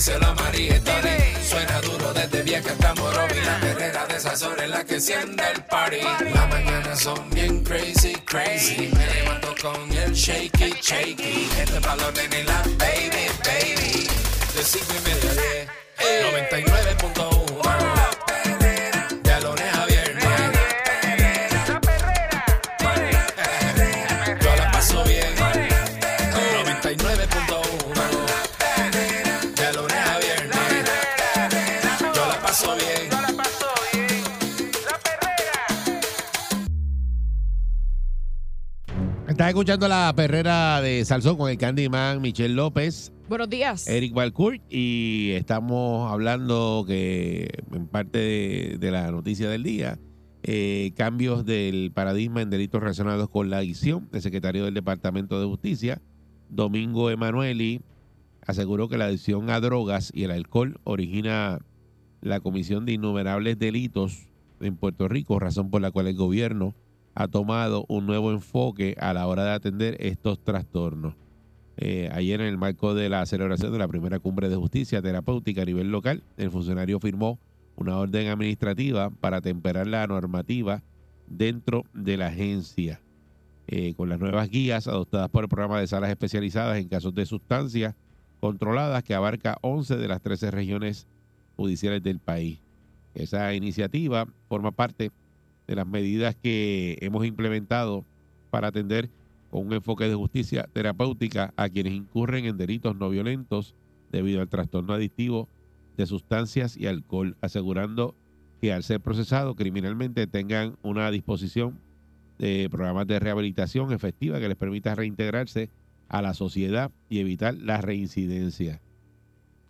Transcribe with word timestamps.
díselo 0.00 0.28
a 0.28 0.34
María. 0.34 0.80
Suena 1.46 1.78
duro 1.82 2.14
desde 2.14 2.42
vieja 2.42 2.70
hasta 2.72 2.94
Morovi. 2.94 3.38
La 3.44 3.60
perrera 3.60 4.06
de 4.06 4.16
esas 4.16 4.42
horas 4.42 4.64
es 4.64 4.70
la 4.70 4.84
que 4.84 4.94
enciende 4.94 5.44
el 5.54 5.62
party. 5.64 6.00
Las 6.32 6.48
mañanas 6.48 7.00
son 7.00 7.28
bien 7.30 7.62
crazy, 7.62 8.14
crazy. 8.24 8.90
Me 8.96 9.06
levanto 9.14 9.54
con 9.60 9.92
el 9.92 10.12
shaky, 10.14 10.74
shaky. 10.80 11.50
Este 11.58 11.78
balón 11.80 12.14
en 12.16 12.46
la 12.46 12.62
baby, 12.78 13.26
baby. 13.44 14.08
De 14.54 14.64
cinco 14.64 14.94
y 14.96 15.08
media 15.08 15.30
a 15.30 15.34
diez. 15.34 15.68
99.1 16.48 18.19
Estás 39.40 39.52
escuchando 39.52 39.88
la 39.88 40.12
perrera 40.14 40.82
de 40.82 41.02
Salsón 41.02 41.38
con 41.38 41.48
el 41.50 41.56
Candyman 41.56 42.20
Michelle 42.20 42.52
López, 42.52 43.10
Buenos 43.26 43.48
días. 43.48 43.88
Eric 43.88 44.12
Balcourt 44.12 44.60
y 44.68 45.30
estamos 45.30 46.12
hablando 46.12 46.84
que 46.86 47.48
en 47.72 47.86
parte 47.86 48.18
de, 48.18 48.76
de 48.78 48.90
la 48.90 49.10
noticia 49.10 49.48
del 49.48 49.62
día, 49.62 49.98
eh, 50.42 50.92
cambios 50.94 51.46
del 51.46 51.90
paradigma 51.90 52.42
en 52.42 52.50
delitos 52.50 52.82
relacionados 52.82 53.30
con 53.30 53.48
la 53.48 53.56
adicción. 53.56 54.10
El 54.12 54.20
secretario 54.20 54.66
del 54.66 54.74
Departamento 54.74 55.40
de 55.40 55.46
Justicia, 55.46 56.02
Domingo 56.50 57.08
Emanueli, 57.08 57.80
aseguró 58.46 58.90
que 58.90 58.98
la 58.98 59.06
adicción 59.06 59.48
a 59.48 59.58
drogas 59.60 60.12
y 60.14 60.24
el 60.24 60.32
alcohol 60.32 60.78
origina 60.84 61.60
la 62.20 62.40
comisión 62.40 62.84
de 62.84 62.92
innumerables 62.92 63.58
delitos 63.58 64.28
en 64.60 64.76
Puerto 64.76 65.08
Rico, 65.08 65.38
razón 65.38 65.70
por 65.70 65.80
la 65.80 65.90
cual 65.90 66.08
el 66.08 66.16
gobierno 66.16 66.74
ha 67.14 67.28
tomado 67.28 67.84
un 67.88 68.06
nuevo 68.06 68.32
enfoque 68.32 68.96
a 68.98 69.12
la 69.12 69.26
hora 69.26 69.44
de 69.44 69.50
atender 69.50 69.96
estos 70.00 70.42
trastornos. 70.42 71.14
Eh, 71.76 72.10
ayer 72.12 72.40
en 72.40 72.48
el 72.48 72.58
marco 72.58 72.94
de 72.94 73.08
la 73.08 73.24
celebración 73.26 73.72
de 73.72 73.78
la 73.78 73.88
primera 73.88 74.18
cumbre 74.18 74.48
de 74.48 74.56
justicia 74.56 75.00
terapéutica 75.00 75.62
a 75.62 75.64
nivel 75.64 75.90
local, 75.90 76.22
el 76.36 76.50
funcionario 76.50 77.00
firmó 77.00 77.38
una 77.76 77.96
orden 77.96 78.28
administrativa 78.28 79.10
para 79.10 79.40
temperar 79.40 79.86
la 79.86 80.06
normativa 80.06 80.82
dentro 81.26 81.84
de 81.94 82.16
la 82.16 82.26
agencia. 82.26 83.00
Eh, 83.66 83.94
con 83.94 84.08
las 84.08 84.18
nuevas 84.18 84.50
guías 84.50 84.88
adoptadas 84.88 85.30
por 85.30 85.44
el 85.44 85.48
programa 85.48 85.78
de 85.78 85.86
salas 85.86 86.10
especializadas 86.10 86.78
en 86.78 86.88
casos 86.88 87.14
de 87.14 87.24
sustancias 87.24 87.94
controladas 88.40 89.04
que 89.04 89.14
abarca 89.14 89.58
11 89.62 89.96
de 89.96 90.08
las 90.08 90.20
13 90.20 90.50
regiones 90.50 91.06
judiciales 91.56 92.02
del 92.02 92.18
país. 92.18 92.58
Esa 93.14 93.54
iniciativa 93.54 94.26
forma 94.48 94.72
parte 94.72 95.12
de 95.70 95.76
las 95.76 95.86
medidas 95.86 96.34
que 96.34 96.98
hemos 97.00 97.24
implementado 97.24 98.04
para 98.50 98.66
atender 98.68 99.08
con 99.52 99.68
un 99.68 99.72
enfoque 99.72 100.08
de 100.08 100.16
justicia 100.16 100.68
terapéutica 100.72 101.54
a 101.56 101.68
quienes 101.68 101.92
incurren 101.92 102.44
en 102.44 102.56
delitos 102.56 102.96
no 102.96 103.08
violentos 103.08 103.76
debido 104.10 104.40
al 104.40 104.48
trastorno 104.48 104.94
adictivo 104.94 105.48
de 105.96 106.06
sustancias 106.06 106.76
y 106.76 106.88
alcohol, 106.88 107.36
asegurando 107.40 108.16
que 108.60 108.72
al 108.72 108.82
ser 108.82 108.98
procesado 108.98 109.54
criminalmente 109.54 110.26
tengan 110.26 110.76
una 110.82 111.08
disposición 111.12 111.78
de 112.40 112.66
programas 112.68 113.06
de 113.06 113.20
rehabilitación 113.20 113.92
efectiva 113.92 114.40
que 114.40 114.48
les 114.48 114.56
permita 114.56 114.96
reintegrarse 114.96 115.70
a 116.08 116.20
la 116.20 116.34
sociedad 116.34 116.90
y 117.08 117.20
evitar 117.20 117.54
la 117.54 117.80
reincidencia. 117.80 118.82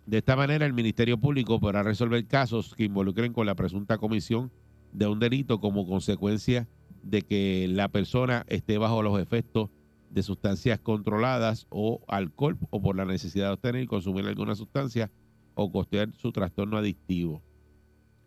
De 0.07 0.17
esta 0.17 0.35
manera, 0.35 0.65
el 0.65 0.73
Ministerio 0.73 1.19
Público 1.19 1.59
podrá 1.59 1.83
resolver 1.83 2.25
casos 2.25 2.73
que 2.73 2.85
involucren 2.85 3.33
con 3.33 3.45
la 3.45 3.53
presunta 3.53 3.99
comisión 3.99 4.51
de 4.93 5.07
un 5.07 5.19
delito 5.19 5.59
como 5.59 5.87
consecuencia 5.87 6.67
de 7.03 7.21
que 7.21 7.67
la 7.69 7.87
persona 7.89 8.45
esté 8.47 8.77
bajo 8.77 9.01
los 9.01 9.19
efectos 9.19 9.69
de 10.09 10.23
sustancias 10.23 10.79
controladas 10.79 11.67
o 11.69 12.01
alcohol 12.07 12.57
o 12.69 12.81
por 12.81 12.95
la 12.95 13.05
necesidad 13.05 13.47
de 13.47 13.53
obtener 13.53 13.83
y 13.83 13.87
consumir 13.87 14.25
alguna 14.25 14.55
sustancia 14.55 15.09
o 15.55 15.71
costear 15.71 16.13
su 16.17 16.31
trastorno 16.31 16.77
adictivo. 16.77 17.41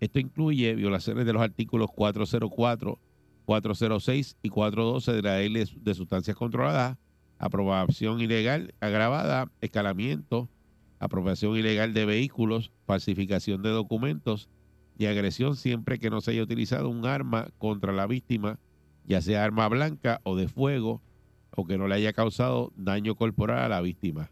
Esto 0.01 0.19
incluye 0.19 0.75
violaciones 0.75 1.27
de 1.27 1.33
los 1.33 1.43
artículos 1.43 1.91
404, 1.95 2.99
406 3.45 4.37
y 4.43 4.49
412 4.49 5.13
de 5.13 5.23
la 5.23 5.39
ley 5.39 5.65
de 5.77 5.95
sustancias 5.95 6.37
controladas, 6.37 6.99
aprobación 7.39 8.21
ilegal 8.21 8.75
agravada, 8.81 9.51
escalamiento, 9.61 10.49
apropiación 10.99 11.57
ilegal 11.57 11.93
de 11.93 12.07
vehículos, 12.07 12.73
falsificación 12.87 13.63
de 13.63 13.71
documentos 13.71 14.49
y 14.97 15.07
agresión 15.07 15.57
siempre 15.57 15.99
que 15.99 16.11
no 16.11 16.21
se 16.21 16.33
haya 16.33 16.43
utilizado 16.43 16.89
un 16.89 17.07
arma 17.07 17.49
contra 17.59 17.93
la 17.93 18.07
víctima, 18.07 18.59
ya 19.05 19.21
sea 19.21 19.45
arma 19.45 19.69
blanca 19.69 20.21
o 20.23 20.37
de 20.37 20.49
fuego, 20.49 21.03
o 21.57 21.67
que 21.67 21.79
no 21.79 21.89
le 21.89 21.95
haya 21.95 22.13
causado 22.13 22.73
daño 22.77 23.15
corporal 23.15 23.61
a 23.61 23.69
la 23.69 23.81
víctima. 23.81 24.31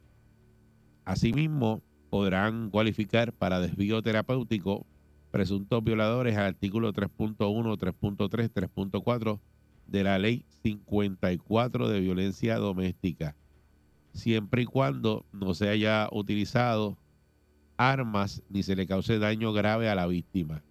Asimismo, 1.05 1.83
podrán 2.11 2.71
cualificar 2.71 3.33
para 3.33 3.61
desvío 3.61 4.03
terapéutico 4.03 4.87
presuntos 5.31 5.83
violadores 5.83 6.37
al 6.37 6.45
artículo 6.45 6.93
3.1, 6.93 7.39
3.3, 7.79 8.53
3.4 8.53 9.41
de 9.87 10.05
la 10.05 10.19
ley 10.19 10.45
54 10.63 11.89
de 11.89 12.01
violencia 12.01 12.57
doméstica, 12.59 13.35
siempre 14.13 14.63
y 14.63 14.67
cuando 14.67 15.25
no 15.33 15.55
se 15.55 15.69
haya 15.69 16.09
utilizado 16.13 16.99
armas 17.91 18.43
ni 18.49 18.63
se 18.63 18.77
le 18.77 18.87
cause 18.87 19.19
daño 19.19 19.53
grave 19.53 19.89
a 19.89 19.95
la 19.95 20.07
víctima. 20.07 20.63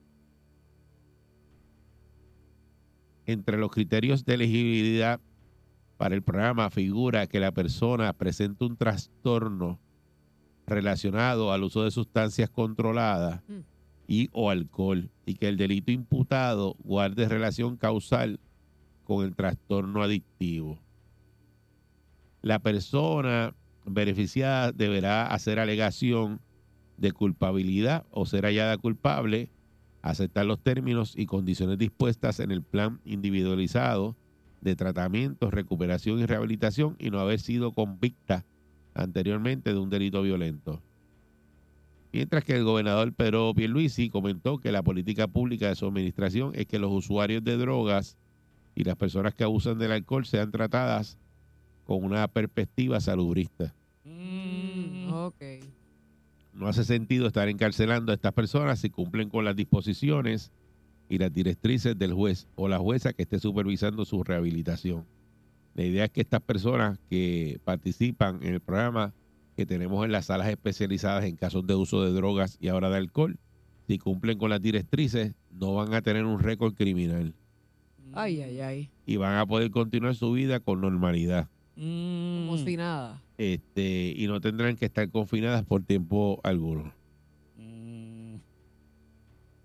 Entre 3.25 3.57
los 3.57 3.71
criterios 3.71 4.25
de 4.25 4.33
elegibilidad 4.33 5.19
para 5.97 6.15
el 6.15 6.23
programa 6.23 6.69
figura 6.69 7.27
que 7.27 7.39
la 7.39 7.51
persona 7.51 8.11
presenta 8.13 8.65
un 8.65 8.75
trastorno 8.75 9.79
relacionado 10.65 11.51
al 11.51 11.63
uso 11.63 11.83
de 11.83 11.91
sustancias 11.91 12.49
controladas 12.49 13.41
Mm. 13.47 13.59
y 14.07 14.29
o 14.31 14.49
alcohol 14.49 15.09
y 15.25 15.35
que 15.35 15.47
el 15.47 15.57
delito 15.57 15.91
imputado 15.91 16.75
guarde 16.79 17.27
relación 17.29 17.77
causal 17.77 18.39
con 19.03 19.25
el 19.25 19.35
trastorno 19.35 20.01
adictivo. 20.01 20.79
La 22.41 22.59
persona 22.59 23.53
beneficiada 23.85 24.71
deberá 24.71 25.27
hacer 25.27 25.59
alegación 25.59 26.41
de 27.01 27.11
culpabilidad 27.11 28.05
o 28.11 28.25
ser 28.25 28.45
hallada 28.45 28.77
culpable, 28.77 29.49
aceptar 30.03 30.45
los 30.45 30.59
términos 30.59 31.13
y 31.17 31.25
condiciones 31.25 31.77
dispuestas 31.77 32.39
en 32.39 32.51
el 32.51 32.61
plan 32.61 32.99
individualizado 33.03 34.15
de 34.61 34.75
tratamiento, 34.75 35.49
recuperación 35.49 36.19
y 36.19 36.25
rehabilitación 36.27 36.95
y 36.99 37.09
no 37.09 37.19
haber 37.19 37.39
sido 37.39 37.73
convicta 37.73 38.45
anteriormente 38.93 39.73
de 39.73 39.79
un 39.79 39.89
delito 39.89 40.21
violento. 40.21 40.79
Mientras 42.13 42.43
que 42.43 42.55
el 42.55 42.65
gobernador 42.65 43.13
Pedro 43.13 43.51
Pierluisi 43.55 44.09
comentó 44.09 44.59
que 44.59 44.71
la 44.71 44.83
política 44.83 45.27
pública 45.27 45.69
de 45.69 45.75
su 45.75 45.87
administración 45.87 46.51
es 46.53 46.67
que 46.67 46.77
los 46.77 46.91
usuarios 46.91 47.43
de 47.43 47.57
drogas 47.57 48.17
y 48.75 48.83
las 48.83 48.95
personas 48.95 49.33
que 49.33 49.43
abusan 49.43 49.79
del 49.79 49.93
alcohol 49.93 50.25
sean 50.25 50.51
tratadas 50.51 51.17
con 51.85 52.03
una 52.03 52.27
perspectiva 52.27 52.99
salubrista. 52.99 53.73
Mm, 54.03 55.11
ok. 55.11 55.80
No 56.61 56.67
hace 56.67 56.83
sentido 56.83 57.25
estar 57.25 57.49
encarcelando 57.49 58.11
a 58.11 58.15
estas 58.15 58.33
personas 58.33 58.77
si 58.77 58.91
cumplen 58.91 59.29
con 59.29 59.43
las 59.43 59.55
disposiciones 59.55 60.51
y 61.09 61.17
las 61.17 61.33
directrices 61.33 61.97
del 61.97 62.13
juez 62.13 62.47
o 62.53 62.67
la 62.67 62.77
jueza 62.77 63.13
que 63.13 63.23
esté 63.23 63.39
supervisando 63.39 64.05
su 64.05 64.23
rehabilitación. 64.23 65.07
La 65.73 65.85
idea 65.85 66.05
es 66.05 66.11
que 66.11 66.21
estas 66.21 66.41
personas 66.41 66.99
que 67.09 67.59
participan 67.63 68.43
en 68.43 68.53
el 68.53 68.59
programa 68.59 69.11
que 69.57 69.65
tenemos 69.65 70.05
en 70.05 70.11
las 70.11 70.25
salas 70.25 70.49
especializadas 70.49 71.25
en 71.25 71.35
casos 71.35 71.65
de 71.65 71.73
uso 71.73 72.03
de 72.03 72.11
drogas 72.11 72.59
y 72.61 72.67
ahora 72.67 72.91
de 72.91 72.97
alcohol, 72.97 73.39
si 73.87 73.97
cumplen 73.97 74.37
con 74.37 74.51
las 74.51 74.61
directrices, 74.61 75.33
no 75.49 75.73
van 75.73 75.95
a 75.95 76.03
tener 76.03 76.25
un 76.25 76.39
récord 76.39 76.75
criminal 76.75 77.33
Ay, 78.13 78.39
ay, 78.39 78.59
ay. 78.61 78.89
y 79.07 79.17
van 79.17 79.39
a 79.39 79.47
poder 79.47 79.71
continuar 79.71 80.13
su 80.13 80.31
vida 80.33 80.59
con 80.59 80.79
normalidad. 80.79 81.47
Como 81.73 82.55
si 82.63 82.77
nada. 82.77 83.19
Este, 83.41 84.13
y 84.15 84.27
no 84.27 84.39
tendrán 84.39 84.75
que 84.75 84.85
estar 84.85 85.09
confinadas 85.09 85.63
por 85.63 85.81
tiempo 85.81 86.39
alguno. 86.43 86.93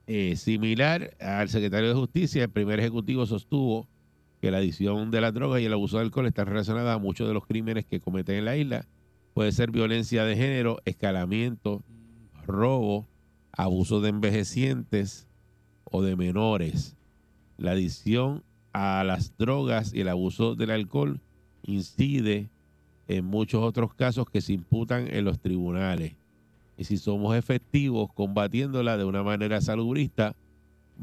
Eh, 0.06 0.34
similar 0.36 1.14
al 1.20 1.50
secretario 1.50 1.90
de 1.90 1.94
Justicia, 1.94 2.44
el 2.44 2.48
primer 2.48 2.80
ejecutivo 2.80 3.26
sostuvo 3.26 3.86
que 4.40 4.50
la 4.50 4.58
adicción 4.58 5.10
de 5.10 5.20
las 5.20 5.34
drogas 5.34 5.60
y 5.60 5.66
el 5.66 5.74
abuso 5.74 5.98
de 5.98 6.04
alcohol 6.04 6.26
están 6.26 6.46
relacionadas 6.46 6.96
a 6.96 6.98
muchos 6.98 7.28
de 7.28 7.34
los 7.34 7.44
crímenes 7.44 7.84
que 7.84 8.00
cometen 8.00 8.36
en 8.36 8.44
la 8.46 8.56
isla. 8.56 8.86
Puede 9.34 9.52
ser 9.52 9.70
violencia 9.70 10.24
de 10.24 10.36
género, 10.36 10.78
escalamiento, 10.86 11.82
robo, 12.46 13.06
abuso 13.52 14.00
de 14.00 14.08
envejecientes 14.08 15.28
o 15.84 16.00
de 16.00 16.16
menores. 16.16 16.96
La 17.58 17.72
adicción 17.72 18.42
a 18.72 19.04
las 19.04 19.36
drogas 19.36 19.92
y 19.92 20.00
el 20.00 20.08
abuso 20.08 20.54
del 20.54 20.70
alcohol 20.70 21.20
incide 21.62 22.48
en 23.08 23.24
muchos 23.24 23.62
otros 23.62 23.94
casos 23.94 24.26
que 24.30 24.40
se 24.40 24.52
imputan 24.52 25.06
en 25.12 25.24
los 25.24 25.38
tribunales. 25.40 26.14
Y 26.76 26.84
si 26.84 26.96
somos 26.98 27.36
efectivos 27.36 28.12
combatiéndola 28.12 28.96
de 28.96 29.04
una 29.04 29.22
manera 29.22 29.60
salubrista, 29.60 30.36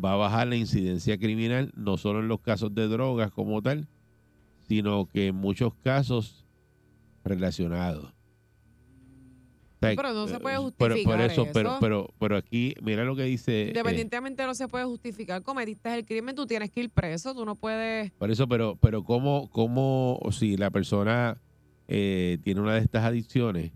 va 0.04 0.14
a 0.14 0.18
bajar 0.18 0.48
la 0.48 0.56
incidencia 0.56 1.18
criminal, 1.18 1.72
no 1.76 1.98
solo 1.98 2.20
en 2.20 2.28
los 2.28 2.42
casos 2.42 2.74
de 2.76 2.88
drogas 2.88 3.32
como 3.32 3.62
tal, 3.62 3.88
sino 4.68 5.06
que 5.08 5.28
en 5.28 5.36
muchos 5.36 5.74
casos 5.84 6.46
relacionados. 7.24 8.06
O 8.06 9.86
sea, 9.86 9.96
Pero 9.98 10.14
no 10.14 10.28
se 10.28 10.40
puede 10.40 10.56
eh, 10.56 10.60
pero- 10.60 10.78
por 10.78 10.92
justificar 10.92 11.22
eso, 11.22 11.46
pero, 11.54 11.78
pero, 11.82 12.14
pero 12.18 12.38
aquí, 12.38 12.74
mira 12.82 13.04
lo 13.04 13.16
que 13.18 13.24
dice. 13.24 13.64
eh, 13.64 13.68
Independientemente 13.68 14.46
no 14.46 14.56
se 14.56 14.68
puede 14.70 14.86
justificar. 14.86 15.44
Cometiste 15.44 15.94
el 15.94 16.06
crimen, 16.06 16.36
tú 16.36 16.46
tienes 16.46 16.72
que 16.72 16.82
ir 16.84 16.90
preso. 16.90 17.34
Tú 17.34 17.44
no 17.46 17.56
puedes. 17.56 18.12
Por 18.12 18.32
eso, 18.32 18.48
pero, 18.48 18.78
pero 18.78 19.04
cómo, 19.04 19.50
cómo, 19.50 20.20
si 20.32 20.56
la 20.56 20.70
persona 20.72 21.38
eh, 21.88 22.38
tiene 22.44 22.62
una 22.62 22.74
de 22.76 22.82
estas 22.82 23.04
adicciones, 23.04 23.72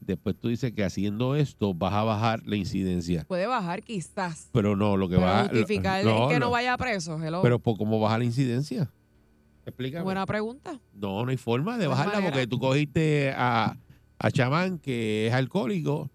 después 0.00 0.36
tú 0.38 0.48
dices 0.48 0.72
que 0.72 0.82
haciendo 0.84 1.36
esto 1.36 1.74
vas 1.74 1.92
a 1.92 2.02
bajar 2.02 2.42
la 2.46 2.56
incidencia. 2.56 3.24
Puede 3.28 3.46
bajar 3.46 3.82
quizás. 3.82 4.48
Pero 4.52 4.74
no, 4.76 4.96
lo 4.96 5.08
que 5.08 5.16
Pero 5.16 5.26
va 5.26 5.42
justificar 5.48 6.04
no, 6.04 6.28
que 6.28 6.34
no. 6.34 6.46
no 6.46 6.50
vaya 6.50 6.76
preso. 6.76 7.22
hello. 7.22 7.42
Pero 7.42 7.58
¿por 7.58 7.76
¿cómo 7.76 8.00
baja 8.00 8.18
la 8.18 8.24
incidencia? 8.24 8.90
Explícame. 9.66 10.02
Buena 10.04 10.24
pregunta. 10.26 10.80
No, 10.94 11.24
no 11.24 11.30
hay 11.30 11.36
forma 11.36 11.76
de 11.78 11.86
bajarla 11.86 12.14
manera. 12.14 12.32
porque 12.32 12.46
tú 12.46 12.58
cogiste 12.58 13.32
a, 13.36 13.76
a 14.18 14.30
Chamán, 14.30 14.78
que 14.78 15.26
es 15.28 15.34
alcohólico, 15.34 16.10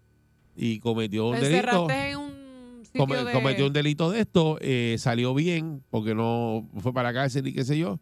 y 0.56 0.80
cometió 0.80 1.26
un 1.28 1.34
delito. 1.36 1.48
encerraste 1.54 2.10
en 2.10 2.18
un 2.18 2.84
sitio 2.84 3.00
come- 3.06 3.24
de... 3.24 3.32
cometió 3.32 3.66
un 3.68 3.72
delito 3.72 4.10
de 4.10 4.20
esto, 4.20 4.58
eh, 4.60 4.96
salió 4.98 5.32
bien 5.32 5.82
porque 5.90 6.14
no 6.14 6.68
fue 6.78 6.92
para 6.92 7.12
la 7.12 7.20
cárcel 7.20 7.46
y 7.46 7.52
qué 7.54 7.64
sé 7.64 7.78
yo, 7.78 8.00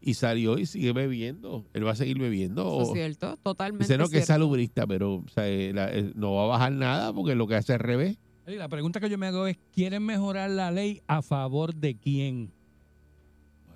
y 0.00 0.14
salió 0.14 0.58
y 0.58 0.66
sigue 0.66 0.92
bebiendo. 0.92 1.64
Él 1.74 1.86
va 1.86 1.92
a 1.92 1.96
seguir 1.96 2.18
bebiendo. 2.18 2.62
Eso 2.62 2.76
o- 2.76 2.82
es 2.82 2.92
cierto, 2.92 3.36
totalmente 3.42 3.84
dice 3.84 3.98
no 3.98 4.04
que 4.08 4.18
es 4.18 4.26
cierto. 4.26 4.32
salubrista, 4.34 4.86
pero 4.86 5.14
o 5.16 5.28
sea, 5.28 5.48
eh, 5.48 5.72
la- 5.74 5.92
eh, 5.92 6.12
no 6.14 6.34
va 6.34 6.44
a 6.44 6.46
bajar 6.46 6.72
nada 6.72 7.12
porque 7.12 7.34
lo 7.34 7.46
que 7.46 7.56
hace 7.56 7.72
es 7.72 7.80
al 7.80 7.84
revés. 7.86 8.16
La 8.46 8.68
pregunta 8.68 8.98
que 9.00 9.10
yo 9.10 9.18
me 9.18 9.26
hago 9.26 9.46
es, 9.46 9.58
¿quieren 9.74 10.04
mejorar 10.04 10.48
la 10.50 10.70
ley 10.70 11.02
a 11.06 11.20
favor 11.20 11.74
de 11.74 11.96
quién? 11.96 12.50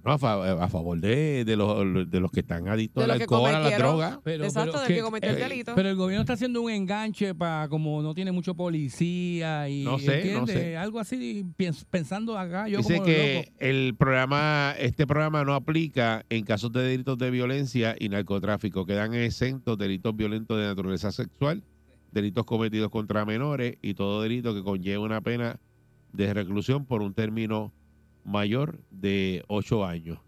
Bueno, 0.03 0.15
a, 0.15 0.19
fa- 0.19 0.65
a 0.65 0.69
favor 0.69 0.99
de, 1.01 1.45
de 1.45 1.57
los, 1.57 2.11
de 2.11 2.19
los 2.21 2.31
que 2.33 2.41
están 2.41 2.67
adictos 2.69 3.05
al 3.05 3.17
que 3.19 3.23
alcohol, 3.23 3.49
a 3.49 3.53
la 3.53 3.59
cometieron. 3.61 3.87
droga. 3.89 4.21
Pero, 4.25 4.45
Exacto, 4.45 4.79
del 4.81 4.89
¿qué- 4.89 4.95
que 4.97 5.01
cometió 5.03 5.31
el 5.31 5.37
eh, 5.37 5.49
delito. 5.49 5.73
Pero 5.77 5.89
el 5.91 5.97
gobierno 5.97 6.23
está 6.23 6.33
haciendo 6.33 6.61
un 6.63 6.71
enganche 6.71 7.35
para 7.35 7.69
como 7.69 8.03
no 8.03 8.13
tiene 8.15 8.33
mucho 8.33 8.55
policía 8.55 9.69
y 9.69 9.85
No 9.85 9.99
sé, 9.99 10.07
no 10.07 10.13
¿entiendes? 10.41 10.55
sé. 10.57 10.77
algo 10.77 10.99
así 10.99 11.47
pensando 11.91 12.37
acá 12.37 12.69
yo 12.69 12.79
Dice 12.79 12.95
como 12.95 13.07
que 13.07 13.45
loco. 13.47 13.57
el 13.61 13.95
programa, 13.97 14.75
este 14.79 15.07
programa 15.07 15.45
no 15.45 15.55
aplica 15.55 16.25
en 16.31 16.45
casos 16.45 16.73
de 16.73 16.83
delitos 16.83 17.17
de 17.19 17.31
violencia 17.31 17.95
y 17.99 18.09
narcotráfico. 18.09 18.85
Quedan 18.87 19.15
exentos 19.15 19.79
delitos 19.79 20.17
violentos 20.17 20.59
de 20.59 20.65
naturaleza 20.65 21.13
sexual, 21.13 21.63
delitos 22.11 22.45
cometidos 22.45 22.91
contra 22.91 23.25
menores 23.25 23.77
y 23.83 23.95
todo 23.95 24.21
delito 24.23 24.53
que 24.55 24.63
conlleve 24.63 24.99
una 24.99 25.21
pena 25.21 25.61
de 26.13 26.35
reclusión 26.35 26.85
por 26.87 27.03
un 27.03 27.15
término 27.15 27.73
mayor 28.25 28.79
de 28.91 29.45
ocho 29.49 29.85
años. 29.85 30.19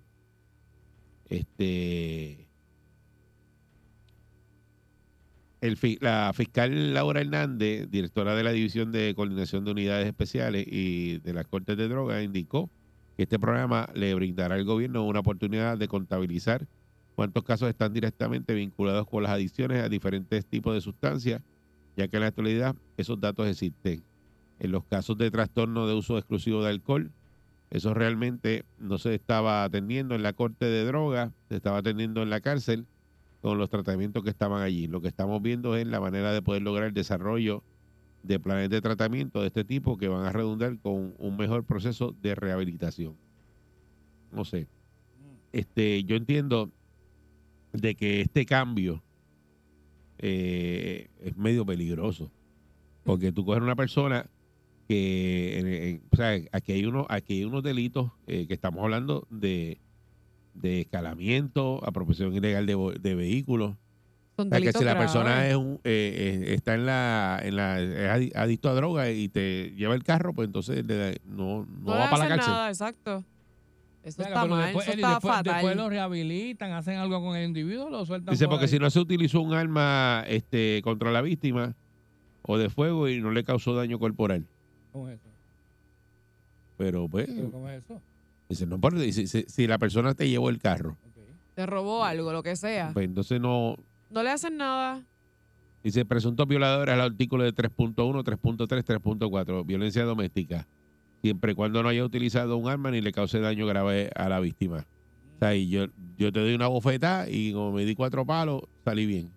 Este. 1.28 2.48
El, 5.60 5.78
la 6.00 6.32
fiscal 6.34 6.92
Laura 6.92 7.22
Hernández, 7.22 7.90
directora 7.90 8.34
de 8.34 8.44
la 8.44 8.52
División 8.52 8.92
de 8.92 9.14
Coordinación 9.14 9.64
de 9.64 9.70
Unidades 9.70 10.06
Especiales 10.06 10.66
y 10.68 11.18
de 11.20 11.32
las 11.32 11.46
Cortes 11.46 11.76
de 11.78 11.88
Drogas, 11.88 12.22
indicó 12.22 12.68
que 13.16 13.22
este 13.22 13.38
programa 13.38 13.88
le 13.94 14.14
brindará 14.14 14.56
al 14.56 14.64
gobierno 14.64 15.04
una 15.04 15.20
oportunidad 15.20 15.78
de 15.78 15.88
contabilizar 15.88 16.66
cuántos 17.14 17.44
casos 17.44 17.68
están 17.68 17.92
directamente 17.92 18.54
vinculados 18.54 19.06
con 19.06 19.22
las 19.22 19.32
adicciones 19.32 19.82
a 19.82 19.88
diferentes 19.88 20.44
tipos 20.44 20.74
de 20.74 20.80
sustancias, 20.80 21.40
ya 21.96 22.08
que 22.08 22.16
en 22.16 22.22
la 22.22 22.28
actualidad 22.28 22.76
esos 22.96 23.20
datos 23.20 23.48
existen. 23.48 24.02
En 24.58 24.70
los 24.70 24.84
casos 24.84 25.16
de 25.16 25.30
trastorno 25.30 25.86
de 25.86 25.94
uso 25.94 26.18
exclusivo 26.18 26.62
de 26.62 26.70
alcohol, 26.70 27.10
eso 27.74 27.92
realmente 27.92 28.64
no 28.78 28.98
se 28.98 29.16
estaba 29.16 29.64
atendiendo 29.64 30.14
en 30.14 30.22
la 30.22 30.32
corte 30.32 30.64
de 30.64 30.84
drogas, 30.84 31.32
se 31.48 31.56
estaba 31.56 31.78
atendiendo 31.78 32.22
en 32.22 32.30
la 32.30 32.40
cárcel 32.40 32.86
con 33.40 33.58
los 33.58 33.68
tratamientos 33.68 34.22
que 34.22 34.30
estaban 34.30 34.62
allí. 34.62 34.86
Lo 34.86 35.00
que 35.00 35.08
estamos 35.08 35.42
viendo 35.42 35.74
es 35.74 35.84
la 35.84 35.98
manera 35.98 36.32
de 36.32 36.40
poder 36.40 36.62
lograr 36.62 36.86
el 36.86 36.94
desarrollo 36.94 37.64
de 38.22 38.38
planes 38.38 38.70
de 38.70 38.80
tratamiento 38.80 39.40
de 39.40 39.48
este 39.48 39.64
tipo 39.64 39.96
que 39.96 40.06
van 40.06 40.24
a 40.24 40.30
redundar 40.30 40.78
con 40.78 41.14
un 41.18 41.36
mejor 41.36 41.64
proceso 41.64 42.14
de 42.22 42.36
rehabilitación. 42.36 43.16
No 44.30 44.44
sé. 44.44 44.68
Este, 45.50 46.04
yo 46.04 46.14
entiendo 46.14 46.70
de 47.72 47.96
que 47.96 48.20
este 48.20 48.46
cambio 48.46 49.02
eh, 50.18 51.08
es 51.18 51.36
medio 51.36 51.66
peligroso. 51.66 52.30
Porque 53.02 53.32
tú 53.32 53.44
coges 53.44 53.64
una 53.64 53.74
persona 53.74 54.30
que, 54.88 55.58
en- 55.58 55.66
en- 55.66 56.02
o 56.10 56.16
sea, 56.16 56.38
aquí 56.52 56.72
hay, 56.72 56.84
uno, 56.86 57.06
aquí 57.08 57.34
hay 57.34 57.44
unos 57.44 57.62
delitos 57.62 58.10
eh, 58.26 58.46
que 58.46 58.54
estamos 58.54 58.82
hablando 58.82 59.26
de, 59.30 59.78
de 60.54 60.80
escalamiento, 60.82 61.80
apropiación 61.86 62.34
ilegal 62.34 62.66
de, 62.66 62.76
vo- 62.76 62.94
de 62.98 63.14
vehículos. 63.14 63.74
Son 64.36 64.48
O 64.48 64.50
sea, 64.50 64.60
que 64.60 64.72
si 64.72 64.84
la 64.84 64.98
persona 64.98 65.46
es 65.48 65.54
un, 65.54 65.74
eh, 65.84 66.42
eh, 66.48 66.54
está 66.54 66.74
en 66.74 66.86
la, 66.86 67.40
en 67.42 67.54
la 67.56 67.80
es 67.80 68.10
adi- 68.10 68.32
adicto 68.34 68.68
a 68.68 68.74
droga 68.74 69.10
y 69.10 69.28
te 69.28 69.72
lleva 69.76 69.94
el 69.94 70.02
carro, 70.02 70.34
pues 70.34 70.46
entonces 70.46 70.84
le 70.84 71.20
no, 71.24 71.64
no, 71.64 71.66
No, 71.84 71.90
va 71.92 72.10
para 72.10 72.24
la 72.24 72.28
cárcel. 72.28 72.52
nada, 72.52 72.68
exacto. 72.68 73.24
Eso 74.02 74.18
Venga, 74.22 74.28
está 74.34 74.42
pero 74.42 74.54
mal, 74.56 74.64
después, 74.66 74.86
eso 74.88 74.96
está 74.96 75.10
después, 75.12 75.34
fatal. 75.34 75.54
después 75.54 75.76
lo 75.76 75.88
rehabilitan, 75.88 76.72
hacen 76.72 76.98
algo 76.98 77.22
con 77.22 77.36
el 77.36 77.46
individuo, 77.46 77.88
lo 77.88 78.04
sueltan 78.04 78.32
Dice, 78.34 78.44
por 78.46 78.54
porque 78.56 78.64
ahí. 78.66 78.70
si 78.72 78.78
no 78.78 78.90
se 78.90 79.00
utilizó 79.00 79.40
un 79.40 79.54
arma 79.54 80.24
este, 80.28 80.80
contra 80.84 81.10
la 81.10 81.22
víctima 81.22 81.74
o 82.42 82.58
de 82.58 82.68
fuego 82.68 83.08
y 83.08 83.20
no 83.22 83.30
le 83.30 83.44
causó 83.44 83.74
daño 83.74 83.98
corporal. 83.98 84.46
¿Cómo 84.94 85.08
es 85.08 85.18
eso? 85.18 85.28
Pero 86.78 87.08
pues, 87.08 87.26
¿Pero 87.26 87.50
¿Cómo 87.50 87.68
es 87.68 87.82
eso? 87.82 88.00
dice, 88.48 88.64
no, 88.64 88.80
pero 88.80 88.96
si, 89.00 89.26
si- 89.26 89.42
si 89.42 89.66
la 89.66 89.76
persona 89.78 90.14
te 90.14 90.28
llevó 90.28 90.50
el 90.50 90.60
carro. 90.60 90.96
Te 91.56 91.66
robó 91.66 92.04
algo, 92.04 92.32
lo 92.32 92.44
que 92.44 92.54
sea. 92.54 92.92
pues 92.94 93.06
entonces 93.06 93.40
no, 93.40 93.74
No 94.08 94.22
le 94.22 94.30
hacen 94.30 94.56
nada. 94.56 95.04
Dice 95.82 96.04
presuntos 96.04 96.46
violadores 96.46 96.94
al 96.94 97.00
artículo 97.00 97.42
de 97.42 97.52
3.1, 97.52 98.22
3.3, 98.22 98.84
3.4, 98.84 99.64
violencia 99.64 100.04
doméstica, 100.04 100.68
siempre 101.22 101.52
y 101.52 101.54
cuando 101.56 101.82
no 101.82 101.88
haya 101.88 102.04
utilizado 102.04 102.56
un 102.56 102.68
arma 102.70 102.92
ni 102.92 103.00
le 103.00 103.10
cause 103.10 103.40
daño 103.40 103.66
grave 103.66 104.10
a 104.14 104.28
la 104.28 104.38
víctima. 104.38 104.86
O 105.34 105.38
sea, 105.40 105.56
y 105.56 105.68
yo, 105.70 105.86
yo 106.16 106.30
te 106.30 106.38
doy 106.38 106.54
una 106.54 106.68
bofetada 106.68 107.28
y 107.28 107.52
como 107.52 107.72
me 107.72 107.84
di 107.84 107.96
cuatro 107.96 108.24
palos, 108.24 108.62
salí 108.84 109.06
bien. 109.06 109.32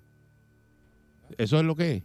Eso 1.40 1.58
es 1.58 1.66
lo 1.66 1.76
que 1.76 1.92
es, 1.96 2.04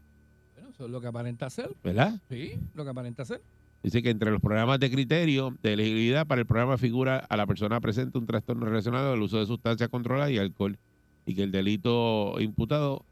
eso 0.83 0.87
es 0.87 0.91
lo 0.93 1.01
que 1.01 1.07
aparenta 1.07 1.49
ser. 1.49 1.71
¿verdad? 1.85 2.21
Sí, 2.29 2.55
lo 2.75 2.83
que 2.83 2.91
aparenta 2.91 3.25
ser. 3.25 3.41
Dice 3.85 4.03
que 4.03 4.11
entre 4.11 4.31
los 4.33 4.41
programas 4.41 4.81
de 4.81 4.91
criterio 4.91 5.57
de 5.63 5.75
elegibilidad 5.75 6.27
para 6.27 6.41
el 6.41 6.47
programa 6.47 6.77
figura 6.77 7.19
a 7.19 7.37
la 7.37 7.47
persona 7.47 7.81
presente 7.81 8.19
un 8.19 8.27
trastorno 8.27 8.67
relacionado 8.67 9.13
al 9.13 9.23
uso 9.23 9.39
de 9.39 9.47
sustancias 9.47 9.89
controladas 9.89 10.31
y 10.33 10.39
alcohol 10.39 10.79
y 11.25 11.35
que 11.37 11.45
el 11.45 11.53
delito 11.53 12.35
imputado 12.41 13.05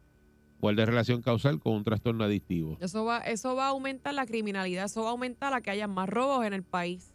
guarde 0.60 0.84
relación 0.84 1.22
causal 1.22 1.60
con 1.60 1.74
un 1.74 1.84
trastorno 1.84 2.24
adictivo. 2.24 2.76
Eso 2.80 3.04
va, 3.04 3.18
eso 3.18 3.54
va 3.54 3.66
a 3.66 3.68
aumentar 3.68 4.14
la 4.14 4.26
criminalidad, 4.26 4.86
eso 4.86 5.02
va 5.02 5.08
a 5.08 5.12
aumentar 5.12 5.54
a 5.54 5.60
que 5.60 5.70
haya 5.70 5.86
más 5.86 6.08
robos 6.08 6.44
en 6.44 6.52
el 6.52 6.64
país. 6.64 7.14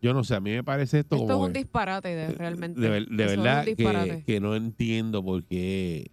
Yo 0.00 0.14
no 0.14 0.24
sé, 0.24 0.34
a 0.36 0.40
mí 0.40 0.50
me 0.52 0.64
parece 0.64 1.00
esto, 1.00 1.16
Esto 1.16 1.26
como 1.28 1.44
es 1.44 1.48
un 1.48 1.52
disparate, 1.52 2.08
de- 2.14 2.32
realmente. 2.32 2.80
de, 2.80 2.98
es 2.98 3.06
verdad 3.08 3.64
que, 3.64 4.22
que 4.26 4.40
no 4.40 4.56
entiendo 4.56 5.22
por 5.22 5.44
qué. 5.44 6.10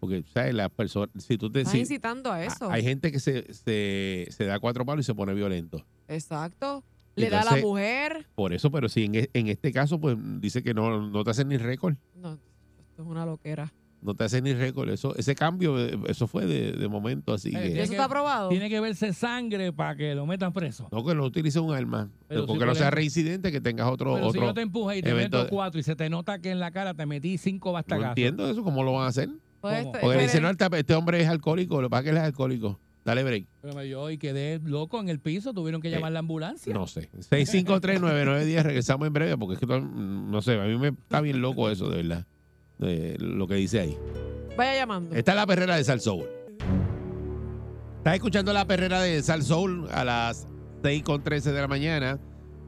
Porque, 0.00 0.24
¿sabes? 0.32 0.54
Las 0.54 0.70
personas. 0.70 1.10
Si 1.18 1.36
tú 1.38 1.50
te. 1.52 1.60
Estás 1.60 1.72
si- 1.72 1.80
incitando 1.80 2.32
a 2.32 2.42
eso. 2.44 2.70
Hay 2.70 2.82
gente 2.82 3.12
que 3.12 3.20
se, 3.20 3.52
se, 3.52 4.26
se 4.30 4.44
da 4.46 4.58
cuatro 4.58 4.84
palos 4.86 5.04
y 5.04 5.06
se 5.06 5.14
pone 5.14 5.34
violento. 5.34 5.84
Exacto. 6.08 6.82
Le 7.16 7.28
da 7.28 7.42
a 7.42 7.44
la 7.56 7.56
mujer. 7.60 8.26
Por 8.34 8.52
eso, 8.54 8.70
pero 8.70 8.88
si 8.88 9.04
en, 9.04 9.14
e- 9.16 9.30
en 9.34 9.48
este 9.48 9.72
caso, 9.72 10.00
pues 10.00 10.16
dice 10.40 10.62
que 10.62 10.72
no, 10.74 11.10
no 11.10 11.22
te 11.24 11.30
hacen 11.30 11.48
ni 11.48 11.58
récord. 11.58 11.96
No, 12.14 12.32
esto 12.32 13.02
es 13.02 13.06
una 13.08 13.26
loquera. 13.26 13.72
No 14.00 14.14
te 14.14 14.24
hacen 14.24 14.44
ni 14.44 14.54
récord. 14.54 14.88
Eso, 14.88 15.14
ese 15.16 15.34
cambio, 15.34 15.78
eh, 15.78 15.98
eso 16.06 16.26
fue 16.26 16.46
de, 16.46 16.72
de 16.72 16.88
momento 16.88 17.34
así. 17.34 17.50
Eh, 17.50 17.52
que- 17.52 17.58
¿Y 17.58 17.62
tiene 17.68 17.82
eso 17.82 17.92
está 17.92 18.04
aprobado? 18.06 18.48
Tiene 18.48 18.70
que 18.70 18.80
verse 18.80 19.12
sangre 19.12 19.70
para 19.74 19.94
que 19.96 20.14
lo 20.14 20.24
metan 20.24 20.54
preso. 20.54 20.88
no 20.90 21.04
que 21.04 21.14
no 21.14 21.24
utilice 21.24 21.60
un 21.60 21.74
arma. 21.74 22.08
Pero 22.26 22.46
porque 22.46 22.62
si, 22.62 22.66
no 22.68 22.74
sea 22.74 22.90
reincidente, 22.90 23.52
que 23.52 23.60
tengas 23.60 23.88
otro. 23.90 24.14
Pero 24.14 24.30
si 24.32 24.38
otro 24.38 24.48
yo 24.48 24.54
te 24.54 24.62
empujé 24.62 24.98
y 24.98 25.02
te 25.02 25.10
evento 25.10 25.36
meto 25.38 25.50
cuatro 25.50 25.78
y 25.78 25.82
se 25.82 25.94
te 25.96 26.08
nota 26.08 26.38
que 26.38 26.50
en 26.50 26.60
la 26.60 26.70
cara 26.70 26.94
te 26.94 27.04
metí 27.04 27.36
cinco 27.36 27.68
no 27.70 27.72
bastagazos. 27.74 28.08
entiendo 28.10 28.48
eso, 28.48 28.62
¿cómo 28.64 28.82
lo 28.82 28.92
van 28.94 29.02
a 29.04 29.08
hacer? 29.08 29.28
Pues 29.60 29.84
¿Cómo? 29.84 29.92
Porque 30.00 30.18
dicen, 30.22 30.42
no, 30.42 30.50
este, 30.50 30.94
hombre 30.94 31.20
es 31.20 31.28
alcohólico, 31.28 31.80
lo 31.80 31.88
que 31.88 31.90
pasa 31.90 32.00
es 32.00 32.04
que 32.04 32.10
él 32.10 32.16
es 32.16 32.22
alcohólico. 32.22 32.80
Dale 33.04 33.24
break. 33.24 33.46
Pero 33.62 33.74
me 33.74 33.84
dio 33.84 34.10
y 34.10 34.18
quedé 34.18 34.58
loco 34.62 35.00
en 35.00 35.08
el 35.08 35.20
piso. 35.20 35.54
Tuvieron 35.54 35.80
que 35.80 35.90
llamar 35.90 36.12
la 36.12 36.18
ambulancia. 36.18 36.70
Eh, 36.70 36.74
No 36.74 36.86
sé. 36.86 37.10
6539910, 37.12 38.62
regresamos 38.62 39.06
en 39.06 39.12
breve 39.12 39.38
porque 39.38 39.54
es 39.54 39.60
que 39.60 39.66
no 39.66 40.42
sé, 40.42 40.60
a 40.60 40.64
mí 40.64 40.76
me 40.76 40.88
está 40.88 41.20
bien 41.20 41.40
loco 41.40 41.70
eso, 41.70 41.88
de 41.88 42.02
verdad. 42.02 42.26
de 42.78 43.16
lo 43.18 43.46
que 43.46 43.54
dice 43.54 43.80
ahí. 43.80 43.98
Vaya 44.56 44.74
llamando. 44.74 45.14
Esta 45.14 45.32
es 45.32 45.36
la 45.36 45.46
perrera 45.46 45.76
de 45.76 45.84
Sal 45.84 46.00
Soul. 46.00 46.26
Estás 47.98 48.14
escuchando 48.14 48.52
la 48.52 48.66
perrera 48.66 49.00
de 49.00 49.22
Sal 49.22 49.42
Soul 49.42 49.88
a 49.92 50.04
las 50.04 50.46
6 50.82 51.02
con 51.02 51.22
13 51.22 51.52
de 51.52 51.60
la 51.60 51.68
mañana. 51.68 52.18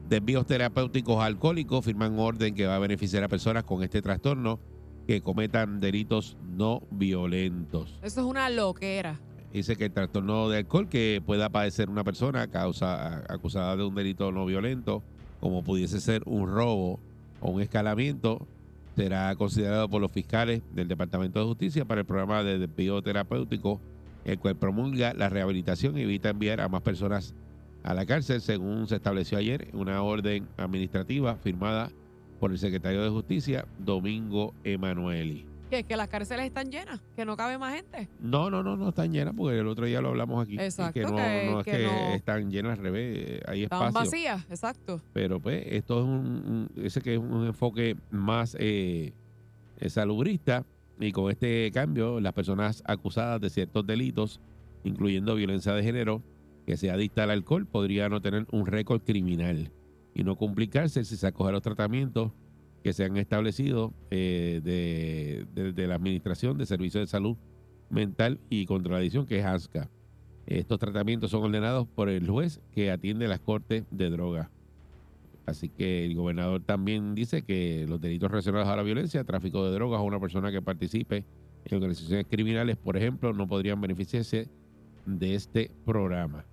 Desvíos 0.07 0.45
terapéuticos 0.45 1.23
alcohólicos 1.23 1.85
firman 1.85 2.19
orden 2.19 2.53
que 2.53 2.65
va 2.67 2.75
a 2.75 2.79
beneficiar 2.79 3.23
a 3.23 3.27
personas 3.27 3.63
con 3.63 3.83
este 3.83 4.01
trastorno 4.01 4.59
que 5.07 5.21
cometan 5.21 5.79
delitos 5.79 6.37
no 6.55 6.81
violentos. 6.91 7.99
Eso 8.01 8.21
es 8.21 8.25
una 8.25 8.49
loquera. 8.49 9.19
Dice 9.51 9.75
que 9.75 9.85
el 9.85 9.91
trastorno 9.91 10.49
de 10.49 10.59
alcohol 10.59 10.89
que 10.89 11.21
pueda 11.23 11.49
padecer 11.49 11.89
una 11.89 12.03
persona 12.03 12.47
causa, 12.47 13.23
acusada 13.29 13.75
de 13.75 13.83
un 13.83 13.93
delito 13.93 14.31
no 14.31 14.45
violento, 14.45 15.03
como 15.39 15.63
pudiese 15.63 16.01
ser 16.01 16.23
un 16.25 16.47
robo 16.47 16.99
o 17.39 17.51
un 17.51 17.61
escalamiento, 17.61 18.47
será 18.95 19.35
considerado 19.35 19.89
por 19.89 20.01
los 20.01 20.11
fiscales 20.11 20.61
del 20.73 20.87
Departamento 20.87 21.39
de 21.39 21.45
Justicia 21.45 21.85
para 21.85 22.01
el 22.01 22.07
programa 22.07 22.43
de 22.43 22.57
desvío 22.57 23.01
terapéutico, 23.01 23.79
el 24.25 24.39
cual 24.39 24.55
promulga 24.55 25.13
la 25.13 25.29
rehabilitación 25.29 25.97
y 25.97 26.01
evita 26.01 26.29
enviar 26.29 26.61
a 26.61 26.69
más 26.69 26.81
personas 26.81 27.35
a 27.83 27.93
la 27.93 28.05
cárcel, 28.05 28.41
según 28.41 28.87
se 28.87 28.95
estableció 28.95 29.37
ayer 29.37 29.67
en 29.71 29.79
una 29.79 30.01
orden 30.01 30.47
administrativa 30.57 31.35
firmada 31.35 31.91
por 32.43 32.51
el 32.51 32.59
secretario 32.59 33.01
de 33.01 33.09
Justicia, 33.09 33.65
Domingo 33.79 34.53
Emanueli. 34.65 35.45
Que 35.69 35.85
que 35.85 35.95
las 35.95 36.09
cárceles 36.09 36.45
están 36.47 36.69
llenas, 36.69 36.99
que 37.15 37.23
no 37.23 37.37
cabe 37.37 37.57
más 37.57 37.73
gente. 37.73 38.09
No, 38.19 38.49
no, 38.49 38.61
no, 38.61 38.75
no 38.75 38.89
están 38.89 39.13
llenas 39.13 39.33
porque 39.33 39.59
el 39.59 39.67
otro 39.69 39.85
día 39.85 40.01
lo 40.01 40.09
hablamos 40.09 40.43
aquí. 40.43 40.55
y 40.55 40.59
Exacto, 40.59 40.93
Que 40.93 41.03
no, 41.03 41.15
que- 41.15 41.47
no 41.49 41.59
es 41.61 41.65
que 41.65 41.71
que, 41.71 41.83
no- 41.85 42.13
están 42.15 42.51
llenas 42.51 42.73
al 42.77 42.83
revés, 42.83 43.17
eh, 43.17 43.41
hay 43.47 43.63
espacio. 43.63 43.93
vacías, 43.93 44.45
exacto. 44.49 44.99
Pero 45.13 45.39
pues 45.39 45.63
esto 45.69 45.99
es 45.99 46.03
un, 46.03 46.69
un- 46.75 46.83
ese 46.85 46.99
que 46.99 47.13
es 47.13 47.17
un 47.19 47.45
enfoque 47.47 47.95
más 48.11 48.57
eh, 48.59 49.13
eh, 49.79 49.89
salubrista 49.89 50.65
y 50.99 51.13
con 51.13 51.31
este 51.31 51.71
cambio 51.73 52.19
las 52.19 52.33
personas 52.33 52.83
acusadas 52.85 53.39
de 53.39 53.49
ciertos 53.51 53.87
delitos, 53.87 54.41
incluyendo 54.83 55.33
violencia 55.35 55.71
de 55.71 55.81
género, 55.81 56.21
que 56.65 56.75
sea 56.75 56.95
adicta 56.95 57.23
al 57.23 57.31
alcohol, 57.31 57.65
podría 57.65 58.09
no 58.09 58.19
tener 58.21 58.45
un 58.51 58.65
récord 58.65 59.01
criminal 59.01 59.71
y 60.13 60.23
no 60.23 60.35
complicarse 60.35 61.03
si 61.05 61.17
se 61.17 61.27
acoge 61.27 61.49
a 61.49 61.53
los 61.53 61.61
tratamientos 61.61 62.31
que 62.83 62.93
se 62.93 63.05
han 63.05 63.17
establecido 63.17 63.93
eh, 64.11 64.59
de, 64.63 65.71
de- 65.73 65.87
la 65.87 65.95
Administración 65.95 66.57
de 66.57 66.65
Servicios 66.65 67.01
de 67.03 67.07
Salud 67.07 67.37
Mental 67.89 68.39
y 68.49 68.65
contra 68.65 68.91
la 68.93 68.97
Adicción, 68.99 69.25
que 69.25 69.39
es 69.39 69.45
ASCA. 69.45 69.89
Estos 70.45 70.79
tratamientos 70.79 71.31
son 71.31 71.43
ordenados 71.43 71.87
por 71.87 72.09
el 72.09 72.27
juez 72.29 72.59
que 72.73 72.91
atiende 72.91 73.27
las 73.27 73.39
cortes 73.39 73.85
de 73.91 74.09
drogas. 74.09 74.49
Así 75.45 75.69
que 75.69 76.05
el 76.05 76.15
gobernador 76.15 76.61
también 76.63 77.15
dice 77.15 77.43
que 77.43 77.85
los 77.87 77.99
delitos 78.01 78.29
relacionados 78.29 78.67
a 78.67 78.75
la 78.75 78.83
violencia, 78.83 79.23
tráfico 79.23 79.65
de 79.65 79.71
drogas 79.73 79.99
o 80.01 80.03
una 80.03 80.19
persona 80.19 80.51
que 80.51 80.61
participe 80.61 81.25
en 81.65 81.75
organizaciones 81.77 82.25
criminales, 82.29 82.75
por 82.77 82.97
ejemplo, 82.97 83.31
no 83.33 83.47
podrían 83.47 83.79
beneficiarse 83.79 84.49
de 85.05 85.35
este 85.35 85.71
programa. 85.85 86.45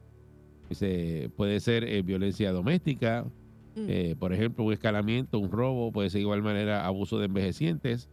Dice, 0.68 1.30
puede 1.36 1.58
ser 1.60 1.82
eh, 1.84 2.02
violencia 2.02 2.52
doméstica, 2.52 3.26
Mm. 3.76 3.86
eh, 3.88 4.16
por 4.18 4.32
ejemplo, 4.32 4.64
un 4.64 4.72
escalamiento, 4.72 5.38
un 5.38 5.50
robo, 5.50 5.92
puede 5.92 6.10
ser 6.10 6.18
de 6.18 6.22
igual 6.22 6.42
manera 6.42 6.86
abuso 6.86 7.18
de 7.18 7.26
envejecientes, 7.26 8.08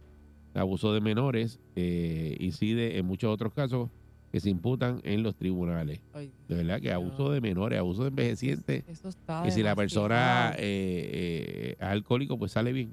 abuso 0.54 0.92
de 0.92 1.00
menores, 1.00 1.60
eh, 1.76 2.36
incide 2.40 2.98
en 2.98 3.06
muchos 3.06 3.32
otros 3.32 3.52
casos 3.52 3.90
que 4.30 4.40
se 4.40 4.50
imputan 4.50 5.00
en 5.04 5.22
los 5.22 5.36
tribunales. 5.36 6.00
Ay, 6.12 6.30
De 6.48 6.56
verdad 6.56 6.80
que 6.80 6.92
abuso 6.92 7.30
de 7.30 7.40
menores, 7.40 7.78
abuso 7.78 8.02
de 8.02 8.08
envejecientes, 8.08 8.84
eso 8.86 9.08
está 9.08 9.42
y 9.46 9.50
si 9.50 9.62
la 9.62 9.74
persona 9.74 10.52
eh, 10.58 10.58
eh, 10.58 11.76
es 11.78 11.82
alcohólico, 11.82 12.38
pues 12.38 12.52
sale 12.52 12.72
bien. 12.72 12.92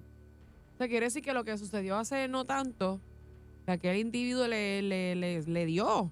O 0.73 0.77
sea, 0.77 0.87
quiere 0.87 1.05
decir 1.05 1.21
que 1.23 1.33
lo 1.33 1.43
que 1.43 1.57
sucedió 1.57 1.97
hace 1.97 2.27
no 2.27 2.45
tanto, 2.45 2.99
que 3.65 3.71
aquel 3.71 3.97
individuo 3.97 4.47
le, 4.47 4.81
le, 4.81 5.15
le, 5.15 5.41
le 5.43 5.65
dio 5.65 6.11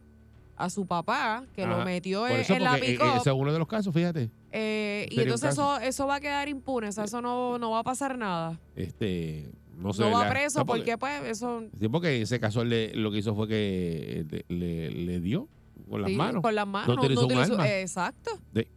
a 0.55 0.69
su 0.69 0.86
papá, 0.86 1.43
que 1.55 1.65
lo 1.65 1.83
metió 1.83 2.22
Por 2.22 2.31
en, 2.31 2.39
eso, 2.41 2.53
en 2.53 2.63
la 2.63 2.77
eh, 2.77 2.81
pick 2.81 3.01
ese 3.01 3.29
es 3.29 3.36
uno 3.36 3.51
de 3.51 3.60
los 3.60 3.67
casos, 3.67 3.93
fíjate. 3.93 4.29
Eh, 4.51 5.07
y 5.10 5.19
entonces 5.22 5.51
eso, 5.51 5.77
eso 5.79 6.05
va 6.07 6.15
a 6.15 6.19
quedar 6.19 6.48
impune, 6.48 6.88
o 6.89 6.91
sea, 6.91 7.05
eso 7.05 7.22
no, 7.22 7.57
no 7.57 7.72
va 7.72 7.79
a 7.79 7.83
pasar 7.83 8.17
nada. 8.17 8.60
Este, 8.75 9.51
no 9.77 9.93
sé. 9.93 10.01
no 10.03 10.12
va 10.12 10.19
¿verdad? 10.19 10.31
preso 10.33 10.60
No, 10.60 10.65
porque 10.67 10.98
pues 10.98 11.24
eso 11.24 11.63
Sí, 11.79 11.89
porque 11.89 12.15
en 12.17 12.22
ese 12.24 12.39
caso 12.39 12.63
le- 12.63 12.93
lo 12.93 13.12
que 13.12 13.17
hizo 13.17 13.33
fue 13.36 13.48
que 13.48 14.25
le, 14.50 14.55
le- 14.55 14.91
le 14.91 15.19
dio 15.19 15.48
con 15.89 16.01
las 16.01 16.12
sí, 16.12 16.15
manos. 16.17 16.41
con 16.43 16.53
las 16.55 16.67
manos. 16.67 16.95
No 16.95 17.01
utilizó 17.01 17.25
un 17.25 17.33
arma. 17.33 17.67
exacto. 17.79 18.31
Eh, 18.53 18.67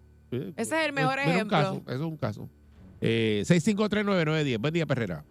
Ese 0.56 0.80
es 0.80 0.86
el 0.86 0.92
mejor 0.92 1.18
un 1.24 1.30
ejemplo. 1.30 1.56
caso, 1.56 1.82
eso 1.86 1.94
es 1.94 2.00
un 2.00 2.16
caso. 2.16 2.48
Eh, 3.02 3.42
6539910. 3.46 4.58
Buen 4.58 4.72
día, 4.74 4.86
Perrera. 4.86 5.24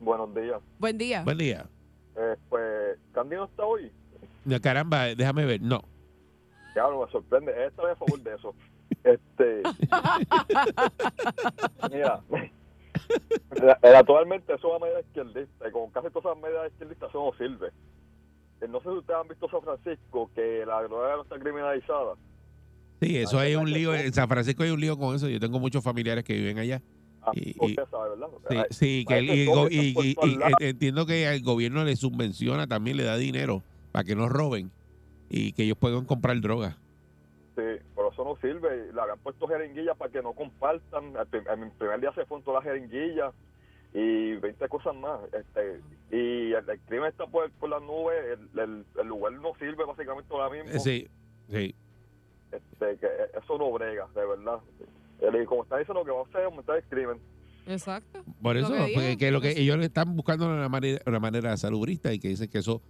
Buenos 0.00 0.34
días. 0.34 0.60
Buen 0.78 0.98
día. 0.98 1.22
Buen 1.22 1.38
día. 1.38 1.66
Eh, 2.16 2.34
pues, 2.48 2.98
Candy 3.12 3.36
no 3.36 3.44
está 3.44 3.64
hoy. 3.64 3.90
No, 4.44 4.60
Caramba, 4.60 5.14
déjame 5.14 5.44
ver. 5.44 5.60
No. 5.62 5.82
Claro, 6.74 7.04
me 7.04 7.12
sorprende. 7.12 7.52
Estoy 7.66 7.90
a 7.92 7.96
favor 7.96 8.20
de 8.22 8.34
eso. 8.34 8.54
Este. 9.04 9.62
Mira. 11.90 12.20
eh, 13.82 13.94
Actualmente 13.96 14.54
eso 14.54 14.68
va 14.70 14.76
a 14.76 14.80
medida 14.80 15.00
izquierdista. 15.00 15.68
Y 15.68 15.72
con 15.72 15.90
casi 15.90 16.08
todas 16.10 16.32
esas 16.32 16.42
medidas 16.42 16.70
izquierdistas 16.72 17.10
eso 17.10 17.24
no 17.24 17.32
sirve. 17.38 17.68
Eh, 18.60 18.68
No 18.68 18.78
sé 18.80 18.84
si 18.84 18.90
ustedes 18.96 19.20
han 19.20 19.28
visto 19.28 19.48
San 19.48 19.62
Francisco, 19.62 20.30
que 20.34 20.64
la 20.66 20.82
droga 20.82 21.16
no 21.16 21.22
está 21.22 21.38
criminalizada. 21.38 22.14
Sí, 23.00 23.18
eso 23.18 23.38
Ay, 23.38 23.48
hay 23.50 23.56
un 23.56 23.70
lío. 23.70 23.94
En 23.94 24.12
San 24.12 24.28
Francisco 24.28 24.62
hay 24.62 24.70
un 24.70 24.80
lío 24.80 24.96
con 24.96 25.14
eso. 25.16 25.28
Yo 25.28 25.40
tengo 25.40 25.58
muchos 25.58 25.82
familiares 25.82 26.24
que 26.24 26.34
viven 26.34 26.58
allá. 26.58 26.80
Ah, 27.22 27.32
Y- 27.34 27.54
usted 27.58 27.84
sabe, 27.90 28.10
¿verdad? 28.10 28.66
Sí, 28.70 29.04
que 29.06 29.18
el- 29.18 29.30
y, 29.30 29.42
y- 29.70 30.16
y- 30.22 30.36
lados. 30.36 30.54
entiendo 30.60 31.06
que 31.06 31.26
al 31.28 31.40
gobierno 31.42 31.84
le 31.84 31.96
subvenciona, 31.96 32.66
también 32.66 32.96
le 32.96 33.04
da 33.04 33.16
dinero 33.16 33.62
para 33.92 34.04
que 34.04 34.16
no 34.16 34.28
roben 34.28 34.70
y 35.28 35.52
que 35.52 35.64
ellos 35.64 35.78
puedan 35.78 36.04
comprar 36.04 36.40
droga. 36.40 36.76
Sí, 37.54 37.62
pero 37.94 38.10
eso 38.12 38.24
no 38.24 38.36
sirve. 38.36 38.92
Le 38.92 39.00
habían 39.00 39.18
puesto 39.18 39.46
jeringuillas 39.46 39.96
para 39.96 40.10
que 40.10 40.22
no 40.22 40.32
compartan. 40.32 41.14
El 41.16 41.26
prim- 41.26 41.44
el 41.48 41.70
primer 41.72 42.00
día 42.00 42.12
se 42.14 42.24
fueron 42.26 42.42
todas 42.44 42.64
las 42.64 42.72
jeringuillas 42.74 43.34
y 43.94 44.34
20 44.36 44.68
cosas 44.68 44.94
más. 44.96 45.20
Este, 45.34 45.80
y 46.10 46.52
el, 46.52 46.68
el 46.68 46.80
crimen 46.86 47.08
está 47.10 47.26
por, 47.26 47.50
por 47.52 47.68
las 47.68 47.82
nubes. 47.82 48.16
El, 48.54 48.58
el- 48.60 48.84
el 49.00 49.06
lugar 49.06 49.32
no 49.34 49.52
sirve 49.58 49.84
básicamente 49.84 50.32
ahora 50.34 50.50
mismo. 50.50 50.80
Sí, 50.80 51.06
sí. 51.50 51.74
Este, 52.50 52.96
que 52.98 53.06
eso 53.38 53.58
no 53.58 53.70
brega, 53.72 54.06
de 54.14 54.26
verdad. 54.26 54.58
Y 55.20 55.44
como 55.44 55.62
está 55.62 55.76
diciendo, 55.78 56.00
lo 56.00 56.04
que 56.06 56.10
va 56.10 56.20
a 56.20 56.22
hacer 56.24 56.40
es 56.40 56.46
aumentar 56.46 56.76
el 56.76 56.84
crimen. 56.84 57.18
Exacto. 57.66 58.24
Por 58.42 58.56
Lo 58.56 58.60
eso, 58.62 58.72
que 58.72 58.90
porque 58.94 59.06
digo, 59.08 59.18
que 59.18 59.30
lo 59.30 59.40
que 59.40 59.50
ellos 59.60 59.78
le 59.78 59.84
están 59.86 60.16
buscando 60.16 60.46
una 60.46 60.68
manera, 60.68 61.00
una 61.06 61.20
manera 61.20 61.56
salubrista 61.56 62.12
y 62.12 62.18
que 62.18 62.28
dicen 62.28 62.48
que 62.50 62.58
eso 62.58 62.82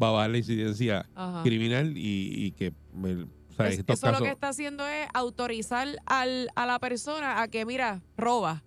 va 0.00 0.08
a 0.08 0.12
bajar 0.12 0.30
la 0.30 0.38
incidencia 0.38 1.06
Ajá. 1.14 1.42
criminal 1.42 1.96
y, 1.96 2.44
y 2.46 2.52
que 2.52 2.72
el- 3.04 3.28
o 3.50 3.56
sea, 3.56 3.68
Es- 3.68 3.78
estos 3.78 3.94
eso 3.98 4.06
casos 4.06 4.20
lo 4.20 4.24
que 4.26 4.32
está 4.32 4.48
haciendo 4.48 4.86
es 4.86 5.06
autorizar 5.14 5.86
al, 6.06 6.48
a 6.56 6.66
la 6.66 6.78
persona 6.80 7.40
a 7.40 7.48
que, 7.48 7.64
mira, 7.64 8.02
roba. 8.16 8.64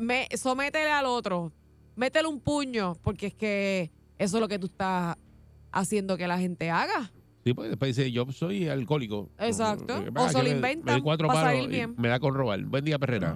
Me, 0.00 0.26
sométele 0.36 0.90
al 0.90 1.06
otro. 1.06 1.52
Métele 1.96 2.28
un 2.28 2.40
puño, 2.40 2.94
porque 3.02 3.26
es 3.26 3.34
que 3.34 3.90
eso 4.16 4.36
es 4.36 4.40
lo 4.40 4.48
que 4.48 4.58
tú 4.58 4.66
estás 4.66 5.16
haciendo 5.72 6.16
que 6.16 6.26
la 6.28 6.38
gente 6.38 6.70
haga. 6.70 7.10
sí, 7.44 7.52
pues 7.54 7.68
después 7.70 7.94
dice 7.96 8.10
yo 8.12 8.24
soy 8.32 8.68
alcohólico. 8.68 9.30
Exacto. 9.38 10.02
O 10.16 10.28
se 10.28 10.38
lo 10.38 10.44
me- 10.44 10.50
inventan 10.50 10.96
me 10.96 11.02
cuatro 11.02 11.28
pa' 11.28 11.34
palos 11.34 11.50
salir 11.52 11.68
bien. 11.68 11.94
Me 11.98 12.08
da 12.08 12.18
con 12.20 12.34
robar. 12.34 12.62
Buen 12.64 12.84
día, 12.84 12.98
Perrera. 12.98 13.34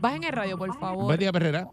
Bajen 0.00 0.24
el 0.24 0.32
radio, 0.32 0.58
por 0.58 0.76
favor. 0.78 1.04
Buen 1.04 1.18
día, 1.18 1.32
Perrera. 1.32 1.68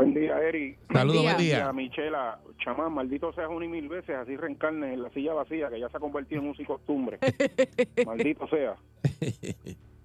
Buen 0.00 0.14
día, 0.14 0.40
Eri. 0.40 0.78
Saludos, 0.90 1.20
día. 1.20 1.32
buen 1.34 1.44
Y 1.44 1.52
a 1.52 1.58
día. 1.58 1.72
Michela, 1.74 2.38
chamán, 2.56 2.94
maldito 2.94 3.34
seas 3.34 3.50
un 3.50 3.62
y 3.64 3.68
mil 3.68 3.86
veces, 3.86 4.16
así 4.16 4.34
reencarnes 4.34 4.94
en 4.94 5.02
la 5.02 5.10
silla 5.10 5.34
vacía, 5.34 5.68
que 5.68 5.78
ya 5.78 5.90
se 5.90 5.98
ha 5.98 6.00
convertido 6.00 6.40
en 6.40 6.54
y 6.56 6.64
costumbre. 6.64 7.18
maldito 8.06 8.46
sea. 8.48 8.76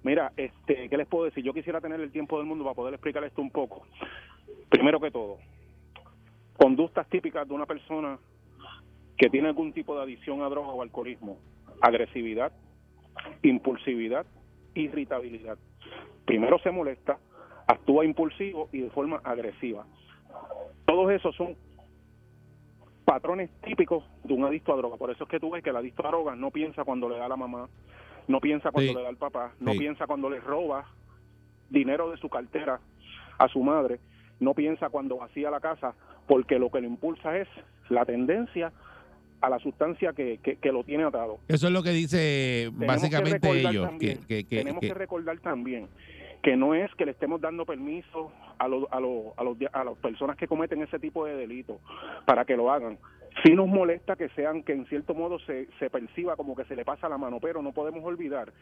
Mira, 0.04 0.34
este, 0.36 0.90
¿qué 0.90 0.98
les 0.98 1.08
puedo 1.08 1.24
decir? 1.24 1.46
Yo 1.46 1.54
quisiera 1.54 1.80
tener 1.80 2.02
el 2.02 2.12
tiempo 2.12 2.38
del 2.38 2.46
mundo 2.46 2.66
para 2.66 2.76
poder 2.76 2.94
explicar 2.96 3.24
esto 3.24 3.42
un 3.42 3.52
poco. 3.52 3.88
Primero 4.68 5.00
que 5.00 5.12
todo, 5.12 5.38
conductas 6.58 7.08
típicas 7.08 7.48
de 7.48 7.54
una 7.54 7.66
persona 7.66 8.20
que 9.18 9.30
tiene 9.30 9.48
algún 9.48 9.72
tipo 9.72 9.96
de 9.96 10.04
adicción 10.04 10.42
a 10.42 10.50
droga 10.50 10.74
o 10.74 10.82
alcoholismo. 10.82 11.38
Agresividad, 11.80 12.52
impulsividad, 13.44 14.26
irritabilidad. 14.74 15.58
Primero 16.26 16.60
se 16.60 16.72
molesta, 16.72 17.18
actúa 17.68 18.06
impulsivo 18.06 18.70
y 18.72 18.82
de 18.82 18.90
forma 18.90 19.22
agresiva. 19.24 19.86
Todos 20.86 21.12
esos 21.12 21.36
son 21.36 21.56
patrones 23.06 23.50
típicos 23.64 24.04
de 24.24 24.34
un 24.34 24.44
adicto 24.46 24.74
a 24.74 24.78
droga. 24.78 24.98
Por 24.98 25.12
eso 25.12 25.24
es 25.26 25.30
que 25.30 25.40
tú 25.40 25.52
ves 25.52 25.64
que 25.64 25.70
el 25.70 25.76
adicto 25.76 26.06
a 26.06 26.10
droga 26.10 26.36
no 26.36 26.52
piensa 26.52 26.84
cuando 26.84 27.08
le 27.10 27.18
da 27.18 27.26
a 27.26 27.30
la 27.30 27.36
mamá, 27.38 27.70
no 28.28 28.40
piensa 28.40 28.72
cuando 28.72 28.92
Sí. 28.92 28.98
le 28.98 29.04
da 29.04 29.10
al 29.10 29.18
papá, 29.18 29.54
no 29.60 29.74
Sí. 29.74 29.80
piensa 29.80 30.08
cuando 30.08 30.30
le 30.30 30.40
roba 30.40 30.86
dinero 31.70 32.10
de 32.12 32.18
su 32.18 32.30
cartera 32.30 32.80
a 33.38 33.48
su 33.50 33.62
madre, 33.64 34.00
no 34.40 34.54
piensa 34.54 34.90
cuando 34.90 35.18
vacía 35.18 35.52
la 35.52 35.60
casa, 35.60 35.94
porque 36.28 36.58
lo 36.58 36.70
que 36.72 36.82
le 36.82 36.88
impulsa 36.88 37.38
es 37.38 37.48
la 37.90 38.06
tendencia 38.06 38.72
a 39.42 39.50
la 39.50 39.60
sustancia 39.60 40.14
que, 40.14 40.40
que, 40.42 40.56
que 40.56 40.72
lo 40.72 40.84
tiene 40.84 41.04
atado. 41.04 41.38
Eso 41.48 41.68
es 41.68 41.74
lo 41.74 41.84
que 41.84 41.92
dice 41.92 42.72
Tenemos 42.74 42.88
básicamente 42.88 43.50
ellos. 43.52 43.86
también- 43.88 44.20
Que, 44.28 44.44
tenemos 44.44 44.82
que 44.82 44.94
recordar 44.94 45.38
también 45.40 45.88
que 46.46 46.56
no 46.56 46.76
es 46.76 46.94
que 46.94 47.06
le 47.06 47.12
estemos 47.12 47.42
dando 47.42 47.66
permiso 47.66 48.32
a, 48.60 48.68
los 48.68 48.86
a, 48.92 49.00
los 49.00 49.34
a, 49.36 49.44
los 49.44 49.58
a 49.74 49.84
las 49.84 49.98
personas 49.98 50.38
que 50.38 50.48
cometen 50.48 50.80
ese 50.84 51.00
tipo 51.00 51.26
de 51.26 51.36
delitos 51.36 51.78
para 52.28 52.46
que 52.46 52.56
lo 52.56 52.70
hagan. 52.72 53.00
Sí 53.44 53.54
nos 53.56 53.68
molesta 53.68 54.16
que 54.16 54.30
sean, 54.30 54.62
que 54.62 54.74
en 54.74 54.86
cierto 54.86 55.16
modo 55.16 55.40
se, 55.40 55.68
se 55.80 55.90
perciba 55.90 56.36
como 56.36 56.56
que 56.56 56.64
se 56.66 56.76
le 56.76 56.86
pasa 56.86 57.10
la 57.10 57.18
mano, 57.18 57.40
pero 57.42 57.64
no 57.64 57.72
podemos 57.74 58.04
olvidar 58.06 58.54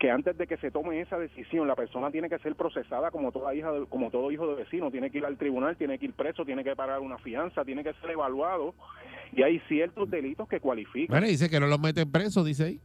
que 0.00 0.10
antes 0.10 0.36
de 0.36 0.48
que 0.48 0.56
se 0.56 0.72
tome 0.72 1.00
esa 1.00 1.16
decisión, 1.16 1.68
la 1.68 1.76
persona 1.76 2.10
tiene 2.10 2.28
que 2.28 2.38
ser 2.40 2.56
procesada 2.56 3.12
como 3.12 3.30
toda 3.30 3.54
hija, 3.54 3.70
de- 3.70 3.86
como 3.86 4.10
todo 4.10 4.30
hijo 4.32 4.48
de 4.48 4.56
vecino, 4.64 4.90
tiene 4.90 5.10
que 5.10 5.18
ir 5.18 5.24
al 5.24 5.38
tribunal, 5.38 5.76
tiene 5.76 5.96
que 5.98 6.06
ir 6.06 6.14
preso, 6.14 6.44
tiene 6.44 6.64
que 6.64 6.74
pagar 6.74 6.98
una 7.00 7.18
fianza, 7.18 7.64
tiene 7.64 7.84
que 7.84 7.94
ser 7.94 8.10
evaluado 8.10 8.74
y 9.32 9.44
hay 9.44 9.60
ciertos 9.68 10.10
delitos 10.10 10.48
que 10.48 10.58
cualifican. 10.60 11.14
Bueno, 11.14 11.28
dice 11.28 11.48
que 11.48 11.60
no 11.60 11.68
los 11.68 11.80
meten 11.80 12.10
presos, 12.10 12.44
dice 12.44 12.64
ahí. 12.64 12.80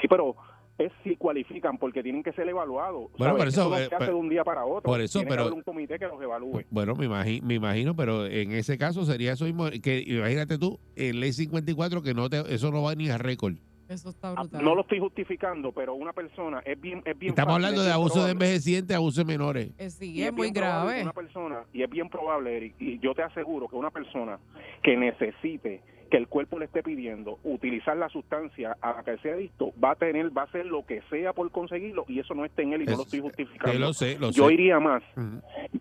Sí, 0.00 0.06
pero 0.08 0.36
es 0.78 0.92
si 1.02 1.16
cualifican 1.16 1.78
porque 1.78 2.02
tienen 2.02 2.22
que 2.22 2.32
ser 2.32 2.48
evaluados. 2.48 3.10
Bueno, 3.18 3.34
¿sabes? 3.34 3.38
por 3.38 3.48
eso, 3.48 3.70
no 3.70 3.76
eh, 3.76 3.78
se 3.78 3.84
hace 3.86 3.96
pero- 3.98 4.12
de 4.12 4.18
un 4.20 4.28
día 4.28 4.44
para 4.44 4.64
otro. 4.64 4.82
por 4.82 5.00
eso, 5.00 5.18
Tiene 5.18 5.26
que 5.28 5.30
pero- 5.30 5.42
haber 5.44 5.54
un 5.54 5.62
comité 5.62 5.98
que 5.98 6.06
los 6.06 6.20
evalúe. 6.20 6.62
Bueno, 6.70 6.94
me 6.94 7.06
imagino, 7.06 7.46
me 7.46 7.54
imagino, 7.54 7.96
pero 7.96 8.26
en 8.26 8.52
ese 8.52 8.76
caso 8.76 9.04
sería 9.04 9.32
eso 9.32 9.44
mismo, 9.46 9.66
que 9.82 10.04
imagínate 10.06 10.58
tú, 10.58 10.78
en 10.94 11.20
ley 11.20 11.32
54, 11.32 12.02
que 12.02 12.12
no 12.14 12.28
te, 12.28 12.54
eso 12.54 12.70
no 12.70 12.82
va 12.82 12.94
ni 12.94 13.08
a 13.08 13.16
récord. 13.18 13.54
Eso 13.88 14.08
está 14.10 14.30
Ah, 14.30 14.40
brutal. 14.42 14.64
No 14.64 14.74
lo 14.74 14.80
estoy 14.80 14.98
justificando, 14.98 15.70
pero 15.70 15.94
una 15.94 16.12
persona 16.12 16.60
es 16.66 16.78
bien, 16.80 17.02
es 17.04 17.16
bien 17.16 17.30
Estamos 17.30 17.52
fácil, 17.54 17.64
hablando 17.66 17.80
es 17.82 17.86
de 17.86 17.92
abuso 17.92 18.14
de 18.14 18.20
probable. 18.20 18.32
envejecientes, 18.46 18.96
abuso 18.96 19.20
de 19.20 19.24
menores. 19.24 19.70
Eh, 19.78 19.90
sí, 19.90 20.10
Y 20.12 20.22
es 20.24 20.32
muy 20.32 20.50
probable 20.50 20.52
que 20.52 20.60
grave. 20.60 21.02
Una 21.02 21.12
persona, 21.12 21.60
y 21.72 21.82
es 21.84 21.88
bien 21.90 22.08
probable, 22.08 22.56
Eric, 22.56 22.74
y 22.80 22.98
yo 22.98 23.14
te 23.14 23.22
aseguro 23.22 23.68
que 23.68 23.76
una 23.76 23.90
persona 23.92 24.40
que 24.82 24.96
necesite 24.96 25.82
que 26.08 26.16
el 26.16 26.28
cuerpo 26.28 26.58
le 26.58 26.66
esté 26.66 26.82
pidiendo 26.82 27.38
utilizar 27.44 27.96
la 27.96 28.08
sustancia 28.08 28.76
a 28.80 28.92
la 28.94 29.02
que 29.04 29.16
sea 29.18 29.34
adicto, 29.34 29.72
va 29.82 29.92
a 29.92 29.94
tener, 29.96 30.36
va 30.36 30.42
a 30.42 30.44
hacer 30.46 30.66
lo 30.66 30.84
que 30.86 31.02
sea 31.10 31.32
por 31.32 31.50
conseguirlo, 31.50 32.04
y 32.08 32.20
eso 32.20 32.34
no 32.34 32.44
está 32.44 32.62
en 32.62 32.72
él 32.72 32.82
y 32.82 32.84
no 32.86 32.92
Es- 32.92 32.96
lo 32.98 33.02
estoy 33.04 33.20
justificando. 33.20 33.78
lo 33.78 33.92
sé, 33.92 34.18
lo 34.18 34.30
yo 34.30 34.48
sé. 34.48 34.54
iría 34.54 34.78
más, 34.80 35.02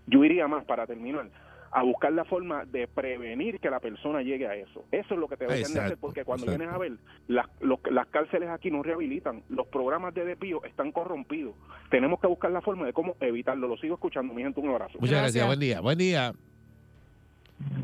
yo 0.07 0.23
iría 0.23 0.47
más 0.47 0.63
para 0.65 0.85
terminar 0.87 1.29
a 1.71 1.83
buscar 1.83 2.13
la 2.13 2.23
forma 2.23 2.63
de 2.63 2.87
prevenir 2.87 3.59
que 3.59 3.69
la 3.69 3.81
persona 3.81 4.21
llegue 4.21 4.47
a 4.47 4.55
eso. 4.55 4.85
Eso 4.93 5.13
es 5.13 5.19
lo 5.19 5.27
que 5.27 5.35
te 5.35 5.43
deberían 5.45 5.73
de 5.73 5.79
hacer, 5.81 5.97
porque 5.97 6.23
cuando 6.23 6.45
exacto. 6.45 6.57
vienes 6.59 6.73
a 6.73 6.77
ver, 6.79 6.93
las, 7.27 7.47
los- 7.59 7.79
las 7.91 8.07
cárceles 8.07 8.47
aquí 8.49 8.71
no 8.71 8.81
rehabilitan, 8.81 9.43
los 9.49 9.67
programas 9.67 10.13
de 10.13 10.23
desvío 10.23 10.63
están 10.63 10.93
corrompidos. 10.93 11.53
Tenemos 11.91 12.21
que 12.21 12.27
buscar 12.27 12.51
la 12.51 12.61
forma 12.61 12.85
de 12.85 12.93
cómo 12.93 13.17
evitarlo. 13.19 13.67
Lo 13.67 13.75
sigo 13.75 13.95
escuchando, 13.95 14.33
mi 14.33 14.41
gente, 14.43 14.61
un 14.61 14.69
abrazo. 14.69 14.93
Muchas 14.99 15.17
gracias. 15.19 15.33
Gracias. 15.33 15.47
buen 15.47 15.59
día, 15.59 15.81
buen 15.81 15.97
día. 15.97 16.33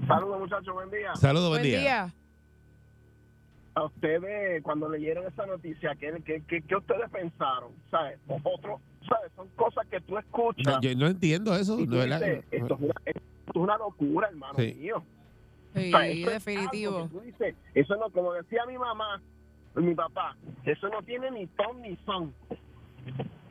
Saludos 0.07 0.39
muchachos, 0.39 0.73
buen 0.73 0.89
día. 0.89 1.15
Saludos, 1.15 1.49
buen, 1.49 1.61
Buen 1.61 1.71
día. 1.71 1.79
día. 1.81 2.13
A 3.73 3.85
ustedes, 3.85 4.61
cuando 4.63 4.89
leyeron 4.89 5.25
esa 5.27 5.45
noticia, 5.45 5.95
¿qué, 5.95 6.11
qué, 6.25 6.43
qué, 6.47 6.61
qué 6.61 6.75
ustedes 6.75 7.09
pensaron? 7.09 7.71
¿Sabes? 7.89 8.19
Otro, 8.27 8.81
¿sabes? 9.07 9.31
Son 9.35 9.47
cosas 9.55 9.87
que 9.87 10.01
tú 10.01 10.17
escuchas. 10.17 10.65
No, 10.75 10.81
yo 10.81 10.93
no 10.95 11.07
entiendo 11.07 11.55
eso, 11.55 11.79
esto, 11.79 12.01
es 12.01 12.05
una, 12.05 12.17
esto 13.05 13.21
es 13.47 13.55
una 13.55 13.77
locura, 13.77 14.27
hermano 14.27 14.55
Sí. 14.57 14.73
mío. 14.77 15.03
Sí, 15.73 15.87
O 15.93 15.97
sea, 15.97 16.07
es 16.07 16.25
definitivo. 16.25 17.07
tú 17.09 17.21
dices, 17.21 17.55
eso 17.73 17.95
no, 17.95 18.09
como 18.09 18.33
decía 18.33 18.65
mi 18.65 18.77
mamá, 18.77 19.21
mi 19.75 19.95
papá, 19.95 20.35
eso 20.65 20.89
no 20.89 21.01
tiene 21.03 21.31
ni 21.31 21.47
ton 21.47 21.81
ni 21.81 21.95
son. 22.05 22.33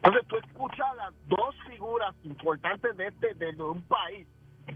Entonces 0.02 0.26
tú 0.28 0.36
escuchas 0.36 0.86
a 0.92 0.94
las 0.96 1.14
dos 1.28 1.54
figuras 1.70 2.14
importantes 2.24 2.94
de 2.98 3.06
este 3.06 3.32
de 3.34 3.54
un 3.62 3.80
país, 3.82 4.26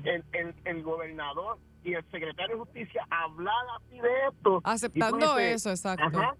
el, 0.04 0.24
el, 0.32 0.54
el 0.64 0.82
gobernador 0.82 1.58
y 1.84 1.94
el 1.94 2.04
secretario 2.10 2.56
de 2.56 2.60
justicia, 2.60 3.06
hablar 3.10 3.64
así 3.76 4.00
de 4.00 4.26
esto. 4.28 4.60
Aceptando 4.64 5.36
dices, 5.36 5.66
eso, 5.66 5.70
exacto. 5.70 6.18
Ajá. 6.18 6.34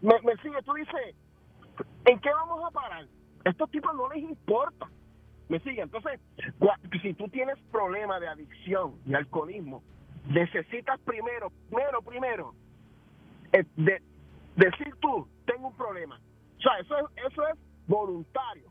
Me, 0.00 0.14
me 0.22 0.36
sigue, 0.42 0.62
tú 0.64 0.74
dices, 0.74 1.14
¿en 2.04 2.20
qué 2.20 2.30
vamos 2.32 2.62
a 2.64 2.70
parar? 2.70 3.06
Estos 3.44 3.70
tipos 3.70 3.94
no 3.94 4.08
les 4.10 4.22
importa. 4.22 4.88
Me 5.48 5.58
sigue. 5.60 5.82
Entonces, 5.82 6.20
si 7.02 7.14
tú 7.14 7.28
tienes 7.28 7.58
problemas 7.72 8.20
de 8.20 8.28
adicción 8.28 8.94
y 9.04 9.14
alcoholismo, 9.14 9.82
necesitas 10.28 11.00
primero, 11.00 11.50
primero, 11.68 12.02
primero, 12.02 12.54
eh, 13.52 13.64
de, 13.76 14.00
decir 14.56 14.94
tú, 15.00 15.26
tengo 15.46 15.68
un 15.68 15.76
problema. 15.76 16.20
O 16.58 16.62
sea, 16.62 16.78
eso 16.78 16.96
es, 16.98 17.32
eso 17.32 17.48
es 17.48 17.58
voluntario, 17.86 18.69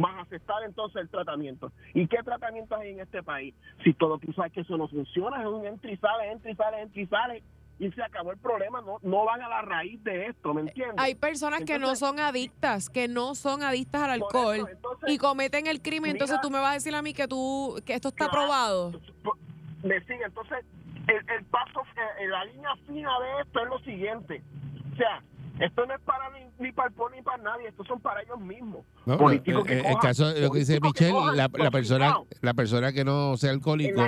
más 0.00 0.26
aceptar 0.26 0.62
entonces 0.64 1.02
el 1.02 1.08
tratamiento. 1.08 1.70
¿Y 1.94 2.06
qué 2.08 2.18
tratamiento 2.24 2.74
hay 2.76 2.90
en 2.90 3.00
este 3.00 3.22
país? 3.22 3.54
Si 3.84 3.92
todo 3.94 4.18
tú 4.18 4.32
sabes 4.32 4.52
que 4.52 4.60
eso 4.62 4.76
no 4.76 4.88
funciona, 4.88 5.40
es 5.40 5.46
un 5.46 5.64
entra 5.66 5.90
y 5.90 5.96
sale, 5.98 6.32
entra 6.32 6.50
y 6.50 6.54
sale, 6.56 6.80
entra 6.82 7.00
y 7.02 7.06
sale, 7.06 7.42
y 7.78 7.90
se 7.92 8.02
acabó 8.02 8.32
el 8.32 8.38
problema, 8.38 8.80
no, 8.82 8.98
no 9.02 9.24
van 9.24 9.40
a 9.42 9.48
la 9.48 9.62
raíz 9.62 10.02
de 10.04 10.26
esto, 10.26 10.52
¿me 10.52 10.62
entiendes? 10.62 10.96
Hay 10.98 11.14
personas 11.14 11.62
que 11.64 11.78
no 11.78 11.96
son 11.96 12.20
adictas, 12.20 12.90
que 12.90 13.08
no 13.08 13.34
son 13.34 13.62
adictas 13.62 14.02
al 14.02 14.10
alcohol 14.10 14.56
eso, 14.56 14.68
entonces, 14.68 15.10
y 15.10 15.16
cometen 15.18 15.66
el 15.66 15.80
crimen. 15.80 16.10
Entonces 16.12 16.34
mira- 16.36 16.42
tú 16.42 16.50
me 16.50 16.58
vas 16.60 16.70
a 16.72 16.74
decir 16.74 16.94
a 16.94 17.00
mí 17.02 17.14
que 17.14 17.26
tú 17.26 17.80
que 17.86 17.94
esto 17.94 18.08
está 18.08 18.28
Claro. 18.28 18.32
probado. 18.32 18.92
me 19.82 19.98
sigue. 20.00 20.24
Entonces, 20.26 20.58
el, 21.08 21.16
el 21.30 21.44
paso, 21.46 21.80
eh, 22.20 22.28
la 22.28 22.44
línea 22.44 22.76
fina 22.86 23.10
de 23.18 23.42
esto 23.42 23.60
es 23.62 23.68
lo 23.70 23.78
siguiente. 23.80 24.42
O 24.92 24.96
sea, 24.96 25.22
esto 25.60 25.86
no 25.86 25.94
es 25.94 26.00
para 26.00 26.28
ni, 26.30 26.46
ni 26.58 26.72
para 26.72 26.88
el 26.88 26.94
pueblo 26.94 27.16
ni 27.16 27.22
para 27.22 27.42
nadie, 27.42 27.68
estos 27.68 27.86
son 27.86 28.00
para 28.00 28.22
ellos 28.22 28.40
mismos. 28.40 28.84
No, 29.06 29.16
Políticos 29.18 29.64
que 29.64 29.72
el, 29.80 29.86
el 29.86 29.92
cojan- 29.94 30.00
caso 30.02 30.28
de 30.28 30.40
lo 30.40 30.50
que 30.50 30.58
dice 30.60 30.74
que 30.74 30.80
Michelle, 30.80 31.12
cojan 31.12 31.36
la, 31.36 31.50
la 31.52 31.70
persona 31.70 32.18
la 32.40 32.54
persona 32.54 32.92
que 32.92 33.04
no 33.04 33.36
sea 33.36 33.50
alcohólico 33.52 34.02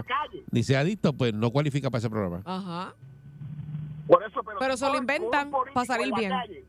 ni 0.50 0.62
sea 0.62 0.80
adicto, 0.80 1.12
pues 1.12 1.32
no 1.34 1.50
cualifica 1.50 1.90
para 1.90 1.98
ese 2.00 2.10
programa. 2.10 2.42
Ajá. 2.44 2.94
Por 4.06 4.22
eso, 4.24 4.40
pero, 4.58 4.76
se 4.76 4.88
lo 4.88 4.96
inventan 4.96 5.50
para 5.72 5.86
salir 5.86 6.06
en 6.06 6.10
la 6.10 6.18
bien. 6.18 6.30
calle, 6.30 6.64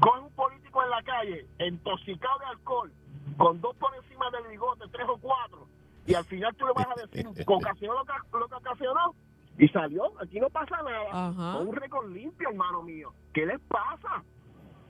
Cogen 0.00 0.24
un 0.24 0.30
político 0.30 0.82
en 0.82 0.90
la 0.90 1.02
calle, 1.02 1.46
intoxicado 1.68 2.38
de 2.38 2.46
alcohol, 2.46 2.92
con 3.36 3.60
dos 3.60 3.76
por 3.76 3.94
encima 3.96 4.30
del 4.30 4.50
bigote, 4.50 4.84
tres 4.90 5.06
o 5.08 5.18
cuatro, 5.18 5.66
y 6.06 6.14
al 6.14 6.24
final 6.24 6.54
tú 6.56 6.66
le 6.66 6.72
vas 6.72 6.86
a 6.86 7.06
decir 7.06 7.26
ocasionó 7.46 7.94
lo 7.94 8.04
que, 8.04 8.12
lo 8.38 8.48
que 8.48 8.54
ocasionó, 8.54 9.14
y 9.60 9.68
salió, 9.68 10.04
aquí 10.20 10.40
no 10.40 10.48
pasa 10.50 10.76
nada. 10.82 11.28
Ajá. 11.28 11.58
Con 11.58 11.68
un 11.68 11.76
récord 11.76 12.10
limpio, 12.10 12.48
hermano 12.48 12.82
mío. 12.82 13.12
¿Qué 13.34 13.44
les 13.46 13.60
pasa? 13.60 14.22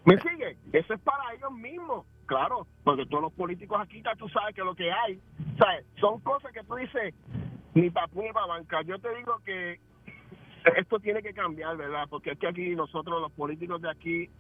¿Me 0.05 0.17
sigue? 0.21 0.57
Eso 0.73 0.95
es 0.95 1.01
para 1.01 1.35
ellos 1.35 1.53
mismos. 1.53 2.07
Claro, 2.27 2.67
porque 2.85 3.05
todos 3.07 3.23
los 3.25 3.33
políticos 3.33 3.79
aquí, 3.83 4.01
ya 4.03 4.15
tú 4.15 4.29
sabes 4.29 4.55
que 4.55 4.63
lo 4.63 4.75
que 4.75 4.91
hay, 4.91 5.21
¿sabes? 5.59 5.85
Son 6.01 6.21
cosas 6.21 6.53
que 6.53 6.63
tú 6.63 6.77
dices, 6.77 7.13
ni 7.75 7.91
para 7.91 8.07
ni 8.15 8.33
para 8.33 8.47
banca. 8.47 8.83
Yo 8.83 8.99
te 9.01 9.13
digo 9.17 9.39
que 9.45 9.81
esto 10.77 11.01
tiene 11.01 11.21
que 11.23 11.35
cambiar, 11.35 11.77
¿verdad? 11.77 12.07
Porque 12.09 12.31
es 12.31 12.39
que 12.39 12.47
aquí 12.47 12.77
nosotros, 12.77 13.21
los 13.21 13.33
políticos 13.33 13.83
de 13.83 13.91
aquí, 13.91 14.31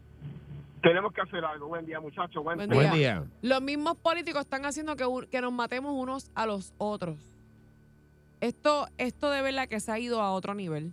tenemos 0.82 1.12
que 1.12 1.20
hacer 1.20 1.44
algo. 1.44 1.66
Buen 1.66 1.84
día, 1.84 1.98
muchachos. 2.00 2.42
Buen, 2.44 2.58
Buen 2.58 2.70
día. 2.70 2.78
Buen 2.80 2.92
día. 2.92 3.24
Los 3.42 3.60
mismos 3.60 3.96
políticos 3.96 4.42
están 4.42 4.64
haciendo 4.64 4.94
que, 4.96 5.04
un- 5.04 5.26
que 5.26 5.40
nos 5.40 5.52
matemos 5.52 5.92
unos 5.92 6.30
a 6.34 6.46
los 6.46 6.72
otros. 6.78 7.29
Esto, 8.40 8.86
esto 8.98 9.30
de 9.30 9.42
verdad 9.42 9.68
que 9.68 9.80
se 9.80 9.92
ha 9.92 9.98
ido 9.98 10.20
a 10.22 10.32
otro 10.32 10.54
nivel. 10.54 10.92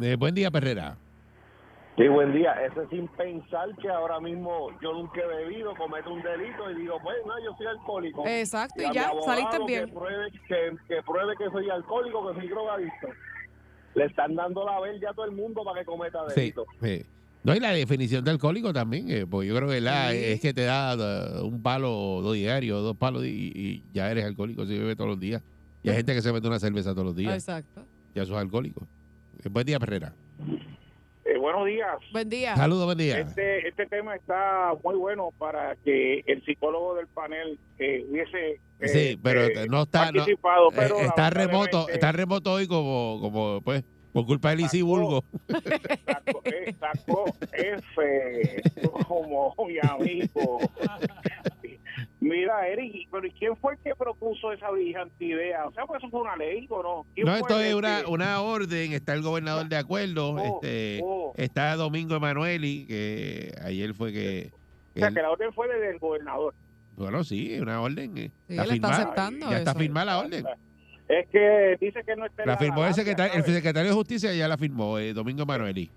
Eh, 0.00 0.16
buen 0.18 0.34
día, 0.34 0.50
Perrera. 0.50 0.96
Sí, 1.96 2.06
buen 2.08 2.32
día. 2.34 2.52
Eso 2.66 2.82
es 2.82 2.90
sin 2.90 3.08
pensar 3.08 3.74
que 3.80 3.88
ahora 3.88 4.20
mismo 4.20 4.68
yo 4.82 4.92
nunca 4.92 5.20
he 5.20 5.26
bebido, 5.26 5.74
cometo 5.76 6.12
un 6.12 6.22
delito 6.22 6.70
y 6.70 6.74
digo, 6.82 6.98
pues 7.02 7.16
no, 7.26 7.32
yo 7.42 7.56
soy 7.56 7.66
alcohólico. 7.66 8.26
Exacto, 8.26 8.82
y 8.82 8.92
ya, 8.94 9.10
saliste 9.24 9.58
bien. 9.66 9.86
Que 9.86 9.92
pruebe 9.92 10.30
que, 10.46 10.76
que 10.88 11.02
pruebe 11.02 11.34
que 11.38 11.50
soy 11.50 11.70
alcohólico, 11.70 12.28
que 12.28 12.40
soy 12.40 12.48
drogadicto. 12.48 13.08
Le 13.94 14.04
están 14.04 14.34
dando 14.34 14.64
la 14.66 14.78
verde 14.78 15.06
a 15.08 15.14
todo 15.14 15.24
el 15.24 15.32
mundo 15.32 15.64
para 15.64 15.80
que 15.80 15.86
cometa 15.86 16.18
delito. 16.34 16.64
sí. 16.82 17.02
No, 17.44 17.54
y 17.54 17.60
la 17.60 17.70
definición 17.70 18.24
de 18.24 18.32
alcohólico 18.32 18.72
también, 18.72 19.08
eh, 19.08 19.24
porque 19.24 19.46
yo 19.46 19.54
creo 19.54 19.68
que 19.68 19.80
la, 19.80 20.10
Sí. 20.10 20.16
es 20.20 20.40
que 20.40 20.52
te 20.52 20.64
da 20.64 20.94
eh, 20.94 21.42
un 21.42 21.62
palo 21.62 22.20
dos 22.20 22.34
diarios, 22.34 22.82
dos 22.82 22.96
palos 22.96 23.24
y, 23.24 23.52
y 23.54 23.84
ya 23.92 24.10
eres 24.10 24.24
alcohólico 24.24 24.66
si 24.66 24.76
bebes 24.76 24.96
todos 24.96 25.10
los 25.10 25.20
días. 25.20 25.42
Y 25.86 25.90
hay 25.90 25.96
gente 25.98 26.14
que 26.14 26.20
se 26.20 26.32
mete 26.32 26.48
una 26.48 26.58
cerveza 26.58 26.90
todos 26.92 27.04
los 27.06 27.16
días, 27.16 27.34
Exacto. 27.34 27.84
ya 28.12 28.26
sos 28.26 28.36
alcohólico. 28.36 28.84
Eh, 29.44 29.48
Buen 29.48 29.64
día, 29.64 29.78
Perrera. 29.78 30.12
Eh, 31.24 31.38
buenos 31.38 31.64
días. 31.64 31.96
Buen 32.10 32.28
día. 32.28 32.56
Saludos, 32.56 32.86
buen 32.86 32.98
día. 32.98 33.20
Este, 33.20 33.68
este 33.68 33.86
tema 33.86 34.16
está 34.16 34.74
muy 34.82 34.96
bueno 34.96 35.30
para 35.38 35.76
que 35.76 36.24
el 36.26 36.44
psicólogo 36.44 36.96
del 36.96 37.06
panel 37.06 37.56
eh, 37.78 38.04
hubiese 38.10 38.60
eh, 38.80 38.88
Sí, 38.88 39.20
pero 39.22 39.44
eh, 39.44 39.68
no 39.68 39.82
está, 39.82 40.06
no, 40.10 40.18
participado, 40.18 40.70
eh, 40.70 40.74
pero 40.74 40.98
está 40.98 41.30
remoto, 41.30 41.88
está 41.88 42.10
remoto 42.10 42.52
hoy 42.52 42.66
como, 42.66 43.20
como 43.20 43.60
pues, 43.62 43.84
por 44.12 44.26
culpa 44.26 44.56
de 44.56 44.68
Sacó. 44.68 44.86
Bulgo. 44.86 45.24
sacó, 46.04 46.42
sacó 46.80 47.24
F 47.52 48.62
como 49.06 49.54
mi 49.68 49.78
amigo. 49.78 50.58
Mira, 52.26 52.66
Eric, 52.68 53.08
pero 53.10 53.26
¿y 53.26 53.30
quién 53.32 53.56
fue 53.56 53.74
el 53.74 53.78
que 53.80 53.94
propuso 53.94 54.52
esa 54.52 54.70
brillante 54.70 55.24
idea? 55.24 55.66
O 55.66 55.72
sea, 55.72 55.84
pues 55.86 56.02
eso 56.02 56.10
fue 56.10 56.20
una 56.22 56.36
ley 56.36 56.66
o 56.68 56.82
no? 56.82 57.06
¿Quién 57.14 57.26
No, 57.26 57.32
fue 57.32 57.40
esto 57.40 57.60
es 57.60 57.74
una, 57.74 58.00
que- 58.02 58.10
una 58.10 58.40
orden, 58.40 58.92
está 58.92 59.14
el 59.14 59.22
gobernador 59.22 59.68
de 59.68 59.76
acuerdo, 59.76 60.30
Oh, 60.30 60.38
este, 60.60 61.00
oh. 61.04 61.32
está 61.36 61.74
Domingo 61.76 62.16
Emanueli, 62.16 62.86
que 62.86 63.52
ayer 63.62 63.94
fue 63.94 64.12
que... 64.12 64.50
O 64.94 64.98
sea, 64.98 65.08
él- 65.08 65.14
que 65.14 65.22
la 65.22 65.30
orden 65.30 65.52
fue 65.52 65.68
desde 65.68 65.90
el 65.90 65.98
gobernador. 65.98 66.54
bueno, 66.96 67.22
sí, 67.24 67.58
una 67.60 67.80
orden. 67.80 68.16
eh, 68.18 68.30
Sí, 68.48 68.56
él 68.58 68.70
está 68.72 68.88
aceptando 68.88 69.50
Ya 69.50 69.58
está 69.58 69.70
eso. 69.72 69.80
firmada 69.80 70.06
la 70.06 70.18
orden. 70.18 70.44
Es 71.08 71.28
que 71.28 71.76
dice 71.80 72.02
que 72.04 72.16
no 72.16 72.26
está 72.26 72.44
La 72.44 72.52
la 72.54 72.58
firmó 72.58 72.84
el 72.84 72.94
secretario, 72.94 73.34
el 73.36 73.44
secretario 73.44 73.90
de 73.90 73.94
Justicia, 73.96 74.32
ya 74.34 74.48
la 74.48 74.56
firmó, 74.58 74.98
eh, 74.98 75.12
Domingo 75.12 75.42
Emanueli. 75.44 75.88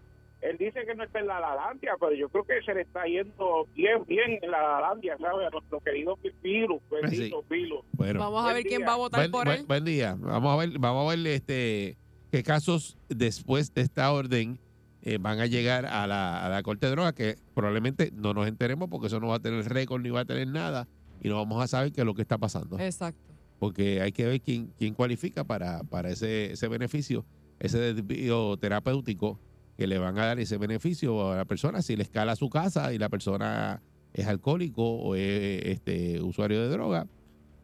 Él 0.42 0.58
dice 0.58 0.86
que 0.86 0.96
no 0.96 1.04
está 1.04 1.20
en 1.20 1.28
la 1.28 1.40
Lalandia, 1.40 1.94
pero 2.00 2.14
yo 2.14 2.30
creo 2.30 2.46
que 2.46 2.62
se 2.66 2.74
le 2.74 2.82
está 2.82 3.04
yendo 3.06 3.68
bien, 3.76 4.06
bien 4.08 4.40
en 4.42 4.52
la 4.52 4.62
Lalandia, 4.62 5.18
¿sabes? 5.18 5.48
A 5.48 5.50
nuestro 5.50 5.80
querido 5.82 6.18
Pilu, 6.42 6.80
bendito 6.90 7.44
Pilu. 7.44 7.84
Bueno. 7.92 8.20
Vamos 8.22 8.50
a 8.50 8.54
ver 8.54 8.64
quién 8.64 8.84
va 8.84 8.94
a 8.94 8.98
votar 8.98 9.20
Buen, 9.22 9.32
por 9.32 9.46
buen- 9.46 9.60
él. 9.60 9.66
buen 9.66 9.84
día. 9.86 10.16
Vamos 10.18 10.54
a 10.54 10.58
ver, 10.58 10.80
vamos 10.80 11.06
a 11.12 11.16
ver 11.16 11.28
este 11.28 11.98
qué 12.32 12.42
casos 12.44 12.98
después 13.10 13.74
de 13.74 13.82
esta 13.82 14.12
orden 14.14 14.60
eh, 15.02 15.18
van 15.20 15.40
a 15.40 15.46
llegar 15.46 15.86
a 15.86 16.06
la, 16.08 16.46
a 16.46 16.50
la 16.50 16.64
Corte 16.64 16.86
de 16.86 16.92
Drogas, 16.94 17.14
que 17.14 17.36
probablemente 17.54 18.12
no 18.14 18.34
nos 18.34 18.48
enteremos 18.48 18.88
porque 18.90 19.08
eso 19.08 19.20
no 19.20 19.28
va 19.30 19.36
a 19.36 19.40
tener 19.40 19.68
récord 19.68 20.02
ni 20.02 20.10
va 20.10 20.22
a 20.22 20.26
tener 20.26 20.48
nada 20.48 20.88
y 21.22 21.28
no 21.28 21.36
vamos 21.36 21.62
a 21.62 21.68
saber 21.68 21.92
qué 21.92 22.02
es 22.02 22.06
lo 22.06 22.14
que 22.14 22.22
está 22.22 22.38
pasando. 22.38 22.80
Exacto. 22.80 23.20
Porque 23.60 24.00
hay 24.02 24.14
que 24.14 24.26
ver 24.26 24.40
quién, 24.40 24.72
quién 24.78 24.94
cualifica 24.94 25.44
para, 25.44 25.84
para 25.84 26.10
ese, 26.12 26.54
ese 26.54 26.68
beneficio, 26.70 27.26
ese 27.60 27.78
desvío 27.94 28.56
terapéutico 28.58 29.38
que 29.80 29.88
le 29.88 29.98
van 29.98 30.18
a 30.20 30.26
dar 30.26 30.40
ese 30.42 30.58
beneficio 30.58 31.32
a 31.32 31.38
la 31.38 31.46
persona 31.46 31.82
si 31.82 31.96
le 31.96 32.04
escala 32.04 32.36
su 32.36 32.50
casa 32.50 32.92
y 32.94 32.98
la 32.98 33.08
persona 33.08 33.82
es 34.14 34.28
alcohólico 34.28 34.84
o 34.84 35.16
es 35.16 35.62
este 35.68 36.22
usuario 36.22 36.62
de 36.62 36.68
droga, 36.68 37.08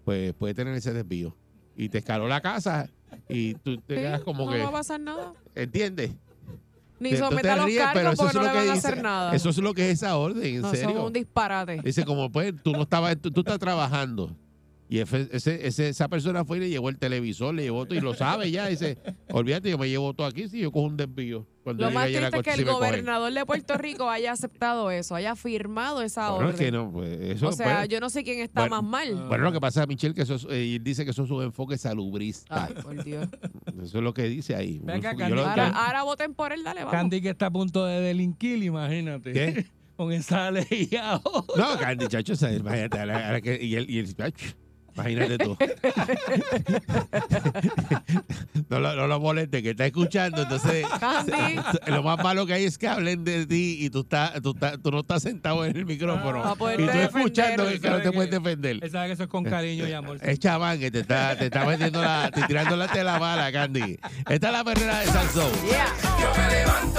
pues 0.06 0.34
puede 0.34 0.54
tener 0.54 0.73
ese 0.75 0.93
desvío. 0.93 1.36
Y 1.75 1.89
te 1.89 1.97
escaló 1.97 2.30
la 2.30 2.39
casa 2.39 2.89
y 3.28 3.56
tú 3.56 3.75
te 3.82 3.95
Sí, 3.95 4.01
quedas 4.01 4.21
como 4.21 4.45
no 4.45 4.51
que, 4.54 4.60
va 4.62 4.69
a 4.69 4.71
pasar 4.71 5.01
nada. 5.01 5.34
¿entiendes? 5.56 6.12
Ni 7.01 7.17
someta 7.17 7.58
los 7.58 7.65
ríes, 7.65 7.84
cargos 7.84 8.13
eso 8.13 8.23
porque 8.23 8.38
no 8.38 8.41
le 8.43 8.47
van 8.47 8.58
a 8.58 8.62
dice- 8.62 8.88
hacer 8.88 9.04
nada. 9.04 9.36
Eso 9.36 9.49
es 9.49 9.58
lo 9.58 9.73
que 9.73 9.89
es 9.91 9.95
esa 10.01 10.15
orden, 10.17 10.45
en 10.56 10.62
no, 10.62 10.67
eso 10.71 10.78
serio. 10.78 10.97
es 10.99 11.04
un 11.08 11.12
disparate. 11.13 11.82
Dice, 11.84 12.06
como 12.06 12.32
pues, 12.32 12.54
tú 12.63 12.71
no 12.71 12.84
estabas, 12.84 13.17
tú, 13.19 13.30
tú 13.30 13.41
estás 13.41 13.60
trabajando. 13.60 14.34
Y 14.88 15.00
ese, 15.00 15.28
ese- 15.32 15.65
ese- 15.67 15.89
esa 15.89 16.08
persona 16.08 16.45
fue 16.45 16.58
y 16.58 16.60
le 16.62 16.69
llevó 16.69 16.89
el 16.89 16.98
televisor, 17.00 17.56
le 17.56 17.63
llevó 17.63 17.86
todo 17.86 17.98
y 17.98 18.02
lo 18.02 18.13
sabe 18.13 18.52
ya. 18.52 18.67
Dice, 18.67 18.98
olvídate, 19.32 19.71
yo 19.71 19.78
me 19.80 19.89
llevo 19.89 20.13
todo 20.13 20.28
aquí 20.28 20.48
si 20.48 20.60
yo 20.60 20.71
cojo 20.71 20.86
un 20.86 20.98
desvío. 20.98 21.48
Cuando 21.63 21.82
Lo 21.84 21.89
llegue 21.89 21.95
más 22.21 22.30
triste 22.32 22.38
es 22.52 22.56
que 22.56 22.62
el 22.62 22.65
gobernador 22.69 23.34
de 23.34 23.43
Puerto 23.43 23.76
Rico 23.80 24.08
haya 24.08 24.32
aceptado 24.32 24.91
eso, 24.91 25.15
haya 25.15 25.36
firmado 25.36 26.04
esa 26.04 26.30
Bueno, 26.30 26.50
orden. 26.50 26.54
es 26.54 26.60
que 26.67 26.71
no, 26.71 26.91
pues, 26.91 27.19
eso, 27.19 27.48
o 27.48 27.52
sea, 27.52 27.65
bueno, 27.65 27.86
yo 27.86 28.00
no 28.00 28.12
sé 28.12 28.24
quién 28.24 28.39
está 28.41 28.62
bueno, 28.62 28.84
más 28.84 29.08
mal. 29.08 29.28
bueno, 29.28 29.43
lo 29.45 29.52
que 29.52 29.60
pasa, 29.60 29.84
Michelle, 29.88 30.13
que 30.13 30.21
eso 30.21 30.36
es- 30.36 30.45
eh, 30.52 30.78
dice 30.80 31.04
que 31.04 31.10
eso 31.10 31.24
es 31.24 31.32
un 31.32 31.41
enfoque 31.41 31.80
salubrista. 31.80 32.65
Ay, 32.65 32.76
por 32.84 33.04
Dios. 33.04 33.28
Eso 33.82 33.98
es 33.98 34.04
lo 34.04 34.13
que 34.13 34.24
dice 34.26 34.56
ahí. 34.56 34.80
Ven 34.84 34.98
acá, 34.98 35.13
Yo 35.13 35.17
Candy. 35.17 35.36
lo- 35.38 35.45
Ahora, 35.48 35.69
yo- 35.69 35.76
ahora 35.76 36.04
voten 36.04 36.36
por 36.36 36.54
él, 36.54 36.63
dale, 36.63 36.82
vamos. 36.82 36.91
Candy 36.93 37.21
que 37.21 37.30
está 37.32 37.48
a 37.48 37.52
punto 37.52 37.84
de 37.86 38.00
delinquir, 38.02 38.62
imagínate. 38.63 39.34
¿Qué? 39.34 39.65
Con 39.98 40.12
esa 40.12 40.52
ley 40.52 40.89
ahora. 41.02 41.24
No, 41.58 41.80
Candy, 41.80 42.08
chacho, 42.10 42.34
imagínate, 42.50 43.60
y 43.65 43.76
el, 43.76 43.89
y 43.89 44.00
el- 44.00 44.15
ach, 44.19 44.34
imagínate 44.96 45.38
tú. 45.38 45.58
no, 48.70 48.80
lo, 48.80 48.96
no 48.96 49.08
lo 49.08 49.20
moleste, 49.20 49.62
que 49.62 49.72
está 49.72 49.86
escuchando, 49.86 50.44
entonces 50.44 50.86
lo 51.88 52.04
más 52.04 52.24
malo 52.24 52.46
que 52.46 52.54
hay 52.54 52.66
es 52.66 52.78
que 52.78 52.88
hablen 52.88 53.24
de 53.24 53.46
ti 53.46 53.78
y 53.82 53.90
tú, 53.90 54.02
estás, 54.02 54.42
tú, 54.42 54.52
estás, 54.52 54.82
tú 54.82 54.92
no 54.92 55.00
estás 55.00 55.24
sentado 55.24 55.66
en 55.66 55.76
el 55.76 55.86
micrófono 55.86 56.56
y 56.78 56.86
tú 56.86 56.92
escuchando 56.92 57.68
que 57.68 57.90
no 57.90 57.98
te 57.98 58.06
¿Sabe 58.06 58.12
puedes 58.12 58.32
defender. 58.32 58.80
Él 58.82 58.92
sabe 58.92 59.08
que 59.08 59.14
eso 59.14 59.24
es 59.24 59.30
con 59.30 59.44
cariño 59.44 59.88
y 59.88 59.94
amor. 59.94 60.20
Es 60.22 60.40
chaván 60.40 60.80
que 60.80 60.92
te 60.92 61.00
está, 61.00 61.38
te 61.38 61.46
está 61.46 61.66
metiendo 61.66 62.02
la, 62.02 62.32
te 62.32 62.44
tirando 62.44 62.76
la 62.76 62.88
tela 62.88 63.20
mala, 63.20 63.52
Candy. 63.52 64.00
Esta 64.30 64.48
es 64.48 64.54
la 64.54 64.64
perrera 64.64 65.00
de 65.00 65.06
Salsón. 65.08 65.52
Yeah. 65.66 65.88
Yo 66.20 66.42
me 66.42 66.50
levanto 66.50 66.95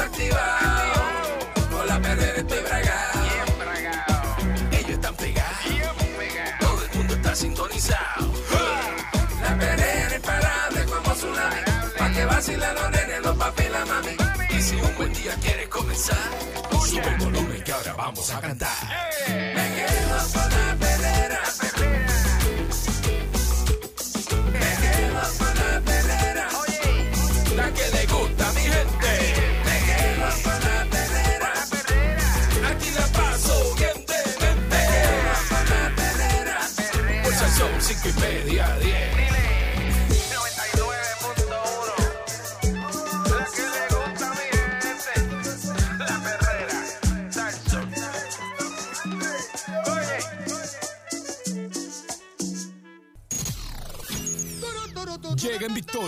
un 14.96 15.04
buen 15.04 15.12
día 15.12 15.34
quieres 15.42 15.68
comenzar, 15.68 16.16
sube 16.80 17.06
el 17.06 17.16
volumen 17.18 17.62
que 17.62 17.72
ahora 17.72 17.92
vamos 17.94 18.30
a 18.30 18.40
cantar. 18.40 18.70
Me 19.28 19.74
quedo 19.74 20.16
con 20.32 20.50
la 20.50 20.76
perrera, 20.78 21.40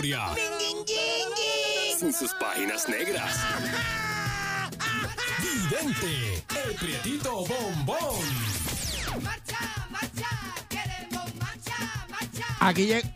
Llega 0.01 0.29
en 0.29 0.85
victoria. 0.85 1.97
Sin 1.99 2.13
sus 2.13 2.33
páginas 2.35 2.87
negras. 2.87 3.35
Vidente, 5.41 6.43
el 6.65 6.75
prietito 6.75 7.45
bombón. 7.45 8.23
Aquí, 12.61 12.87
lleg- 12.87 13.11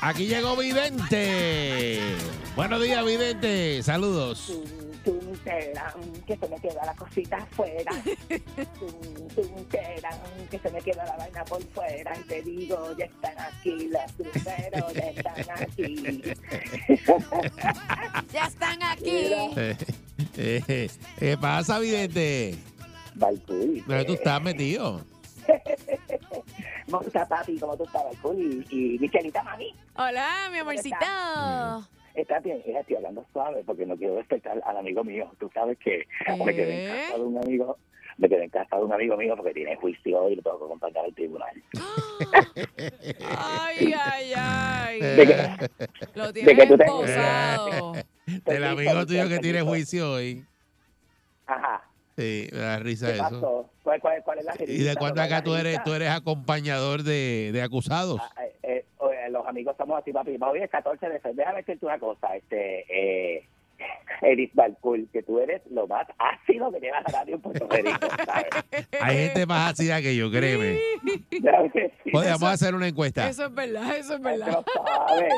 Aquí 0.00 0.26
llegó 0.26 0.56
Vidente. 0.56 2.00
Buenos 2.56 2.82
días, 2.82 3.04
Vidente. 3.04 3.82
Saludos. 3.82 4.52
Tum, 5.04 5.36
terán, 5.44 5.92
que 6.26 6.36
se 6.36 6.48
me 6.48 6.56
queda 6.60 6.84
la 6.86 6.94
cosita 6.94 7.36
afuera. 7.36 7.92
Terán, 8.28 8.44
que 10.50 10.58
se 10.58 10.70
me 10.70 10.80
queda 10.80 11.04
la 11.06 11.16
vaina 11.16 11.44
por 11.44 11.62
fuera. 11.68 12.12
Y 12.18 12.22
te 12.24 12.42
digo, 12.42 12.96
ya 12.98 13.04
están 13.06 13.38
aquí, 13.38 13.88
los 13.88 14.12
cruceros 14.12 14.94
ya 14.94 15.10
están 15.10 15.62
aquí. 15.62 16.22
Ya 18.32 18.46
están 18.46 18.82
aquí. 18.82 19.10
Eh, 19.56 19.76
eh, 20.36 20.88
¿Qué 21.18 21.36
pasa, 21.36 21.78
Vidente? 21.78 22.54
Balcool. 23.14 23.82
¿Dónde 23.86 24.04
tú 24.04 24.12
estás 24.14 24.40
metido? 24.42 25.04
¿Cómo 26.86 27.00
tú 27.02 27.08
estás, 27.08 27.28
papi? 27.28 27.58
¿Cómo 27.58 27.76
tú 27.76 27.84
estás, 27.84 28.04
Balcool? 28.04 28.38
Y, 28.38 28.94
y 28.94 28.98
Michelita, 28.98 29.42
mami. 29.42 29.74
Hola, 29.96 30.48
mi 30.52 30.58
amorcito. 30.58 30.96
Está 32.14 32.40
bien, 32.40 32.62
hija, 32.66 32.80
estoy 32.80 32.96
hablando 32.96 33.24
suave 33.32 33.62
porque 33.64 33.86
no 33.86 33.96
quiero 33.96 34.16
despertar 34.16 34.60
al 34.64 34.76
amigo 34.76 35.04
mío. 35.04 35.30
Tú 35.38 35.50
sabes 35.54 35.78
que 35.78 36.06
me 36.44 36.54
quedé 36.54 36.86
en 36.86 36.90
¿Eh? 36.90 36.98
casa 37.06 37.18
de 37.18 37.24
un 37.24 37.38
amigo, 37.38 37.78
me 38.20 38.28
quedé 38.28 38.44
en 38.44 38.50
casa 38.50 38.76
de 38.76 38.84
un 38.84 38.92
amigo 38.92 39.16
mío 39.16 39.34
porque 39.36 39.52
tiene 39.54 39.74
juicio 39.76 40.28
y 40.28 40.36
lo 40.36 40.42
tengo 40.42 40.58
que 40.58 40.64
acompañar 40.66 41.04
al 41.06 41.14
tribunal. 41.14 41.50
Ay, 43.38 43.94
ay, 43.98 44.32
ay. 44.36 45.00
De 45.16 45.26
que- 45.26 45.68
Lo 46.14 46.26
de 46.32 46.40
que 46.40 46.46
tienes 46.54 46.68
tú 46.68 46.76
te- 46.76 46.84
esposado. 46.84 47.92
Del 48.44 48.64
amigo 48.64 49.06
tuyo 49.06 49.28
que 49.28 49.38
tiene 49.38 49.62
juicio 49.62 50.12
hoy. 50.12 50.44
Aja, 51.46 51.82
Sí, 52.16 52.48
me 52.52 52.58
da 52.58 52.78
risa 52.80 53.06
¿qué 53.06 53.12
eso. 53.14 53.22
pasó? 53.22 53.70
¿Cuál, 53.82 54.00
cuál, 54.00 54.22
cuál 54.22 54.38
es 54.40 54.44
la 54.44 54.54
¿Y 54.58 54.82
de 54.82 54.94
cuándo 54.96 55.14
¿Cuál 55.16 55.26
es 55.26 55.32
acá 55.32 55.42
tú 55.42 55.54
eres, 55.54 55.82
tú 55.84 55.94
eres 55.94 56.10
acompañador 56.10 57.02
de, 57.02 57.50
de 57.52 57.62
acusados? 57.62 58.20
Ah, 58.22 58.44
eh, 58.62 58.84
eh, 59.00 59.30
los 59.30 59.46
amigos 59.46 59.74
somos 59.78 59.98
así, 59.98 60.12
papi. 60.12 60.36
Hoy 60.38 60.60
es 60.60 60.70
14 60.70 61.08
de 61.08 61.18
febrero. 61.20 61.36
Déjame 61.38 61.58
decirte 61.58 61.86
una 61.86 61.98
cosa, 61.98 62.36
este, 62.36 62.84
eh, 63.36 63.48
Edith 64.22 64.52
Balcool, 64.54 65.08
que 65.12 65.22
tú 65.22 65.38
eres 65.40 65.62
lo 65.70 65.86
más 65.86 66.06
ácido 66.18 66.70
que 66.72 66.80
lleva 66.80 67.00
la 67.00 67.20
radio 67.20 67.36
en 67.36 67.40
Puerto 67.40 67.66
Rico, 67.70 68.06
¿sabes? 68.24 68.46
Hay 69.00 69.16
gente 69.16 69.46
más 69.46 69.72
ácida 69.72 70.00
que 70.02 70.14
yo, 70.14 70.30
créeme. 70.30 70.78
¿Sabes 71.42 71.72
que 71.72 71.92
sí? 72.04 72.10
Podríamos 72.10 72.50
hacer 72.50 72.74
una 72.74 72.88
encuesta. 72.88 73.28
Eso 73.28 73.46
es 73.46 73.54
verdad, 73.54 73.96
eso 73.96 74.14
es 74.14 74.20
La 74.20 74.30
gente 74.30 74.44
verdad. 74.44 74.64
no 74.76 75.06
sabe. 75.06 75.28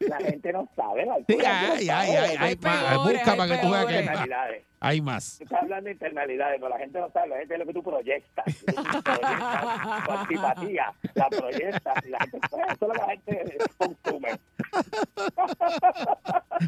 La 0.00 0.16
gente 0.18 0.52
no 0.52 0.68
sabe. 0.74 1.06
Sí, 1.28 1.36
la 1.36 1.54
gente 1.60 1.76
hay, 1.76 1.88
hay, 1.90 2.16
hay, 2.16 2.36
hay 2.38 2.56
más. 2.56 2.84
peores, 2.84 3.12
Busca 3.18 3.30
hay 3.32 3.36
para 3.38 3.54
que 3.56 3.62
tú 3.62 3.70
veas 3.70 3.86
que 3.86 3.92
hay 3.94 4.04
más. 4.04 4.14
Internalidades. 4.14 4.64
Hay 4.80 5.00
más. 5.00 5.38
Tú 5.38 5.44
estás 5.44 5.62
hablando 5.62 5.84
de 5.84 5.92
internalidades, 5.92 6.56
pero 6.60 6.68
la 6.70 6.78
gente 6.78 7.00
no 7.00 7.10
sabe. 7.10 7.28
La 7.28 7.36
gente 7.38 7.54
es 7.54 7.60
lo 7.60 7.66
que 7.66 7.72
tú 7.72 7.82
proyectas. 7.82 8.44
Tú 8.66 8.74
proyectas 9.02 10.04
tu 10.04 10.10
antipatía, 10.12 10.92
la 11.14 11.28
proyectas. 11.28 12.04
Y 12.06 12.08
la 12.10 12.18
gente, 12.20 12.38
pues, 12.50 12.62
eso 12.66 12.72
es 12.72 12.80
lo 12.80 12.88
que 12.92 12.98
la 12.98 13.06
gente 13.08 13.58
consume. 13.78 14.28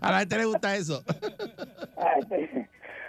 A 0.06 0.12
la 0.12 0.18
gente 0.20 0.38
le 0.38 0.44
gusta 0.46 0.76
eso. 0.76 1.02
A 1.96 2.04
la 2.04 2.26
gente, 2.26 2.68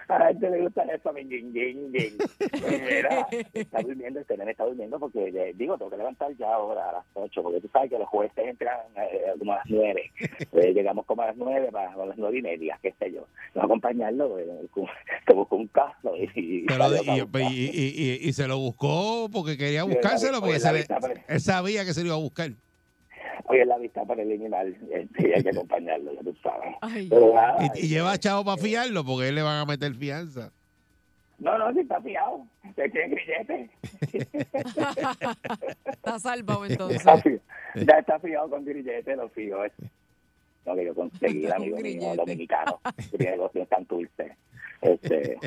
a 0.10 0.19
la 0.19 0.27
gente 0.27 0.49
le 0.49 0.62
gusta 0.62 0.83
eso, 0.83 1.12
mi 1.12 1.21
yin, 1.25 1.53
yin, 1.53 1.91
yin. 1.91 2.17
Pues 2.17 2.81
Mira, 2.81 3.27
está 3.53 3.81
durmiendo, 3.81 4.21
este 4.21 4.38
nene 4.38 4.51
está 4.51 4.63
durmiendo 4.63 4.97
porque, 4.99 5.27
eh, 5.27 5.51
digo, 5.55 5.77
tengo 5.77 5.91
que 5.91 5.97
levantar 5.97 6.33
ya 6.38 6.53
ahora 6.53 6.89
a 6.89 6.93
las 6.93 7.05
8, 7.13 7.43
porque 7.43 7.60
tú 7.60 7.67
sabes 7.73 7.89
que 7.89 7.99
los 7.99 8.07
jueces 8.07 8.38
entran 8.38 8.77
eh, 8.95 9.33
como 9.38 9.51
a 9.51 9.57
las 9.57 9.65
9. 9.67 10.12
Pues 10.49 10.67
llegamos 10.73 11.05
como 11.05 11.23
a 11.23 11.27
las 11.27 11.36
9, 11.36 11.69
para, 11.73 11.91
a 11.91 12.05
las 12.05 12.17
9 12.17 12.38
y 12.38 12.41
media, 12.41 12.79
qué 12.81 12.93
sé 12.97 13.12
yo. 13.12 13.27
No 13.53 13.63
acompañarlo, 13.63 14.39
eh, 14.39 14.47
con- 14.71 14.86
te 15.25 15.33
busco 15.33 15.57
un 15.57 15.67
caso 15.67 16.15
y, 16.15 16.29
y, 16.36 16.65
Pero 16.65 16.86
y, 17.41 17.69
y- 17.73 18.19
y- 18.29 18.33
se 18.33 18.47
lo 18.47 18.57
buscó 18.60 19.29
porque 19.29 19.57
quería 19.57 19.83
buscárselo, 19.83 20.39
porque 20.39 20.62
se 20.62 20.71
le- 20.71 20.86
pero- 20.86 21.13
él 21.27 21.41
sabía 21.41 21.83
que 21.83 21.93
se 21.93 21.99
lo 22.01 22.07
iba 22.07 22.15
a 22.15 22.19
buscar. 22.19 22.51
Hoy 23.49 23.60
es 23.60 23.67
la 23.67 23.77
vista 23.77 24.05
preliminar 24.05 24.67
este, 24.67 25.29
y 25.29 25.33
hay 25.33 25.41
que 25.43 25.49
acompañarlo, 25.49 26.13
ya 26.13 26.21
tú 26.21 26.36
sabes. 26.43 26.75
Ay. 26.81 27.07
Pero 27.10 27.33
nada, 27.33 27.57
Y, 27.75 27.86
y 27.86 27.88
lleva 27.88 28.12
a 28.12 28.17
Chavo 28.17 28.43
para 28.45 28.62
fiarlo 28.62 29.03
porque 29.05 29.29
él 29.29 29.36
le 29.36 29.41
van 29.41 29.60
a 29.62 29.65
meter 29.65 29.93
fianza. 29.95 30.51
no, 31.39 31.57
no, 31.57 31.71
si 31.73 31.79
está 31.79 32.01
fiado. 32.01 32.45
Se 32.75 32.89
tiene 32.89 33.15
grillete. 33.15 33.69
Está 35.86 36.19
salvado 36.19 36.65
entonces. 36.69 36.97
Está 36.97 37.17
fiado. 37.17 37.41
Ya 37.75 37.99
está 37.99 38.19
fiado 38.19 38.49
con 38.49 38.65
grillete, 38.65 39.15
lo 39.15 39.29
fío. 39.29 39.60
No, 40.67 40.75
que 40.75 40.86
yo 40.86 40.93
conseguí, 40.93 41.43
Con 41.43 41.53
amigo 41.53 41.77
mío 41.77 42.13
dominicano, 42.15 42.80
que 43.10 43.17
tiene 43.17 43.32
negocios 43.32 43.69
tan 43.69 43.86
dulces. 43.86 44.34
Este, 44.82 45.38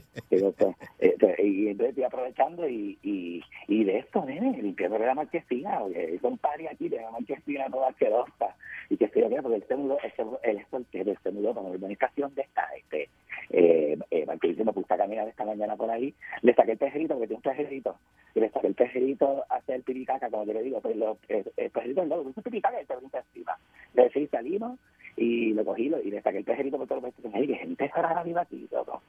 este, 0.98 1.42
y 1.42 1.68
entonces 1.68 1.90
estoy 1.90 2.04
aprovechando 2.04 2.68
y, 2.68 2.98
y, 3.02 3.42
y 3.68 3.84
de 3.84 3.98
esto, 3.98 4.24
nene, 4.24 4.60
limpiando 4.60 4.98
la 4.98 5.14
marquesina, 5.14 5.78
porque 5.80 6.18
son 6.20 6.38
party 6.38 6.66
aquí 6.66 6.88
de 6.88 7.00
la 7.00 7.10
marquesina 7.10 7.68
toda 7.68 7.90
asquerosa. 7.90 8.56
Y 8.88 8.96
que 8.96 9.04
estoy 9.04 9.22
aquí 9.24 9.36
porque 9.42 9.58
él 9.58 9.64
se 9.68 9.76
mudó, 9.76 9.98
él 10.42 10.56
es 10.56 10.66
soltero, 10.68 11.14
se 11.22 11.30
mudó 11.30 11.54
para 11.54 11.66
una 11.66 11.76
urbanización 11.76 12.34
de 12.34 12.42
esta, 12.42 12.66
este, 12.76 13.08
eh, 13.50 13.98
eh, 14.10 14.26
Marquesina, 14.26 14.64
me 14.64 14.72
puse 14.72 14.92
a 14.94 14.96
caminar 14.96 15.28
esta 15.28 15.44
mañana 15.44 15.76
por 15.76 15.90
ahí, 15.90 16.14
le 16.42 16.54
saqué 16.54 16.72
el 16.72 16.78
tejerito, 16.78 17.14
porque 17.14 17.28
tiene 17.28 17.42
un 17.44 17.56
tejerito, 17.56 17.98
y 18.34 18.40
le 18.40 18.50
saqué 18.50 18.66
el 18.68 18.74
tejerito 18.74 19.44
a 19.48 19.56
hacer 19.56 19.82
piricaca, 19.82 20.30
como 20.30 20.44
yo 20.44 20.54
le 20.54 20.62
digo, 20.62 20.80
pues 20.80 20.96
lo, 20.96 21.18
el, 21.28 21.44
el 21.56 21.70
tejerito 21.70 22.04
no, 22.04 22.20
es 22.20 22.44
piricaca 22.44 22.80
y 22.80 22.84
el 22.84 23.10
encima. 23.12 23.58
Le 23.94 24.04
decía, 24.04 24.28
salimos, 24.30 24.78
y 25.22 25.52
lo 25.54 25.64
cogí 25.64 25.88
lo- 25.88 26.02
y 26.02 26.10
le 26.10 26.22
saqué 26.22 26.38
el 26.38 26.44
tejerito 26.44 26.78
por 26.78 26.86
todos 26.88 27.02
los 27.02 27.10
vestidos. 27.14 27.32
Ay, 27.34 27.46
que 27.46 27.54
gente 27.56 27.88
rara 27.94 28.22
viva 28.22 28.40
aquí, 28.42 28.66
loco. 28.72 29.02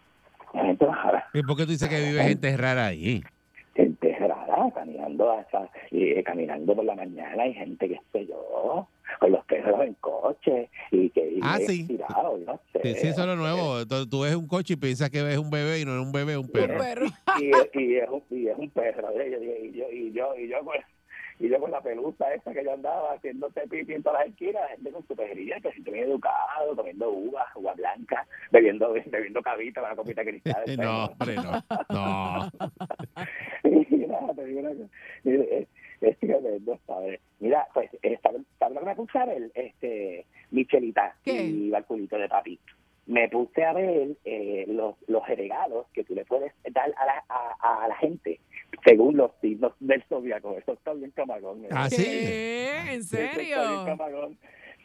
Gente 0.54 0.86
rara, 0.86 1.26
¿Y 1.34 1.41
por 1.43 1.56
qué 1.56 1.63
tú 1.65 1.71
dices 1.71 1.88
que 1.88 2.02
vive 2.02 2.24
gente 2.24 2.58
rara 2.58 2.88
ahí? 2.88 3.24
gente 3.74 4.13
rara, 4.19 4.69
caminando 4.76 5.32
hasta, 5.32 5.69
y, 5.91 6.10
eh, 6.12 6.24
caminando 6.24 6.76
por 6.76 6.84
la 6.84 6.93
mañana, 6.93 7.47
y 7.47 7.54
gente 7.54 7.88
que 7.88 8.00
sé 8.12 8.28
yo, 8.28 8.86
con 9.21 9.32
los 9.32 9.45
perros 9.45 9.82
en 9.86 9.93
coche, 10.02 10.69
y 10.91 11.10
que 11.12 11.21
y 11.32 11.39
Ah, 11.41 11.58
sí. 11.65 11.88
no 12.45 12.60
sé. 12.74 12.82
Sí, 12.84 12.93
sí, 13.00 13.08
eso 13.08 13.21
es 13.21 13.28
lo 13.28 13.38
nuevo. 13.38 13.86
Tú, 13.88 14.08
tú 14.10 14.21
ves 14.24 14.36
un 14.36 14.45
coche 14.47 14.74
y 14.74 14.76
piensas 14.76 15.10
que 15.10 15.24
ves 15.24 15.38
un 15.38 15.50
bebé 15.50 15.80
y 15.80 15.86
no 15.86 15.93
es 15.97 16.06
un 16.06 16.12
bebé, 16.12 16.34
es 16.34 16.38
un 16.39 16.50
perro. 16.50 16.76
y, 17.39 17.45
y 17.80 17.95
es 17.95 18.10
un, 18.10 18.21
y 18.38 18.47
es 18.47 18.58
un 18.58 18.69
perro 18.71 19.10
¿eh? 19.12 19.28
y 19.30 19.32
yo 19.32 19.39
y 19.39 19.71
yo 19.71 19.89
y 19.89 20.12
yo 20.12 20.36
y 20.38 20.47
yo 20.50 20.60
con, 20.65 20.76
y 21.41 21.49
yo 21.49 21.60
con 21.60 21.71
la 21.71 21.82
pelusa 21.82 22.32
esa 22.34 22.54
que 22.54 22.63
yo 22.63 22.73
andaba 22.73 23.13
haciéndose 23.13 23.67
pipi 23.67 23.93
en 23.93 24.04
todas 24.04 24.19
las 24.19 24.30
esquinas 24.30 24.69
gente 24.69 24.91
con 24.91 25.08
su 25.08 25.15
pejerilla 25.15 25.60
que 25.60 25.71
si 25.71 25.82
bien 25.82 26.10
educado 26.10 26.75
comiendo 26.75 27.10
uvas 27.10 27.47
uvas 27.56 27.75
blancas 27.75 28.27
bebiendo 28.51 28.93
bebiendo 29.08 29.41
cabita 29.41 29.82
con 29.82 29.89
la 29.89 29.95
copita 29.95 30.23
cristal 30.23 30.63
no, 30.77 31.06
hombre, 31.06 31.36
no. 31.36 31.51
No. 31.89 32.51
nada, 34.08 34.34
te 34.36 34.45
digo 34.45 34.60
una 34.60 34.69
cosa. 34.69 34.89
Es, 35.23 35.67
es 36.01 36.19
tremendo, 36.19 36.80
¿sabes? 36.86 37.19
Mira, 37.39 37.67
pues, 37.73 37.89
eh, 38.01 38.19
¿sabes 38.21 38.41
sabes 38.60 38.75
lo 38.75 38.82
que 38.82 38.86
me 38.86 38.95
puse 38.95 39.17
a 39.17 39.25
ver? 39.25 39.51
Este, 39.54 40.25
Michelita 40.51 41.15
¿Qué? 41.23 41.43
y 41.43 41.69
Balculito 41.69 42.17
de 42.17 42.30
papi. 42.30 42.60
Me 43.08 43.30
puse 43.30 43.63
a 43.63 43.73
ver 43.73 44.10
eh, 44.25 44.65
los, 44.67 44.95
los 45.08 45.27
regalos 45.27 45.88
que 45.93 46.04
tú 46.04 46.13
le 46.13 46.25
puedes 46.25 46.54
dar 46.71 46.93
a 46.97 47.06
la, 47.06 47.23
a, 47.30 47.84
a 47.84 47.88
la 47.88 47.95
gente 47.95 48.39
según 48.86 49.17
los 49.17 49.31
signos 49.41 49.73
del 49.79 50.03
zodiaco. 50.03 50.57
Eso 50.57 50.73
está 50.73 50.93
bien 50.93 51.12
camagón. 51.12 51.65
¿eh? 51.65 51.69
Ah, 51.71 51.89
sí. 51.89 52.03
¿Qué? 52.03 52.93
¿En 52.93 52.99
Eso 53.01 53.17
Está 53.17 53.38
bien 53.38 53.47
serio? 53.47 53.86
camagón. 53.86 54.38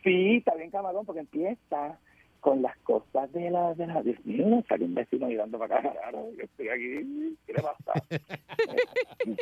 Sí, 0.03 0.37
está 0.37 0.55
bien 0.55 0.70
camagón 0.70 1.07
porque 1.07 1.20
empieza 1.20 1.99
con 2.40 2.62
las 2.62 2.77
cosas 2.79 3.33
de 3.33 3.51
la... 3.51 3.75
De 3.75 3.87
la 3.87 4.03
Dios 4.03 4.25
mío, 4.25 4.62
salió 4.68 4.87
un 4.87 4.94
vecino 4.94 5.27
mirando 5.27 5.59
para 5.59 5.79
acá. 5.79 5.90
Claro, 5.92 6.29
yo 6.37 6.44
estoy 6.44 6.68
aquí. 6.68 7.37
¿Qué 7.46 7.53
le 7.53 7.62
pasa? 7.62 7.92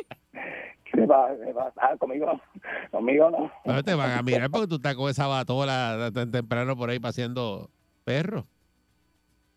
¿Qué 0.85 0.97
le 0.97 1.07
pasa? 1.07 1.35
¿Qué 1.37 1.45
le 1.45 1.53
pasa? 1.53 1.73
Ah, 1.77 1.95
conmigo, 1.97 2.41
conmigo 2.91 3.29
no. 3.29 3.51
No 3.65 3.83
te 3.83 3.93
van 3.93 4.11
a 4.11 4.23
mirar 4.23 4.49
porque 4.49 4.67
tú 4.67 4.75
estás 4.75 4.95
con 4.95 5.09
esa 5.09 5.27
batola 5.27 6.09
tan 6.13 6.31
temprano 6.31 6.75
por 6.75 6.89
ahí 6.89 6.99
paseando 6.99 7.69
perros. 8.03 8.45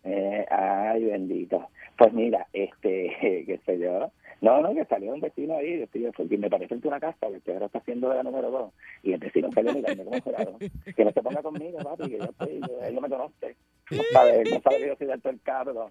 Eh, 0.05 0.47
ay, 0.51 1.05
bendito. 1.05 1.69
Pues 1.97 2.13
mira, 2.13 2.47
este, 2.53 3.17
qué 3.47 3.61
sé 3.65 3.79
yo. 3.79 4.11
No, 4.41 4.61
no, 4.61 4.73
que 4.73 4.85
salió 4.85 5.13
un 5.13 5.21
vecino 5.21 5.57
ahí, 5.57 5.79
decía, 5.79 6.11
porque 6.17 6.39
me 6.39 6.49
parece 6.49 6.79
que 6.79 6.89
una 6.89 7.01
casa, 7.01 7.27
que 7.29 7.41
perro 7.41 7.67
está 7.67 7.79
haciendo 7.79 8.09
de 8.09 8.17
la 8.17 8.23
número 8.23 8.51
dos, 8.51 8.73
y 9.03 9.13
el 9.13 9.19
vecino 9.19 9.51
salió 9.53 9.75
mirando 9.75 10.05
como 10.05 10.21
jurado. 10.21 10.59
Que 10.95 11.05
no 11.05 11.13
se 11.13 11.23
ponga 11.23 11.43
conmigo, 11.43 11.79
papi, 11.79 12.09
que 12.09 12.19
yo 12.19 12.25
estoy, 12.25 12.61
él 12.83 12.95
no 12.95 13.01
me 13.01 13.09
conoce. 13.09 13.57
No 13.91 14.03
sabe, 14.13 14.45
no 14.45 14.61
sabe 14.61 14.79
que 14.79 14.87
yo 14.87 14.97
soy 14.97 15.07
de 15.07 15.13
alto 15.13 15.31
el 15.31 15.41
carro. 15.41 15.91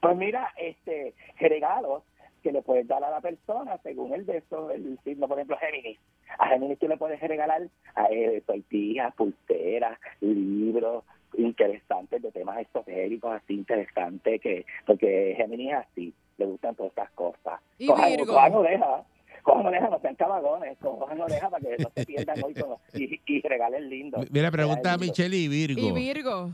pues 0.00 0.16
mira, 0.16 0.52
este, 0.56 1.14
regalos 1.38 2.02
que 2.42 2.52
le 2.52 2.62
puedes 2.62 2.86
dar 2.86 3.02
a 3.02 3.10
la 3.10 3.20
persona 3.20 3.78
según 3.82 4.14
el 4.14 4.24
de 4.26 4.38
eso, 4.38 4.70
el 4.70 4.98
signo, 5.04 5.26
por 5.26 5.38
ejemplo, 5.38 5.56
Géminis. 5.58 5.98
A 6.38 6.48
Géminis 6.48 6.78
tú 6.78 6.86
le 6.86 6.96
puedes 6.96 7.20
regalar 7.20 7.62
a 7.94 8.04
él 8.06 8.42
tortillas, 8.46 9.14
pulseras, 9.14 9.98
libros 10.20 11.04
interesantes 11.36 12.22
de 12.22 12.30
temas 12.32 12.58
esotéricos, 12.58 13.32
así 13.34 13.54
interesantes, 13.54 14.40
que 14.40 14.64
porque 14.86 15.34
Géminis 15.36 15.72
es 15.72 15.78
así, 15.78 16.14
le 16.38 16.46
gustan 16.46 16.74
todas 16.74 16.90
estas 16.90 17.10
cosas. 17.12 17.60
¿Y 17.78 17.86
Cojan- 17.88 18.10
Virgo? 18.16 18.32
cojan 18.34 18.54
orejas, 18.54 19.06
cojan 19.42 19.66
orejas, 19.66 19.90
no 19.90 20.00
sean 20.00 20.14
cabagones, 20.16 20.78
cojan 20.78 21.20
orejas 21.20 21.50
para 21.50 21.62
que 21.62 21.82
no 21.82 21.90
se 21.94 22.06
pierdan 22.06 22.44
hoy 22.44 22.54
con- 22.54 22.76
y, 22.94 23.20
y 23.26 23.40
regalen 23.42 23.88
lindo. 23.88 24.18
Mira, 24.30 24.50
pregunta 24.50 24.92
a. 24.94 24.98
Michelle 24.98 25.36
y 25.36 25.48
Virgo. 25.48 25.80
¿Y 25.80 25.92
Virgo? 25.92 26.50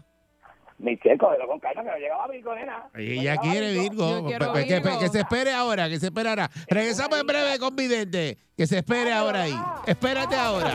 Michelle, 0.78 1.16
cógelo 1.16 1.46
con 1.46 1.60
calma, 1.60 1.84
que 1.84 1.90
no 1.90 1.96
llegaba 1.96 2.26
Virgo, 2.26 2.54
nena. 2.56 2.88
Ella 2.96 3.36
quiere 3.36 3.72
Virgo. 3.72 4.26
Pe- 4.26 4.38
pe- 4.38 4.66
que, 4.66 4.80
Virgo. 4.80 4.98
que 4.98 5.08
se 5.08 5.20
espere 5.20 5.52
ahora, 5.52 5.88
que 5.88 6.00
se 6.00 6.06
espere 6.06 6.28
ahora. 6.30 6.50
Regresamos 6.68 7.20
en 7.20 7.26
breve 7.26 7.58
con 7.60 7.76
Vidente. 7.76 8.36
Que 8.56 8.66
se 8.66 8.78
espere 8.78 9.12
ahora 9.12 9.42
ahí. 9.42 9.54
Espérate 9.86 10.34
ahora. 10.34 10.72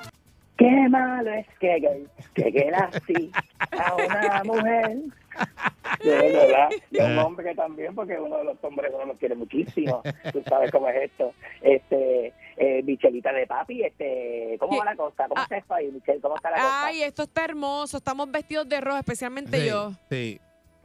Qué 0.60 0.88
malo 0.90 1.30
es 1.32 1.46
que 1.58 1.80
que, 1.80 2.06
que 2.42 2.52
quiera 2.52 2.90
así 2.92 3.32
a 3.72 3.94
una 3.96 4.44
mujer. 4.44 4.98
De 6.04 6.10
verdad, 6.32 6.68
y 6.90 7.00
a 7.00 7.04
un 7.06 7.12
Eh. 7.12 7.18
hombre 7.22 7.46
que 7.48 7.54
también, 7.54 7.94
porque 7.94 8.18
uno 8.20 8.36
de 8.38 8.44
los 8.44 8.62
hombres 8.62 8.92
uno 8.94 9.06
los 9.06 9.16
quiere 9.16 9.34
muchísimo. 9.36 10.02
Tú 10.32 10.42
sabes 10.46 10.70
cómo 10.70 10.86
es 10.90 11.10
esto. 11.10 11.32
Este, 11.62 12.34
eh, 12.58 12.82
Michelita 12.82 13.32
de 13.32 13.46
papi, 13.46 13.84
este, 13.84 14.56
¿cómo 14.60 14.76
va 14.78 14.84
la 14.84 14.96
cosa? 14.96 15.26
¿Cómo 15.28 15.40
Ah. 15.40 15.44
está 15.44 15.56
esto 15.56 15.72
ahí, 15.74 15.90
Michelle? 15.90 16.20
¿Cómo 16.20 16.36
está 16.36 16.50
la 16.50 16.56
cosa? 16.58 16.86
Ay, 16.86 17.02
esto 17.04 17.22
está 17.22 17.44
hermoso. 17.46 17.96
Estamos 17.96 18.30
vestidos 18.30 18.68
de 18.68 18.80
rojo, 18.82 18.98
especialmente 18.98 19.58
Sí, 19.60 19.66
yo. 19.66 19.92
sí. 20.10 20.38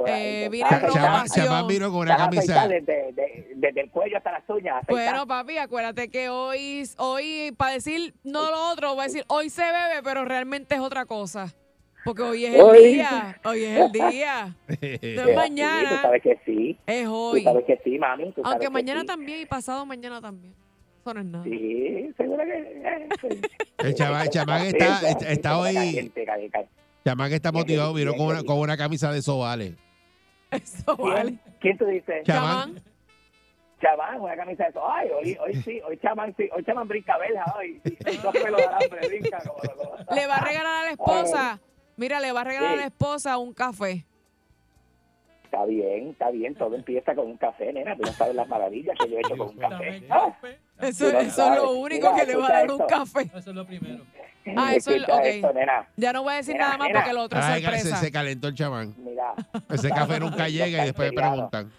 Eh, 0.07 0.49
tú. 0.51 0.93
Chamán 1.33 1.67
vino 1.67 1.89
con 1.91 2.01
una 2.01 2.17
camisa. 2.17 2.67
Desde, 2.67 3.11
de- 3.13 3.51
desde 3.55 3.81
el 3.81 3.89
cuello 3.89 4.17
hasta 4.17 4.31
las 4.33 4.49
uñas. 4.49 4.83
Bueno, 4.87 5.25
papi, 5.25 5.57
acuérdate 5.57 6.09
que 6.09 6.29
hoy, 6.29 6.83
hoy 6.97 7.53
para 7.57 7.73
decir 7.73 8.13
no 8.23 8.51
lo 8.51 8.71
otro, 8.71 8.93
voy 8.95 9.01
a 9.01 9.07
decir 9.07 9.23
hoy 9.27 9.49
se 9.49 9.63
bebe, 9.63 10.01
pero 10.03 10.25
realmente 10.25 10.75
es 10.75 10.81
otra 10.81 11.05
cosa. 11.05 11.53
Porque 12.03 12.21
hoy 12.21 12.45
es 12.45 12.53
el 12.53 12.61
Hoy. 12.61 12.83
día. 12.93 13.39
Hoy 13.45 13.63
es 13.63 13.79
el 13.79 13.91
día. 13.91 14.55
No 14.67 14.75
es 14.79 14.79
Sí, 15.01 15.15
Tú 15.15 15.33
mañana, 15.33 16.01
sabes 16.03 16.21
que 16.21 16.39
sí. 16.45 16.77
es 16.85 17.05
Tú 17.05 17.15
hoy. 17.15 17.43
sabes 17.43 17.65
que 17.65 17.81
sí, 17.83 17.97
mami. 17.97 18.25
tú 18.25 18.41
sabes 18.41 18.45
Aunque 18.51 18.65
que 18.67 18.69
mañana 18.69 19.01
sí. 19.01 19.07
también 19.07 19.39
y 19.41 19.45
pasado 19.47 19.85
mañana 19.87 20.21
también. 20.21 20.53
Eso 21.01 21.13
no 21.15 21.19
es 21.21 21.25
nada. 21.25 21.43
Sí, 21.45 22.13
seguro 22.15 22.43
que. 22.45 22.53
eh, 22.59 23.09
sí. 23.21 23.41
El 23.79 23.95
chamán, 23.95 24.21
el 24.23 24.29
chamán 24.29 24.61
Sí, 24.61 24.67
está, 24.67 25.09
está, 25.09 25.29
está 25.31 25.57
hoy. 25.57 25.73
caliente, 25.73 26.25
caliente. 26.25 26.67
Chamán 27.05 27.31
está 27.31 27.51
motivado. 27.51 27.93
Vino 27.93 28.13
con 28.15 28.27
una, 28.27 28.43
con 28.43 28.57
una 28.57 28.75
camisa 28.75 29.11
de 29.11 29.21
sobales. 29.21 29.75
Eso 30.49 30.97
vale. 30.97 31.23
¿Quién, 31.23 31.39
¿Quién 31.59 31.77
tú 31.77 31.85
dices? 31.85 32.23
Chamán. 32.23 32.81
Chamán. 33.79 34.19
Una 34.19 34.35
camisa 34.35 34.63
de. 34.65 34.79
Ay, 34.83 35.09
hoy, 35.09 35.37
hoy 35.39 35.53
sí, 35.61 35.79
hoy 35.87 35.97
chamán, 35.99 36.33
sí, 36.35 36.49
hoy 36.51 36.63
chamán 36.63 36.87
brinca 36.87 37.15
verja, 37.19 37.55
hoy. 37.57 37.79
Dos 38.23 38.33
pelos 38.33 38.57
de 38.57 38.65
alambre 38.65 39.07
brinca 39.07 39.37
como 39.45 39.59
loco. 39.63 39.97
Le 40.15 40.25
va 40.27 40.35
a 40.35 40.45
regalar 40.45 40.81
a 40.81 40.85
la 40.85 40.91
esposa. 40.91 41.59
Mira, 41.97 42.19
le 42.19 42.31
va 42.31 42.41
a 42.41 42.43
regalar 42.43 42.73
a 42.73 42.75
la 42.77 42.85
esposa 42.85 43.37
un 43.37 43.53
café. 43.53 44.05
Está 45.43 45.63
bien, 45.65 46.09
está 46.09 46.31
bien, 46.31 46.55
todo 46.55 46.75
empieza 46.75 47.13
con 47.13 47.27
un 47.27 47.37
café, 47.37 47.71
nena. 47.71 47.95
Tú 47.95 48.01
no 48.01 48.11
sabes 48.13 48.35
las 48.35 48.47
maravillas 48.47 48.97
que 48.99 49.09
yo 49.09 49.17
he 49.17 49.19
hecho 49.19 49.37
con 49.37 49.49
un 49.49 49.57
café. 49.57 50.03
Ah, 50.09 50.35
Eso, 50.81 51.11
no 51.11 51.19
eso 51.19 51.53
es 51.53 51.55
lo 51.61 51.71
único 51.71 52.11
Mira, 52.11 52.25
que 52.25 52.31
le 52.31 52.37
va 52.37 52.47
a 52.47 52.51
dar 52.51 52.71
un 52.71 52.85
café. 52.87 53.21
Eso 53.33 53.37
es 53.51 53.55
lo 53.55 53.65
primero. 53.65 54.03
Ah, 54.55 54.73
eso 54.75 54.91
es- 54.91 54.97
escucha 54.97 55.17
ok. 55.17 55.25
esto, 55.25 55.53
nena. 55.53 55.87
Ya 55.97 56.13
no 56.13 56.23
voy 56.23 56.33
a 56.33 56.37
decir 56.37 56.55
nada 56.55 56.77
más 56.77 56.89
porque 56.93 57.13
lo 57.13 57.21
otro 57.23 57.39
Ay, 57.41 57.61
se, 57.61 57.65
sorpresa. 57.67 57.95
se 57.97 58.11
calentó 58.11 58.47
el 58.47 58.53
chamán. 58.55 58.93
Mira. 58.97 59.33
Ese 59.69 59.89
café 59.89 60.19
nunca 60.19 60.47
llega 60.49 60.81
y 60.83 60.85
después 60.85 61.11
preguntan. 61.13 61.71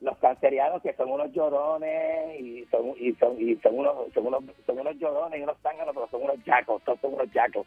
los 0.00 0.16
cancerianos 0.18 0.80
que 0.82 0.92
son 0.94 1.10
unos 1.10 1.30
llorones 1.32 2.40
y 2.40 2.64
son 2.70 2.94
y 2.98 3.12
son 3.16 3.36
y 3.40 3.56
son 3.56 3.78
unos 3.78 3.94
son 4.14 4.26
unos 4.26 4.42
son 4.64 4.78
unos 4.78 4.96
llorones 4.96 5.38
y 5.40 5.42
unos 5.42 5.56
zánganos 5.62 5.92
pero 5.94 6.08
son 6.08 6.22
unos 6.22 6.36
yacos 6.46 6.82
todos 6.84 7.00
son 7.00 7.14
unos 7.14 7.30
yacos 7.32 7.66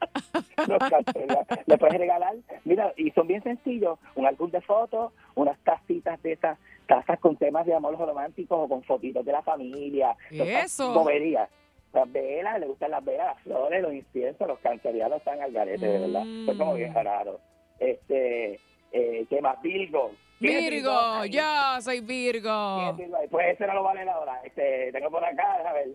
los 0.68 0.78
cancerianos 0.90 1.46
le 1.66 1.78
puedes 1.78 1.98
regalar 1.98 2.34
mira 2.64 2.92
y 2.96 3.10
son 3.12 3.26
bien 3.26 3.42
sencillos 3.42 3.98
un 4.14 4.26
álbum 4.26 4.50
de 4.50 4.60
fotos 4.60 5.12
unas 5.34 5.58
tacitas 5.60 6.22
de 6.22 6.32
esas 6.32 6.58
tazas 6.86 7.18
con 7.18 7.36
temas 7.36 7.64
de 7.66 7.74
amor 7.74 7.98
románticos 7.98 8.58
o 8.60 8.68
con 8.68 8.82
fotitos 8.84 9.24
de 9.24 9.32
la 9.32 9.42
familia 9.42 10.14
Eso. 10.30 10.92
boberías 10.92 11.48
las 11.94 12.12
velas, 12.12 12.60
le 12.60 12.66
gustan 12.66 12.90
las 12.90 13.04
velas, 13.04 13.26
las 13.26 13.42
flores, 13.42 13.82
los 13.82 13.92
inciensos, 13.94 14.46
los 14.48 14.58
cancerianos 14.60 15.18
están 15.18 15.40
al 15.40 15.52
garete, 15.52 15.86
de 15.86 15.98
verdad. 16.00 16.24
Mm. 16.24 16.44
Fue 16.46 16.56
como 16.58 16.74
bien 16.74 16.94
raro. 16.94 17.40
Este, 17.78 18.60
Eh, 18.92 19.26
¿Qué 19.28 19.40
más? 19.40 19.60
Virgo. 19.60 20.12
¿Quién 20.38 20.56
es 20.58 20.70
Virgo, 20.70 21.24
yo 21.26 21.42
soy 21.80 21.96
¿quién 21.96 22.06
Virgo. 22.06 22.90
es 22.90 22.96
Virgo? 22.96 23.16
Pues 23.30 23.54
ese 23.54 23.66
no 23.66 23.74
lo 23.74 23.82
vale 23.82 24.02
ahora. 24.08 24.40
Este, 24.44 24.92
tengo 24.92 25.10
por 25.10 25.24
acá, 25.24 25.54
a 25.68 25.72
ver. 25.72 25.88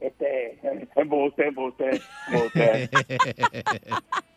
Este, 0.00 0.58
embuste, 0.96 1.46
embuste, 1.48 1.90
embuste. 2.32 2.88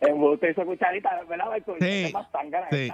embuste 0.00 0.50
hizo 0.50 0.64
cucharita, 0.66 1.22
¿verdad, 1.24 1.46
Marco? 1.46 1.74
Sí, 1.80 1.84
Este 1.86 2.06
es 2.06 2.12
más 2.14 2.30
zángana, 2.30 2.68
sí. 2.70 2.90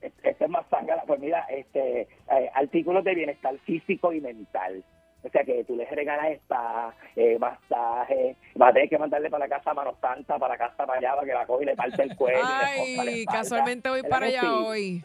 Este 0.00 0.28
este 0.30 0.44
es 0.44 0.50
más 0.50 0.66
zángana. 0.68 1.02
Pues 1.06 1.20
mira, 1.20 1.40
este, 1.50 2.02
eh, 2.02 2.50
artículos 2.54 3.04
de 3.04 3.14
bienestar 3.14 3.56
físico 3.60 4.12
y 4.12 4.20
mental. 4.20 4.82
O 5.24 5.30
sea 5.30 5.42
que 5.42 5.64
tú 5.64 5.74
les 5.74 5.90
regalas 5.90 6.32
spa, 6.42 6.94
eh, 7.16 7.38
masaje, 7.38 8.36
vas 8.56 8.70
a 8.70 8.72
tener 8.74 8.88
que 8.90 8.98
mandarle 8.98 9.30
para 9.30 9.46
la 9.48 9.56
casa 9.56 9.70
a 9.70 9.74
Mano 9.74 9.96
Santa, 10.00 10.38
para 10.38 10.54
la 10.54 10.58
casa 10.58 10.84
para 10.86 10.98
allá, 10.98 11.14
para 11.14 11.26
que 11.26 11.32
la 11.32 11.46
coge 11.46 11.62
y 11.62 11.66
le 11.66 11.76
parte 11.76 12.02
el 12.02 12.14
cuello. 12.14 12.38
y 12.38 12.42
le 12.42 12.46
corta 12.46 13.04
la 13.04 13.10
Ay, 13.10 13.20
espalda. 13.20 13.40
casualmente 13.40 13.88
voy 13.88 14.02
¿Verdad 14.02 14.10
para 14.10 14.26
allá 14.26 14.40
sí? 14.42 14.46
hoy. 14.48 15.04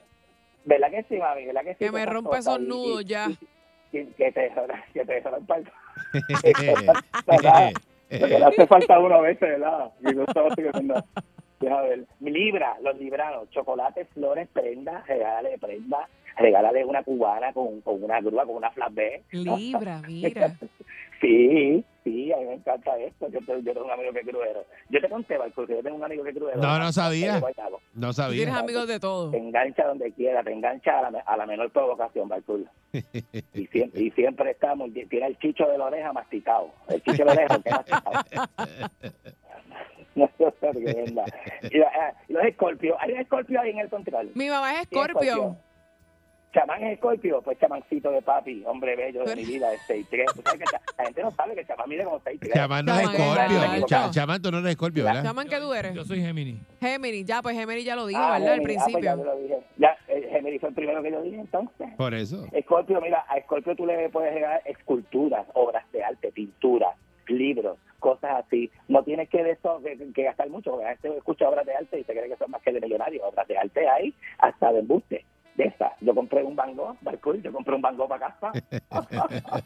¿Verdad 0.65 0.91
que 0.91 1.03
sí, 1.03 1.17
mami? 1.17 1.45
¿Verdad 1.45 1.62
que 1.63 1.73
sí? 1.73 1.77
Que 1.79 1.91
me 1.91 2.05
cosas 2.05 2.39
esos 2.39 2.60
y- 2.60 2.67
nudos 2.67 3.01
y- 3.01 3.05
ya. 3.05 3.27
y- 3.91 4.05
que 4.05 4.32
te 4.32 4.51
que 4.93 5.05
te 5.05 5.13
dejan 5.13 5.34
el 5.36 5.45
palco. 5.45 5.71
¿Verdad? 7.25 7.71
Lo 8.12 8.27
que 8.27 8.39
le 8.39 8.45
hace 8.45 8.67
falta 8.67 8.99
uno 8.99 9.15
a 9.15 9.21
veces, 9.21 9.41
¿verdad? 9.41 9.91
Y 10.01 10.13
no 10.15 10.23
estaba 10.23 10.53
siguiendo. 10.55 11.03
Deja 11.60 11.82
ver. 11.82 12.05
Libra, 12.21 12.75
los 12.82 12.97
libranos, 12.97 13.49
chocolate, 13.51 14.05
flores, 14.05 14.47
prendas, 14.51 15.05
regálale 15.08 15.58
prendas, 15.60 16.10
regálale 16.39 16.84
una 16.86 17.04
cubana 17.04 17.54
con, 17.54 17.82
con 17.82 18.04
una 18.04 18.19
grúa, 18.21 18.45
con 18.45 18.56
una 18.56 18.71
flatbed. 18.71 19.21
Libra, 19.32 20.02
mira. 20.08 20.56
Sí, 21.21 21.84
sí, 22.06 22.32
a 22.32 22.38
mí 22.38 22.45
me 22.45 22.54
encanta 22.54 22.97
esto. 22.97 23.28
Yo, 23.30 23.39
yo 23.41 23.73
tengo 23.73 23.86
un 23.86 23.91
amigo 23.91 24.13
que 24.13 24.19
es 24.21 24.25
gruero. 24.25 24.63
Yo 24.89 25.02
te 25.02 25.10
conté, 25.10 25.38
Marco, 25.38 25.67
que 25.67 25.73
yo 25.75 25.84
tengo 25.84 25.97
un 25.97 26.04
amigo 26.04 26.23
que 26.23 26.30
es 26.30 26.36
gruero. 26.36 26.62
No, 26.62 26.80
no 26.80 26.91
sabía. 26.93 27.41
No 27.93 28.13
sabía. 28.13 28.38
tienes 28.38 28.56
amigos 28.56 28.88
de 28.88 28.99
todo. 29.02 29.32
Te 29.32 29.38
engancha 29.38 29.86
donde 29.86 30.12
quiera, 30.13 30.41
te 30.43 30.54
engancha 30.54 30.99
a 30.99 31.12
la, 31.12 31.19
a 31.19 31.38
la 31.38 31.45
menor 31.45 31.69
provocación, 31.71 32.30
Barcul. 32.30 32.69
Y 33.54 33.67
siempre, 33.67 34.02
y 34.02 34.12
siempre 34.12 34.52
bien. 34.93 35.10
Tiene 35.10 35.28
el 35.28 35.38
chicho 35.39 35.65
de 35.67 35.78
la 35.78 35.86
oreja 35.86 36.13
masticado. 36.13 36.69
El 36.88 37.02
chicho 37.04 37.17
de 37.17 37.25
la 37.25 37.32
oreja 37.34 37.60
que 37.60 37.69
masticado. 37.69 38.12
La- 41.13 41.25
y 41.69 42.34
los 42.34 42.43
escorpios. 42.43 42.97
Hay 42.99 43.12
un 43.13 43.19
escorpio 43.19 43.60
ahí 43.62 43.71
en 43.71 43.80
el 43.80 43.89
control. 43.89 44.32
Mi 44.36 44.49
mamá 44.49 44.73
es 44.82 44.88
Sí, 44.89 44.95
Scorpio. 44.95 45.58
Chamán 46.54 46.84
es 46.84 46.94
escorpio, 46.94 47.42
pues 47.44 47.60
chamancito 47.60 48.10
de 48.12 48.24
papi, 48.24 48.64
hombre 48.66 48.96
bello 48.96 49.24
de 49.24 49.36
mi 49.36 49.46
vida, 49.46 49.70
de 49.70 49.78
6'3". 49.78 50.26
¿Tú 50.34 50.42
sabes 50.42 50.60
que 50.60 50.66
cha- 50.66 50.82
La 50.98 51.06
gente 51.06 51.22
no 51.22 51.32
sabe 51.32 51.54
que 51.56 51.64
chamán 51.66 51.88
mide 51.88 52.04
como 52.04 52.20
6'3". 52.22 52.54
Chamán 52.54 52.86
no 52.86 52.96
es 53.00 53.02
Chamán 53.12 53.76
es. 53.76 53.86
Cha- 53.86 54.10
Chamán, 54.10 54.42
tú 54.42 54.52
no 54.52 54.58
eres 54.58 54.72
escorpio, 54.72 55.04
¿verdad? 55.04 55.24
Llaman 55.24 55.48
que 55.48 55.58
tú 55.60 55.72
eres. 55.74 55.94
Yo 55.94 56.04
soy 56.04 56.20
Gemini. 56.22 56.60
Géminis, 56.80 57.26
ya, 57.26 57.42
pues 57.44 57.56
Géminis 57.56 57.86
ya 57.86 57.96
lo 57.96 58.08
dijo, 58.08 58.20
Ah, 58.20 58.40
¿verdad? 58.40 58.54
Al 58.54 58.60
Géminis. 58.62 58.82
Ah, 58.82 58.88
pues 58.92 59.04
ya 59.04 59.14
principio. 59.14 59.34
lo 59.36 59.42
dije. 59.42 59.60
Ya, 59.78 59.98
eh, 60.08 60.28
Géminis 60.32 60.60
fue 60.60 60.70
el 60.70 60.76
primero 60.76 61.04
que 61.04 61.12
yo 61.12 61.22
dije, 61.22 61.40
entonces. 61.40 61.88
Por 61.98 62.14
eso. 62.16 62.46
Escorpio, 62.52 63.00
mira, 63.00 63.24
a 63.30 63.38
Escorpio 63.38 63.76
tú 63.76 63.86
le 63.86 64.10
puedes 64.10 64.34
regalar 64.34 64.62
esculturas, 64.66 65.46
obras 65.54 65.84
de 65.92 66.04
arte, 66.04 66.32
pinturas, 66.32 66.96
libros, 67.28 67.78
cosas 68.00 68.44
así. 68.44 68.72
No 68.88 69.04
tienes 69.04 69.30
que, 69.30 69.44
de 69.44 69.52
eso, 69.52 69.80
que, 69.84 69.98
que 70.14 70.24
gastar 70.24 70.50
mucho, 70.50 70.72
porque 70.72 70.86
la 70.86 70.98
gente 70.98 71.16
escucha 71.18 71.48
obras 71.48 71.66
de 71.68 71.76
arte 71.76 72.00
y 72.00 72.04
se 72.06 72.12
cree 72.14 72.28
que 72.28 72.38
son 72.38 72.50
más 72.50 72.62
que 72.64 72.72
de 72.72 72.82
millonarios. 72.82 73.24
Obras 73.24 73.48
de 73.48 73.56
arte 73.56 73.88
hay 73.88 74.16
hasta 74.40 74.74
de 74.74 74.80
embuste. 74.80 75.26
De 75.60 75.65
esta. 75.65 75.91
Yo 76.00 76.15
compré 76.15 76.41
un 76.41 76.56
Van 76.56 76.74
Gogh, 76.74 76.95
Barcool, 77.02 77.41
yo 77.43 77.52
compré 77.52 77.76
un 77.76 77.82
Van 77.82 77.98
Gogh 77.98 78.08
para 78.08 78.28
casa. 78.39 78.52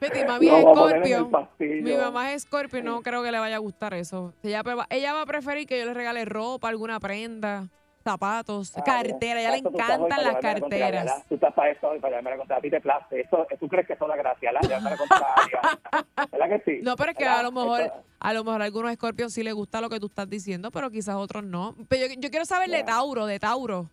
Fíjate, 0.00 0.24
mami 0.26 0.46
es 0.46 0.52
a 0.52 0.60
Scorpio. 0.60 1.30
Mi 1.58 1.92
mamá 1.96 2.32
es 2.32 2.42
Scorpio 2.42 2.82
no 2.84 3.02
creo 3.02 3.20
que 3.24 3.32
le 3.32 3.40
vaya 3.40 3.56
a 3.56 3.58
gustar 3.58 3.94
eso. 3.94 4.32
Ella, 4.44 4.62
va- 4.62 4.86
ella 4.90 5.12
va 5.12 5.22
a 5.22 5.26
preferir 5.26 5.66
que 5.66 5.76
yo 5.80 5.86
le 5.86 5.94
regale 5.94 6.24
ropa, 6.24 6.68
alguna 6.68 7.00
prenda, 7.00 7.66
zapatos, 8.04 8.72
Ah, 8.76 8.82
cartera. 8.84 9.40
A 9.40 9.42
ella 9.42 9.50
le 9.50 9.56
encantan 9.58 10.22
las 10.22 10.34
la 10.34 10.38
carteras. 10.38 11.04
¿verdad? 11.04 11.24
Tú 11.28 11.34
estás 11.34 11.52
para 11.54 11.70
eso 11.72 11.92
y 11.96 11.98
para 11.98 12.10
llevarme 12.18 12.30
la 12.30 12.36
contraria. 12.36 12.58
A 12.60 12.62
ti 12.62 12.70
te 12.70 12.80
place. 12.80 13.20
Eso, 13.22 13.44
¿Tú 13.58 13.66
crees 13.68 13.88
que 13.88 13.94
eso 13.94 14.04
es 14.04 14.08
la 14.08 14.16
gracia? 14.16 14.52
la 14.52 14.60
contraria. 14.60 15.60
¿Verdad 16.30 16.48
que 16.48 16.62
sí? 16.64 16.80
No, 16.84 16.94
pero 16.94 17.10
es 17.10 17.16
que 17.18 17.24
¿Verdad? 17.24 17.40
a 17.40 17.42
lo 17.42 17.50
mejor, 17.50 17.80
Eso- 17.80 17.94
a 18.20 18.32
lo 18.32 18.44
mejor 18.44 18.62
a 18.62 18.64
algunos 18.66 18.92
escorpios 18.92 19.32
sí 19.32 19.42
les 19.42 19.52
gusta 19.54 19.80
lo 19.80 19.88
que 19.88 19.98
tú 19.98 20.06
estás 20.06 20.30
diciendo, 20.30 20.70
pero 20.70 20.90
quizás 20.92 21.16
otros 21.16 21.42
no. 21.42 21.74
Pero 21.88 22.06
yo, 22.06 22.14
yo 22.20 22.30
quiero 22.30 22.44
saber 22.44 22.70
de 22.70 22.78
Ya. 22.78 22.84
Tauro, 22.84 23.26
de 23.26 23.40
Tauro. 23.40 23.90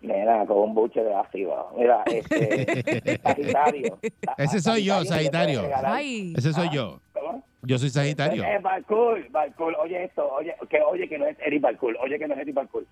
Mira, 0.00 0.46
con 0.46 0.58
un 0.58 0.74
buche 0.74 1.02
de 1.02 1.14
ácido. 1.14 1.70
Mira, 1.76 2.02
este, 2.06 3.18
Sagitario. 3.22 3.98
Ese 4.36 4.60
soy 4.60 4.84
yo, 4.84 5.04
Sagitario. 5.04 5.62
Ay, 5.84 6.34
Ese 6.36 6.52
soy 6.52 6.68
Ah, 6.68 6.72
yo. 6.72 7.00
¿Cómo? 7.12 7.42
Yo 7.62 7.78
soy 7.78 7.90
Sagitario. 7.90 8.44
Es 8.44 8.62
Balcool, 8.62 9.26
Balcool. 9.30 9.74
Oye 9.82 10.04
esto, 10.04 10.28
oye, 10.32 10.54
que 10.70 10.80
oye 10.82 11.08
que 11.08 11.18
no 11.18 11.26
es 11.26 11.36
Eric 11.44 11.60
Balcool, 11.62 11.96
oye 12.00 12.18
que 12.18 12.28
no 12.28 12.34
es 12.34 12.40
Eric 12.40 12.54
Balcool. 12.54 12.86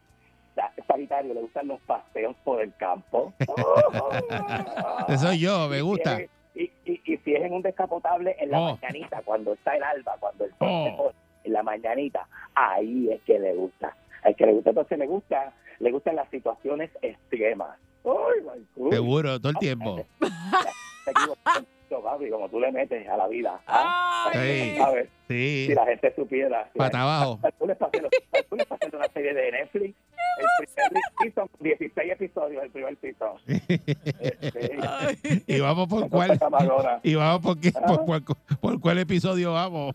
Sa- 0.57 0.73
Sagitario, 0.88 1.33
le 1.35 1.42
gustan 1.42 1.69
los 1.69 1.81
paseos 1.83 2.35
por 2.42 2.61
el 2.61 2.75
campo. 2.77 3.33
Ese 5.09 5.19
soy 5.19 5.38
yo, 5.38 5.69
me 5.69 5.81
gusta. 5.83 6.21
Y, 6.55 6.71
y, 6.87 7.01
y 7.05 7.16
si 7.19 7.35
es 7.35 7.42
en 7.45 7.53
un 7.53 7.62
descapotable 7.62 8.35
en 8.40 8.51
la 8.51 8.61
Oh. 8.61 8.79
mañanita, 8.81 9.21
cuando 9.25 9.53
está 9.53 9.77
el 9.77 9.83
alba, 9.83 10.16
cuando 10.19 10.45
el 10.45 10.51
sol 10.59 10.69
se 10.69 10.90
Oh. 10.90 10.97
pone, 10.97 11.14
en 11.45 11.53
la 11.53 11.62
mañanita, 11.62 12.27
ahí 12.55 13.11
es 13.12 13.21
que 13.23 13.38
le 13.38 13.55
gusta. 13.55 13.95
Entonces 14.70 14.98
le 14.98 15.07
gusta, 15.07 15.52
le 15.79 15.90
gustan 15.90 16.16
las 16.16 16.29
situaciones 16.31 16.90
extremas. 17.02 17.79
¡Ay! 18.05 18.64
Seguro, 18.90 19.40
todo 19.40 19.50
el 19.50 19.59
tiempo. 19.59 20.05
Te 20.20 21.11
equivocas 21.11 21.61
mucho, 21.90 22.02
papi, 22.05 22.31
como 22.31 22.48
tú 22.48 22.61
le 22.61 22.70
metes 22.72 23.09
a 23.09 23.16
la 23.16 23.26
vida. 23.29 23.61
¿ah? 23.66 24.31
Sí. 24.33 24.76
A 24.81 24.90
ver, 24.90 25.09
Sí. 25.29 25.64
si 25.68 25.74
la 25.74 25.85
gente 25.87 26.12
supiera. 26.14 26.68
si 26.72 26.79
Pata 26.79 27.02
abajo. 27.02 27.40
Está 27.68 28.74
haciendo 28.74 28.98
una 28.98 29.09
serie 29.12 29.35
de 29.35 29.52
Netflix. 29.52 29.94
El 30.38 30.46
primer 30.66 31.02
season, 31.22 31.48
16 31.61 32.12
episodios, 32.12 32.62
el 32.64 32.70
primer 32.70 32.96
season. 33.00 33.33
Este, 34.20 35.42
Y 35.46 35.61
vamos 35.61 35.88
por 35.88 36.09
cuál. 36.09 36.38
Y 37.02 37.14
vamos 37.14 37.40
por 37.40 37.59
qué, 37.61 37.72
Ah. 37.74 37.87
por, 37.87 38.05
cuál- 38.05 38.24
por 38.61 38.81
cuál 38.81 38.98
episodio 38.98 39.52
vamos. 39.52 39.94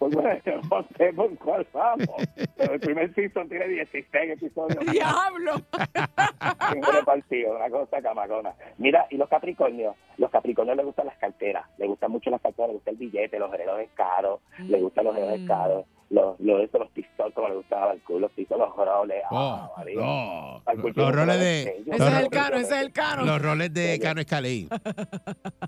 Pues 0.00 0.14
bueno, 0.14 0.40
no 0.70 0.86
sé 0.96 1.12
por 1.12 1.36
cuál 1.38 1.66
vamos. 1.74 2.08
Pero 2.56 2.72
el 2.72 2.80
primer 2.80 3.14
season 3.14 3.48
tiene 3.50 3.68
16 3.68 4.06
episodios. 4.32 4.84
¡Diablo! 4.90 5.52
Un 6.74 6.82
repartido, 6.94 7.54
una 7.54 7.68
cosa 7.68 8.00
camarona. 8.00 8.54
Mira, 8.78 9.06
y 9.10 9.16
los 9.18 9.28
Capricornios, 9.28 9.94
los 10.16 10.30
Capricornios 10.30 10.76
les 10.78 10.86
gustan 10.86 11.04
las 11.06 11.18
carteras, 11.18 11.66
les 11.76 11.86
gustan 11.86 12.10
mucho 12.10 12.30
las 12.30 12.40
carteras, 12.40 12.68
les 12.70 12.76
gusta 12.76 12.90
el 12.92 12.96
billete, 12.96 13.38
los 13.38 13.50
relojes 13.50 13.90
caros, 13.94 14.40
les 14.66 14.80
gustan 14.80 15.04
los 15.04 15.14
relojes 15.14 15.40
Mm. 15.42 15.46
caros, 15.46 15.84
los, 16.08 16.40
los, 16.40 16.60
estos, 16.62 16.80
los 16.80 16.90
pistols, 16.92 17.34
como 17.34 17.48
les 17.48 17.56
gustaba 17.58 17.92
el 17.92 18.00
culo, 18.00 18.20
los 18.20 18.32
pistols, 18.32 18.58
los 18.60 18.74
roles. 18.76 19.22
Oh, 19.30 19.36
ah, 19.76 19.84
oh. 20.00 20.62
Los 20.94 21.14
roles 21.14 21.38
de. 21.40 21.62
Ese 21.62 21.84
Los, 21.98 22.00
es 22.00 22.18
el 22.20 22.28
cano, 22.30 22.56
ese 22.56 22.74
es 22.74 22.80
el 22.82 22.92
cano. 22.92 23.24
los 23.26 23.42
roles 23.42 23.72
de 23.74 23.98
Cano 24.00 24.20
Escalí. 24.22 24.66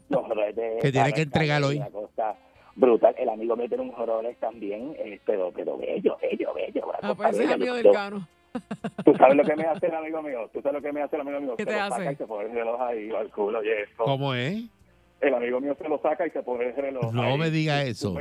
los 0.08 0.28
roles 0.28 0.56
de 0.56 0.78
Que 0.80 0.90
tiene 0.90 1.12
que 1.12 1.22
entregarlo 1.22 1.68
hoy. 1.68 1.82
Brutal. 2.82 3.14
El 3.16 3.28
amigo 3.28 3.54
mío 3.56 3.68
tiene 3.68 3.84
un 3.84 3.94
roles 4.06 4.36
también, 4.38 4.94
eh, 4.98 5.20
pero, 5.24 5.52
pero 5.54 5.78
bello, 5.78 6.18
bello, 6.20 6.52
bello. 6.52 6.92
Ah, 7.00 7.14
pues 7.14 7.30
ese 7.34 7.44
es 7.44 7.50
amigo 7.52 7.76
Yo- 7.76 7.82
del 7.82 7.92
cano. 7.92 8.28
Tú 9.04 9.14
sabes 9.16 9.36
lo 9.36 9.44
que 9.44 9.54
me 9.56 9.62
hace 9.64 9.86
el 9.86 9.94
amigo 9.94 10.20
mío. 10.20 10.50
Tú 10.52 10.60
sabes 10.60 10.74
lo 10.74 10.82
que 10.82 10.92
me 10.92 11.00
hace 11.00 11.14
el 11.16 11.22
amigo 11.22 11.40
mío. 11.40 11.54
¿Qué 11.56 11.62
se 11.62 11.70
te 11.70 11.76
lo 11.76 11.82
hace? 11.84 11.96
saca 11.98 12.12
y 12.12 12.16
se 12.16 12.26
pone 12.26 12.48
el 12.48 12.52
reloj 12.54 12.80
ahí 12.82 13.10
al 13.12 13.30
culo. 13.30 13.60
Oye, 13.60 13.82
eso. 13.84 14.04
¿Cómo 14.04 14.34
es? 14.34 14.64
El 15.20 15.34
amigo 15.34 15.60
mío 15.60 15.76
se 15.80 15.88
lo 15.88 15.98
saca 16.02 16.26
y 16.26 16.30
se 16.30 16.42
pone 16.42 16.66
el 16.66 16.74
reloj. 16.76 17.12
No 17.12 17.22
ahí. 17.22 17.38
me 17.38 17.50
diga 17.50 17.82
eso. 17.84 18.16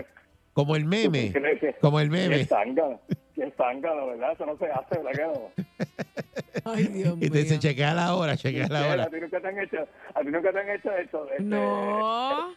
Como 0.54 0.76
el 0.76 0.86
meme. 0.86 1.32
¿tú 1.34 1.40
crees 1.40 1.60
que- 1.60 1.74
Como 1.82 2.00
el 2.00 2.10
Qué 2.12 2.18
meme. 2.18 2.46
zángano, 2.46 3.02
qué 3.34 3.52
zángano, 3.58 4.06
¿verdad? 4.08 4.34
Eso 4.34 4.46
no 4.46 4.58
se 4.58 4.66
hace, 4.68 5.00
¿verdad 5.00 5.12
que 5.12 5.40
no? 5.40 6.72
Ay, 6.72 6.84
Dios 6.86 7.16
Y 7.20 7.30
te 7.30 7.38
dice, 7.40 7.52
mío. 7.54 7.60
chequea 7.62 7.94
la 7.96 8.16
hora, 8.16 8.38
chequea 8.38 8.68
la 8.70 8.84
A 8.90 8.94
hora. 8.94 9.10
ti 9.10 9.16
nunca 9.20 9.40
te 9.42 9.48
han 9.48 9.60
hecho, 9.60 9.78
a 10.14 10.20
ti 10.22 10.28
nunca 10.28 10.52
te 10.54 10.60
han 10.60 10.70
hecho 10.70 10.92
eso. 10.98 11.28
Este, 11.32 11.44
No. 11.44 12.54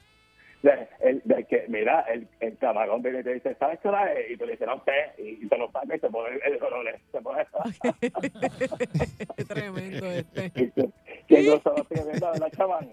De- 0.64 0.88
el, 1.00 1.22
de 1.24 1.44
que, 1.44 1.64
mira, 1.68 2.00
el, 2.02 2.26
el 2.40 2.56
camarón 2.58 3.02
viene 3.02 3.20
y 3.20 3.22
te 3.22 3.34
dice, 3.34 3.54
¿sabes 3.56 3.78
qué 3.80 3.88
hora 3.88 4.12
es? 4.12 4.30
Y 4.30 4.36
tú 4.36 4.46
le 4.46 4.52
dices, 4.52 4.66
no 4.66 4.82
sé, 4.84 5.22
y, 5.22 5.44
y 5.44 5.48
se 5.48 5.56
lo 5.58 5.70
saca 5.70 5.94
y 5.94 5.98
se 6.00 6.08
pone 6.10 6.34
el 6.44 6.58
reloj. 6.60 6.84
Se 7.12 7.20
pone 7.20 7.44
Qué 9.36 9.44
tremendo 9.44 10.06
este. 10.06 10.50
¿Quién 11.28 11.46
no 11.46 11.60
se 11.60 11.68
lo 11.70 11.84
sigue 11.88 12.02
viendo, 12.04 12.30
verdad, 12.32 12.48
chaval? 12.56 12.88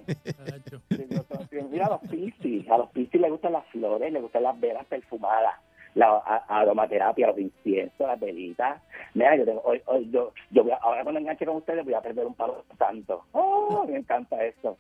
A 1.82 1.90
los 1.90 2.02
piscis, 2.10 2.70
a 2.70 2.78
los 2.78 2.90
piscis 2.92 3.20
les 3.22 3.32
gustan 3.32 3.54
las 3.54 3.66
flores, 3.68 4.12
les 4.14 4.22
gustan 4.22 4.44
las 4.44 4.60
velas 4.60 4.86
perfumadas, 4.86 5.54
la 5.96 6.08
a- 6.18 6.46
aromaterapia, 6.60 7.28
los 7.28 7.40
inciensos, 7.40 8.08
las 8.08 8.20
velitas. 8.20 8.82
Mira, 9.14 9.36
yo 9.36 9.46
tengo, 9.46 9.62
hoy, 9.64 9.82
hoy 9.86 10.10
yo, 10.12 10.32
yo 10.52 10.64
voy 10.64 10.72
a- 10.74 10.78
ahora 10.78 11.04
cuando 11.04 11.20
enganche 11.20 11.46
con 11.46 11.58
ustedes 11.58 11.84
voy 11.84 11.94
a 11.94 12.02
perder 12.02 12.26
un 12.26 12.36
palo 12.36 12.64
santo. 12.78 13.24
Oh, 13.32 13.86
me 13.88 13.98
encanta 13.98 14.44
eso. 14.46 14.78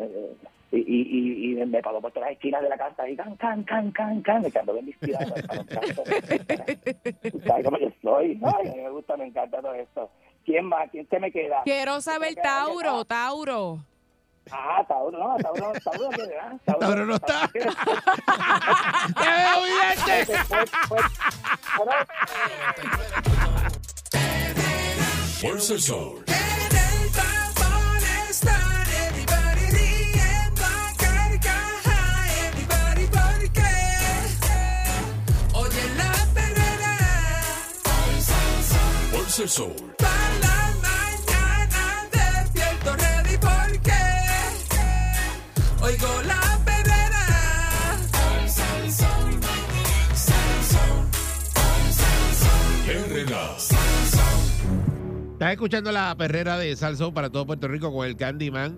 Eh, 0.00 0.36
y, 0.70 0.76
y, 0.76 0.82
y, 1.56 1.62
y 1.62 1.66
me 1.66 1.82
pagó 1.82 2.00
por 2.00 2.12
todas 2.12 2.28
las 2.28 2.36
esquinas 2.36 2.62
de 2.62 2.68
la 2.68 2.76
casa 2.76 3.08
y 3.08 3.16
can, 3.16 3.34
can, 3.36 3.64
can, 3.64 3.90
can, 3.92 4.20
can, 4.22 4.42
me 4.42 4.50
el 5.34 5.46
palo 5.46 5.64
santo. 5.64 6.02
Tú 7.32 7.40
sabes 7.46 7.64
cómo 7.64 7.78
yo 7.78 7.88
soy. 8.02 8.38
Ay, 8.44 8.68
a 8.68 8.74
mí 8.74 8.82
me 8.82 8.90
gusta, 8.90 9.16
me 9.16 9.26
encanta 9.26 9.60
todo 9.62 9.72
esto. 9.74 10.10
¿Quién 10.44 10.66
más? 10.66 10.90
¿Quién 10.90 11.08
se 11.08 11.18
me 11.18 11.32
queda? 11.32 11.62
Quiero 11.64 12.00
saber 12.02 12.34
Tauro, 12.34 13.04
Tauro. 13.06 13.78
Ah, 14.50 14.82
Tauro, 14.88 15.18
no, 15.18 15.36
Tauro, 15.36 15.72
Tauro, 15.84 16.08
¿qué 16.10 16.22
era? 16.22 16.58
Tauro 16.64 17.04
no 17.06 17.14
está. 17.16 17.48
¡Te 17.52 17.58
veo, 19.28 19.62
vidente! 19.64 20.34
Fue- 20.44 20.66
fue- 20.66 20.66
fue- 20.88 21.02
por 25.50 25.60
Sol. 25.78 26.24
Por 39.38 39.48
Sol. 39.48 39.72
Pa' 39.98 40.08
la 40.40 40.74
mañana 40.82 42.08
despierto 42.10 42.96
ready 42.96 43.36
porque 43.38 43.92
oigo 45.80 46.22
la 46.26 46.58
perrera. 46.64 47.24
Herrera. 52.88 53.56
Estás 55.34 55.52
escuchando 55.52 55.92
la 55.92 56.16
perrera 56.16 56.58
de 56.58 56.74
Salsón 56.74 57.14
para 57.14 57.30
todo 57.30 57.46
Puerto 57.46 57.68
Rico 57.68 57.92
con 57.94 58.08
el 58.08 58.16
Candyman, 58.16 58.76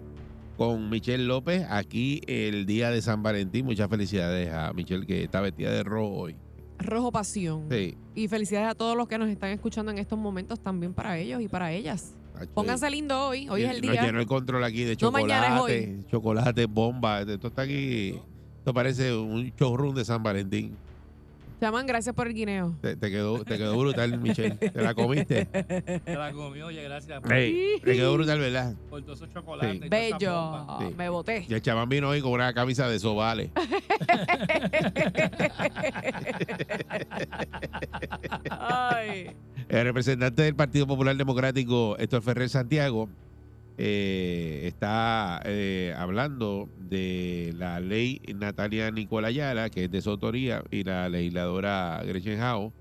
con 0.58 0.90
Michelle 0.90 1.24
López, 1.24 1.64
aquí 1.70 2.20
el 2.26 2.66
día 2.66 2.90
de 2.90 3.00
San 3.00 3.22
Valentín. 3.22 3.64
Muchas 3.64 3.88
felicidades 3.88 4.52
a 4.52 4.74
Michelle 4.74 5.06
que 5.06 5.24
está 5.24 5.40
vestida 5.40 5.70
de 5.70 5.84
rojo 5.84 6.10
hoy. 6.10 6.36
Rojo 6.80 7.12
Pasión. 7.12 7.66
Sí. 7.70 7.96
Y 8.14 8.28
felicidades 8.28 8.70
a 8.70 8.74
todos 8.74 8.96
los 8.96 9.08
que 9.08 9.18
nos 9.18 9.28
están 9.28 9.50
escuchando 9.50 9.92
en 9.92 9.98
estos 9.98 10.18
momentos 10.18 10.60
también 10.60 10.94
para 10.94 11.18
ellos 11.18 11.40
y 11.40 11.48
para 11.48 11.72
ellas. 11.72 12.14
Pónganse 12.54 12.90
lindo 12.90 13.28
hoy. 13.28 13.48
Hoy 13.48 13.62
es 13.62 13.70
el 13.70 13.80
día. 13.80 14.02
llenó 14.02 14.20
el 14.20 14.26
control 14.26 14.64
aquí 14.64 14.84
de 14.84 14.94
No, 14.94 15.10
chocolate, 15.10 16.04
chocolate, 16.10 16.66
bomba. 16.66 17.20
Esto 17.20 17.48
está 17.48 17.62
aquí. 17.62 18.18
Esto 18.58 18.74
parece 18.74 19.14
un 19.14 19.52
showroom 19.58 19.94
de 19.94 20.04
San 20.04 20.22
Valentín. 20.22 20.76
Llaman, 21.60 21.86
gracias 21.86 22.14
por 22.14 22.26
el 22.26 22.32
guineo. 22.34 22.74
Te, 22.80 22.96
te 22.96 23.10
quedó, 23.10 23.44
te 23.44 23.58
quedó 23.58 23.78
brutal, 23.78 24.18
Michelle. 24.18 24.54
¿Te 24.56 24.80
la 24.80 24.94
comiste? 24.94 25.44
Te 25.44 26.14
la 26.16 26.32
comió, 26.32 26.68
oye, 26.68 26.82
gracias. 26.82 27.20
Ey, 27.30 27.78
te 27.84 27.92
quedó 27.92 28.14
brutal, 28.14 28.38
¿verdad? 28.38 28.74
Por 28.88 29.02
todos 29.02 29.18
esos 29.18 29.30
chocolates. 29.32 29.78
Sí. 29.80 29.86
y 29.86 29.88
Bello. 29.88 30.66
Sí. 30.78 30.94
Me 30.96 31.08
boté. 31.10 31.44
Y 31.48 31.54
el 31.54 31.60
chamán 31.60 31.88
vino 31.88 32.08
hoy 32.08 32.22
con 32.22 32.32
una 32.32 32.54
camisa 32.54 32.88
de 32.88 32.98
sobales. 32.98 33.50
Ay. 38.50 39.30
El 39.68 39.84
representante 39.84 40.42
del 40.42 40.54
Partido 40.54 40.86
Popular 40.86 41.16
Democrático, 41.16 41.96
Héctor 41.98 42.22
Ferrer 42.22 42.48
Santiago, 42.48 43.08
eh, 43.82 44.66
está 44.66 45.40
eh, 45.46 45.94
hablando 45.96 46.68
de 46.78 47.54
la 47.56 47.80
ley 47.80 48.20
Natalia 48.34 48.90
Nicolayala, 48.90 49.70
que 49.70 49.84
es 49.84 49.90
de 49.90 50.02
su 50.02 50.10
autoría, 50.10 50.62
y 50.70 50.84
la 50.84 51.08
legisladora 51.08 52.02
Gretchen 52.04 52.42
Howe, 52.42 52.74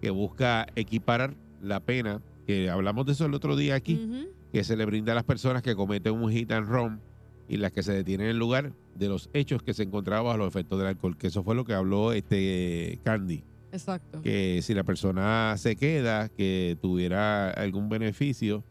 que 0.00 0.10
busca 0.10 0.68
equiparar 0.76 1.34
la 1.60 1.80
pena, 1.80 2.22
que 2.46 2.70
hablamos 2.70 3.04
de 3.04 3.12
eso 3.12 3.26
el 3.26 3.34
otro 3.34 3.56
día 3.56 3.74
aquí, 3.74 4.28
que 4.52 4.62
se 4.62 4.76
le 4.76 4.84
brinda 4.86 5.10
a 5.10 5.16
las 5.16 5.24
personas 5.24 5.60
que 5.60 5.74
cometen 5.74 6.12
un 6.12 6.30
hit 6.30 6.52
and 6.52 6.68
run 6.68 7.00
y 7.48 7.56
las 7.56 7.72
que 7.72 7.82
se 7.82 7.92
detienen 7.92 8.26
en 8.26 8.30
el 8.30 8.38
lugar 8.38 8.72
de 8.94 9.08
los 9.08 9.30
hechos 9.32 9.60
que 9.60 9.74
se 9.74 9.82
encontraban 9.82 10.26
bajo 10.26 10.38
los 10.38 10.48
efectos 10.48 10.78
del 10.78 10.86
alcohol, 10.86 11.16
que 11.16 11.26
eso 11.26 11.42
fue 11.42 11.56
lo 11.56 11.64
que 11.64 11.74
habló 11.74 12.12
este 12.12 13.00
Candy 13.02 13.42
Exacto. 13.72 14.22
que 14.22 14.60
si 14.62 14.72
la 14.72 14.84
persona 14.84 15.56
se 15.58 15.74
queda, 15.74 16.28
que 16.28 16.78
tuviera 16.80 17.50
algún 17.50 17.88
beneficio, 17.88 18.62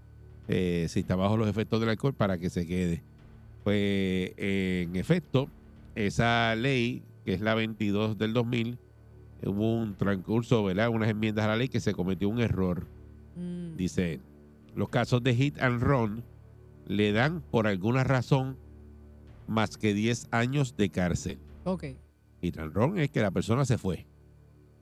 eh, 0.47 0.87
si 0.89 1.01
está 1.01 1.15
bajo 1.15 1.37
los 1.37 1.47
efectos 1.47 1.79
del 1.79 1.89
alcohol, 1.89 2.13
para 2.13 2.37
que 2.37 2.49
se 2.49 2.65
quede. 2.65 3.01
Pues 3.63 4.31
en 4.37 4.95
efecto, 4.95 5.47
esa 5.95 6.55
ley, 6.55 7.03
que 7.25 7.33
es 7.33 7.41
la 7.41 7.55
22 7.55 8.17
del 8.17 8.33
2000, 8.33 8.77
hubo 9.45 9.73
un 9.77 9.95
transcurso, 9.95 10.63
¿verdad? 10.63 10.89
Unas 10.89 11.09
enmiendas 11.09 11.45
a 11.45 11.49
la 11.49 11.55
ley 11.55 11.69
que 11.69 11.79
se 11.79 11.93
cometió 11.93 12.29
un 12.29 12.39
error. 12.39 12.85
Mm. 13.35 13.75
Dice, 13.75 14.19
los 14.75 14.89
casos 14.89 15.23
de 15.23 15.35
hit 15.35 15.59
and 15.59 15.81
run 15.81 16.23
le 16.87 17.11
dan 17.11 17.41
por 17.41 17.67
alguna 17.67 18.03
razón 18.03 18.57
más 19.47 19.77
que 19.77 19.93
10 19.93 20.27
años 20.31 20.75
de 20.77 20.89
cárcel. 20.89 21.39
Ok. 21.63 21.85
Hit 22.41 22.57
and 22.57 22.73
run 22.73 22.97
es 22.97 23.09
que 23.09 23.21
la 23.21 23.31
persona 23.31 23.65
se 23.65 23.77
fue 23.77 24.05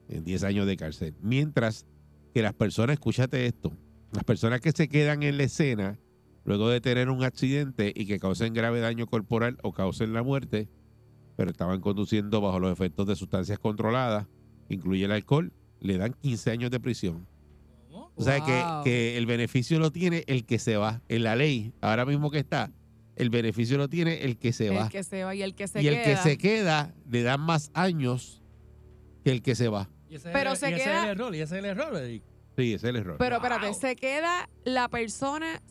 en 0.08 0.24
10 0.24 0.44
años 0.44 0.66
de 0.66 0.76
cárcel. 0.76 1.14
Mientras 1.20 1.86
que 2.34 2.42
las 2.42 2.54
personas, 2.54 2.94
escúchate 2.94 3.46
esto, 3.46 3.72
las 4.12 4.24
personas 4.24 4.60
que 4.60 4.72
se 4.72 4.88
quedan 4.88 5.22
en 5.22 5.36
la 5.38 5.44
escena 5.44 5.98
luego 6.44 6.68
de 6.68 6.80
tener 6.80 7.08
un 7.08 7.22
accidente 7.22 7.92
y 7.94 8.06
que 8.06 8.18
causen 8.18 8.52
grave 8.52 8.80
daño 8.80 9.06
corporal 9.06 9.58
o 9.62 9.72
causen 9.72 10.12
la 10.12 10.22
muerte, 10.22 10.68
pero 11.36 11.50
estaban 11.50 11.80
conduciendo 11.80 12.40
bajo 12.40 12.58
los 12.60 12.72
efectos 12.72 13.06
de 13.06 13.16
sustancias 13.16 13.58
controladas, 13.58 14.26
incluye 14.68 15.04
el 15.04 15.12
alcohol, 15.12 15.52
le 15.80 15.98
dan 15.98 16.14
15 16.20 16.50
años 16.50 16.70
de 16.70 16.80
prisión. 16.80 17.26
O 18.14 18.22
sea 18.22 18.44
que, 18.44 18.52
Wow. 18.52 18.84
que 18.84 19.16
el 19.16 19.24
beneficio 19.26 19.78
lo 19.78 19.90
tiene 19.90 20.24
el 20.26 20.44
que 20.44 20.58
se 20.58 20.76
va. 20.76 21.00
En 21.08 21.22
la 21.22 21.34
ley, 21.34 21.72
ahora 21.80 22.04
mismo 22.04 22.30
que 22.30 22.38
está, 22.40 22.70
el 23.16 23.30
beneficio 23.30 23.78
lo 23.78 23.88
tiene 23.88 24.22
el 24.24 24.36
que 24.36 24.52
se 24.52 24.68
va 24.70 24.84
El 24.84 24.88
que 24.90 25.02
se 25.04 25.24
va 25.24 25.34
y 25.34 25.42
el 25.42 25.54
que 25.54 25.66
se 25.68 25.82
y 25.82 25.86
el 25.88 25.94
queda. 25.94 26.04
que 26.04 26.16
se 26.16 26.38
queda 26.38 26.94
le 27.08 27.22
dan 27.22 27.40
más 27.40 27.70
años 27.72 28.42
que 29.24 29.30
el 29.30 29.40
que 29.42 29.54
se 29.54 29.68
va. 29.68 29.88
Y 30.10 30.16
ese, 30.16 30.30
Pero 30.30 30.52
es, 30.52 30.58
se 30.58 30.66
el, 30.66 30.72
y 30.72 30.74
ese 30.76 30.84
queda- 30.84 30.98
es 30.98 31.04
el 31.04 31.10
error, 31.10 31.34
y 31.34 31.40
ese 31.40 31.54
es 31.54 31.58
el 31.60 31.70
error, 31.70 31.96
Eric. 31.96 32.22
Sí, 32.56 32.74
ese 32.74 32.88
es 32.88 32.90
el 32.90 32.96
error. 32.96 33.16
Pero 33.18 33.36
espérate, 33.36 33.72
se 33.74 33.96
queda 33.96 34.48
la 34.64 34.88
persona 34.88 35.62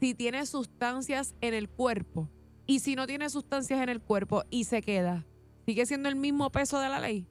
si 0.00 0.14
tiene 0.14 0.44
sustancias 0.46 1.34
en 1.40 1.54
el 1.54 1.68
cuerpo. 1.68 2.28
Y 2.66 2.80
si 2.80 2.96
no 2.96 3.06
tiene 3.06 3.30
sustancias 3.30 3.80
en 3.80 3.88
el 3.88 4.00
cuerpo 4.00 4.42
y 4.50 4.64
se 4.64 4.82
queda, 4.82 5.24
¿sigue 5.66 5.86
siendo 5.86 6.08
el 6.08 6.16
mismo 6.16 6.50
peso 6.50 6.80
de 6.80 6.88
la 6.88 7.00
ley? 7.00 7.26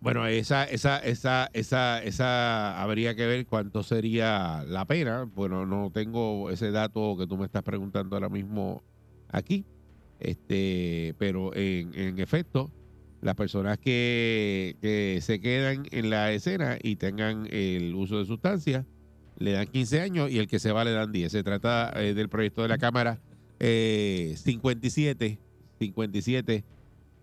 Bueno, 0.00 0.26
esa, 0.26 0.64
esa, 0.64 0.98
esa, 0.98 1.48
esa, 1.54 2.02
esa 2.02 2.82
habría 2.82 3.14
que 3.14 3.26
ver 3.26 3.46
cuánto 3.46 3.82
sería 3.82 4.62
la 4.66 4.84
pena. 4.84 5.24
Bueno, 5.34 5.64
no 5.64 5.90
tengo 5.90 6.50
ese 6.50 6.70
dato 6.70 7.16
que 7.18 7.26
tú 7.26 7.38
me 7.38 7.46
estás 7.46 7.62
preguntando 7.62 8.14
ahora 8.14 8.28
mismo 8.28 8.82
aquí. 9.30 9.64
Este, 10.20 11.14
pero 11.18 11.54
en, 11.54 11.94
en 11.94 12.18
efecto, 12.18 12.70
las 13.24 13.36
personas 13.36 13.78
que, 13.78 14.76
se 15.22 15.40
quedan 15.40 15.86
en 15.90 16.10
la 16.10 16.30
escena 16.32 16.76
y 16.82 16.96
tengan 16.96 17.48
el 17.50 17.94
uso 17.94 18.18
de 18.18 18.26
sustancias, 18.26 18.84
le 19.38 19.52
dan 19.52 19.66
15 19.66 20.00
años 20.02 20.30
y 20.30 20.38
el 20.38 20.46
que 20.46 20.58
se 20.58 20.72
va 20.72 20.84
le 20.84 20.92
dan 20.92 21.10
10. 21.10 21.32
Se 21.32 21.42
trata 21.42 21.90
eh, 21.96 22.12
del 22.12 22.28
proyecto 22.28 22.60
de 22.60 22.68
la 22.68 22.76
Cámara 22.76 23.18
eh, 23.60 24.34
57, 24.36 25.38
57, 25.78 26.64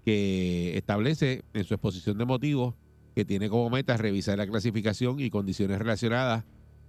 que 0.03 0.75
establece 0.75 1.43
en 1.53 1.65
su 1.65 1.75
exposición 1.75 2.17
de 2.17 2.25
motivos 2.25 2.73
que 3.13 3.23
tiene 3.23 3.47
como 3.47 3.69
meta 3.69 3.95
revisar 3.95 4.39
la 4.39 4.47
clasificación 4.47 5.19
y 5.19 5.29
condiciones 5.29 5.77
relacionadas 5.77 6.45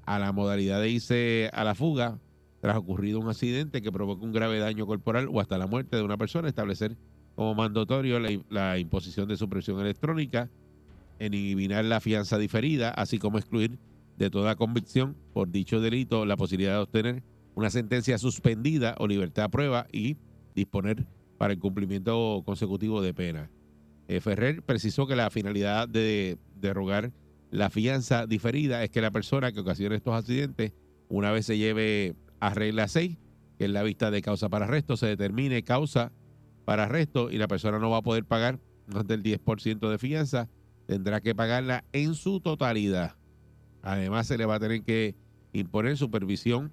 a 0.07 0.19
la 0.19 0.33
modalidad 0.33 0.81
de 0.81 0.89
irse 0.89 1.51
a 1.53 1.65
la 1.65 1.75
fuga 1.75 2.19
tras 2.63 2.79
ocurrido 2.79 3.21
un 3.21 3.29
accidente 3.29 3.83
que 3.83 3.93
provoca 3.93 4.25
un 4.25 4.33
grave 4.33 4.59
daño 4.59 4.87
corporal 4.87 5.29
o 5.31 5.39
hasta 5.39 5.59
la 5.59 5.67
muerte 5.67 5.97
de 5.97 6.03
una 6.03 6.17
persona, 6.17 6.49
establecer 6.49 6.97
como 7.35 7.55
mandatorio 7.55 8.19
la, 8.19 8.79
imposición 8.79 9.29
de 9.29 9.37
supresión 9.37 9.81
electrónica, 9.81 10.51
en 11.19 11.35
eliminar 11.35 11.85
la 11.85 12.01
fianza 12.01 12.39
diferida, 12.39 12.91
así 12.91 13.19
como 13.19 13.39
excluir 13.39 13.79
de 14.19 14.31
toda 14.31 14.57
convicción 14.57 15.17
por 15.33 15.51
dicho 15.51 15.81
delito 15.81 16.27
la 16.27 16.37
posibilidad 16.37 16.75
de 16.75 16.83
obtener 16.83 17.23
una 17.55 17.71
sentencia 17.71 18.19
suspendida 18.19 18.95
o 18.99 19.07
libertad 19.07 19.47
a 19.47 19.49
prueba 19.49 19.87
y 19.93 20.17
disponer 20.55 21.07
para 21.39 21.53
el 21.53 21.59
cumplimiento 21.59 22.43
consecutivo 22.45 23.03
de 23.03 23.15
pena. 23.15 23.51
Eh, 24.09 24.21
Ferrer 24.21 24.63
precisó 24.63 25.07
que 25.07 25.17
la 25.17 25.31
finalidad 25.31 25.89
de 25.89 26.39
derogar 26.57 27.13
la 27.51 27.71
fianza 27.71 28.27
diferida 28.27 28.83
es 28.83 28.91
que 28.91 29.01
la 29.01 29.11
persona 29.11 29.53
que 29.53 29.61
ocasiona 29.61 29.95
estos 29.95 30.15
accidentes, 30.15 30.73
una 31.09 31.31
vez 31.31 31.47
se 31.47 31.59
lleve 31.59 32.15
a 32.41 32.55
regla 32.55 32.89
6, 32.89 33.19
que 33.59 33.65
es 33.67 33.71
la 33.71 33.83
vista 33.83 34.11
de 34.11 34.23
causa 34.23 34.49
para 34.49 34.65
arresto, 34.65 34.97
se 34.97 35.07
determine 35.07 35.63
causa 35.63 36.13
para 36.65 36.85
arresto 36.85 37.31
y 37.31 37.39
la 37.39 37.49
persona 37.49 37.79
no 37.79 37.91
va 37.91 37.99
a 37.99 38.03
poder 38.03 38.25
pagar 38.25 38.59
más 38.87 39.07
del 39.07 39.23
10% 39.23 39.89
de 39.89 39.99
fianza, 39.99 40.49
tendrá 40.87 41.21
que 41.21 41.35
pagarla 41.35 41.85
en 41.93 42.15
su 42.15 42.41
totalidad. 42.41 43.17
Además, 43.83 44.27
se 44.27 44.39
le 44.39 44.47
va 44.47 44.57
a 44.57 44.61
tener 44.61 44.83
que 44.83 45.15
imponer 45.53 45.97
supervisión 45.97 46.73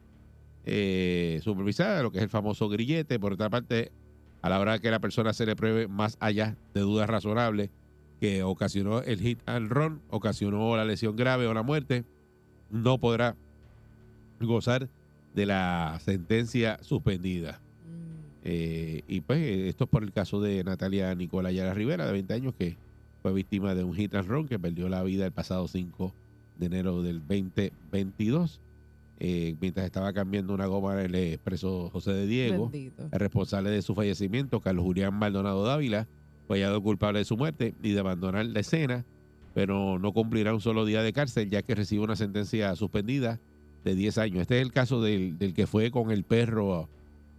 eh, 0.65 1.39
supervisada, 1.43 2.03
lo 2.03 2.11
que 2.11 2.19
es 2.19 2.23
el 2.23 2.29
famoso 2.29 2.69
grillete. 2.69 3.19
Por 3.19 3.33
otra 3.33 3.49
parte, 3.49 3.91
a 4.41 4.49
la 4.49 4.59
hora 4.59 4.79
que 4.79 4.91
la 4.91 4.99
persona 4.99 5.33
se 5.33 5.45
le 5.45 5.55
pruebe 5.55 5.87
más 5.87 6.17
allá 6.19 6.57
de 6.73 6.81
dudas 6.81 7.09
razonables 7.09 7.69
que 8.19 8.43
ocasionó 8.43 9.01
el 9.01 9.19
hit 9.19 9.39
and 9.45 9.71
run, 9.71 10.01
ocasionó 10.09 10.75
la 10.75 10.85
lesión 10.85 11.15
grave 11.15 11.47
o 11.47 11.53
la 11.53 11.63
muerte, 11.63 12.03
no 12.69 12.99
podrá 12.99 13.35
gozar 14.41 14.89
de 15.33 15.45
la 15.45 15.99
sentencia 16.03 16.77
suspendida. 16.81 17.61
Eh, 18.43 19.03
y 19.07 19.21
pues 19.21 19.39
esto 19.67 19.85
es 19.85 19.89
por 19.89 20.03
el 20.03 20.11
caso 20.11 20.41
de 20.41 20.63
Natalia 20.63 21.13
Nicola 21.15 21.51
Yara 21.51 21.73
Rivera, 21.73 22.05
de 22.05 22.13
20 22.13 22.33
años, 22.33 22.53
que 22.57 22.77
fue 23.21 23.33
víctima 23.33 23.75
de 23.75 23.83
un 23.83 23.93
hit 23.93 24.15
and 24.15 24.27
run 24.27 24.47
que 24.47 24.59
perdió 24.59 24.87
la 24.89 25.03
vida 25.03 25.25
el 25.25 25.31
pasado 25.31 25.67
5 25.67 26.13
de 26.57 26.65
enero 26.65 27.01
del 27.01 27.19
2022, 27.19 28.61
eh, 29.19 29.55
mientras 29.59 29.85
estaba 29.85 30.13
cambiando 30.13 30.53
una 30.53 30.67
goma 30.67 30.93
en 30.93 31.13
el 31.13 31.15
expreso 31.15 31.89
José 31.91 32.13
de 32.13 32.27
Diego. 32.27 32.69
Bendito. 32.69 33.09
El 33.11 33.19
responsable 33.19 33.69
de 33.69 33.81
su 33.81 33.93
fallecimiento, 33.93 34.61
Carlos 34.61 34.85
Julián 34.85 35.13
Maldonado 35.13 35.63
Dávila, 35.65 36.07
fue 36.47 36.57
hallado 36.57 36.81
culpable 36.81 37.19
de 37.19 37.25
su 37.25 37.37
muerte 37.37 37.75
y 37.83 37.91
de 37.91 37.99
abandonar 37.99 38.45
la 38.45 38.59
escena, 38.61 39.05
pero 39.53 39.99
no 39.99 40.13
cumplirá 40.13 40.53
un 40.53 40.61
solo 40.61 40.85
día 40.85 41.03
de 41.03 41.13
cárcel, 41.13 41.49
ya 41.49 41.61
que 41.61 41.75
recibe 41.75 42.03
una 42.03 42.15
sentencia 42.15 42.75
suspendida 42.75 43.39
de 43.83 43.95
10 43.95 44.17
años. 44.17 44.41
Este 44.41 44.57
es 44.57 44.61
el 44.61 44.71
caso 44.71 45.01
del, 45.01 45.37
del 45.37 45.53
que 45.53 45.67
fue 45.67 45.91
con 45.91 46.11
el 46.11 46.23
perro 46.23 46.89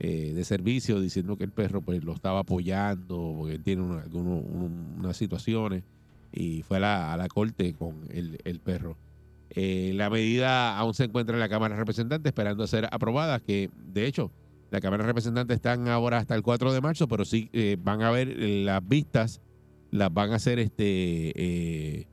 eh, 0.01 0.33
de 0.35 0.45
servicio, 0.45 0.99
diciendo 1.01 1.37
que 1.37 1.45
el 1.45 1.53
perro 1.53 1.83
pues 1.83 2.03
lo 2.03 2.13
estaba 2.15 2.41
apoyando, 2.41 3.35
porque 3.39 3.59
tiene 3.59 3.83
una- 3.83 4.01
alguno- 4.03 4.39
un- 4.39 4.97
unas 4.99 5.17
situaciones, 5.17 5.85
y 6.33 6.63
fue 6.63 6.79
a 6.79 6.81
la, 6.81 7.13
a 7.13 7.17
la 7.17 7.29
corte 7.29 7.75
con 7.75 7.97
el, 8.11 8.39
el 8.45 8.61
perro. 8.61 8.97
Eh, 9.51 9.93
la 9.95 10.09
medida 10.11 10.79
aún 10.79 10.95
se 10.95 11.05
encuentra 11.05 11.35
en 11.37 11.41
la 11.41 11.49
Cámara 11.49 11.75
de 11.75 11.81
Representantes 11.81 12.31
esperando 12.31 12.67
ser 12.67 12.89
aprobada, 12.91 13.41
que 13.41 13.69
de 13.93 14.07
hecho 14.07 14.31
la 14.71 14.81
Cámara 14.81 15.03
de 15.03 15.09
Representantes 15.09 15.57
están 15.57 15.89
ahora 15.89 16.19
hasta 16.19 16.35
el 16.37 16.43
4 16.43 16.73
de 16.73 16.81
marzo, 16.81 17.09
pero 17.09 17.25
sí 17.25 17.51
eh, 17.53 17.77
van 17.83 18.03
a 18.03 18.11
ver 18.13 18.29
eh, 18.31 18.63
las 18.65 18.87
vistas, 18.87 19.41
las 19.91 20.15
van 20.15 20.31
a 20.33 20.37
hacer 20.37 20.61
este 20.61 21.33
eh, 21.35 22.07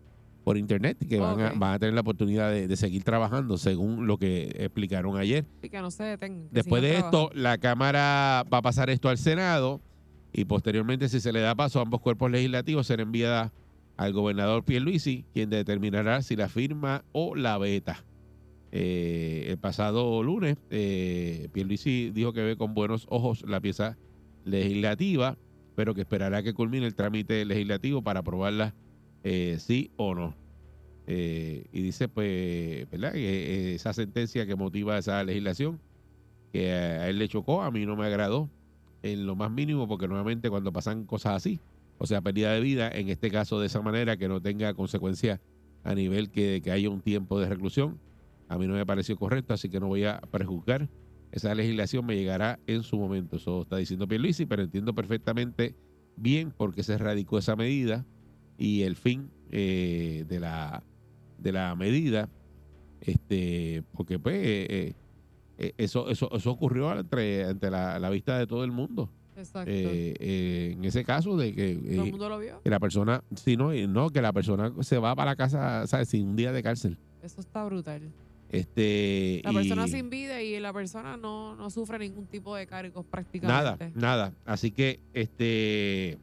por 0.47 0.57
internet, 0.57 0.97
que 1.09 1.19
van, 1.19 1.41
a, 1.41 1.51
van 1.57 1.73
a 1.73 1.79
tener 1.79 1.93
la 1.93 1.99
oportunidad 1.99 2.49
de, 2.49 2.69
de 2.69 2.77
seguir 2.77 3.03
trabajando 3.03 3.57
según 3.57 4.07
lo 4.07 4.17
que 4.17 4.43
explicaron 4.59 5.17
ayer. 5.17 5.45
Y 5.61 5.67
que 5.67 5.81
no 5.81 5.91
se 5.91 6.03
detengan. 6.03 6.47
que 6.47 6.55
Después 6.55 6.81
de 6.81 6.95
esto, 6.95 7.29
la 7.33 7.57
Cámara 7.57 8.45
va 8.53 8.59
a 8.59 8.61
pasar 8.61 8.89
esto 8.89 9.09
al 9.09 9.17
Senado 9.17 9.81
y 10.31 10.45
posteriormente, 10.45 11.09
si 11.09 11.19
se 11.19 11.33
le 11.33 11.41
da 11.41 11.53
paso 11.53 11.79
a 11.79 11.81
ambos 11.81 11.99
cuerpos 11.99 12.31
legislativos, 12.31 12.87
será 12.87 13.03
enviada 13.03 13.51
al 13.97 14.13
gobernador 14.13 14.63
Pierluisi, 14.63 15.25
quien 15.33 15.49
determinará 15.49 16.21
si 16.21 16.37
la 16.37 16.47
firma 16.47 17.03
o 17.11 17.35
la 17.35 17.57
veta. 17.57 18.05
Eh, 18.71 19.47
el 19.49 19.57
pasado 19.57 20.23
lunes, 20.23 20.55
eh, 20.69 21.49
Pierluisi 21.51 22.11
dijo 22.11 22.31
que 22.31 22.43
ve 22.43 22.55
con 22.55 22.73
buenos 22.73 23.05
ojos 23.09 23.43
la 23.45 23.59
pieza 23.59 23.97
legislativa, 24.45 25.37
pero 25.75 25.93
que 25.93 25.99
esperará 25.99 26.41
que 26.41 26.53
culmine 26.53 26.85
el 26.85 26.95
trámite 26.95 27.43
legislativo 27.43 28.01
para 28.01 28.21
aprobarla 28.21 28.73
eh, 29.23 29.57
sí 29.59 29.91
o 29.97 30.15
no. 30.15 30.35
Eh, 31.07 31.65
y 31.71 31.81
dice, 31.81 32.09
pues, 32.09 32.89
¿verdad? 32.89 33.15
Esa 33.15 33.93
sentencia 33.93 34.45
que 34.45 34.55
motiva 34.55 34.97
esa 34.97 35.23
legislación, 35.23 35.79
que 36.51 36.71
a 36.71 37.09
él 37.09 37.19
le 37.19 37.27
chocó, 37.27 37.61
a 37.61 37.71
mí 37.71 37.85
no 37.85 37.95
me 37.95 38.05
agradó 38.05 38.49
en 39.03 39.25
lo 39.25 39.35
más 39.35 39.51
mínimo, 39.51 39.87
porque 39.87 40.07
nuevamente 40.07 40.49
cuando 40.49 40.73
pasan 40.73 41.05
cosas 41.05 41.35
así, 41.35 41.61
o 41.97 42.05
sea, 42.05 42.21
pérdida 42.21 42.51
de 42.51 42.59
vida, 42.59 42.89
en 42.89 43.09
este 43.09 43.31
caso 43.31 43.59
de 43.59 43.67
esa 43.67 43.81
manera, 43.81 44.17
que 44.17 44.27
no 44.27 44.41
tenga 44.41 44.73
consecuencias 44.73 45.39
a 45.83 45.95
nivel 45.95 46.29
que, 46.29 46.61
que 46.61 46.71
haya 46.71 46.89
un 46.89 47.01
tiempo 47.01 47.39
de 47.39 47.47
reclusión, 47.47 47.99
a 48.49 48.57
mí 48.57 48.67
no 48.67 48.73
me 48.73 48.85
pareció 48.85 49.15
correcto, 49.17 49.53
así 49.53 49.69
que 49.69 49.79
no 49.79 49.87
voy 49.87 50.05
a 50.05 50.19
prejuzgar. 50.31 50.89
Esa 51.31 51.53
legislación 51.53 52.05
me 52.05 52.15
llegará 52.15 52.59
en 52.67 52.83
su 52.83 52.97
momento. 52.97 53.35
Eso 53.35 53.63
está 53.63 53.77
diciendo 53.77 54.07
Pierluisi, 54.07 54.45
pero 54.45 54.63
entiendo 54.63 54.93
perfectamente 54.93 55.75
bien 56.15 56.51
por 56.51 56.73
qué 56.73 56.83
se 56.83 56.97
radicó 56.97 57.37
esa 57.37 57.55
medida 57.55 58.05
y 58.57 58.83
el 58.83 58.95
fin 58.95 59.29
eh, 59.51 60.25
de 60.27 60.39
la 60.39 60.83
de 61.37 61.51
la 61.51 61.75
medida, 61.75 62.29
este, 63.01 63.83
porque 63.93 64.17
pues 64.19 64.35
eh, 64.37 64.93
eh, 65.57 65.73
eso, 65.77 66.09
eso, 66.09 66.29
eso 66.35 66.51
ocurrió 66.51 66.89
ante, 66.89 67.43
ante 67.45 67.69
la, 67.69 67.99
la 67.99 68.09
vista 68.09 68.37
de 68.37 68.47
todo 68.47 68.63
el 68.63 68.71
mundo. 68.71 69.09
Exacto. 69.35 69.69
Eh, 69.71 70.15
eh, 70.19 70.71
en 70.75 70.83
ese 70.83 71.03
caso 71.03 71.37
de 71.37 71.53
que, 71.53 71.75
Todo 71.75 71.91
el 72.01 72.07
eh, 72.07 72.11
mundo 72.11 72.27
lo 72.29 72.39
vio. 72.39 72.59
que 72.63 72.69
la 72.71 72.79
persona, 72.79 73.23
si 73.35 73.55
no, 73.55 73.71
eh, 73.71 73.85
no, 73.87 74.09
que 74.09 74.19
la 74.21 74.33
persona 74.33 74.73
se 74.81 74.97
va 74.97 75.13
para 75.15 75.31
la 75.31 75.35
casa, 75.35 75.85
¿sabes? 75.85 76.09
Sin 76.09 76.29
un 76.29 76.35
día 76.35 76.51
de 76.51 76.63
cárcel. 76.63 76.97
Eso 77.21 77.39
está 77.41 77.63
brutal. 77.65 78.01
Este, 78.49 79.41
La 79.43 79.51
y 79.51 79.55
persona 79.55 79.87
sin 79.87 80.09
vida 80.09 80.41
y 80.41 80.59
la 80.59 80.73
persona 80.73 81.17
no, 81.17 81.55
no 81.55 81.69
sufre 81.69 81.99
ningún 81.99 82.25
tipo 82.25 82.55
de 82.55 82.65
cargos 82.65 83.03
nada, 83.03 83.11
prácticamente. 83.11 83.91
nada. 83.93 84.33
Así 84.45 84.71
que, 84.71 85.01
este, 85.13 86.17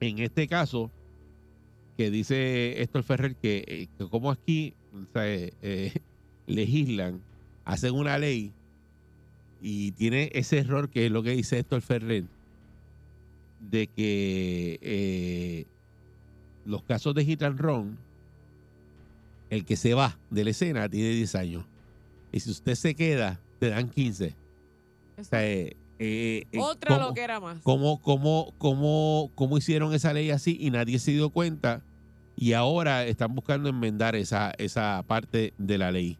en 0.00 0.18
este 0.18 0.48
caso, 0.48 0.90
que 1.98 2.12
dice 2.12 2.80
Héctor 2.80 3.02
Ferrer 3.02 3.34
que, 3.34 3.64
eh, 3.66 3.88
que 3.98 4.08
como 4.08 4.30
aquí 4.30 4.72
o 4.94 5.12
sea, 5.12 5.28
eh, 5.28 5.52
eh, 5.62 5.92
legislan, 6.46 7.20
hacen 7.64 7.92
una 7.92 8.16
ley 8.18 8.52
y 9.60 9.90
tiene 9.92 10.30
ese 10.32 10.58
error 10.58 10.90
que 10.90 11.06
es 11.06 11.12
lo 11.12 11.24
que 11.24 11.32
dice 11.32 11.58
Héctor 11.58 11.82
Ferrer, 11.82 12.24
de 13.68 13.88
que 13.88 14.78
eh, 14.80 15.66
los 16.64 16.84
casos 16.84 17.16
de 17.16 17.24
hit 17.24 17.42
and 17.42 17.58
run, 17.58 17.98
el 19.50 19.64
que 19.64 19.74
se 19.74 19.92
va 19.94 20.16
de 20.30 20.44
la 20.44 20.50
escena 20.50 20.88
tiene 20.88 21.10
10 21.10 21.34
años. 21.34 21.64
Y 22.30 22.38
si 22.38 22.50
usted 22.50 22.76
se 22.76 22.94
queda, 22.94 23.40
te 23.58 23.70
dan 23.70 23.88
15. 23.90 24.34
O 25.18 25.24
sea, 25.24 25.44
eh, 25.44 25.76
eh, 25.98 26.44
eh, 26.52 26.58
Otra 26.60 26.96
¿cómo- 26.96 27.08
lo 27.08 27.14
que 27.14 27.22
era 27.22 27.40
más. 27.40 27.58
cómo, 27.62 28.00
cómo, 28.00 28.54
cómo, 28.58 29.30
cómo 29.34 29.58
hicieron 29.58 29.92
esa 29.94 30.12
ley 30.12 30.30
así 30.30 30.56
y 30.60 30.70
nadie 30.70 30.98
se 30.98 31.10
dio 31.12 31.30
cuenta 31.30 31.82
y 32.36 32.52
ahora 32.52 33.04
están 33.04 33.34
buscando 33.34 33.68
enmendar 33.68 34.14
esa, 34.16 34.52
esa 34.58 35.02
parte 35.06 35.54
de 35.58 35.78
la 35.78 35.90
ley. 35.90 36.16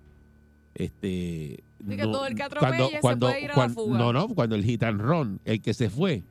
Este, 0.74 1.62
Así 1.87 1.97
que 1.97 2.03
todo 2.03 2.26
el 2.26 2.35
que 2.35 2.43
atropelle 2.43 2.91
se 2.91 3.01
puede 3.16 3.41
ir 3.41 3.47
a 3.47 3.49
la 3.49 3.55
cuan- 3.55 3.74
fuga. 3.74 3.99
No, 3.99 4.12
no, 4.12 4.29
cuando 4.29 4.55
el 4.57 4.64
run, 4.99 5.41
el 5.45 5.61
que 5.61 5.74
se 5.74 5.91
fue, 5.91 6.22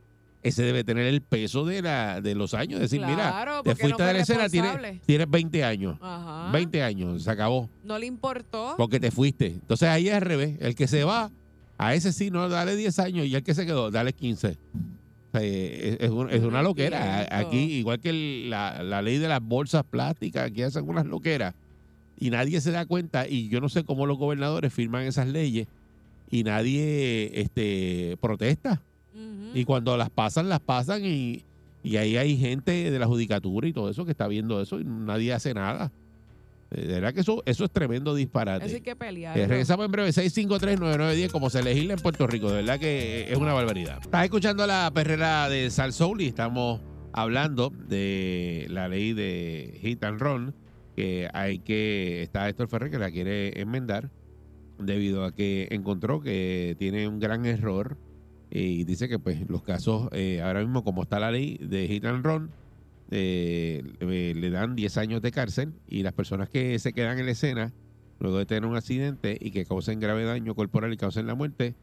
ese 0.44 0.64
debe 0.64 0.84
tener 0.84 1.06
el 1.08 1.22
peso 1.22 1.66
de, 1.66 1.82
la, 1.82 2.22
de 2.22 2.36
los 2.36 2.54
años. 2.54 2.80
Decir, 2.80 3.00
Claro, 3.00 3.16
mira, 3.16 3.64
te 3.64 3.76
fuiste 3.76 4.02
no 4.02 4.08
de 4.08 4.14
la 4.14 4.20
escena, 4.20 4.48
tienes, 4.50 5.02
tienes 5.02 5.30
20 5.30 5.64
años. 5.64 5.98
Ajá. 6.02 6.52
20 6.52 6.84
años, 6.84 7.24
se 7.24 7.32
acabó. 7.32 7.70
No 7.84 7.98
le 8.00 8.06
importó. 8.06 8.76
Porque 8.78 9.00
te 9.00 9.12
fuiste. 9.12 9.48
Entonces 9.48 9.90
ahí 9.90 10.08
es 10.08 10.14
al 10.16 10.22
revés. 10.22 10.58
El 10.62 10.76
que 10.76 10.88
se 10.88 11.04
va, 11.04 11.32
a 11.78 11.94
ese 11.96 12.12
sí, 12.12 12.32
no, 12.32 12.50
dale 12.50 12.76
10 12.76 12.98
años. 13.00 13.26
Y 13.28 13.36
el 13.36 13.44
que 13.44 13.54
se 13.54 13.66
quedó, 13.66 13.92
dale 13.92 14.14
15. 14.14 14.48
O 14.50 15.32
sea, 15.32 15.42
eh, 15.44 15.98
es, 16.00 16.06
es 16.06 16.10
un- 16.10 16.30
es 16.30 16.42
una 16.44 16.62
loquera. 16.64 17.28
Aquí, 17.32 17.58
igual 17.58 18.00
que 18.00 18.10
el- 18.10 18.50
la, 18.50 18.82
la 18.84 19.02
ley 19.02 19.18
de 19.18 19.28
las 19.28 19.42
bolsas 19.42 19.84
plásticas, 19.84 20.48
aquí 20.50 20.62
hacen 20.64 20.88
unas 20.90 21.06
loqueras. 21.06 21.54
Y 22.20 22.30
nadie 22.32 22.62
se 22.62 22.72
da 22.72 22.86
cuenta. 22.86 23.28
Y 23.28 23.48
yo 23.50 23.62
no 23.62 23.70
sé 23.70 23.84
cómo 23.84 24.06
los 24.08 24.18
gobernadores 24.18 24.74
firman 24.74 25.04
esas 25.04 25.28
leyes. 25.28 25.68
Y 26.32 26.44
nadie 26.44 27.32
este, 27.40 28.18
protesta. 28.20 28.82
Y 29.54 29.66
cuando 29.66 29.96
las 29.98 30.10
pasan, 30.10 30.50
las 30.50 30.60
pasan. 30.60 31.06
Y, 31.06 31.44
y 31.84 31.98
ahí 31.98 32.18
hay 32.18 32.38
gente 32.38 32.90
de 32.92 33.00
la 33.00 33.06
judicatura 33.06 33.68
y 33.68 33.74
todo 33.74 33.90
eso 33.90 34.04
que 34.04 34.12
está 34.12 34.28
viendo 34.28 34.62
eso. 34.62 34.80
Y 34.80 34.84
nadie 34.84 35.32
hace 35.34 35.54
nada. 35.54 35.92
De 36.70 36.86
verdad 36.86 37.14
que 37.14 37.22
eso, 37.22 37.42
eso 37.46 37.66
es 37.66 37.72
tremendo 37.72 38.14
disparate. 38.14 38.66
Eso 38.66 38.76
hay 38.76 38.82
que 38.82 38.96
pelear. 38.96 39.38
Eh, 39.38 39.48
regresamos 39.48 39.86
en 39.86 39.92
breve, 39.92 40.10
653-9910, 40.10 41.32
como 41.32 41.50
se 41.50 41.64
legisla 41.64 41.94
en 41.94 42.00
Puerto 42.00 42.28
Rico. 42.28 42.50
De 42.50 42.58
verdad 42.58 42.80
que 42.80 43.32
es 43.32 43.38
una 43.38 43.54
barbaridad. 43.54 44.00
Estás 44.02 44.26
escuchando 44.26 44.68
la 44.68 44.92
perrera 44.94 45.48
de 45.50 45.70
Sal 45.70 45.94
Soul 45.94 46.22
y 46.22 46.28
estamos 46.28 46.82
hablando 47.14 47.70
de 47.70 48.68
la 48.70 48.88
ley 48.90 49.14
de 49.14 49.80
Hit 49.82 50.04
and 50.04 50.20
Run, 50.20 50.56
que 50.96 51.30
hay 51.34 51.60
que, 51.60 52.22
está 52.22 52.48
Héctor 52.50 52.68
Ferrer 52.68 52.92
que 52.92 53.00
la 53.00 53.12
quiere 53.12 53.60
enmendar, 53.62 54.12
debido 54.78 55.24
a 55.24 55.34
que 55.34 55.68
encontró 55.72 56.22
que 56.22 56.76
tiene 56.78 57.08
un 57.08 57.20
gran 57.20 57.46
error 57.46 57.98
y 58.50 58.84
dice 58.84 59.10
que 59.10 59.20
pues 59.20 59.50
los 59.50 59.64
casos, 59.64 60.10
eh, 60.12 60.42
ahora 60.44 60.62
mismo 60.62 60.84
como 60.84 61.04
está 61.04 61.20
la 61.20 61.32
ley 61.32 61.58
de 61.62 61.88
Hit 61.88 62.06
and 62.06 62.26
Run, 62.26 62.52
eh, 63.12 63.84
le- 64.00 64.34
le 64.36 64.50
dan 64.50 64.76
10 64.76 64.98
años 64.98 65.22
de 65.22 65.32
cárcel 65.32 65.74
y 65.88 66.04
las 66.04 66.14
personas 66.14 66.50
que 66.50 66.78
se 66.80 66.94
quedan 66.94 67.20
en 67.20 67.26
la 67.26 67.32
escena 67.32 67.74
luego 68.20 68.38
de 68.40 68.46
tener 68.46 68.66
un 68.70 68.76
accidente 68.76 69.38
y 69.40 69.52
que 69.52 69.66
causen 69.66 70.00
grave 70.00 70.24
daño 70.24 70.56
corporal 70.56 70.92
y 70.92 70.98
causen 70.98 71.28
la 71.28 71.36
muerte, 71.36 71.76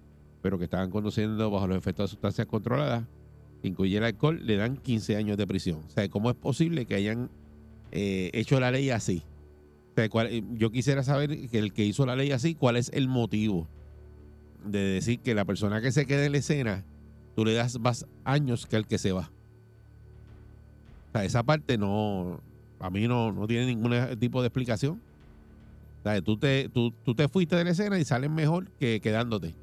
pero 0.42 0.58
que 0.58 0.64
estaban 0.64 0.90
conduciendo 0.90 1.50
bajo 1.50 1.66
los 1.68 1.78
efectos 1.78 2.10
de 2.10 2.14
sustancias 2.14 2.46
controladas, 2.46 3.04
incluye 3.62 3.96
el 3.96 4.04
alcohol, 4.04 4.40
le 4.44 4.56
dan 4.56 4.76
15 4.76 5.16
años 5.16 5.36
de 5.36 5.46
prisión. 5.46 5.78
O 5.86 5.90
sea, 5.90 6.08
¿cómo 6.08 6.30
es 6.30 6.36
posible 6.36 6.86
que 6.86 6.96
hayan 6.96 7.30
eh, 7.92 8.30
hecho 8.34 8.58
la 8.60 8.70
ley 8.72 8.90
así? 8.90 9.22
O 9.92 9.94
sea, 9.94 10.08
¿cuál- 10.08 10.26
eh, 10.26 10.42
yo 10.54 10.70
quisiera 10.72 11.02
saber 11.04 11.48
que 11.48 11.58
el 11.58 11.72
que 11.72 11.84
hizo 11.84 12.04
la 12.04 12.16
ley 12.16 12.32
así, 12.32 12.54
¿cuál 12.56 12.76
es 12.76 12.90
el 12.92 13.06
motivo 13.08 13.68
de 14.66 14.80
decir 14.80 15.20
que 15.20 15.34
la 15.34 15.44
persona 15.44 15.80
que 15.80 15.92
se 15.92 16.04
queda 16.04 16.26
en 16.26 16.32
la 16.32 16.38
escena, 16.38 16.84
tú 17.36 17.44
le 17.44 17.54
das 17.54 17.78
más 17.78 18.06
años 18.24 18.66
que 18.66 18.74
al 18.76 18.86
que 18.88 18.98
se 18.98 19.12
va? 19.12 19.30
Sea, 21.14 21.24
esa 21.24 21.44
parte 21.44 21.78
no, 21.78 22.40
a 22.80 22.90
mí 22.90 23.06
no, 23.06 23.30
no 23.30 23.46
tiene 23.46 23.66
ningún 23.66 23.92
tipo 24.18 24.42
de 24.42 24.48
explicación. 24.48 25.00
O 26.00 26.02
sea, 26.02 26.20
tú 26.20 26.36
te, 26.36 26.68
tú, 26.68 26.92
tú 27.04 27.14
te 27.14 27.28
fuiste 27.28 27.54
de 27.54 27.62
la 27.62 27.70
escena 27.70 27.98
y 28.00 28.04
sales 28.04 28.30
mejor 28.30 28.68
que 28.80 29.00
quedándote. 29.00 29.54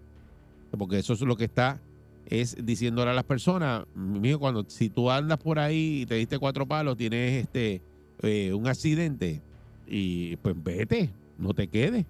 Porque 0.77 0.99
eso 0.99 1.11
es 1.11 1.19
lo 1.21 1.35
que 1.35 1.43
está 1.43 1.81
es 2.25 2.55
diciéndole 2.65 3.11
a 3.11 3.13
las 3.13 3.25
personas, 3.25 3.83
mijo, 3.93 4.39
cuando 4.39 4.63
si 4.69 4.89
tú 4.89 5.11
andas 5.11 5.37
por 5.39 5.59
ahí 5.59 6.03
y 6.03 6.05
te 6.05 6.15
diste 6.15 6.39
cuatro 6.39 6.65
palos, 6.65 6.95
tienes 6.95 7.43
este 7.43 7.81
eh, 8.21 8.53
un 8.53 8.67
accidente 8.67 9.41
y 9.85 10.37
pues 10.37 10.55
vete, 10.63 11.09
no 11.37 11.53
te 11.53 11.67
quedes. 11.67 12.05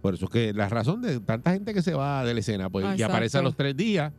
Por 0.00 0.14
eso 0.14 0.24
es 0.24 0.30
que 0.32 0.52
la 0.52 0.68
razón 0.68 1.00
de 1.00 1.20
tanta 1.20 1.52
gente 1.52 1.72
que 1.72 1.82
se 1.82 1.94
va 1.94 2.24
de 2.24 2.34
la 2.34 2.40
escena, 2.40 2.68
pues 2.68 2.84
Ah, 2.84 2.96
y 2.98 3.02
aparece 3.02 3.36
a 3.36 3.40
exacto. 3.40 3.44
los 3.44 3.56
tres 3.56 3.76
días 3.76 4.12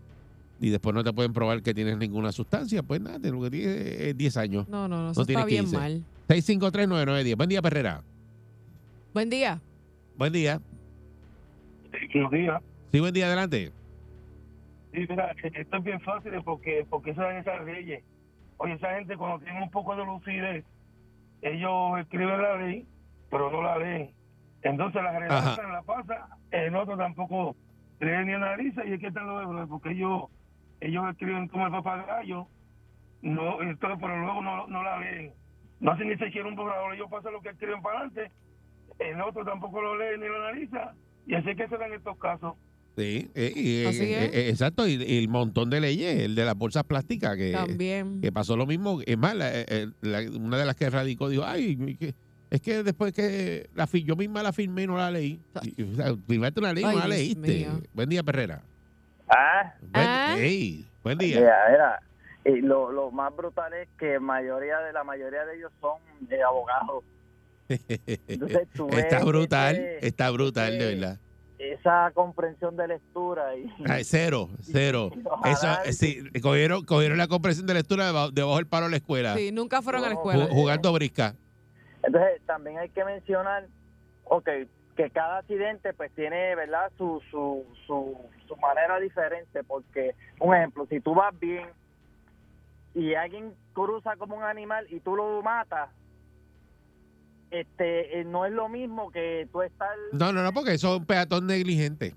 y 0.64 0.70
después 0.70 0.96
no 0.96 1.04
te 1.04 1.12
pueden 1.12 1.34
probar 1.34 1.62
que 1.62 1.74
tienes 1.74 1.98
ninguna 1.98 2.32
sustancia, 2.32 2.82
pues 2.84 3.02
nada, 3.02 3.20
lo 3.30 3.42
que 3.42 3.50
tienes 3.52 3.76
es 3.76 4.18
10 4.18 4.38
años. 4.38 4.70
No, 4.70 4.88
no, 4.88 4.96
no, 4.98 5.04
No 5.04 5.12
eso 5.12 5.26
tiene 5.26 5.42
está 5.42 5.46
bien 5.48 5.64
15. 5.66 5.78
mal. 5.78 6.04
6539910. 6.30 7.36
Buen 7.36 7.50
día, 7.50 7.62
Perrera. 7.62 8.02
Buen 9.14 9.30
día. 9.30 9.60
Buen 10.18 10.32
día. 10.32 10.62
Buenos 12.14 12.32
días. 12.32 12.62
Sí, 12.94 13.00
buen 13.02 13.14
día, 13.14 13.26
adelante. 13.26 13.74
Sí, 14.94 15.00
mira, 15.10 15.36
esto 15.44 15.78
es 15.78 15.84
bien 15.84 16.00
fácil 16.00 16.32
porque, 16.46 16.86
porque 16.90 17.14
saben 17.14 17.38
esas 17.38 17.66
leyes. 17.66 18.02
Oye, 18.58 18.74
esa 18.74 18.96
gente 18.96 19.18
cuando 19.18 19.40
tienen 19.44 19.64
un 19.64 19.70
poco 19.70 19.98
de 19.98 20.06
lucidez, 20.06 20.64
ellos 21.42 22.00
escriben 22.00 22.42
la 22.42 22.56
ley, 22.56 22.86
pero 23.30 23.52
no 23.52 23.62
la 23.64 23.78
leen. 23.80 24.12
Entonces 24.62 25.04
la 25.04 25.12
general 25.12 25.58
la 25.74 25.82
pasa, 25.82 26.28
el 26.52 26.74
otro 26.74 26.96
tampoco 26.96 27.58
lee 28.00 28.26
ni 28.26 28.32
analiza 28.34 28.86
y 28.86 28.94
es 28.94 29.00
que 29.02 29.08
están 29.08 29.28
los 29.28 29.42
errores, 29.42 29.68
porque 29.70 29.92
ellos, 29.92 30.24
ellos 30.88 31.04
escriben 31.12 31.48
como 31.48 31.66
el 31.66 31.72
papagayo, 31.72 32.48
no, 33.22 33.62
entonces, 33.62 33.98
pero 34.02 34.20
luego 34.20 34.42
no, 34.42 34.68
no 34.68 34.84
la 34.84 35.00
leen. 35.00 35.32
No 35.80 35.92
hacen 35.92 36.10
ni 36.10 36.18
siquiera 36.18 36.48
un 36.48 36.56
borrador, 36.56 36.94
ellos 36.96 37.08
pasan 37.10 37.34
lo 37.34 37.42
que 37.42 37.50
escriben 37.50 37.82
para 37.82 38.00
adelante, 38.02 38.32
el 39.00 39.20
otro 39.22 39.44
tampoco 39.46 39.82
lo 39.82 39.98
lee 39.98 40.18
ni 40.20 40.28
lo 40.28 40.36
analiza, 40.46 40.94
y 41.28 41.36
así 41.36 41.50
es 41.50 41.58
que 41.58 41.68
se 41.68 41.78
dan 41.78 41.94
estos 41.94 42.18
casos. 42.18 42.54
Sí, 42.96 43.28
eh, 43.34 43.52
y, 43.56 43.82
eh, 43.82 43.88
Así 43.88 44.04
eh, 44.04 44.26
es. 44.26 44.34
eh, 44.36 44.50
exacto, 44.50 44.88
y, 44.88 45.02
y 45.02 45.18
el 45.18 45.28
montón 45.28 45.70
de 45.72 45.82
leyes, 45.82 46.20
el 46.26 46.36
de 46.36 46.46
las 46.46 46.56
bolsas 46.56 46.84
plásticas, 46.84 47.36
que, 47.36 47.52
También. 47.52 48.22
que 48.22 48.32
pasó 48.32 48.56
lo 48.56 48.68
mismo. 48.68 49.00
Es 49.06 49.18
más, 49.18 49.36
la- 49.36 49.50
eh, 49.52 49.88
la- 50.02 50.22
una 50.40 50.58
de 50.58 50.66
las 50.66 50.76
que 50.76 50.90
radicó 50.92 51.28
dijo, 51.28 51.44
ay, 51.44 51.76
que- 51.98 52.14
es 52.52 52.62
que 52.62 52.84
después 52.84 53.12
que 53.14 53.68
la 53.74 53.88
fi- 53.88 54.04
yo 54.04 54.16
misma 54.16 54.44
la 54.44 54.54
firmé 54.54 54.84
y 54.84 54.88
no 54.88 54.96
la 54.98 55.10
leí. 55.10 55.42
Y, 55.76 55.82
o 55.82 55.96
sea, 55.96 56.14
firmaste 56.28 56.60
una 56.60 56.72
ley 56.72 56.84
y 56.84 56.88
no 56.88 57.00
la 57.00 57.08
leíste. 57.08 57.40
mío. 57.42 57.82
Buen 57.96 58.10
día, 58.10 58.22
Perrera. 58.22 58.62
Ah, 59.30 59.74
Buen, 59.82 59.94
Ah. 59.94 60.36
Buen 61.04 61.18
día. 61.18 61.40
mira, 61.40 61.58
mira, 61.70 62.00
y 62.46 62.62
lo, 62.62 62.92
lo 62.92 63.12
más 63.12 63.36
brutal 63.36 63.74
es 63.74 63.88
que 63.98 64.20
mayoría 64.20 64.80
de 64.80 64.94
la 64.94 65.04
mayoría 65.04 65.46
de 65.46 65.58
ellos 65.58 65.72
son 65.80 65.98
eh, 66.30 66.42
abogados. 66.42 67.04
Entonces, 67.70 68.68
tú 68.76 68.88
ves 68.88 69.00
está 69.06 69.24
brutal, 69.24 69.76
ese- 69.76 70.08
está 70.08 70.30
brutal, 70.32 70.78
de 70.78 70.96
verdad. 70.96 71.20
Esa 71.58 72.12
comprensión 72.14 72.76
de 72.76 72.88
lectura 72.90 73.56
y 73.56 73.70
Ay, 73.88 74.04
cero, 74.04 74.50
cero. 74.62 75.12
Eso, 75.46 75.68
análisis. 75.68 75.98
sí, 76.34 76.42
cogieron, 76.42 76.84
cogieron 76.84 77.18
la 77.18 77.28
comprensión 77.28 77.66
de 77.68 77.74
lectura 77.76 78.06
debajo, 78.08 78.32
debajo 78.32 78.58
del 78.58 78.68
palo 78.68 78.86
de 78.86 78.92
la 78.92 78.98
escuela, 78.98 79.36
Sí, 79.36 79.52
nunca 79.54 79.82
fueron 79.82 80.04
a 80.04 80.08
la 80.10 80.14
escuela. 80.16 80.46
ju- 80.46 80.50
jugando 80.52 80.92
brisca. 80.92 81.36
Entonces, 82.04 82.42
también 82.46 82.80
hay 82.80 82.90
que 82.90 83.06
mencionar, 83.06 83.68
ok, 84.26 84.50
que 84.96 85.10
cada 85.10 85.40
accidente 85.40 85.94
pues 85.94 86.12
tiene, 86.14 86.56
¿verdad? 86.56 86.92
Su, 86.98 87.22
su, 87.32 87.66
su, 87.88 88.18
su 88.48 88.56
manera 88.58 89.00
diferente, 89.00 89.64
porque, 89.64 90.16
un 90.40 90.54
ejemplo, 90.56 90.86
si 90.88 91.00
tú 91.00 91.14
vas 91.16 91.38
bien 91.40 91.68
y 92.94 93.16
alguien 93.16 93.56
cruza 93.74 94.16
como 94.18 94.36
un 94.38 94.44
animal 94.44 94.86
y 94.90 95.00
tú 95.00 95.16
lo 95.16 95.42
matas, 95.42 95.90
este, 97.52 98.20
eh, 98.20 98.24
no 98.26 98.46
es 98.46 98.52
lo 98.52 98.68
mismo 98.70 99.12
que 99.12 99.48
tú 99.52 99.62
estar 99.62 99.96
No, 100.12 100.32
no, 100.32 100.42
no, 100.44 100.52
porque 100.54 100.74
eso 100.74 100.94
es 100.94 101.00
un 101.00 101.06
peatón 101.06 101.48
negligente. 101.48 102.14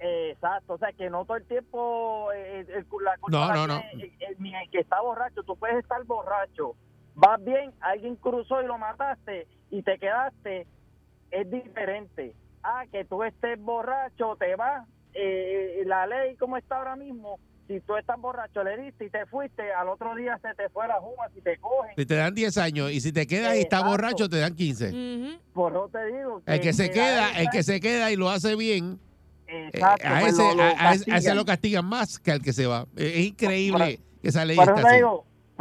eh, 0.00 0.30
exacto, 0.32 0.74
o 0.74 0.78
sea, 0.78 0.92
que 0.92 1.08
no 1.10 1.24
todo 1.24 1.36
el 1.36 1.46
tiempo 1.46 2.32
eh, 2.32 2.60
el- 2.60 2.70
el- 2.70 2.86
la 3.04 3.16
No, 3.28 3.52
no, 3.52 3.66
no. 3.68 3.80
tiene 3.80 4.14
el- 4.18 4.36
ni 4.42 4.52
el 4.52 4.68
que 4.70 4.80
está 4.80 5.00
borracho, 5.00 5.44
tú 5.44 5.56
puedes 5.56 5.76
estar 5.78 6.02
borracho, 6.04 6.74
vas 7.14 7.42
bien, 7.44 7.72
alguien 7.80 8.16
cruzó 8.16 8.60
y 8.60 8.66
lo 8.66 8.78
mataste 8.78 9.46
y 9.70 9.82
te 9.84 9.98
quedaste, 9.98 10.66
es 11.32 11.50
diferente. 11.50 12.34
Ah, 12.62 12.84
que 12.92 13.04
tú 13.04 13.22
estés 13.24 13.58
borracho, 13.58 14.36
te 14.38 14.54
vas, 14.54 14.86
eh, 15.14 15.82
la 15.84 16.06
ley 16.06 16.36
como 16.36 16.56
está 16.56 16.76
ahora 16.76 16.94
mismo, 16.94 17.40
si 17.66 17.80
tú 17.80 17.96
estás 17.96 18.16
borracho, 18.20 18.62
le 18.62 18.76
diste 18.76 19.06
y 19.06 19.10
te 19.10 19.26
fuiste, 19.26 19.72
al 19.72 19.88
otro 19.88 20.14
día 20.14 20.38
se 20.42 20.54
te 20.54 20.68
fue 20.70 20.86
la 20.86 21.00
juba, 21.00 21.28
si 21.34 21.40
te 21.40 21.56
cogen, 21.58 21.92
Si 21.96 22.06
te 22.06 22.14
dan 22.16 22.34
10 22.34 22.56
años 22.58 22.92
y 22.92 23.00
si 23.00 23.12
te 23.12 23.26
quedas 23.26 23.56
y 23.56 23.60
estás 23.60 23.84
borracho, 23.84 24.28
te 24.28 24.38
dan 24.38 24.54
15. 24.54 24.88
Ujú. 24.90 25.40
por 25.52 25.72
eso 25.72 25.88
te 25.92 26.06
digo. 26.06 26.42
El 26.46 26.60
que 26.60 26.72
se 26.72 26.90
queda, 26.90 27.30
el 27.40 27.48
que 27.50 27.62
se 27.62 27.80
queda 27.80 28.10
y 28.12 28.16
lo 28.16 28.30
hace 28.30 28.54
bien, 28.56 29.00
eh, 29.48 29.70
a, 29.82 29.96
pues 30.20 30.32
ese, 30.34 30.42
lo- 30.42 30.54
lo 30.54 30.62
a- 30.62 30.90
a 30.90 30.94
ese- 30.94 31.28
a 31.30 31.34
lo 31.34 31.44
castigan 31.44 31.84
más 31.84 32.18
que 32.18 32.30
al 32.30 32.42
que 32.42 32.52
se 32.52 32.66
va. 32.66 32.86
Es 32.96 33.16
increíble 33.26 34.00
que 34.22 34.28
esa 34.28 34.44
ley 34.44 34.56
Por 34.56 34.68
está 34.68 34.82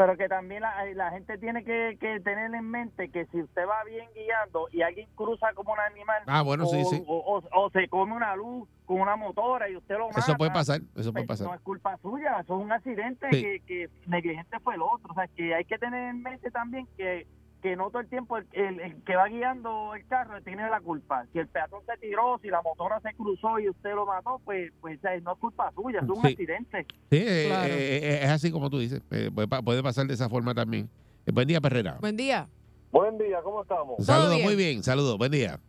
pero 0.02 0.18
que 0.18 0.28
también 0.28 0.62
la, 0.62 0.84
la 0.96 1.12
gente 1.12 1.38
tiene 1.38 1.64
que, 1.64 1.98
que 2.00 2.20
tener 2.22 2.54
en 2.54 2.70
mente 2.70 3.10
que 3.10 3.26
si 3.28 3.42
usted 3.42 3.68
va 3.68 3.84
bien 3.84 4.08
guiando 4.16 4.68
y 4.72 4.82
alguien 4.82 5.08
cruza 5.16 5.54
como 5.54 5.74
un 5.74 5.80
animal 5.80 6.24
Ah, 6.26 6.42
bueno, 6.42 6.66
sí, 6.66 6.82
o, 6.84 6.90
sí. 6.90 7.04
o- 7.08 7.38
o- 7.38 7.64
o 7.66 7.70
se 7.70 7.88
come 7.88 8.16
una 8.16 8.36
luz 8.36 8.68
con 8.86 9.00
una 9.00 9.16
motora 9.16 9.70
y 9.70 9.76
usted 9.78 9.98
lo 9.98 10.08
mata, 10.08 10.20
Eso 10.20 10.36
puede 10.36 10.52
pasar, 10.52 10.82
eso 10.96 11.14
puede 11.14 11.26
pues, 11.26 11.40
pasar. 11.40 11.48
no 11.48 11.54
es 11.54 11.62
culpa 11.62 11.98
suya, 11.98 12.40
eso 12.42 12.58
es 12.58 12.64
un 12.66 12.72
accidente 12.72 13.28
Sí. 13.32 13.42
que, 13.42 13.60
que 13.68 13.90
negligente 14.08 14.60
fue 14.60 14.76
el 14.76 14.82
otro. 14.82 15.12
O 15.12 15.14
sea, 15.14 15.28
que 15.28 15.54
hay 15.56 15.66
que 15.66 15.78
tener 15.78 16.10
en 16.10 16.22
mente 16.22 16.50
también 16.52 16.88
que, 16.98 17.28
que 17.62 17.76
no 17.76 17.90
todo 17.90 18.00
el 18.02 18.08
tiempo 18.10 18.38
el, 18.38 18.48
el- 18.54 18.80
el 18.80 19.04
que 19.04 19.16
va 19.16 19.28
guiando 19.28 19.94
el 19.96 20.06
carro 20.08 20.42
tiene 20.42 20.68
la 20.70 20.82
culpa. 20.82 21.26
Si 21.32 21.40
el 21.40 21.48
peatón 21.48 21.82
se 21.86 21.98
tiró, 22.00 22.40
si 22.42 22.48
la 22.50 22.62
motora 22.62 23.00
se 23.02 23.14
cruzó 23.14 23.60
y 23.60 23.70
usted 23.70 23.94
lo 23.94 24.06
mató, 24.06 24.42
pues, 24.44 24.72
pues 24.82 25.00
no 25.22 25.34
es 25.34 25.38
culpa 25.40 25.72
suya, 25.76 26.00
es 26.02 26.10
un 26.10 26.22
Sí. 26.22 26.28
accidente. 26.30 26.86
Sí, 27.12 27.18
eh, 27.22 27.46
Claro. 27.48 27.74
eh, 27.74 27.98
eh, 27.98 28.20
es 28.24 28.30
así 28.30 28.52
como 28.52 28.70
tú 28.70 28.80
dices. 28.80 29.02
Eh, 29.12 29.30
puede, 29.34 29.48
pa- 29.48 29.62
puede 29.62 29.84
pasar 29.84 30.08
de 30.08 30.14
esa 30.16 30.28
forma 30.30 30.54
también. 30.56 30.90
Eh, 31.26 31.32
buen 31.32 31.48
día, 31.48 31.62
Perrera. 31.62 31.98
Buen 32.02 32.18
día. 32.18 32.48
Buen 32.92 33.18
día, 33.18 33.42
¿cómo 33.44 33.62
estamos? 33.62 34.04
Saludos, 34.06 34.42
muy 34.42 34.56
bien. 34.56 34.82
Saludos, 34.84 35.18
buen 35.18 35.32
día. 35.32 35.60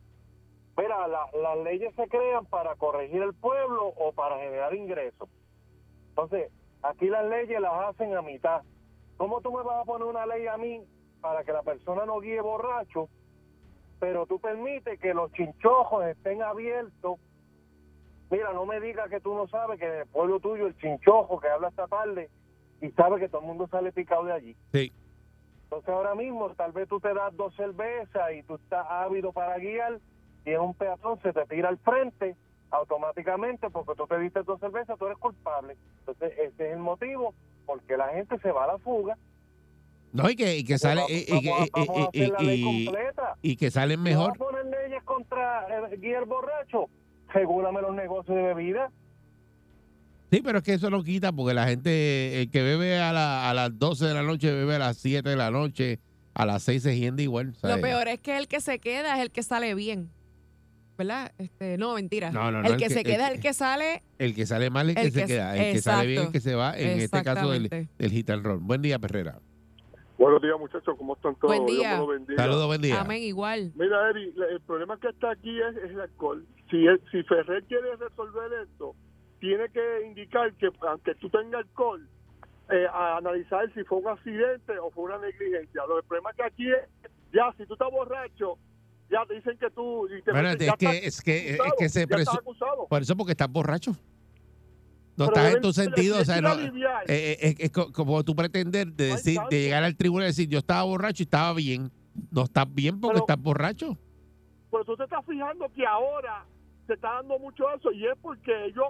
Mira, 0.76 1.06
la- 1.06 1.28
las 1.42 1.58
leyes 1.64 1.94
se 1.94 2.08
crean 2.08 2.46
para 2.46 2.74
corregir 2.76 3.22
el 3.22 3.34
pueblo 3.34 3.88
o 3.98 4.12
para 4.12 4.38
generar 4.38 4.74
ingresos. 4.74 5.28
Entonces, 6.08 6.50
aquí 6.82 7.06
las 7.08 7.26
leyes 7.28 7.60
las 7.60 7.72
hacen 7.90 8.16
a 8.16 8.22
mitad. 8.22 8.62
¿Cómo 9.18 9.40
tú 9.42 9.52
me 9.52 9.62
vas 9.62 9.82
a 9.82 9.84
poner 9.84 10.08
una 10.08 10.24
ley 10.26 10.46
a 10.46 10.56
mí 10.56 10.82
para 11.22 11.44
que 11.44 11.52
la 11.52 11.62
persona 11.62 12.04
no 12.04 12.20
guíe 12.20 12.40
borracho, 12.42 13.08
pero 13.98 14.26
tú 14.26 14.38
permites 14.40 15.00
que 15.00 15.14
los 15.14 15.32
chinchojos 15.32 16.04
estén 16.06 16.42
abiertos? 16.42 17.18
Mira, 18.30 18.52
no 18.52 18.66
me 18.66 18.80
digas 18.80 19.08
que 19.08 19.20
tú 19.20 19.34
no 19.34 19.46
sabes 19.46 19.78
que 19.78 19.86
en 19.86 20.00
el 20.00 20.06
pueblo 20.06 20.40
tuyo 20.40 20.66
el 20.66 20.76
chinchojo 20.76 21.38
que 21.38 21.48
habla 21.48 21.68
esta 21.68 21.86
tarde 21.86 22.28
y 22.80 22.90
sabe 22.90 23.20
que 23.20 23.28
todo 23.28 23.42
el 23.42 23.46
mundo 23.46 23.68
sale 23.68 23.92
picado 23.92 24.24
de 24.24 24.32
allí. 24.32 24.56
Sí. 24.72 24.92
Entonces 25.64 25.88
ahora 25.88 26.14
mismo 26.14 26.50
tal 26.50 26.72
vez 26.72 26.88
tú 26.88 26.98
te 26.98 27.14
das 27.14 27.34
dos 27.36 27.54
cervezas 27.54 28.32
y 28.34 28.42
tú 28.42 28.56
estás 28.56 28.84
ávido 28.90 29.32
para 29.32 29.56
guiar 29.58 30.00
y 30.44 30.50
en 30.50 30.60
un 30.60 30.74
peatón 30.74 31.20
se 31.22 31.32
te 31.32 31.46
tira 31.46 31.68
al 31.68 31.78
frente 31.78 32.36
automáticamente 32.70 33.70
porque 33.70 33.94
tú 33.94 34.06
te 34.06 34.18
diste 34.18 34.42
dos 34.42 34.58
cervezas, 34.58 34.98
tú 34.98 35.06
eres 35.06 35.18
culpable. 35.18 35.76
Entonces 36.00 36.32
ese 36.32 36.66
es 36.66 36.72
el 36.72 36.78
motivo 36.78 37.34
porque 37.64 37.96
la 37.96 38.08
gente 38.08 38.38
se 38.40 38.50
va 38.50 38.64
a 38.64 38.66
la 38.68 38.78
fuga. 38.78 39.16
No, 40.12 40.28
y 40.28 40.36
que, 40.36 40.58
y 40.58 40.64
que 40.64 40.78
sale 40.78 41.02
y, 43.42 43.56
que 43.56 43.70
salen 43.70 44.02
mejor. 44.02 44.28
vas 44.30 44.36
a 44.36 44.44
poner 44.44 44.64
leyes 44.66 45.02
contra 45.04 45.66
el 45.90 45.98
guiar 46.00 46.26
borracho, 46.26 46.88
regúlame 47.32 47.80
los 47.80 47.94
negocios 47.94 48.36
de 48.36 48.42
bebida. 48.42 48.90
Sí, 50.30 50.40
pero 50.42 50.58
es 50.58 50.64
que 50.64 50.74
eso 50.74 50.88
no 50.90 51.02
quita 51.02 51.32
porque 51.32 51.54
la 51.54 51.66
gente, 51.66 52.40
el 52.42 52.50
que 52.50 52.62
bebe 52.62 52.98
a, 52.98 53.12
la- 53.12 53.50
a 53.50 53.54
las 53.54 53.78
12 53.78 54.06
de 54.06 54.14
la 54.14 54.22
noche, 54.22 54.50
bebe 54.52 54.74
a 54.76 54.78
las 54.78 54.96
7 54.96 55.28
de 55.28 55.36
la 55.36 55.50
noche, 55.50 55.98
a 56.34 56.46
las 56.46 56.62
6 56.62 56.82
se 56.82 56.98
hiende 56.98 57.22
igual. 57.22 57.48
Lo 57.48 57.54
¿sabes? 57.54 57.78
peor 57.82 58.08
es 58.08 58.18
que 58.20 58.38
el 58.38 58.48
que 58.48 58.60
se 58.60 58.78
queda 58.78 59.16
es 59.16 59.22
el 59.22 59.30
que 59.30 59.42
sale 59.42 59.74
bien. 59.74 60.10
¿Verdad? 60.96 61.32
Este, 61.38 61.76
no, 61.78 61.94
mentira. 61.94 62.30
No, 62.30 62.50
no, 62.50 62.60
no, 62.62 62.66
el 62.68 62.74
el 62.74 62.78
que, 62.78 62.88
se 62.90 63.00
el 63.00 63.04
queda 63.06 63.28
es 63.28 63.34
el 63.34 63.40
que 63.40 63.54
sale. 63.54 64.02
El 64.18 64.34
que 64.34 64.46
sale 64.46 64.70
mal 64.70 64.90
es 64.90 64.96
el 64.96 65.02
que 65.02 65.06
El 65.08 65.12
se 65.12 65.20
que- 65.20 65.26
queda. 65.26 65.56
El 65.56 65.74
que 65.74 65.82
sale 65.82 66.06
bien 66.06 66.20
es 66.20 66.26
el 66.26 66.32
que 66.32 66.40
se 66.40 66.54
va. 66.54 66.78
En 66.78 67.00
este 67.00 67.22
caso 67.22 67.50
del, 67.50 67.68
del 67.98 68.10
hit 68.10 68.30
and. 68.30 68.46
Buen 68.60 68.82
día, 68.82 68.98
Perrera. 68.98 69.38
Buenos 70.22 70.40
días, 70.40 70.56
muchachos. 70.56 70.94
¿Cómo 70.96 71.14
están 71.16 71.34
todos? 71.34 71.58
Buen 71.58 71.66
día. 71.66 72.36
Saludos, 72.36 72.66
buen 72.66 72.80
día. 72.80 73.00
Amén, 73.00 73.22
igual. 73.24 73.72
Mira, 73.74 74.08
Eri, 74.10 74.32
el 74.50 74.60
problema 74.60 74.96
que 75.00 75.08
está 75.08 75.32
aquí 75.32 75.60
es, 75.60 75.76
es 75.78 75.90
el 75.90 76.00
alcohol. 76.00 76.46
Si, 76.70 76.86
es- 76.86 77.00
si 77.10 77.24
Ferrer 77.24 77.64
quiere 77.64 77.96
resolver 77.96 78.52
esto, 78.62 78.94
tiene 79.40 79.68
que 79.70 80.06
indicar 80.06 80.54
que 80.54 80.68
aunque 80.88 81.16
tú 81.16 81.28
tengas 81.28 81.62
alcohol, 81.64 82.08
eh, 82.70 82.86
a 82.92 83.16
analizar 83.16 83.68
si 83.74 83.82
fue 83.82 83.98
un 83.98 84.06
accidente 84.10 84.78
o 84.78 84.92
fue 84.92 85.04
una 85.06 85.18
negligencia. 85.18 85.82
Lo 85.88 85.98
el 85.98 86.04
problema 86.04 86.32
que 86.34 86.44
aquí 86.44 86.70
es, 86.70 87.10
ya, 87.32 87.52
si 87.56 87.66
tú 87.66 87.72
estás 87.72 87.90
borracho, 87.90 88.58
ya 89.10 89.26
te 89.26 89.34
dicen 89.34 89.58
que 89.58 89.70
tú... 89.70 90.06
y 90.06 90.22
te 90.22 90.30
Bueno, 90.30 90.50
es 90.50 90.58
ya 90.58 90.76
que, 90.76 90.86
estás 90.86 91.02
es 91.02 91.20
que, 91.20 91.36
es 91.50 91.54
acusado, 91.54 91.76
que 91.78 91.88
se 91.88 91.98
ya 91.98 92.16
estás 92.16 92.34
presu- 92.36 92.38
acusado. 92.38 92.86
Por 92.88 93.02
eso, 93.02 93.16
porque 93.16 93.32
estás 93.32 93.50
borracho. 93.50 93.90
No 95.16 95.26
Pero 95.26 95.40
estás 95.40 95.54
en 95.54 95.60
tu 95.62 95.72
sentido. 95.72 96.18
O 96.20 96.24
sea, 96.24 96.40
no, 96.40 96.54
eh, 96.54 96.70
eh, 97.06 97.36
es, 97.40 97.54
es 97.58 97.70
co- 97.70 97.92
como 97.92 98.22
tú 98.24 98.34
pretender 98.34 98.92
de, 98.92 99.06
decir, 99.08 99.38
de 99.50 99.60
llegar 99.60 99.84
al 99.84 99.96
tribunal 99.96 100.24
y 100.24 100.28
decir 100.28 100.48
yo 100.48 100.58
estaba 100.58 100.82
borracho 100.84 101.22
y 101.22 101.24
estaba 101.24 101.52
bien. 101.54 101.90
No 102.30 102.44
estás 102.44 102.66
bien 102.72 102.98
porque 103.00 103.14
Pero- 103.14 103.24
estás 103.24 103.38
borracho. 103.42 103.98
Pero 104.70 104.84
tú 104.86 104.96
te 104.96 105.04
estás 105.04 105.24
fijando 105.26 105.70
que 105.74 105.84
ahora 105.86 106.46
se 106.86 106.94
está 106.94 107.12
dando 107.14 107.38
mucho 107.38 107.64
eso 107.74 107.92
y 107.92 108.06
es 108.06 108.14
porque 108.22 108.50
ellos, 108.66 108.86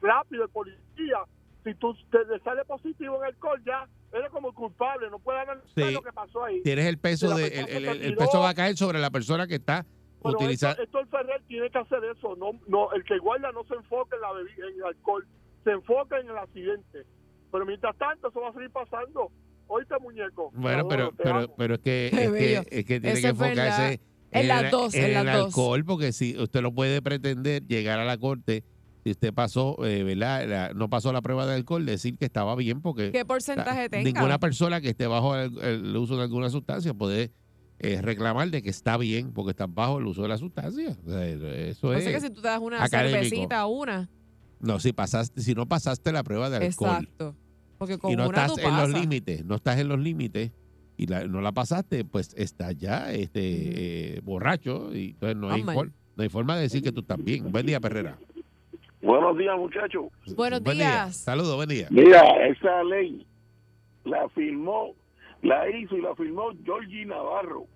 rápido, 0.00 0.44
el 0.44 0.50
policía, 0.50 1.18
si 1.62 1.74
tú 1.74 1.94
te 2.10 2.24
le 2.24 2.40
sale 2.40 2.64
positivo 2.64 3.16
en 3.18 3.24
alcohol, 3.24 3.62
ya 3.66 3.86
eres 4.12 4.30
como 4.30 4.52
culpable, 4.54 5.10
no 5.10 5.18
puedes 5.18 5.42
analizar 5.42 5.70
Sí. 5.74 5.92
lo 5.92 6.00
que 6.02 6.12
pasó 6.12 6.42
ahí. 6.44 6.62
Tienes 6.62 6.86
el 6.86 6.98
peso 6.98 7.34
de, 7.36 7.48
el, 7.48 7.68
el- 7.68 7.84
el- 7.86 8.02
el 8.02 8.16
peso 8.16 8.40
va 8.40 8.48
a 8.50 8.54
caer 8.54 8.76
sobre 8.78 8.98
la 8.98 9.10
persona 9.10 9.46
que 9.46 9.56
está 9.56 9.84
utilizando. 10.22 10.82
esto, 10.82 10.98
esto 10.98 11.00
el 11.00 11.06
Ferrer 11.08 11.42
tiene 11.46 11.70
que 11.70 11.78
hacer 11.78 12.02
eso. 12.16 12.34
No, 12.36 12.52
no, 12.66 12.90
el 12.92 13.04
que 13.04 13.18
guarda 13.18 13.52
no 13.52 13.62
se 13.64 13.74
enfoca 13.74 14.16
en 14.16 14.22
la 14.22 14.28
en 14.68 14.74
el 14.78 14.84
alcohol, 14.84 15.26
se 15.66 15.72
enfoca 15.72 16.18
en 16.20 16.28
el 16.30 16.38
accidente. 16.38 17.02
Pero 17.50 17.66
mientras 17.66 17.96
tanto, 17.98 18.28
eso 18.28 18.40
va 18.40 18.50
a 18.50 18.52
seguir 18.52 18.70
pasando. 18.70 19.30
Oíste, 19.66 19.94
muñeco. 20.00 20.52
Bueno, 20.54 20.86
pero, 20.86 21.10
pero, 21.16 21.52
pero 21.56 21.74
es 21.74 21.80
que, 21.80 22.06
es 22.06 22.12
que, 22.30 22.54
es 22.78 22.84
que 22.84 23.00
tiene 23.00 23.20
que 23.20 23.26
enfocarse 23.28 24.00
En 24.30 24.46
las 24.48 24.62
el- 24.64 24.70
dos, 24.70 24.94
en 24.94 25.04
en 25.06 25.14
las 25.14 25.26
el 25.26 25.32
dos. 25.32 25.46
alcohol, 25.46 25.84
porque 25.84 26.12
si 26.12 26.38
usted 26.38 26.62
no 26.62 26.72
puede 26.72 27.02
pretender 27.02 27.66
llegar 27.66 27.98
a 27.98 28.04
la 28.04 28.16
corte, 28.16 28.62
si 29.02 29.10
usted 29.10 29.34
pasó, 29.34 29.76
eh, 29.84 30.04
¿verdad? 30.04 30.46
La- 30.46 30.72
no 30.72 30.88
pasó 30.88 31.12
la 31.12 31.20
prueba 31.20 31.46
de 31.46 31.54
alcohol, 31.56 31.84
decir 31.84 32.16
que 32.16 32.26
estaba 32.26 32.54
bien, 32.54 32.80
porque 32.80 33.10
¿Qué 33.10 33.24
porcentaje 33.24 33.70
o 33.70 33.74
sea, 33.74 33.88
tenga? 33.88 34.04
ninguna 34.20 34.38
persona 34.38 34.80
que 34.80 34.90
esté 34.90 35.08
bajo 35.08 35.36
el, 35.36 35.58
el 35.58 35.96
uso 35.96 36.16
de 36.16 36.22
alguna 36.24 36.48
sustancia 36.50 36.94
puede 36.94 37.32
eh, 37.80 38.00
reclamar 38.02 38.50
de 38.50 38.62
que 38.62 38.70
está 38.70 38.96
bien 38.96 39.32
porque 39.32 39.50
estás 39.50 39.72
bajo 39.72 39.98
el 39.98 40.06
uso 40.06 40.22
de 40.22 40.28
la 40.28 40.38
sustancia. 40.38 40.96
O 41.06 41.10
sea, 41.10 41.26
eso 41.26 41.90
Así 41.92 42.06
es. 42.08 42.14
que 42.14 42.20
si 42.20 42.30
tú 42.30 42.40
te 42.40 42.48
das 42.48 42.60
una 42.60 42.82
académico. 42.84 43.16
cervecita, 43.24 43.66
una. 43.66 44.08
No, 44.60 44.78
si 44.80 44.92
pasaste, 44.92 45.40
si 45.40 45.54
no 45.54 45.66
pasaste 45.66 46.12
la 46.12 46.22
prueba 46.22 46.48
de 46.50 46.56
alcohol 46.66 46.90
Exacto. 46.90 47.34
Porque 47.78 47.98
con 47.98 48.10
y 48.12 48.16
no 48.16 48.28
una 48.28 48.46
estás 48.46 48.58
en 48.64 48.76
los 48.76 48.88
límites, 48.90 49.44
no 49.44 49.56
estás 49.56 49.78
en 49.78 49.88
los 49.88 49.98
límites 49.98 50.50
y 50.96 51.06
la- 51.06 51.26
no 51.26 51.42
la 51.42 51.52
pasaste, 51.52 52.04
pues 52.06 52.32
estás 52.36 52.74
ya 52.78 53.12
este 53.12 54.16
eh, 54.16 54.20
borracho 54.22 54.94
y 54.96 55.10
entonces 55.10 55.36
no 55.36 55.50
hay, 55.50 55.62
for- 55.62 55.92
no 56.16 56.22
hay 56.22 56.28
forma 56.30 56.56
de 56.56 56.62
decir 56.62 56.82
que 56.82 56.90
tú 56.92 57.00
estás 57.00 57.22
bien. 57.22 57.52
Buen 57.52 57.66
día, 57.66 57.78
Perrera. 57.80 58.16
Buenos 59.02 59.36
días, 59.36 59.56
muchachos. 59.58 60.06
Buenos 60.34 60.62
Buen 60.62 60.78
día. 60.78 60.86
días. 61.04 61.16
Saludos, 61.18 61.54
buen 61.56 61.68
día. 61.68 61.86
Mira, 61.90 62.22
esa 62.48 62.82
ley 62.84 63.26
la 64.04 64.26
firmó, 64.30 64.94
la 65.42 65.68
hizo 65.68 65.96
y 65.98 66.00
la 66.00 66.14
firmó 66.16 66.44
Georgie 66.64 67.04
Navarro. 67.04 67.66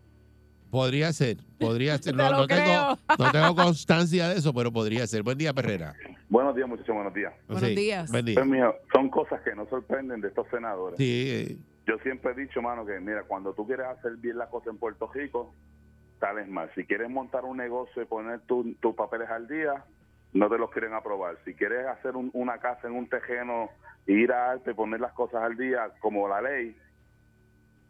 Podría 0.70 1.12
ser, 1.12 1.38
podría 1.58 1.98
ser. 1.98 2.14
No, 2.20 2.46
tengo, 2.46 2.96
no 3.18 3.32
tengo 3.32 3.54
constancia 3.56 4.28
de 4.28 4.36
eso, 4.36 4.52
pero 4.54 4.72
podría 4.72 5.06
ser. 5.06 5.22
Buen 5.22 5.36
día, 5.38 5.52
Perrera. 5.52 5.94
Buenos 6.28 6.54
días, 6.54 6.68
muchachos, 6.68 6.94
buenos 6.94 7.12
días. 7.14 7.32
Buenos 7.48 7.68
Sí, 7.68 7.74
días. 7.74 8.10
buen 8.10 8.24
día. 8.24 8.34
Pues, 8.36 8.46
mijo, 8.46 8.74
son 8.92 9.08
cosas 9.10 9.40
que 9.42 9.54
no 9.54 9.66
sorprenden 9.68 10.20
de 10.20 10.28
estos 10.28 10.46
senadores. 10.48 10.96
Sí, 10.96 11.58
Yo 11.86 11.98
siempre 12.04 12.32
he 12.32 12.34
dicho, 12.34 12.62
mano, 12.62 12.86
que 12.86 13.00
mira, 13.00 13.24
cuando 13.24 13.52
tú 13.52 13.66
quieres 13.66 13.86
hacer 13.86 14.12
bien 14.18 14.38
la 14.38 14.46
cosa 14.48 14.70
en 14.70 14.78
Puerto 14.78 15.10
Rico, 15.12 15.54
sales 16.20 16.46
mal. 16.48 16.70
Si 16.76 16.84
quieres 16.84 17.10
montar 17.10 17.44
un 17.44 17.56
negocio 17.56 18.02
y 18.02 18.04
poner 18.04 18.40
tu- 18.42 18.74
tus 18.74 18.94
papeles 18.94 19.28
al 19.28 19.48
día, 19.48 19.84
no 20.32 20.48
te 20.48 20.56
los 20.58 20.70
quieren 20.70 20.94
aprobar. 20.94 21.36
Si 21.44 21.54
quieres 21.54 21.86
hacer 21.86 22.14
un- 22.14 22.30
una 22.32 22.58
casa 22.58 22.86
en 22.86 22.92
un 22.94 23.08
terreno, 23.08 23.70
e 24.06 24.12
ir 24.12 24.30
a 24.30 24.52
arte 24.52 24.70
y 24.70 24.74
poner 24.74 25.00
las 25.00 25.12
cosas 25.14 25.42
al 25.42 25.56
día, 25.56 25.90
como 26.00 26.28
la 26.28 26.40
ley, 26.40 26.76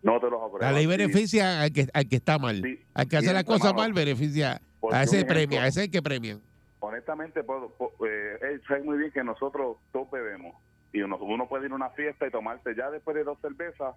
no 0.02 0.18
te 0.20 0.30
los 0.30 0.42
aprueban. 0.42 0.72
la 0.72 0.72
ley 0.72 0.86
beneficia 0.86 1.62
al 1.62 1.72
que, 1.72 1.86
al 1.92 2.08
que 2.08 2.16
está 2.16 2.38
mal. 2.38 2.62
Al 2.94 3.08
que 3.08 3.16
hace 3.16 3.32
la 3.32 3.44
cosa 3.44 3.72
mal, 3.72 3.92
beneficia 3.92 4.60
a 4.90 5.02
ese 5.02 5.24
premia, 5.24 5.62
a 5.62 5.66
ese 5.66 5.90
que 5.90 6.00
premian. 6.02 6.40
honestamente, 6.80 7.42
puedo, 7.44 7.74
eh, 8.06 8.38
él 8.42 8.62
sabe 8.66 8.82
muy 8.82 8.98
bien 8.98 9.10
que 9.10 9.22
nosotros 9.22 9.76
todos 9.92 10.10
bebemos. 10.10 10.54
Y 10.92 11.02
uno, 11.02 11.18
uno 11.18 11.48
puede 11.48 11.66
ir 11.66 11.72
a 11.72 11.74
una 11.76 11.90
fiesta 11.90 12.26
y 12.26 12.30
tomarse 12.30 12.74
ya 12.74 12.90
después 12.90 13.14
de 13.14 13.22
dos 13.24 13.38
cervezas, 13.40 13.94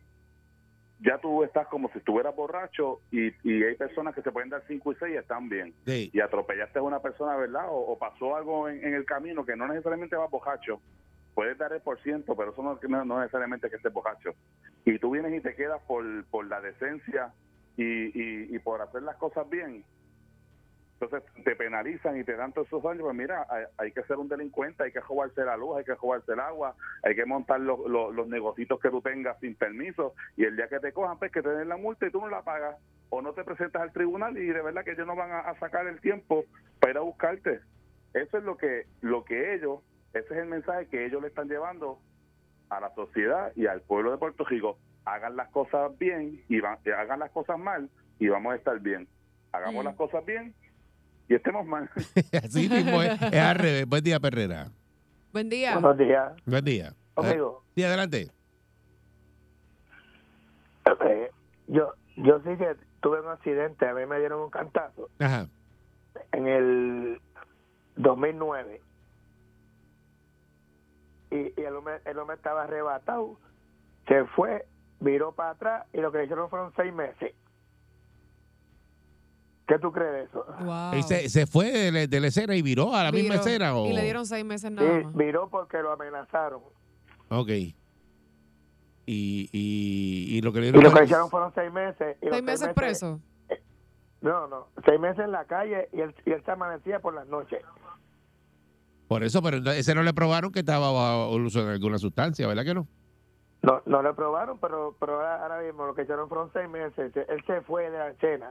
ya 0.99 1.18
tú 1.18 1.43
estás 1.43 1.68
como 1.68 1.89
si 1.91 1.97
estuvieras 1.97 2.36
borracho 2.36 2.99
y, 3.12 3.28
y 3.43 3.64
hay 3.64 3.76
personas 3.76 4.14
que 4.14 4.22
se 4.22 4.32
pueden 4.32 4.49
dar 4.49 4.64
cinco 4.68 4.91
y 4.91 4.95
seis 4.95 5.16
y 5.16 5.18
están 5.18 5.49
bien. 5.49 5.74
Sí. 5.86 6.12
Y 6.14 6.20
atropellaste 6.20 6.80
a 6.80 6.84
una 6.84 6.99
persona, 6.99 7.36
¿verdad? 7.36 7.66
O, 7.70 7.93
o 7.93 7.97
pasó 7.97 8.36
algo 8.36 8.70
en, 8.70 8.86
en 8.86 8.93
el 8.93 9.06
camino 9.06 9.45
que 9.45 9.56
no 9.56 9.68
necesariamente 9.68 10.16
va 10.16 10.28
borracho. 10.28 10.80
Puedes 11.34 11.58
dar 11.58 11.74
el 11.74 11.82
por 11.82 12.00
ciento, 12.02 12.36
pero 12.36 12.52
eso 12.52 12.62
no, 12.62 12.80
no, 12.82 13.06
no 13.06 13.20
necesariamente 13.20 13.70
que 13.70 13.78
estés 13.78 13.92
borracho. 13.92 14.34
Y 14.86 15.00
tú 15.00 15.12
vienes 15.12 15.34
y 15.34 15.42
te 15.42 15.56
quedas 15.56 15.82
por, 15.84 16.04
por 16.26 16.46
la 16.46 16.62
decencia 16.62 17.34
y, 17.76 18.56
y, 18.56 18.60
por 18.60 18.82
hacer 18.82 19.02
las 19.02 19.16
cosas 19.18 19.50
bien. 19.50 19.84
Entonces 21.00 21.24
te 21.44 21.56
penalizan 21.56 22.18
y 22.18 22.24
te 22.24 22.36
dan 22.36 22.54
todos 22.54 22.68
esos 22.68 22.86
años. 22.86 23.02
Pues 23.02 23.16
mira, 23.16 23.46
hay, 23.50 23.66
hay 23.78 23.92
que 23.92 24.04
ser 24.04 24.18
un 24.18 24.30
delincuente, 24.30 24.84
hay 24.84 24.92
que 24.92 25.00
robarse 25.00 25.44
la 25.44 25.58
luz, 25.58 25.78
hay 25.78 25.84
que 25.84 25.96
robarse 25.96 26.34
el 26.34 26.40
agua, 26.40 26.76
hay 27.02 27.16
que 27.16 27.26
montar 27.26 27.60
los, 27.60 27.80
los, 27.90 28.14
los 28.14 28.28
negocios 28.28 28.80
que 28.80 28.90
tú 28.90 29.02
tengas 29.02 29.40
sin 29.40 29.56
permiso. 29.56 30.14
Y 30.38 30.46
el 30.46 30.56
día 30.56 30.68
que 30.68 30.80
te 30.80 30.94
cojan, 30.94 31.18
pues 31.18 31.32
que 31.32 31.42
te 31.42 31.50
den 31.50 31.68
la 31.68 31.78
multa 31.78 32.06
y 32.06 32.12
tú 32.12 32.22
no 32.22 32.30
la 32.30 32.44
pagas. 32.44 32.78
O 33.10 33.22
no 33.22 33.34
te 33.34 33.44
presentas 33.44 33.82
al 33.82 33.92
tribunal 33.92 34.38
y 34.38 34.46
de 34.46 34.62
verdad 34.62 34.84
que 34.84 34.92
ellos 34.92 35.08
no 35.08 35.16
van 35.16 35.32
a, 35.32 35.40
a 35.40 35.60
sacar 35.60 35.88
el 35.88 36.00
tiempo 36.00 36.46
para 36.80 36.92
ir 36.92 36.98
a 36.98 37.02
buscarte. 37.02 37.60
Eso 38.14 38.38
es 38.38 38.44
lo 38.44 38.58
que, 38.58 38.86
lo 39.02 39.24
que 39.24 39.56
ellos, 39.56 39.80
ese 40.14 40.34
es 40.34 40.39
el 40.39 40.45
mensaje 40.47 40.88
que 40.88 41.05
ellos 41.05 41.22
le 41.22 41.28
están 41.30 41.47
llevando 41.47 41.99
a 42.70 42.80
la 42.80 42.93
sociedad 42.95 43.51
y 43.55 43.66
al 43.68 43.82
pueblo 43.82 44.11
de 44.11 44.18
Puerto 44.18 44.43
Rico. 44.45 44.78
Hagan 45.05 45.36
las 45.36 45.49
cosas 45.49 45.97
bien 45.97 46.41
y 46.47 46.59
van, 46.59 46.78
y 46.86 46.89
hagan 46.91 47.20
las 47.20 47.32
cosas 47.32 47.59
mal 47.59 47.89
y 48.20 48.28
vamos 48.30 48.53
a 48.53 48.55
estar 48.55 48.80
bien. 48.80 49.07
Hagamos 49.51 49.84
Mm. 49.84 49.88
las 49.88 49.95
cosas 49.95 50.26
bien 50.26 50.53
y 51.28 51.36
estemos 51.36 51.66
mal. 51.66 51.89
Así 52.43 52.70
mismo 52.70 53.01
es, 53.01 53.22
es 53.22 53.39
al 53.39 53.55
revés. 53.55 53.86
Buen 53.88 54.03
día, 54.03 54.20
Perrera. 54.20 54.68
Buen 55.32 55.49
día. 55.49 55.74
Buenos 55.78 55.97
días. 55.97 56.34
Buen 56.45 56.64
día. 56.66 56.93
Amigo. 57.16 57.64
Sí, 57.76 57.84
adelante. 57.84 58.30
Eh, 61.05 61.32
yo, 61.68 61.93
yo 62.18 62.39
sí 62.39 62.49
que 62.57 62.76
tuve 63.01 63.22
un 63.22 63.28
accidente, 63.30 63.88
a 63.88 63.93
mí 63.93 64.05
me 64.05 64.20
dieron 64.20 64.41
un 64.41 64.49
cantazo 64.49 65.09
Ajá. 65.20 65.47
en 66.32 66.47
el 66.47 67.22
2009. 67.97 68.82
Y, 71.34 71.60
y 71.60 71.64
el, 71.66 71.76
hombre, 71.76 72.00
el 72.06 72.20
hombre 72.20 72.36
estaba 72.36 72.64
arrebatado, 72.64 73.40
se 74.08 74.24
fue, 74.36 74.66
viró 75.00 75.32
para 75.34 75.50
atrás 75.52 75.88
y 75.94 75.98
lo 75.98 76.12
que 76.12 76.20
le 76.20 76.24
hicieron 76.26 76.50
fueron 76.50 76.72
seis 76.76 76.94
meses. 76.94 77.34
¿Qué 79.68 79.80
tú 79.80 79.92
crees 79.92 80.12
de 80.12 80.24
eso? 80.24 80.46
Wow. 80.60 80.94
Y 80.96 81.04
se, 81.04 81.30
se 81.30 81.48
fue 81.48 81.72
de, 81.72 81.92
la- 81.92 82.08
de 82.08 82.20
la 82.20 82.28
escena 82.28 82.54
y 82.56 82.62
viró 82.62 82.94
a 82.94 83.04
la 83.04 83.12
misma 83.12 83.36
escena. 83.36 83.76
O... 83.76 83.86
Y 83.88 83.94
le 83.94 84.04
dieron 84.04 84.26
seis 84.26 84.44
meses 84.46 84.70
Sí, 84.70 84.76
nada 84.76 85.00
más. 85.04 85.16
viró 85.16 85.50
porque 85.50 85.78
lo 85.82 85.92
amenazaron. 85.94 86.62
Ok. 87.30 87.48
Y, 87.48 87.74
y, 89.06 90.38
y 90.38 90.42
lo 90.42 90.52
que 90.54 90.60
le 90.60 90.68
Y 90.68 90.72
dieron 90.74 90.92
lo 90.94 90.98
que 91.00 91.06
hicieron 91.06 91.30
fueron 91.30 91.54
seis 91.56 91.72
meses. 91.72 92.18
Y 92.22 92.26
los 92.26 92.36
¿Seis 92.36 92.44
meses 92.44 92.74
preso? 92.74 93.20
No, 94.22 94.48
no, 94.48 94.68
seis 94.86 95.00
meses 95.00 95.20
en 95.26 95.32
la 95.32 95.46
calle 95.46 95.90
y 95.92 96.00
él, 96.02 96.14
y 96.26 96.32
él 96.32 96.42
se 96.46 96.52
amanecía 96.52 97.00
por 97.00 97.14
las 97.14 97.28
noches. 97.28 97.62
Por 99.14 99.24
eso, 99.24 99.43
pero 99.43 99.57
entonces 99.57 99.82
ese 99.82 99.93
no 99.93 100.01
le 100.01 100.11
probaron 100.11 100.51
que 100.51 100.61
estaba 100.61 100.91
bajo 100.91 101.36
el 101.36 101.43
uso 101.45 101.64
de 101.64 101.74
alguna 101.74 101.99
sustancia, 101.99 102.47
¿verdad 102.47 102.64
que 102.66 102.74
no? 102.74 102.88
No, 103.61 103.80
no 103.86 104.01
lo 104.01 104.16
probaron, 104.16 104.57
pero, 104.59 104.97
pero 104.99 105.22
ahora, 105.22 105.61
mismo 105.61 105.86
lo 105.86 105.93
que 105.93 106.01
hicieron 106.01 106.28
fueron 106.28 106.49
seis 106.51 106.68
meses. 106.68 107.11
Él 107.16 107.43
se 107.45 107.61
fue 107.61 107.91
de 107.91 107.97
la 107.99 108.09
escena. 108.09 108.49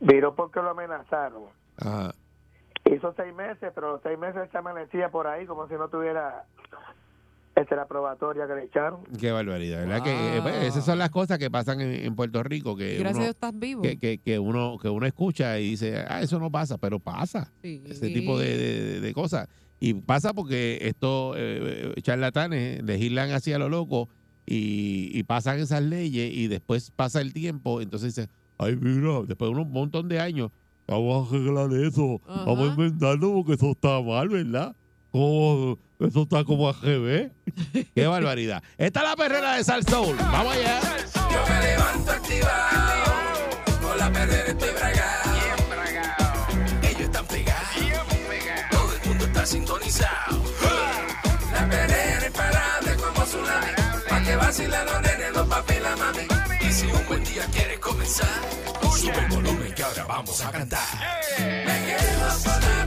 Viró 0.00 0.34
porque 0.34 0.62
lo 0.62 0.70
amenazaron. 0.70 1.42
Ajá. 1.76 2.14
Hizo 2.90 3.12
seis 3.18 3.34
meses, 3.34 3.70
pero 3.74 3.92
los 3.92 4.00
seis 4.02 4.18
meses 4.18 4.48
se 4.50 4.56
amanecía 4.56 5.10
por 5.10 5.26
ahí 5.26 5.44
como 5.44 5.68
si 5.68 5.74
no 5.74 5.88
tuviera 5.90 6.46
esta 7.54 7.76
la 7.76 7.86
probatoria 7.86 8.46
que 8.46 8.54
le 8.54 8.64
echaron. 8.64 9.00
Qué 9.18 9.30
barbaridad, 9.30 9.80
¿verdad? 9.86 10.02
Que 10.02 10.36
eh, 10.38 10.40
pues, 10.42 10.54
esas 10.64 10.84
son 10.86 10.98
las 10.98 11.10
cosas 11.10 11.38
que 11.38 11.50
pasan 11.50 11.80
en, 11.80 12.04
en 12.04 12.14
Puerto 12.16 12.42
Rico 12.42 12.76
que 12.76 12.96
Gracias 12.98 13.14
a 13.14 13.16
uno, 13.16 13.24
Dios 13.24 13.34
estás 13.34 13.58
vivo. 13.58 13.82
que, 13.82 13.98
que, 13.98 14.18
que 14.18 14.38
uno 14.38 14.78
que 14.80 14.88
uno 14.88 15.06
escucha 15.06 15.58
y 15.58 15.70
dice, 15.70 16.04
ah, 16.08 16.20
eso 16.20 16.38
no 16.38 16.50
pasa, 16.50 16.76
pero 16.78 16.98
pasa. 16.98 17.50
Ese 17.62 18.08
tipo 18.08 18.38
de, 18.38 18.56
de- 18.56 19.00
de 19.00 19.14
cosas. 19.14 19.48
Y 19.78 19.94
pasa 19.94 20.32
porque 20.32 20.78
estos 20.82 21.36
eh, 21.38 21.92
charlatanes 22.02 22.82
legislan 22.82 23.32
hacia 23.32 23.58
lo 23.58 23.68
loco 23.68 24.08
y, 24.46 25.10
y 25.12 25.22
pasan 25.24 25.58
esas 25.58 25.82
leyes 25.82 26.32
y 26.32 26.48
después 26.48 26.90
pasa 26.94 27.20
el 27.20 27.32
tiempo, 27.32 27.80
entonces 27.80 28.14
dicen, 28.14 28.30
ay, 28.58 28.76
mira, 28.76 29.22
después 29.26 29.50
de 29.50 29.60
un 29.60 29.70
montón 29.70 30.08
de 30.08 30.20
años, 30.20 30.50
vamos 30.86 31.26
a 31.26 31.34
arreglar 31.34 31.72
eso, 31.74 32.20
vamos 32.26 32.70
a 32.70 32.72
inventarlo 32.72 33.34
porque 33.34 33.54
eso 33.54 33.72
está 33.72 34.00
mal, 34.00 34.28
¿verdad? 34.28 34.74
Como, 35.10 35.78
eso 35.98 36.22
está 36.22 36.44
como 36.44 36.68
AGB. 36.68 37.30
Qué 37.94 38.06
barbaridad. 38.06 38.62
Esta 38.76 39.00
es 39.00 39.08
la 39.08 39.16
perrera 39.16 39.56
de 39.56 39.64
Sal 39.64 39.84
Soul. 39.84 40.16
Vamos 40.16 40.54
allá. 40.54 40.80
Yo 41.14 41.54
me 41.54 41.66
levanto 41.66 42.10
activado, 42.10 43.12
con 43.80 43.98
la 43.98 44.12
perrera 44.12 44.46
estoy 44.48 44.70
bragado. 44.78 45.15
Está 49.46 49.58
sintonizado. 49.58 50.42
La 51.52 51.68
perrera 51.68 52.26
imparable 52.26 52.96
como 52.96 53.24
tsunami, 53.24 53.72
pa' 54.08 54.22
que 54.22 54.36
vacilan 54.36 54.86
los 54.86 55.00
nenes, 55.02 55.32
los 55.34 55.48
papi 55.48 55.74
y 55.74 55.80
la 55.80 55.96
mami. 55.96 56.26
Y 56.60 56.72
si 56.72 56.86
un 56.86 57.06
buen 57.06 57.24
día 57.24 57.46
quieres 57.52 57.78
comenzar, 57.78 58.40
sube 58.96 59.18
el 59.18 59.26
volumen 59.28 59.72
que 59.74 59.82
ahora 59.82 60.04
vamos 60.04 60.40
a 60.44 60.50
cantar. 60.50 60.88
Me 61.38 61.76
quedo 61.86 62.28
con 62.44 62.60
la 62.60 62.86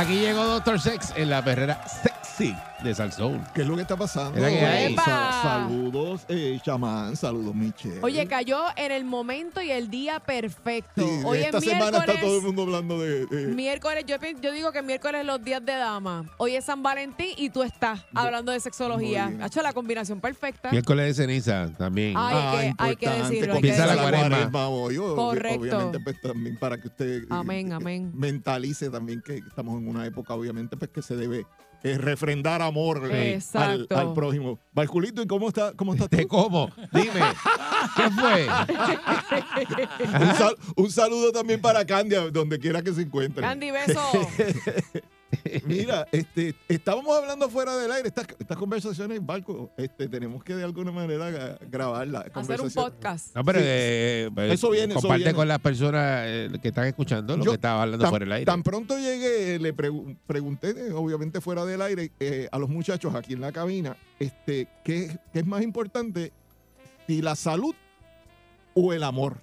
Aquí 0.00 0.18
llegó 0.18 0.46
Doctor 0.46 0.80
Sex 0.80 1.12
en 1.14 1.28
la 1.28 1.42
perrera 1.42 1.78
de 2.82 2.94
Salsoul. 2.94 3.40
¿Qué 3.54 3.62
es 3.62 3.66
lo 3.68 3.76
que 3.76 3.82
está 3.82 3.96
pasando? 3.96 4.40
Saludos, 5.42 6.22
eh, 6.28 6.58
chamán. 6.64 7.16
Saludos, 7.16 7.54
Michelle. 7.54 8.00
Oye, 8.02 8.26
cayó 8.26 8.58
en 8.76 8.92
el 8.92 9.04
momento 9.04 9.60
y 9.62 9.70
el 9.70 9.90
día 9.90 10.20
perfecto. 10.20 11.02
Sí, 11.06 11.22
Hoy 11.24 11.38
esta 11.38 11.58
es 11.58 11.64
semana 11.64 11.90
miércoles. 11.90 12.08
está 12.16 12.20
todo 12.26 12.36
el 12.38 12.42
mundo 12.44 12.62
hablando 12.62 12.98
de. 13.00 13.26
de- 13.26 13.54
Miércoles, 13.54 14.04
yo, 14.06 14.16
yo 14.40 14.52
digo 14.52 14.72
que 14.72 14.82
miércoles 14.82 15.20
es 15.22 15.26
los 15.26 15.42
días 15.42 15.64
de 15.64 15.72
dama. 15.72 16.24
Hoy 16.38 16.56
es 16.56 16.64
San 16.64 16.82
Valentín 16.82 17.28
y 17.36 17.50
tú 17.50 17.62
estás 17.62 18.04
hablando 18.14 18.52
de 18.52 18.60
sexología. 18.60 19.32
Ha 19.40 19.46
hecho 19.46 19.62
la 19.62 19.72
combinación 19.72 20.20
perfecta. 20.20 20.70
Miércoles 20.70 21.16
de 21.16 21.22
ceniza 21.24 21.70
también. 21.76 22.14
Ay, 22.16 22.34
Ah, 22.36 22.50
que- 22.52 22.74
hay 22.78 22.96
que 22.96 23.04
importante, 23.06 23.34
decirlo, 23.34 23.54
Comienza 23.54 23.86
la 23.86 23.96
cuaresma. 24.02 24.68
hoy, 24.68 24.96
Correcto. 24.96 25.60
Obviamente, 25.60 26.00
pues 26.00 26.20
también 26.20 26.56
para 26.58 26.78
que 26.78 26.88
usted 26.88 27.22
eh, 27.22 27.26
Amén, 27.30 27.72
amén. 27.72 28.10
mentalice 28.14 28.90
también 28.90 29.20
que 29.22 29.36
estamos 29.36 29.80
en 29.80 29.88
una 29.88 30.06
época, 30.06 30.34
obviamente, 30.34 30.76
pues 30.76 30.90
que 30.90 31.02
se 31.02 31.16
debe 31.16 31.44
eh, 31.82 31.96
refrendar 31.98 32.62
amor 32.62 33.08
eh, 33.10 33.38
al, 33.54 33.86
al 33.90 34.12
prójimo. 34.14 34.58
Barculito, 34.72 35.22
¿y 35.22 35.26
cómo 35.26 35.48
está, 35.48 35.72
cómo 35.74 35.94
estás 35.94 36.08
tú? 36.10 36.16
¿Te 36.16 36.26
como? 36.26 36.70
Dime. 36.92 37.20
¿Qué 37.96 38.10
fue? 38.10 38.46
un, 40.20 40.34
sal- 40.34 40.56
un 40.76 40.90
saludo 40.90 41.32
también 41.32 41.60
para 41.60 41.84
Candia, 41.84 42.30
donde 42.30 42.58
quiera 42.58 42.82
que 42.82 42.92
se 42.92 43.02
encuentre. 43.02 43.42
Candy, 43.42 43.70
beso. 43.70 44.00
Mira, 45.64 46.06
este, 46.12 46.54
estábamos 46.68 47.16
hablando 47.16 47.48
fuera 47.48 47.76
del 47.76 47.90
aire, 47.92 48.08
estas, 48.08 48.26
estas 48.38 48.56
conversaciones, 48.56 49.24
Barco, 49.24 49.70
este, 49.76 50.08
tenemos 50.08 50.42
que 50.42 50.54
de 50.56 50.64
alguna 50.64 50.90
manera 50.92 51.30
gra- 51.30 51.58
grabarlas. 51.70 52.24
Hacer 52.34 52.60
un 52.60 52.70
podcast. 52.70 53.34
No, 53.36 53.44
pero 53.44 53.60
Sí. 53.60 53.64
eh, 53.68 54.30
eh, 54.36 54.48
Eso 54.52 54.70
viene, 54.70 54.92
eso 54.94 55.00
comparte 55.02 55.24
viene. 55.24 55.34
con 55.34 55.46
las 55.48 55.58
personas 55.60 56.24
eh, 56.26 56.50
que 56.60 56.68
están 56.68 56.86
escuchando 56.86 57.36
lo 57.36 57.44
Yo 57.44 57.50
que 57.52 57.54
estaba 57.56 57.82
hablando 57.82 58.02
tan, 58.04 58.10
fuera 58.10 58.24
del 58.24 58.32
aire. 58.32 58.46
tan 58.46 58.62
pronto 58.62 58.98
llegué, 58.98 59.58
le 59.58 59.74
pregu- 59.76 60.16
pregunté, 60.26 60.92
obviamente 60.92 61.40
fuera 61.40 61.64
del 61.64 61.80
aire, 61.82 62.10
eh, 62.20 62.48
a 62.50 62.58
los 62.58 62.68
muchachos 62.68 63.14
aquí 63.14 63.34
en 63.34 63.40
la 63.40 63.52
cabina, 63.52 63.96
este, 64.18 64.66
¿qué, 64.84 65.16
qué 65.32 65.38
es 65.40 65.46
más 65.46 65.62
importante? 65.62 66.32
Si 67.06 67.22
la 67.22 67.34
salud 67.36 67.74
o 68.74 68.92
el 68.92 69.02
amor. 69.02 69.36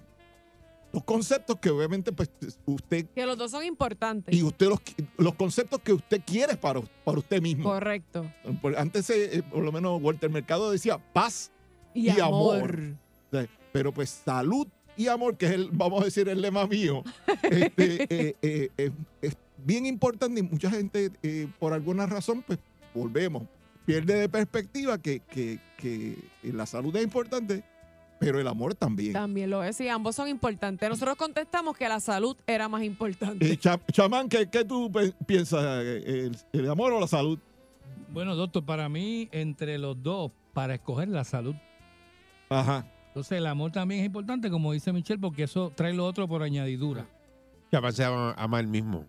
Los 0.92 1.04
conceptos 1.04 1.58
que 1.60 1.70
obviamente 1.70 2.12
pues, 2.12 2.30
usted 2.66 3.06
Que 3.14 3.26
los 3.26 3.36
dos 3.36 3.50
son 3.50 3.64
importantes. 3.64 4.34
y 4.34 4.42
usted 4.42 4.68
los, 4.68 4.80
los 5.18 5.34
conceptos 5.34 5.80
que 5.80 5.92
usted 5.92 6.22
quiere 6.26 6.56
para, 6.56 6.80
para 7.04 7.18
usted 7.18 7.42
mismo. 7.42 7.64
Correcto. 7.64 8.30
Antes, 8.76 9.10
eh, 9.10 9.42
por 9.50 9.62
lo 9.62 9.70
menos, 9.72 10.00
Walter 10.02 10.30
Mercado 10.30 10.70
decía 10.70 10.98
paz 11.12 11.50
Y, 11.94 12.06
y 12.10 12.20
amor. 12.20 12.80
sea, 13.30 13.46
Pero 13.72 13.92
pues 13.92 14.08
salud 14.10 14.66
y 14.96 15.08
amor, 15.08 15.36
que 15.36 15.46
es 15.46 15.52
el, 15.52 15.68
vamos 15.72 16.00
a 16.02 16.04
decir, 16.06 16.28
el 16.28 16.40
lema 16.40 16.66
mío, 16.66 17.04
este, 17.44 18.02
eh, 18.08 18.36
eh, 18.42 18.70
eh, 18.78 18.90
es 19.22 19.36
bien 19.64 19.86
importante 19.86 20.40
y 20.40 20.42
mucha 20.42 20.70
gente, 20.70 21.10
eh, 21.22 21.46
por 21.60 21.72
alguna 21.72 22.06
razón, 22.06 22.42
pues 22.46 22.58
volvemos, 22.94 23.44
pierde 23.86 24.14
de 24.14 24.28
perspectiva 24.28 24.98
que, 24.98 25.20
que, 25.20 25.60
que 25.76 26.16
la 26.42 26.66
salud 26.66 26.96
es 26.96 27.04
importante, 27.04 27.62
pero 28.18 28.40
el 28.40 28.46
amor 28.48 28.74
también. 28.74 29.12
También 29.12 29.50
lo 29.50 29.62
es. 29.62 29.80
Y 29.80 29.88
ambos 29.88 30.16
son 30.16 30.28
importantes. 30.28 30.88
Nosotros 30.88 31.16
contestamos 31.16 31.76
que 31.76 31.88
la 31.88 32.00
salud 32.00 32.36
era 32.46 32.68
más 32.68 32.82
importante. 32.82 33.52
Eh, 33.52 33.56
Cha- 33.56 33.80
chamán, 33.92 34.28
¿qué, 34.28 34.48
qué 34.48 34.64
tú 34.64 34.90
piensas? 35.26 35.62
eh, 35.84 36.30
¿El, 36.52 36.60
el 36.60 36.70
amor 36.70 36.92
o 36.92 37.00
la 37.00 37.06
salud? 37.06 37.38
Bueno, 38.10 38.34
doctor, 38.34 38.64
para 38.64 38.88
mí, 38.88 39.28
entre 39.32 39.78
los 39.78 40.02
dos, 40.02 40.32
para 40.52 40.74
escoger 40.74 41.08
la 41.08 41.24
salud. 41.24 41.54
Ajá. 42.48 42.86
Entonces, 43.08 43.38
el 43.38 43.46
amor 43.46 43.72
también 43.72 44.00
es 44.00 44.06
importante, 44.06 44.50
como 44.50 44.72
dice 44.72 44.92
Michelle, 44.92 45.20
porque 45.20 45.42
eso 45.44 45.72
trae 45.74 45.92
lo 45.92 46.06
otro 46.06 46.26
por 46.28 46.42
añadidura. 46.42 47.06
Capaz 47.70 47.92
se 47.92 48.04
ama, 48.04 48.34
ama 48.38 48.60
el 48.60 48.66
mismo. 48.66 49.04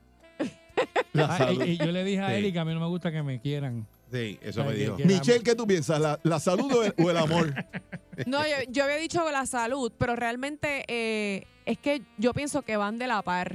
La 1.13 1.25
Ah, 1.25 1.37
salud. 1.37 1.63
y, 1.65 1.71
y 1.71 1.77
yo 1.77 1.91
le 1.91 2.03
dije 2.03 2.19
a 2.21 2.29
Sí. 2.29 2.33
él 2.35 2.45
y 2.47 2.51
que 2.53 2.59
a 2.59 2.65
mí 2.65 2.73
no 2.73 2.79
me 2.79 2.87
gusta 2.87 3.11
que 3.11 3.23
me 3.23 3.39
quieran. 3.39 3.87
Sí, 4.11 4.39
eso 4.41 4.63
me 4.63 4.73
dijo. 4.73 4.97
Michelle, 5.05 5.43
¿qué 5.43 5.53
tú 5.55 5.67
piensas? 5.67 5.99
¿La, 5.99 6.19
la 6.23 6.39
salud 6.39 6.71
o 6.73 6.83
el, 6.83 6.93
o 6.97 7.09
el 7.11 7.17
amor? 7.17 7.53
No, 8.25 8.45
yo, 8.45 8.55
yo 8.67 8.83
había 8.83 8.97
dicho 8.97 9.23
la 9.31 9.45
salud, 9.45 9.93
pero 9.97 10.13
realmente 10.15 10.83
eh, 10.89 11.45
es 11.65 11.77
que 11.77 12.01
yo 12.17 12.33
pienso 12.33 12.63
que 12.63 12.75
van 12.75 12.97
de 12.97 13.07
la 13.07 13.21
par. 13.21 13.53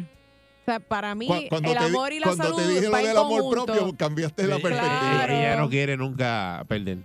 O 0.63 0.65
sea, 0.65 0.81
para 0.81 1.15
mí, 1.15 1.27
Cuando, 1.51 1.71
el 1.71 1.77
te, 1.77 1.85
amor 1.85 2.13
y 2.15 2.19
la 2.21 2.29
cuando 2.29 2.45
salud 2.45 2.57
te 2.57 2.69
dije 2.69 2.89
lo 2.89 2.97
del 2.97 3.17
amor 3.19 3.41
conjunto. 3.43 3.65
propio, 3.67 3.97
cambiaste 3.99 4.47
la 4.47 4.57
perspectiva. 4.59 5.01
Claro. 5.11 5.33
Ella 5.35 5.57
no 5.57 5.69
quiere 5.69 5.97
nunca 5.99 6.65
perder. 6.67 6.99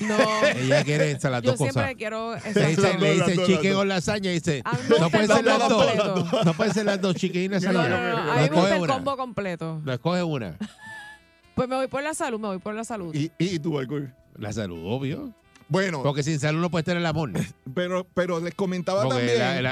No, 0.00 0.16
Ella 0.56 0.82
quiere 0.84 1.10
esas 1.10 1.30
las 1.30 1.42
yo 1.42 1.50
dos 1.50 1.58
siempre 1.58 1.82
cosas. 1.82 1.94
quiero... 1.96 2.34
Le 2.34 2.66
dice, 2.68 2.98
le 2.98 3.12
dice 3.12 3.34
dos, 3.34 3.46
chicken 3.46 3.62
las 3.62 3.62
dos. 3.62 3.74
con 3.74 3.88
lasaña 3.88 4.30
y 4.30 4.34
dice, 4.34 4.62
no 4.64 4.70
gusta 4.88 5.08
pueden 5.10 5.28
ser 5.28 5.44
las 5.44 5.68
dos. 5.68 6.44
No 6.46 6.54
pueden 6.54 6.74
ser 6.74 6.84
las 6.86 7.00
dos 7.02 7.14
chicken 7.16 7.42
y 7.42 7.48
No, 7.48 7.60
no, 7.60 7.72
lasaña. 7.72 7.88
no, 7.90 8.16
no, 8.16 8.16
A 8.16 8.24
No 8.24 8.32
mí 8.34 8.38
me 8.40 8.44
escoge 8.46 8.60
gusta 8.62 8.76
el 8.76 8.86
combo 8.86 9.16
completo. 9.18 9.80
No 9.84 9.92
escoge 9.92 10.22
una. 10.22 10.56
Pues 11.56 11.68
me 11.70 11.74
voy 11.76 11.86
por 11.88 12.02
la 12.02 12.12
salud, 12.12 12.38
me 12.38 12.48
voy 12.48 12.58
por 12.58 12.74
la 12.74 12.84
salud. 12.84 13.14
¿Y, 13.14 13.32
y 13.38 13.58
tú, 13.58 13.72
Barcul? 13.72 14.14
La 14.36 14.52
salud, 14.52 14.78
obvio. 14.84 15.34
Bueno, 15.68 16.02
Porque 16.02 16.22
sin 16.22 16.38
salud 16.38 16.60
no 16.60 16.70
puedes 16.70 16.84
tener 16.84 16.98
el 16.98 17.06
amor. 17.06 17.32
pero, 17.74 18.06
pero 18.14 18.38
les 18.40 18.54
comentaba 18.54 19.02
Porque 19.04 19.36
también. 19.38 19.66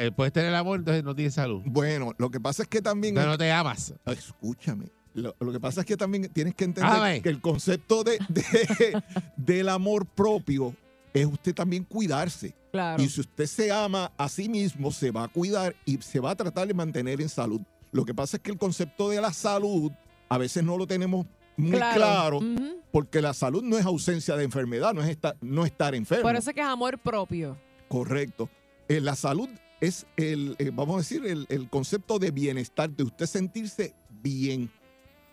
el- 0.00 0.12
puedes 0.14 0.32
tener 0.32 0.48
el 0.48 0.54
amor, 0.56 0.78
entonces 0.78 1.04
no 1.04 1.14
tienes 1.14 1.34
salud. 1.34 1.60
Bueno, 1.66 2.14
lo 2.16 2.30
que 2.30 2.40
pasa 2.40 2.62
es 2.62 2.68
que 2.68 2.80
también. 2.80 3.10
Entonces 3.12 3.30
no 3.30 3.36
te 3.38 3.52
amas. 3.52 3.92
Escúchame. 4.06 4.86
Lo, 5.12 5.36
lo 5.38 5.52
que 5.52 5.60
pasa 5.60 5.80
es 5.80 5.86
que 5.86 5.96
también 5.98 6.28
tienes 6.32 6.54
que 6.54 6.64
entender 6.64 7.20
que 7.22 7.28
el 7.28 7.40
concepto 7.42 8.04
de, 8.04 8.18
de- 8.30 9.02
del 9.36 9.68
amor 9.68 10.06
propio 10.06 10.74
es 11.12 11.26
usted 11.26 11.54
también 11.54 11.84
cuidarse. 11.84 12.54
Claro. 12.72 13.02
Y 13.02 13.08
si 13.10 13.20
usted 13.20 13.44
se 13.46 13.70
ama 13.70 14.12
a 14.16 14.28
sí 14.30 14.48
mismo, 14.48 14.90
se 14.92 15.10
va 15.10 15.24
a 15.24 15.28
cuidar 15.28 15.76
y 15.84 15.98
se 15.98 16.20
va 16.20 16.30
a 16.30 16.36
tratar 16.36 16.66
de 16.66 16.72
mantener 16.74 17.20
en 17.20 17.28
salud. 17.28 17.60
Lo 17.92 18.04
que 18.04 18.14
pasa 18.14 18.38
es 18.38 18.42
que 18.42 18.50
el 18.50 18.58
concepto 18.58 19.10
de 19.10 19.20
la 19.20 19.32
salud 19.32 19.92
a 20.28 20.38
veces 20.38 20.62
no 20.64 20.76
lo 20.76 20.86
tenemos 20.86 21.26
muy 21.56 21.72
claro, 21.72 22.40
porque 22.92 23.20
la 23.20 23.34
salud 23.34 23.62
no 23.62 23.76
es 23.78 23.84
ausencia 23.84 24.36
de 24.36 24.44
enfermedad, 24.44 24.94
no 24.94 25.02
es 25.02 25.08
estar, 25.08 25.36
no 25.40 25.64
estar 25.64 25.94
enfermo. 25.94 26.22
Por 26.22 26.36
eso 26.36 26.50
es 26.50 26.54
que 26.54 26.60
es 26.60 26.66
amor 26.66 26.98
propio. 26.98 27.58
Correcto. 27.88 28.48
Eh, 28.88 29.00
la 29.00 29.16
salud 29.16 29.48
es 29.80 30.06
el, 30.16 30.54
eh, 30.58 30.70
vamos 30.72 30.94
a 30.94 30.98
decir, 30.98 31.26
el, 31.26 31.46
el 31.48 31.68
concepto 31.68 32.18
de 32.18 32.30
bienestar, 32.30 32.90
de 32.90 33.02
usted 33.04 33.26
sentirse 33.26 33.94
bien 34.22 34.70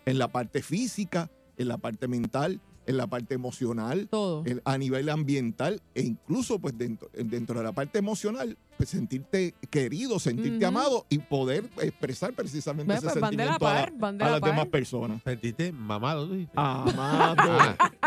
en 0.04 0.18
la 0.18 0.28
parte 0.28 0.62
física, 0.62 1.30
en 1.56 1.68
la 1.68 1.78
parte 1.78 2.08
mental, 2.08 2.60
en 2.86 2.96
la 2.96 3.06
parte 3.06 3.34
emocional, 3.34 4.08
Todo. 4.08 4.44
el- 4.46 4.62
a 4.64 4.78
nivel 4.78 5.08
ambiental 5.08 5.82
e 5.94 6.02
incluso 6.02 6.58
pues 6.58 6.76
dentro, 6.78 7.10
dentro 7.12 7.58
de 7.58 7.64
la 7.64 7.72
parte 7.72 7.98
emocional, 7.98 8.56
sentirte 8.84 9.54
querido, 9.70 10.18
sentirte 10.18 10.66
amado 10.66 11.06
y 11.08 11.18
poder 11.18 11.64
expresar 11.80 12.32
precisamente 12.34 12.92
Ve, 12.92 12.98
ese 12.98 13.04
pues, 13.04 13.14
la 13.16 13.20
sentimiento 13.28 13.66
a, 13.66 13.74
las 13.74 14.40
par. 14.40 14.50
demás 14.50 14.66
personas. 14.66 15.22
Sentiste 15.24 15.72
mamado, 15.72 16.26
dijiste. 16.28 16.52
Amado. 16.56 17.76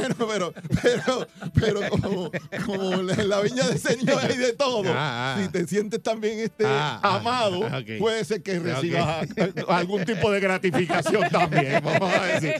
Pero, 0.00 0.28
pero, 0.28 0.54
pero, 0.82 1.28
pero 1.54 1.80
como, 1.90 2.30
como 2.66 2.92
en 3.10 3.28
la 3.28 3.40
viña 3.40 3.68
de 3.68 3.78
Señor 3.78 4.18
hay 4.22 4.36
de 4.36 4.52
todo. 4.52 4.84
Ah, 4.88 5.34
ah. 5.36 5.42
Si 5.42 5.48
te 5.50 5.66
sientes 5.66 6.02
también 6.02 6.38
este 6.38 6.64
Ah, 6.66 7.00
ah, 7.02 7.16
amado, 7.16 7.66
ah, 7.66 7.80
puede 7.98 8.24
ser 8.24 8.42
que 8.42 8.58
recibas 8.58 9.26
algún 9.68 10.04
tipo 10.04 10.30
de 10.30 10.40
gratificación 10.40 11.28
también. 11.30 11.80
Vamos 11.82 12.12
a 12.14 12.26
decir. 12.26 12.54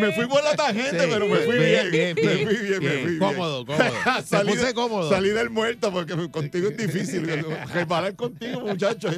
Me, 0.00 0.06
me 0.08 0.12
fui 0.12 0.26
por 0.26 0.42
la 0.44 0.54
tangente, 0.54 1.00
Sí, 1.00 1.06
pero 1.10 1.26
me 1.26 1.36
fui 1.38 1.58
bien. 1.58 1.90
bien, 1.90 2.14
bien, 2.14 2.46
me 2.46 2.46
fui 2.46 2.56
bien, 2.68 2.82
me 2.82 2.90
fui 2.90 3.06
bien. 3.10 3.18
Cómodo, 3.18 3.66
cómodo. 3.66 3.84
Salí, 4.24 4.52
puse 4.52 4.74
cómodo. 4.74 5.10
salí 5.10 5.30
del 5.30 5.50
muerto 5.50 5.90
porque 5.92 6.30
contigo 6.30 6.59
es 6.68 6.76
difícil. 6.76 7.26
Resbalar 7.74 8.14
contigo, 8.16 8.60
muchachos. 8.60 9.16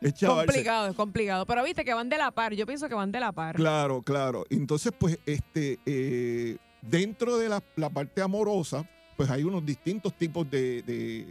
Es, 0.00 0.14
chavarse. 0.14 0.46
complicado, 0.46 0.88
es 0.88 0.96
complicado. 0.96 1.46
Pero 1.46 1.64
viste 1.64 1.84
que 1.84 1.94
van 1.94 2.08
de 2.08 2.18
la 2.18 2.30
par. 2.30 2.54
Yo 2.54 2.66
pienso 2.66 2.88
que 2.88 2.94
van 2.94 3.12
de 3.12 3.20
la 3.20 3.32
par. 3.32 3.56
Claro, 3.56 4.02
claro. 4.02 4.44
Entonces, 4.50 4.92
pues, 4.98 5.18
este, 5.26 5.78
eh, 5.86 6.56
dentro 6.82 7.36
de 7.38 7.48
la, 7.48 7.62
la 7.76 7.90
parte 7.90 8.22
amorosa, 8.22 8.88
pues 9.16 9.30
hay 9.30 9.44
unos 9.44 9.64
distintos 9.64 10.14
tipos 10.14 10.50
de, 10.50 10.82
de, 10.82 11.26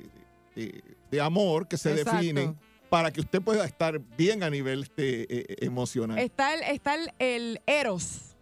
de- 0.55 0.83
de 1.09 1.21
amor 1.21 1.67
que 1.67 1.77
se 1.77 1.91
Exacto. 1.91 2.17
definen 2.17 2.57
para 2.89 3.11
que 3.11 3.21
usted 3.21 3.41
pueda 3.41 3.65
estar 3.65 3.99
bien 4.17 4.43
a 4.43 4.49
nivel 4.49 4.83
este, 4.83 5.53
eh, 5.53 5.55
emocional. 5.65 6.17
Está 6.19 6.53
el, 6.53 6.61
está 6.63 6.95
el, 6.95 7.09
el 7.19 7.61
eros. 7.65 8.35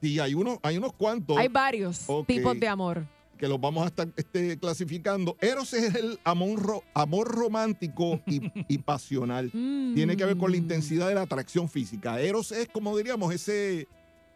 Sí, 0.00 0.20
hay 0.20 0.34
unos, 0.34 0.58
hay 0.62 0.78
unos 0.78 0.92
cuantos 0.92 1.36
Hay 1.36 1.48
varios 1.48 2.06
tipos 2.26 2.58
de 2.58 2.68
amor. 2.68 3.04
Que 3.38 3.48
los 3.48 3.60
vamos 3.60 3.84
a 3.84 3.86
estar 3.86 4.08
este, 4.16 4.58
clasificando. 4.58 5.36
Eros 5.40 5.72
es 5.72 5.94
el 5.94 6.18
amor, 6.24 6.60
ro- 6.62 6.84
amor 6.94 7.28
romántico 7.28 8.20
y, 8.26 8.40
y 8.68 8.78
pasional. 8.84 9.50
Tiene 9.50 10.16
que 10.16 10.24
ver 10.26 10.36
con 10.36 10.50
la 10.52 10.58
Mm. 10.58 10.60
intensidad 10.62 11.08
de 11.08 11.14
la 11.14 11.22
atracción 11.22 11.68
física. 11.68 12.20
Eros 12.20 12.52
es, 12.52 12.68
como 12.68 12.96
diríamos, 12.96 13.32
ese 13.32 13.86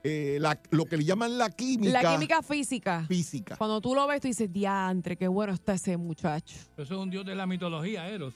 eh, 0.04 0.38
la- 0.40 0.58
lo 0.70 0.86
que 0.86 0.96
le 0.96 1.04
llaman 1.04 1.38
la 1.38 1.48
química, 1.50 2.02
La 2.02 2.12
química 2.14 2.42
física. 2.42 3.04
física. 3.06 3.56
Cuando 3.56 3.80
tú 3.80 3.94
lo 3.94 4.06
ves, 4.08 4.20
tú 4.20 4.28
dices, 4.28 4.52
diantre, 4.52 5.16
qué 5.16 5.28
bueno 5.28 5.52
está 5.52 5.74
ese 5.74 5.96
muchacho. 5.96 6.56
Eso 6.76 6.82
es 6.82 6.90
un 7.00 7.08
dios 7.10 7.24
de 7.24 7.34
la 7.36 7.46
mitología, 7.46 8.08
Eros. 8.08 8.34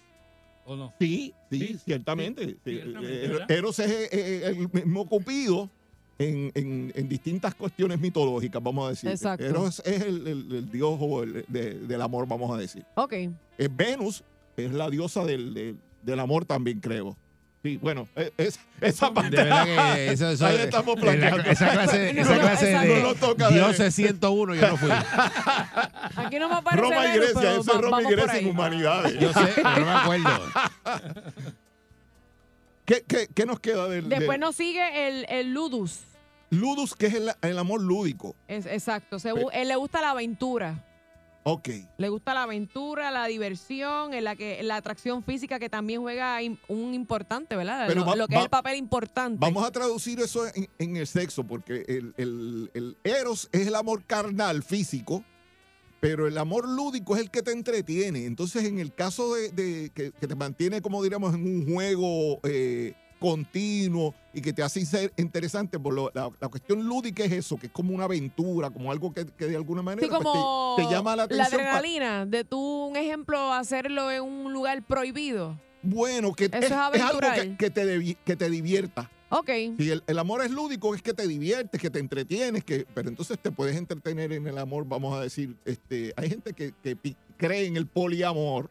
¿O 0.64 0.75
no? 0.77 0.93
Sí, 1.01 1.33
sí, 1.51 1.59
Sí, 1.59 1.79
ciertamente. 1.85 2.45
sí, 2.45 2.57
Sí, 2.64 2.71
ciertamente, 2.73 3.27
eh. 3.27 3.45
Eros 3.49 3.79
es 3.79 3.91
eh, 4.12 4.43
el 4.47 4.69
mismo 4.73 5.07
Cupido 5.09 5.71
en, 6.19 6.51
en- 6.55 6.93
en 6.95 7.09
distintas 7.09 7.55
cuestiones 7.55 8.01
mitológicas, 8.01 8.62
vamos 8.62 8.87
a 8.87 8.91
decir. 8.91 9.11
Exacto. 9.11 9.45
Eros 9.45 9.83
es 9.85 10.03
el, 10.03 10.27
el- 10.27 10.53
el 10.55 10.71
dios 10.71 10.97
o 11.01 11.23
el- 11.23 11.45
de- 11.49 11.75
del 11.75 12.01
amor, 12.03 12.27
vamos 12.27 12.51
a 12.57 12.59
decir. 12.61 12.85
Ok. 12.95 13.12
Eh, 13.12 13.69
Venus 13.71 14.25
es 14.57 14.73
la 14.73 14.89
diosa 14.89 15.25
del, 15.25 15.53
del- 15.55 15.79
del 16.03 16.21
amor 16.21 16.45
también, 16.47 16.81
creo. 16.81 17.17
Sí, 17.62 17.79
bueno, 17.83 18.07
eh, 18.14 18.31
es- 18.39 18.61
esa 18.81 19.12
parte. 19.12 19.37
De 19.37 19.43
verdad 19.43 19.64
que 19.95 20.09
eso, 20.12 20.31
eso- 20.31 20.47
ahí 20.47 20.57
estamos 20.57 20.95
la- 20.97 21.03
planteando. 21.03 21.51
esa 21.51 21.71
clase, 21.71 22.12
No, 22.14 22.23
esa 22.23 22.35
no, 22.35 22.41
clase 22.41 22.67
de 22.67 22.73
No 23.03 23.35
de- 23.35 23.55
Dioses 23.55 23.95
101 23.95 24.55
yo 24.55 24.69
no 24.69 24.77
fui. 24.77 24.89
Aquí 26.17 26.39
no 26.39 26.49
me 26.49 26.55
aparece 26.55 26.83
Roma 26.83 27.07
y 27.14 27.19
Grecia, 27.19 27.57
eso 27.57 27.73
es 27.75 27.81
Roma 27.81 28.03
y 28.03 28.07
Grecia 28.07 28.39
en 28.39 28.47
humanidades. 28.49 29.19
Yo 29.19 29.33
sé, 29.33 29.53
pero 29.57 29.81
no 29.81 29.85
me 29.87 29.93
acuerdo. 29.93 30.31
¿Qué, 32.85 33.03
qué, 33.07 33.27
qué 33.35 33.47
nos 33.47 33.59
queda 33.59 33.89
del, 33.89 34.09
Después 34.09 34.39
nos 34.39 34.55
sigue 34.55 35.09
el, 35.09 35.27
el 35.29 35.53
ludus. 35.53 35.99
Ludus, 36.51 36.95
que 36.95 37.07
es 37.07 37.15
el, 37.15 37.31
el 37.43 37.59
amor 37.59 37.81
lúdico? 37.83 38.37
Es, 38.49 38.67
exacto. 38.67 39.19
Se 39.19 39.31
él 39.53 39.69
le 39.69 39.77
gusta 39.77 40.01
la 40.01 40.11
aventura. 40.11 40.83
Ok. 41.49 41.69
Le 41.99 42.09
gusta 42.09 42.35
la 42.35 42.43
aventura, 42.43 43.13
la 43.13 43.27
diversión, 43.27 44.13
en 44.15 44.25
la 44.25 44.35
que 44.35 44.61
la 44.65 44.75
atracción 44.77 45.23
física 45.23 45.61
que 45.61 45.69
también 45.69 46.01
juega 46.01 46.39
un 46.67 46.93
importante, 46.93 47.55
¿verdad? 47.55 47.85
Pero 47.87 48.01
lo, 48.01 48.07
va- 48.07 48.17
lo 48.17 48.27
que 48.27 48.35
va- 48.35 48.41
es 48.41 48.45
el 48.47 48.51
papel 48.51 48.77
importante. 48.77 49.39
Vamos 49.41 49.65
a 49.65 49.71
traducir 49.71 50.19
eso 50.19 50.45
en, 50.55 50.69
en 50.79 50.97
el 50.97 51.07
sexo, 51.07 51.45
porque 51.45 51.85
el, 51.87 52.15
el- 52.17 52.71
el 52.75 52.97
eros 53.05 53.49
es 53.53 53.69
el 53.69 53.77
amor 53.77 54.03
carnal, 54.05 54.65
físico, 54.65 55.23
pero 56.01 56.27
el 56.27 56.37
amor 56.37 56.69
lúdico 56.69 57.15
es 57.15 57.23
el 57.23 57.31
que 57.31 57.43
te 57.43 57.53
entretiene. 57.53 58.27
Entonces, 58.27 58.65
en 58.65 58.81
el 58.81 58.93
caso 58.93 59.33
de, 59.35 59.51
de 59.51 59.91
que, 59.95 60.11
que 60.11 60.27
te 60.27 60.35
mantiene, 60.35 60.83
como 60.83 61.01
diríamos, 61.01 61.33
en 61.35 61.47
un 61.47 61.73
juego 61.73 62.41
eh, 62.43 62.95
continuo 63.19 64.14
y 64.33 64.41
que 64.41 64.53
te 64.53 64.62
hace 64.62 64.85
ser 64.85 65.12
interesante, 65.17 65.79
por 65.79 65.95
lo- 65.95 66.11
la, 66.14 66.31
la 66.41 66.49
cuestión 66.49 66.85
lúdica 66.85 67.25
es 67.25 67.33
eso, 67.33 67.57
que 67.57 67.67
es 67.67 67.73
como 67.73 67.95
una 67.95 68.05
aventura, 68.05 68.71
como 68.71 68.91
algo 68.93 69.12
que, 69.12 69.27
que 69.27 69.47
de 69.47 69.57
alguna 69.57 69.83
manera 69.83 70.07
Sí, 70.07 70.12
pues, 70.23 70.87
te- 70.89 70.95
llama 70.95 71.17
la 71.17 71.25
atención. 71.25 71.49
pa- 71.51 71.57
adrenalina, 71.57 72.27
de 72.27 72.45
tú, 72.45 72.87
un 72.87 72.97
ejemplo, 72.97 73.53
hacerlo 73.53 74.11
en 74.11 74.23
un 74.23 74.53
lugar 74.53 74.83
prohibido. 74.87 75.59
bueno, 75.83 76.33
que 76.35 76.47
Eso 76.47 76.59
es, 76.59 76.73
algo 76.73 77.21
que, 77.59 77.71
te, 77.71 78.17
que 78.25 78.37
te 78.37 78.51
divierta. 78.51 79.11
Ok. 79.29 79.51
Si 79.79 79.91
el, 79.91 80.03
el 80.07 80.19
amor 80.21 80.43
es 80.45 80.51
lúdico, 80.53 80.95
es 80.95 81.03
que 81.03 81.12
te 81.12 81.27
diviertes, 81.27 81.81
que 81.81 81.91
te 81.91 81.99
entretienes, 81.99 82.62
que, 82.62 82.87
pero 82.95 83.09
entonces 83.09 83.39
te 83.41 83.51
puedes 83.51 83.77
entretener 83.77 84.33
en 84.33 84.47
el 84.47 84.57
amor, 84.59 84.85
vamos 84.87 85.17
a 85.17 85.21
decir, 85.21 85.57
este, 85.64 86.12
hay 86.17 86.29
gente 86.29 86.53
que, 86.53 86.73
que 86.83 86.97
cree 87.37 87.67
en 87.67 87.77
el 87.77 87.87
poliamor. 87.87 88.71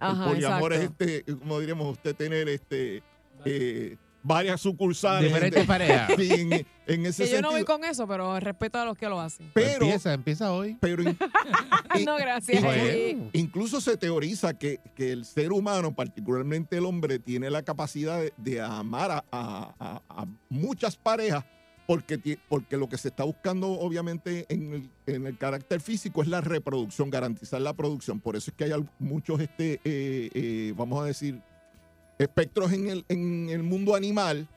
Ajá, 0.00 0.24
el 0.24 0.30
poliamor 0.30 0.72
exacto. 0.72 1.04
es 1.04 1.10
este, 1.20 1.36
como 1.36 1.60
diríamos 1.60 1.92
usted, 1.92 2.16
tener 2.16 2.48
este 2.48 3.02
eh, 3.44 3.96
varias 4.22 4.60
sucursales. 4.60 5.28
Diferentes 5.32 5.66
parejas. 5.66 6.12
Sí, 6.16 6.28
en, 6.38 6.66
en 6.86 7.06
ese 7.06 7.24
Que 7.24 7.30
yo 7.32 7.42
no 7.42 7.50
voy 7.50 7.64
con 7.64 7.84
eso, 7.84 8.06
pero 8.06 8.38
respeto 8.40 8.78
a 8.78 8.84
los 8.84 8.96
que 8.96 9.08
lo 9.08 9.20
hacen. 9.20 9.50
Pero, 9.52 9.84
empieza, 9.84 10.12
empieza 10.14 10.52
hoy. 10.52 10.76
pero 10.80 11.02
in- 11.02 11.18
no, 12.06 12.16
gracias. 12.16 12.62
Incluso, 12.62 13.30
incluso 13.32 13.80
se 13.80 13.96
teoriza 13.96 14.58
que, 14.58 14.78
que 14.94 15.12
el 15.12 15.24
ser 15.24 15.52
humano, 15.52 15.94
particularmente 15.94 16.76
el 16.78 16.84
hombre, 16.86 17.18
tiene 17.18 17.50
la 17.50 17.62
capacidad 17.62 18.20
de, 18.20 18.32
de 18.36 18.60
amar 18.60 19.10
a, 19.10 19.24
a- 19.32 19.74
a- 19.78 20.02
a 20.08 20.26
muchas 20.48 20.96
parejas 20.96 21.44
porque, 21.84 22.38
porque 22.48 22.76
lo 22.76 22.88
que 22.88 22.96
se 22.96 23.08
está 23.08 23.24
buscando 23.24 23.68
obviamente 23.72 24.46
en 24.48 24.72
el, 24.72 24.90
en 25.06 25.26
el 25.26 25.36
carácter 25.36 25.80
físico 25.80 26.22
es 26.22 26.28
la 26.28 26.40
reproducción, 26.40 27.10
garantizar 27.10 27.60
la 27.60 27.74
producción. 27.74 28.20
Por 28.20 28.36
eso 28.36 28.52
es 28.52 28.56
que 28.56 28.72
hay 28.72 28.84
muchos, 29.00 29.40
este, 29.40 29.74
eh, 29.84 30.30
eh, 30.32 30.74
vamos 30.76 31.02
a 31.02 31.06
decir, 31.06 31.42
espectros 32.22 32.72
en 32.72 32.88
el, 32.88 33.04
en 33.08 33.48
el 33.50 33.62
mundo 33.62 33.94
animal 33.94 34.48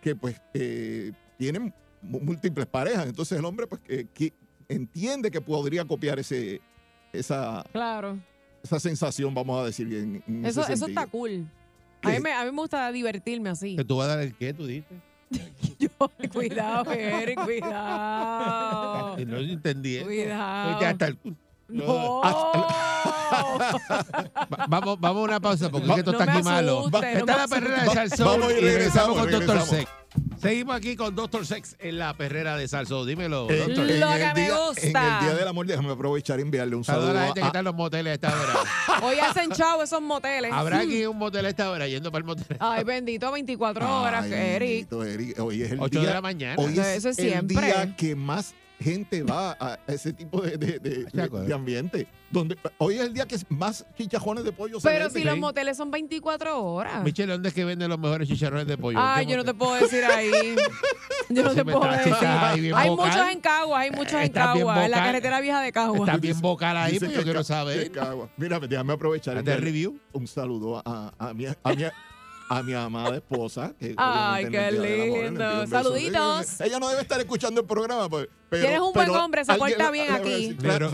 que 0.00 0.14
pues 0.14 0.40
eh, 0.52 1.12
tienen 1.38 1.72
múltiples 2.02 2.66
parejas. 2.66 3.06
Entonces 3.06 3.38
el 3.38 3.44
hombre 3.44 3.66
pues 3.66 3.80
eh, 3.88 4.06
que 4.14 4.32
entiende 4.68 5.30
que 5.30 5.40
podría 5.40 5.84
copiar 5.84 6.18
ese, 6.18 6.60
esa, 7.12 7.64
Claro. 7.72 8.18
esa 8.62 8.78
sensación, 8.80 9.34
vamos 9.34 9.60
a 9.62 9.66
decir, 9.66 9.86
en, 9.92 10.22
en 10.26 10.44
Eso, 10.46 10.62
ese 10.62 10.74
eso 10.74 10.86
está 10.86 11.06
cool. 11.06 11.46
A 12.02 12.10
mí, 12.10 12.20
me, 12.20 12.32
a 12.32 12.44
mí 12.44 12.50
me 12.50 12.58
gusta 12.58 12.92
divertirme 12.92 13.48
así. 13.48 13.76
¿Que 13.76 13.84
tú 13.84 13.96
vas 13.96 14.06
a 14.08 14.16
dar 14.16 14.20
el 14.20 14.34
qué, 14.34 14.52
tú 14.52 14.66
dices? 14.66 14.92
cuidado, 16.32 16.92
Eric, 16.92 17.42
cuidado. 17.44 19.16
No 19.26 19.38
entendí. 19.38 20.00
Cuidado. 20.00 20.76
Oye, 20.76 20.86
hasta 20.86 21.06
el- 21.08 21.18
No. 21.68 22.20
Va- 22.22 23.34
vamos, 24.68 25.00
vamos 25.00 25.20
a 25.20 25.24
una 25.24 25.40
pausa 25.40 25.70
porque 25.70 25.86
es 25.88 25.94
que 25.94 26.00
esto 26.00 26.12
No 26.12 26.20
está 26.20 26.32
aquí 26.32 26.42
malo. 26.42 26.88
no 26.90 27.02
Está 27.02 27.36
la 27.36 27.48
perrera 27.48 27.82
de. 27.84 27.90
Salsón 27.90 28.26
Vamos 28.26 28.52
y 28.52 28.60
regresamos 28.60 29.18
con 29.18 29.30
Doctor. 29.30 29.60
Sex. 29.62 29.90
Seguimos 30.40 30.76
aquí 30.76 30.94
con 30.94 31.14
Doctor 31.14 31.44
Sex 31.46 31.74
en 31.80 31.98
la 31.98 32.14
perrera 32.14 32.56
de 32.56 32.68
Salsón. 32.68 33.06
Dímelo, 33.06 33.50
Eh, 33.50 33.58
Doctor. 33.66 33.86
Lo 33.86 34.08
que 34.12 34.32
me 34.34 34.40
día, 34.42 34.56
gusta. 34.58 34.82
en 34.82 34.96
el 35.14 35.20
Día 35.20 35.34
del 35.34 35.48
Amor, 35.48 35.66
déjame 35.66 35.90
aprovechar 35.92 36.38
y 36.38 36.42
enviarle 36.42 36.76
un 36.76 36.84
Saluda 36.84 37.06
saludo 37.06 37.18
a 37.18 37.20
la 37.20 37.26
gente 37.28 37.40
que 37.40 37.46
está 37.46 37.58
en 37.60 37.64
los 37.64 37.74
moteles 37.74 38.10
a 38.10 38.14
esta 38.14 38.28
hora. 38.28 38.54
Hoy 39.02 39.18
hacen 39.18 39.50
chavo 39.52 39.82
esos 39.82 40.02
moteles. 40.02 40.52
Habrá 40.52 40.80
aquí 40.80 41.04
un 41.06 41.16
motel 41.18 41.46
a 41.46 41.48
esta 41.48 41.70
hora 41.70 41.88
yendo 41.88 42.12
para 42.12 42.20
el 42.20 42.26
motel. 42.26 42.56
Ay, 42.60 42.84
bendito, 42.84 43.32
24 43.32 44.02
horas, 44.02 44.24
Ay, 44.24 44.32
Eric. 44.32 44.68
bendito, 44.90 45.04
Eric. 45.04 45.40
Hoy 45.40 45.62
es 45.62 45.72
el 45.72 45.80
Ocho 45.80 46.00
día, 46.00 46.08
de 46.10 46.14
la 46.14 46.20
mañana. 46.20 46.62
Hoy 46.62 46.72
es, 46.78 46.86
Eso 46.86 47.08
es 47.08 47.18
el 47.18 47.30
siempre. 47.30 47.64
día 47.66 47.96
que 47.96 48.14
más 48.14 48.54
gente 48.80 49.22
va 49.22 49.56
a 49.58 49.78
ese 49.86 50.12
tipo 50.12 50.40
de, 50.42 50.56
de- 50.58 50.78
de- 50.78 51.04
de- 51.04 51.22
acuerdo. 51.22 51.46
de 51.46 51.54
ambiente. 51.54 52.06
Donde, 52.30 52.56
hoy 52.78 52.96
es 52.96 53.02
el 53.02 53.14
día 53.14 53.26
que 53.26 53.36
más 53.48 53.86
chichajones 53.96 54.42
de 54.44 54.50
pollo 54.52 54.80
se 54.80 54.88
Pero 54.88 55.04
venden. 55.04 55.22
si 55.22 55.24
los 55.28 55.38
moteles 55.38 55.76
son 55.76 55.90
24 55.92 56.60
horas. 56.62 57.04
Michelle, 57.04 57.30
¿dónde 57.32 57.48
es 57.50 57.54
que 57.54 57.64
venden 57.64 57.88
los 57.88 57.98
mejores 57.98 58.28
chicharrones 58.28 58.66
de 58.66 58.76
pollo? 58.76 58.98
Ay, 59.00 59.24
¿Qué 59.26 59.32
yo 59.32 59.36
no 59.38 59.44
te 59.44 59.54
puedo 59.54 59.74
decir 59.76 60.04
ahí. 60.04 60.30
Yo 61.30 61.42
no 61.42 61.54
te 61.54 61.64
puedo 61.64 61.80
decir. 61.90 62.12
ahí 62.20 62.70
Hay 62.74 62.88
vocal. 62.90 63.08
muchos 63.08 63.28
en 63.32 63.40
Caguas, 63.40 63.80
hay 63.80 63.90
muchos 63.92 64.12
en 64.20 64.30
Caguas, 64.30 64.84
en 64.84 64.90
la 64.90 64.96
carretera 64.98 65.40
vieja 65.40 65.62
de 65.62 65.72
Caguas. 65.72 66.00
Está 66.00 66.16
bien 66.18 66.38
vocal 66.40 66.76
ahí, 66.76 66.98
pues 66.98 67.12
yo 67.12 67.22
quiero 67.22 67.42
saber. 67.42 67.90
cagua. 67.90 68.28
Mira, 68.36 68.60
déjame 68.60 68.92
aprovechar. 68.92 69.42
¿De 69.42 69.56
review? 69.56 69.98
Un 70.12 70.26
saludo 70.26 70.82
a, 70.84 71.12
a 71.18 71.32
mi, 71.32 71.46
a, 71.46 71.56
mi, 71.74 71.84
a 72.48 72.62
mi 72.62 72.74
amada 72.74 73.16
esposa. 73.16 73.72
que 73.78 73.94
Ay, 73.96 74.48
qué 74.50 74.70
lindo. 74.72 75.66
Saluditos. 75.66 76.60
Ella 76.60 76.78
no 76.78 76.88
debe 76.88 77.02
estar 77.02 77.18
escuchando 77.20 77.60
el 77.62 77.66
programa. 77.66 78.08
Pues, 78.08 78.28
pero, 78.48 78.62
Tienes 78.62 78.80
un 78.80 78.92
buen 78.92 79.06
pero 79.06 79.24
hombre, 79.24 79.44
se 79.44 79.52
alguien 79.52 79.70
porta 79.78 79.90
bien 79.90 80.08
la- 80.08 80.14
aquí. 80.16 80.56
Pero, 80.60 80.90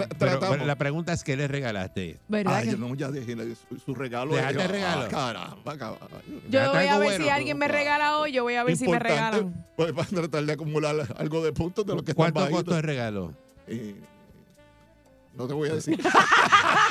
la 0.64 0.76
pregunta 0.76 1.12
es, 1.12 1.22
¿qué 1.24 1.36
le 1.36 1.48
regalaste? 1.48 2.18
¿Verdad 2.28 2.54
Ay, 2.56 2.64
que- 2.66 2.70
yo 2.72 2.78
no, 2.78 2.94
ya 2.94 3.10
dejé 3.10 3.36
su, 3.54 3.78
su 3.78 3.94
regalo. 3.94 4.34
¿Dejaste 4.34 4.62
Ah, 4.62 4.66
regalo? 4.68 5.08
caramba, 5.08 5.78
caballo. 5.78 6.06
Yo 6.48 6.70
voy 6.72 6.86
a 6.86 6.98
ver 6.98 7.08
bueno, 7.08 7.24
si 7.24 7.30
alguien 7.30 7.58
me 7.58 7.68
regala 7.68 8.18
hoy, 8.18 8.32
yo 8.32 8.42
voy 8.44 8.54
a 8.54 8.64
ver 8.64 8.76
si 8.76 8.88
me 8.88 8.98
regalan. 8.98 9.66
Pues 9.76 9.92
para 9.92 10.08
tratar 10.08 10.44
de 10.44 10.52
acumular 10.52 10.96
algo 11.18 11.42
de 11.42 11.52
puntos 11.52 11.84
de 11.84 11.94
lo 11.94 12.02
que 12.02 12.12
están 12.12 12.32
¿Cuánto 12.32 12.50
costó 12.50 12.76
el 12.76 12.82
regalo? 12.82 13.34
Eh, 13.66 13.94
no 15.34 15.46
te 15.46 15.54
voy 15.54 15.68
a 15.68 15.74
decir. 15.74 15.98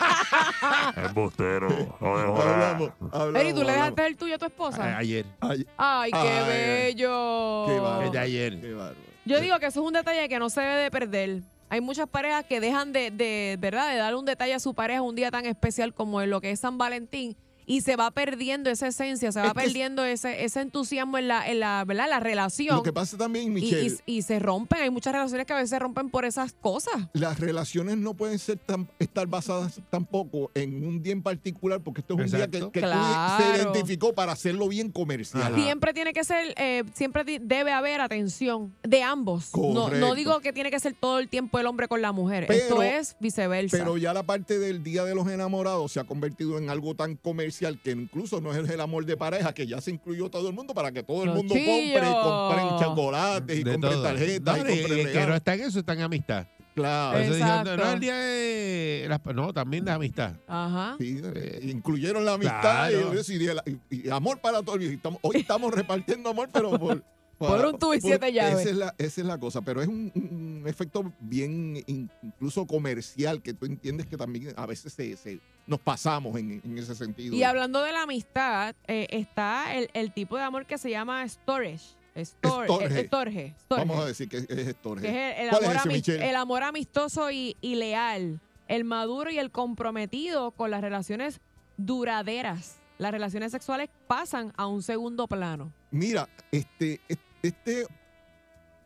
Embustero. 0.95 1.67
Hablamos, 1.99 2.39
hablamos. 2.45 3.35
Eri, 3.35 3.53
¿tú 3.53 3.63
le 3.63 3.71
dejaste 3.73 4.07
el 4.07 4.17
tuyo 4.17 4.35
a 4.35 4.37
tu 4.37 4.45
esposa? 4.45 4.83
A- 4.83 4.97
Ayer. 4.97 5.25
Ay, 5.39 5.65
Ay, 5.77 6.11
qué 6.11 6.17
Ay, 6.17 6.47
bello. 6.47 7.65
qué 7.67 7.79
bárbaro. 7.79 8.03
Es 8.05 8.11
de 8.11 8.19
ayer. 8.19 8.61
Qué 8.61 8.73
bárbaro. 8.73 8.95
Yo 9.25 9.39
digo 9.39 9.59
que 9.59 9.67
eso 9.67 9.81
es 9.81 9.85
un 9.87 9.93
detalle 9.93 10.27
que 10.29 10.39
no 10.39 10.49
se 10.49 10.61
debe 10.61 10.75
de 10.83 10.91
perder. 10.91 11.41
Hay 11.69 11.81
muchas 11.81 12.07
parejas 12.07 12.45
que 12.45 12.59
dejan 12.59 12.91
de, 12.93 13.11
de, 13.11 13.55
¿verdad? 13.59 13.91
de 13.91 13.97
darle 13.97 14.17
un 14.17 14.25
detalle 14.25 14.55
a 14.55 14.59
su 14.59 14.73
pareja 14.73 15.01
un 15.03 15.15
día 15.15 15.29
tan 15.29 15.45
especial 15.45 15.93
como 15.93 16.21
en 16.21 16.29
lo 16.31 16.41
que 16.41 16.49
es 16.51 16.59
San 16.59 16.77
Valentín 16.79 17.37
y 17.69 17.81
se 17.81 17.95
va 17.95 18.09
perdiendo 18.09 18.71
esa 18.71 18.87
esencia, 18.87 19.31
se 19.31 19.39
va 19.39 19.49
Es 19.49 19.53
perdiendo 19.53 20.03
ese, 20.03 20.43
ese 20.43 20.59
entusiasmo 20.61 21.19
en 21.19 21.27
la, 21.27 21.47
en 21.47 21.59
la, 21.59 21.85
¿verdad? 21.85 22.07
la 22.09 22.19
relación. 22.19 22.75
Lo 22.77 22.81
que 22.81 22.91
pasa 22.91 23.15
también, 23.15 23.53
Michelle, 23.53 23.95
y- 24.07 24.17
y 24.17 24.21
se 24.23 24.39
rompen. 24.39 24.81
Hay 24.81 24.89
muchas 24.89 25.13
relaciones 25.13 25.45
que 25.45 25.53
a 25.53 25.57
veces 25.57 25.69
se 25.69 25.77
rompen 25.77 26.09
por 26.09 26.25
esas 26.25 26.53
cosas. 26.53 26.95
las 27.13 27.39
relaciones 27.39 27.95
no 27.97 28.15
pueden 28.15 28.39
ser 28.39 28.57
tan, 28.57 28.89
estar 28.97 29.27
basadas 29.27 29.79
tampoco 29.91 30.49
en 30.55 30.83
un 30.83 31.03
día 31.03 31.13
en 31.13 31.21
particular, 31.21 31.79
porque 31.81 32.01
esto 32.01 32.15
es 32.19 32.31
un 32.31 32.37
día 32.39 32.47
que, 32.49 32.71
que 32.71 32.79
Claro. 32.81 33.43
se 33.43 33.61
identificó 33.61 34.13
para 34.13 34.31
hacerlo 34.31 34.67
bien 34.67 34.91
comercial. 34.91 35.53
Siempre 35.53 35.93
tiene 35.93 36.11
que 36.11 36.23
ser, 36.23 36.55
eh, 36.57 36.83
siempre 36.95 37.23
debe 37.39 37.71
haber 37.71 38.01
atención 38.01 38.73
de 38.81 39.03
ambos. 39.03 39.51
No, 39.55 39.89
no 39.89 40.15
digo 40.15 40.39
que 40.39 40.53
tiene 40.53 40.71
que 40.71 40.79
ser 40.79 40.95
todo 40.99 41.19
el 41.19 41.29
tiempo 41.29 41.59
el 41.59 41.67
hombre 41.67 41.87
con 41.87 42.01
la 42.01 42.11
mujer. 42.13 42.51
Esto 42.51 42.81
es 42.81 43.15
viceversa. 43.19 43.77
Pero 43.77 43.95
ya 43.97 44.11
la 44.11 44.23
parte 44.23 44.57
del 44.57 44.81
Día 44.81 45.03
de 45.03 45.13
los 45.13 45.27
Enamorados 45.27 45.91
se 45.91 45.99
ha 45.99 46.03
convertido 46.05 46.57
en 46.57 46.71
algo 46.71 46.95
tan 46.95 47.15
comercial 47.15 47.58
que 47.59 47.91
incluso 47.91 48.39
no 48.41 48.51
es 48.53 48.69
el 48.69 48.79
amor 48.81 49.05
de 49.05 49.17
pareja, 49.17 49.53
que 49.53 49.67
ya 49.67 49.81
se 49.81 49.91
incluyó 49.91 50.29
todo 50.29 50.47
el 50.47 50.55
mundo 50.55 50.73
para 50.73 50.91
que 50.91 51.03
todo 51.03 51.23
el 51.23 51.29
mundo 51.31 51.53
chillos. 51.53 51.67
compre, 51.93 52.11
compren 52.21 52.79
chocolates 52.79 53.59
y 53.59 53.63
De 53.63 53.71
compren 53.73 53.93
todo. 53.93 54.03
tarjetas 54.03 54.57
No, 54.57 54.69
y 54.69 54.73
y- 54.73 54.79
compren 54.81 54.99
y 54.99 55.01
que 55.01 55.07
no 55.07 55.13
regalos. 55.13 55.35
está 55.37 55.53
en 55.55 55.61
eso, 55.61 55.79
está 55.79 55.93
en 55.93 56.01
amistad. 56.01 56.47
Claro. 56.75 57.19
Exacto. 57.19 57.75
no, 57.77 57.91
el 57.91 57.99
día 57.99 58.15
de 58.15 59.05
las- 59.09 59.35
No, 59.35 59.51
también 59.53 59.83
de 59.83 59.91
amistad. 59.91 60.33
Ajá. 60.47 60.95
Sí, 60.97 61.19
eh, 61.35 61.59
incluyeron 61.63 62.23
la 62.23 62.33
amistad 62.35 62.61
Claro. 62.89 63.11
y, 63.27 63.33
y 63.33 63.39
la- 63.47 63.63
y- 63.89 64.07
y 64.07 64.09
amor 64.09 64.39
para 64.39 64.61
todos. 64.63 64.81
Y 64.81 64.99
hoy 65.21 65.37
estamos 65.37 65.73
repartiendo 65.73 66.29
amor, 66.29 66.47
pero 66.53 66.71
por, 66.79 67.03
Por 67.47 67.65
un 67.65 67.79
tubo 67.79 67.93
y 67.93 68.01
siete 68.01 68.31
llaves. 68.33 68.59
Esa 68.59 68.69
es, 68.69 68.75
la, 68.75 68.95
esa 68.97 69.21
es 69.21 69.27
la 69.27 69.37
cosa, 69.39 69.61
pero 69.61 69.81
es 69.81 69.87
un, 69.87 70.11
un 70.13 70.63
efecto 70.67 71.11
bien 71.19 71.81
in- 71.87 72.11
incluso 72.21 72.67
comercial 72.67 73.41
que 73.41 73.53
tú 73.53 73.65
entiendes 73.65 74.05
que 74.07 74.17
también 74.17 74.53
a 74.57 74.65
veces 74.65 74.93
se, 74.93 75.15
se- 75.17 75.39
nos 75.65 75.79
pasamos 75.79 76.37
en, 76.37 76.61
en 76.63 76.77
ese 76.77 76.93
sentido. 76.95 77.35
Y 77.35 77.43
hablando 77.43 77.81
de 77.81 77.91
la 77.93 78.03
amistad, 78.03 78.75
eh, 78.87 79.07
está 79.09 79.73
el, 79.75 79.89
el 79.93 80.11
tipo 80.13 80.35
de 80.37 80.43
amor 80.43 80.65
que 80.65 80.77
se 80.77 80.89
llama 80.89 81.23
storage. 81.27 81.97
Stor- 82.15 82.65
Storge. 82.67 82.99
eh, 82.99 83.05
storge, 83.07 83.55
Vamos 83.69 83.99
a 83.99 84.05
decir 84.05 84.27
que 84.27 84.37
es 84.37 84.67
Storge. 84.75 85.01
que 85.03 85.29
es 85.31 85.37
el, 85.37 85.43
el 85.45 85.49
¿Cuál 85.51 85.63
amor, 85.77 85.93
es 85.95 86.07
ese, 86.09 86.29
el 86.29 86.35
amor 86.35 86.63
amistoso 86.63 87.31
y, 87.31 87.55
y 87.61 87.75
leal, 87.75 88.41
el 88.67 88.83
maduro 88.83 89.31
y 89.31 89.37
el 89.39 89.51
comprometido 89.51 90.51
con 90.51 90.71
las 90.71 90.81
relaciones 90.81 91.39
duraderas. 91.77 92.75
las 92.97 93.11
relaciones 93.11 93.51
sexuales 93.53 93.89
pasan 94.07 94.51
a 94.57 94.67
un 94.67 94.83
segundo 94.83 95.27
plano. 95.27 95.71
Mira, 95.91 96.27
este, 96.51 96.99
este 97.07 97.23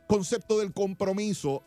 concepto 0.06 0.58
del 0.58 0.72
compromiso 0.72 1.62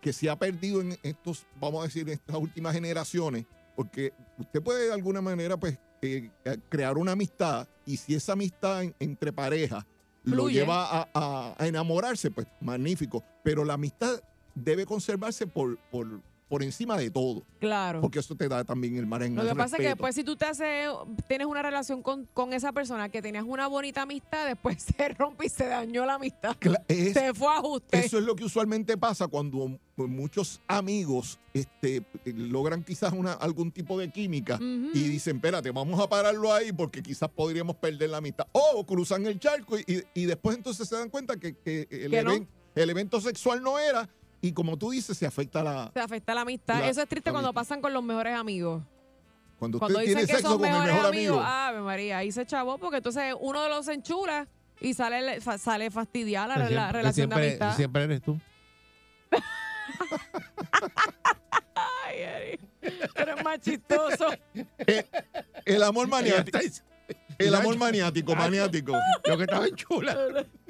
que 0.00 0.12
se 0.12 0.28
ha 0.30 0.36
perdido 0.38 0.80
en 0.80 0.98
estos, 1.02 1.46
vamos 1.60 1.80
a 1.82 1.86
decir, 1.86 2.02
en 2.08 2.14
estas 2.14 2.36
últimas 2.36 2.74
generaciones, 2.74 3.46
porque 3.74 4.12
usted 4.38 4.62
puede 4.62 4.86
de 4.86 4.92
alguna 4.92 5.20
manera, 5.20 5.56
pues, 5.56 5.78
eh, 6.02 6.30
eh, 6.44 6.58
crear 6.68 6.98
una 6.98 7.12
amistad 7.12 7.66
y 7.84 7.96
si 7.96 8.14
esa 8.14 8.32
amistad 8.34 8.82
en- 8.82 8.94
entre 9.00 9.32
parejas 9.32 9.84
lo 10.24 10.34
Fluye. 10.44 10.60
lleva 10.60 10.84
a, 10.84 11.08
a- 11.14 11.54
a 11.58 11.66
enamorarse, 11.66 12.30
pues 12.30 12.46
magnífico. 12.60 13.24
Pero 13.42 13.64
la 13.64 13.74
amistad 13.74 14.20
debe 14.54 14.84
conservarse 14.84 15.46
por, 15.46 15.78
por, 15.90 16.20
por 16.48 16.62
encima 16.62 16.96
de 16.96 17.10
todo, 17.10 17.42
Claro. 17.58 18.00
porque 18.00 18.20
eso 18.20 18.36
te 18.36 18.48
da 18.48 18.62
también 18.62 18.96
el 18.96 19.06
margen 19.06 19.34
Lo 19.34 19.40
al 19.42 19.48
que 19.48 19.54
pasa 19.56 19.76
es 19.76 19.82
que 19.82 19.88
después 19.88 20.14
si 20.14 20.22
tú 20.22 20.36
te 20.36 20.44
haces, 20.44 20.88
tienes 21.26 21.46
una 21.48 21.60
relación 21.60 22.02
con, 22.02 22.26
con 22.26 22.52
esa 22.52 22.72
persona 22.72 23.08
que 23.08 23.20
tenías 23.20 23.44
una 23.44 23.66
bonita 23.66 24.02
amistad, 24.02 24.46
después 24.46 24.82
se 24.96 25.08
rompe 25.08 25.46
y 25.46 25.48
se 25.48 25.66
dañó 25.66 26.06
la 26.06 26.14
amistad. 26.14 26.56
Cla- 26.60 26.84
es- 26.88 27.14
se 27.14 27.34
fue 27.34 27.48
a 27.48 27.58
ajuste. 27.58 27.98
Eso 27.98 28.18
es 28.18 28.24
lo 28.24 28.36
que 28.36 28.44
usualmente 28.44 28.96
pasa 28.96 29.26
cuando 29.26 29.76
muchos 29.96 30.60
amigos 30.68 31.38
este, 31.52 32.04
logran 32.26 32.84
quizás 32.84 33.12
una, 33.12 33.32
algún 33.32 33.72
tipo 33.72 33.98
de 33.98 34.10
química 34.12 34.58
y 34.60 35.00
dicen, 35.08 35.36
espérate, 35.36 35.70
vamos 35.72 35.98
a 35.98 36.08
pararlo 36.08 36.52
ahí 36.52 36.70
porque 36.72 37.02
quizás 37.02 37.28
podríamos 37.30 37.76
perder 37.76 38.10
la 38.10 38.18
amistad. 38.18 38.46
O 38.52 38.84
cruzan 38.86 39.26
el 39.26 39.40
charco 39.40 39.78
y, 39.78 40.04
y 40.14 40.26
después 40.26 40.56
entonces 40.56 40.86
se 40.88 40.94
dan 40.96 41.08
cuenta 41.10 41.36
que, 41.38 41.54
que 41.56 42.22
no. 42.24 42.46
el 42.74 42.90
evento 42.90 43.20
sexual 43.20 43.62
no 43.62 43.78
era 43.78 44.08
y 44.40 44.52
como 44.52 44.76
tú 44.76 44.90
dices, 44.90 45.16
se 45.16 45.26
afecta 45.26 45.62
la... 45.62 45.90
Se 45.92 46.00
afecta 46.00 46.34
la 46.34 46.42
amistad. 46.42 46.80
La- 46.80 46.88
Eso 46.88 47.02
es 47.02 47.08
triste 47.08 47.30
cuando 47.30 47.48
amistad. 47.48 47.60
pasan 47.62 47.80
con 47.80 47.92
los 47.92 48.02
mejores 48.04 48.34
amigos. 48.36 48.82
Cuando 49.58 49.78
Cuando 49.78 49.98
usted 49.98 50.08
dicen 50.10 50.26
tiene 50.26 50.26
que 50.26 50.36
sexo 50.36 50.48
son 50.50 50.58
con 50.58 50.66
el 50.68 50.72
mejores 50.74 50.94
mejor 50.94 51.08
amigos, 51.08 51.36
amigo. 51.38 51.50
Ave 51.50 51.80
María, 51.80 52.18
ahí 52.18 52.30
se 52.32 52.44
chavó 52.44 52.76
porque 52.78 52.98
entonces 52.98 53.34
uno 53.40 53.62
de 53.62 53.68
los 53.70 53.86
se 53.86 53.94
enchula 53.94 54.46
y 54.80 54.92
sale, 54.92 55.40
sale 55.40 55.90
fastidiada 55.90 56.58
la, 56.58 56.68
la 56.70 56.86
Que 56.88 56.92
relación 56.92 57.30
de 57.30 57.34
siempre, 57.36 57.46
amistad. 57.48 57.76
siempre 57.76 58.02
eres 58.04 58.20
tú. 58.22 58.38
Ay, 61.74 62.18
Eri, 62.18 62.60
eres 63.14 63.44
más 63.44 63.60
chistoso. 63.60 64.26
El 65.64 65.82
amor 65.82 66.08
maniático. 66.08 66.58
El 67.38 67.54
amor 67.54 67.76
maniático, 67.76 68.34
maniático. 68.34 68.92
Lo 69.24 69.36
que 69.36 69.44
estaba 69.44 69.66
en 69.66 69.74
chula. 69.76 70.16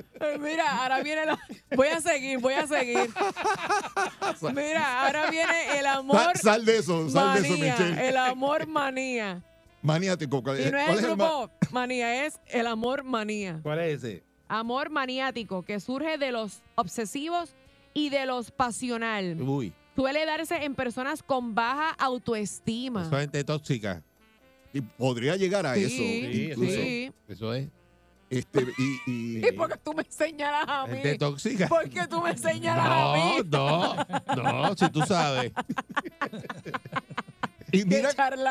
Mira, 0.40 0.82
ahora 0.82 1.02
viene 1.02 1.26
la... 1.26 1.38
Voy 1.76 1.88
a 1.88 2.00
seguir, 2.00 2.38
voy 2.38 2.54
a 2.54 2.66
seguir. 2.66 3.10
Mira, 4.54 5.04
ahora 5.06 5.30
viene 5.30 5.78
el 5.78 5.86
amor 5.86 6.16
Sal, 6.16 6.36
sal 6.38 6.64
de 6.64 6.78
eso, 6.78 7.10
sal 7.10 7.34
de 7.42 7.48
eso, 7.48 7.58
manía. 7.58 7.76
Michelle. 7.78 8.08
El 8.08 8.16
amor 8.16 8.66
manía. 8.66 9.42
Maniático. 9.82 10.42
¿cuál 10.42 10.60
Y 10.60 10.70
no 10.70 10.78
es 10.78 10.86
cuál 10.86 10.98
el 10.98 11.04
el 11.04 11.16
ma- 11.16 11.24
grupo 11.28 11.50
manía, 11.70 12.26
es 12.26 12.40
el 12.46 12.66
amor 12.66 13.04
manía. 13.04 13.60
¿Cuál 13.62 13.80
es 13.80 14.02
ese? 14.04 14.24
Amor 14.48 14.90
maniático 14.90 15.62
que 15.62 15.80
surge 15.80 16.18
de 16.18 16.32
los 16.32 16.62
obsesivos 16.76 17.54
y 17.94 18.10
de 18.10 18.26
los 18.26 18.50
pasional. 18.50 19.40
Uy, 19.40 19.72
Suele 19.94 20.26
darse 20.26 20.56
en 20.64 20.74
personas 20.74 21.22
con 21.22 21.54
baja 21.54 21.90
autoestima. 21.98 23.02
eso 23.02 23.14
es 23.16 23.20
gente 23.22 23.44
tóxica. 23.44 24.02
Y 24.76 24.80
podría 24.82 25.36
llegar 25.36 25.64
a 25.66 25.74
Sí, 25.74 25.84
eso. 25.84 25.88
sí, 25.96 26.48
incluso. 26.50 26.72
sí. 26.72 27.12
Eso 27.28 27.54
es. 27.54 27.68
Este, 28.28 28.66
y, 28.76 29.10
y- 29.10 29.46
¿Y 29.48 29.52
por 29.52 29.70
qué 29.70 29.78
tú 29.82 29.94
me 29.94 30.04
señalas 30.08 30.64
a 30.68 30.86
mí? 30.86 30.94
Gente 30.98 31.16
tóxica. 31.18 31.68
¿Por 31.68 31.88
qué 31.88 32.06
tú 32.08 32.20
me 32.20 32.36
señalas 32.36 32.86
a 32.86 33.14
mí? 33.14 33.48
No, 33.50 33.94
no, 34.36 34.42
no, 34.68 34.76
si 34.76 34.88
tú 34.90 35.00
sabes. 35.02 35.52
Y 37.72 37.84
mira, 37.84 38.10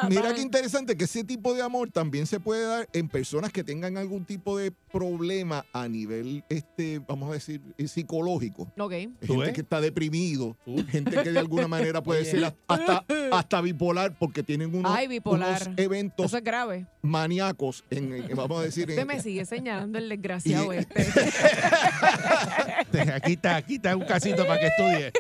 mira 0.10 0.34
qué 0.34 0.42
interesante 0.42 0.96
que 0.98 1.06
ese 1.06 1.24
tipo 1.24 1.54
de 1.54 1.62
amor 1.62 1.90
también 1.90 2.28
se 2.28 2.40
puede 2.40 2.66
dar 2.68 2.90
en 2.94 3.08
personas 3.08 3.52
que 3.52 3.64
tengan 3.64 3.98
algún 3.98 4.26
tipo 4.26 4.58
de 4.58 4.72
problema 4.92 5.66
a 5.74 5.88
nivel, 5.88 6.44
este, 6.50 7.00
vamos 7.00 7.30
a 7.30 7.34
decir, 7.34 7.62
eh, 7.78 7.88
psicológico. 7.88 8.72
Ok. 8.78 8.92
Gente 8.92 9.38
ves? 9.38 9.54
que 9.54 9.62
está 9.62 9.82
deprimido, 9.82 10.56
gente 10.90 11.12
que 11.24 11.32
de 11.32 11.40
alguna 11.40 11.68
manera 11.68 12.02
puede 12.04 12.22
Oye. 12.22 12.32
ser 12.32 12.54
hasta, 12.68 13.06
hasta 13.32 13.62
bipolar 13.62 14.18
porque 14.18 14.44
tienen 14.44 14.74
unos, 14.76 14.92
Ay, 14.94 15.08
bipolar. 15.08 15.62
unos 15.68 15.80
eventos 15.80 16.26
Eso 16.28 16.38
es 16.38 16.44
grave. 16.44 16.86
maníacos, 17.02 17.84
en, 17.90 18.14
en- 18.14 18.36
vamos 18.36 18.60
a 18.60 18.64
decir, 18.64 18.90
Usted 18.90 19.02
en- 19.02 19.08
me 19.08 19.22
sigue 19.22 19.46
señalando 19.46 19.98
el 19.98 20.10
desgraciado 20.10 20.74
Y- 20.74 20.78
este. 20.78 21.06
Aquí 23.14 23.34
está, 23.34 23.56
aquí 23.58 23.76
está 23.76 23.96
un 23.96 24.06
casito 24.06 24.46
para 24.46 24.60
que 24.60 24.68
estudie. 24.68 25.12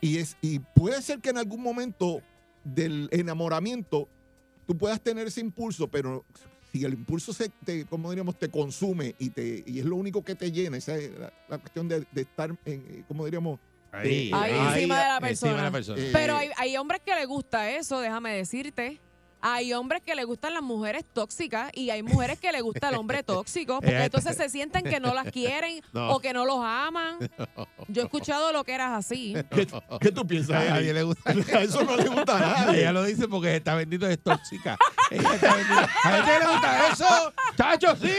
y, 0.00 0.06
y 0.06 0.18
es, 0.18 0.36
y 0.40 0.58
puede 0.60 1.00
ser 1.02 1.20
que 1.20 1.30
en 1.30 1.38
algún 1.38 1.62
momento 1.62 2.20
del 2.64 3.08
enamoramiento 3.12 4.08
tú 4.66 4.76
puedas 4.76 5.00
tener 5.00 5.26
ese 5.26 5.40
impulso, 5.40 5.88
pero 5.88 6.24
si 6.72 6.84
el 6.84 6.92
impulso 6.92 7.32
se 7.32 7.48
te, 7.64 7.84
como 7.86 8.10
diríamos, 8.10 8.38
te 8.38 8.48
consume 8.48 9.14
y 9.18 9.30
te 9.30 9.64
y 9.66 9.80
es 9.80 9.84
lo 9.84 9.96
único 9.96 10.22
que 10.22 10.34
te 10.36 10.52
llena, 10.52 10.76
esa 10.76 10.96
es 10.96 11.10
la, 11.18 11.32
la 11.48 11.58
cuestión 11.58 11.88
de, 11.88 12.06
de 12.12 12.20
estar, 12.22 12.54
en, 12.64 13.04
como 13.08 13.24
diríamos, 13.24 13.58
Ahí, 13.92 14.28
eh, 14.28 14.30
Ahí 14.32 14.52
ahí, 14.52 14.74
encima 14.76 15.00
de 15.00 15.04
la 15.08 15.16
encima 15.16 15.20
persona. 15.28 15.56
de 15.56 15.62
la 15.62 15.70
persona. 15.72 16.00
eh, 16.00 16.10
Pero 16.12 16.36
hay, 16.36 16.48
hay 16.56 16.76
hombres 16.76 17.00
que 17.04 17.12
les 17.12 17.26
gusta 17.26 17.72
eso, 17.72 17.98
déjame 17.98 18.32
decirte. 18.36 19.00
Hay 19.42 19.72
hombres 19.72 20.02
que 20.04 20.14
les 20.14 20.26
gustan 20.26 20.54
las 20.54 20.62
mujeres 20.62 21.04
tóxicas 21.12 21.70
y 21.74 21.90
hay 21.90 22.02
mujeres 22.02 22.38
que 22.38 22.52
les 22.52 22.62
gusta 22.62 22.88
el 22.90 22.94
hombre 22.96 23.22
tóxico 23.24 23.80
porque 23.80 24.04
entonces 24.04 24.36
se 24.36 24.48
sienten 24.48 24.84
que 24.84 25.00
no 25.00 25.14
las 25.14 25.30
quieren 25.30 25.80
No. 25.92 26.10
o 26.14 26.20
que 26.20 26.32
no 26.32 26.44
los 26.44 26.58
aman. 26.62 27.18
Yo 27.88 28.02
he 28.02 28.04
escuchado 28.04 28.52
lo 28.52 28.64
que 28.64 28.74
eras 28.74 28.92
así. 28.92 29.34
¿qué, 29.50 29.66
qué 30.00 30.12
tú 30.12 30.26
piensas? 30.26 30.62
A 30.62 30.70
nadie 30.74 30.92
le 30.92 31.02
gusta. 31.02 31.30
A 31.30 31.62
eso 31.62 31.82
no 31.84 31.96
le 31.96 32.08
gusta 32.08 32.36
a 32.36 32.40
nadie. 32.64 32.80
Ella 32.80 32.92
lo 32.92 33.02
dice 33.04 33.26
porque 33.28 33.48
se 33.48 33.56
está 33.56 33.74
vendiendo 33.74 34.06
es 34.08 34.22
tóxica. 34.22 34.76
Ella 35.10 35.34
está. 35.34 35.50
¿A 36.04 36.12
gente 36.16 36.38
le 36.38 36.46
gusta 36.52 36.88
eso? 36.92 37.32
Chacho, 37.56 37.96
sí. 37.96 38.12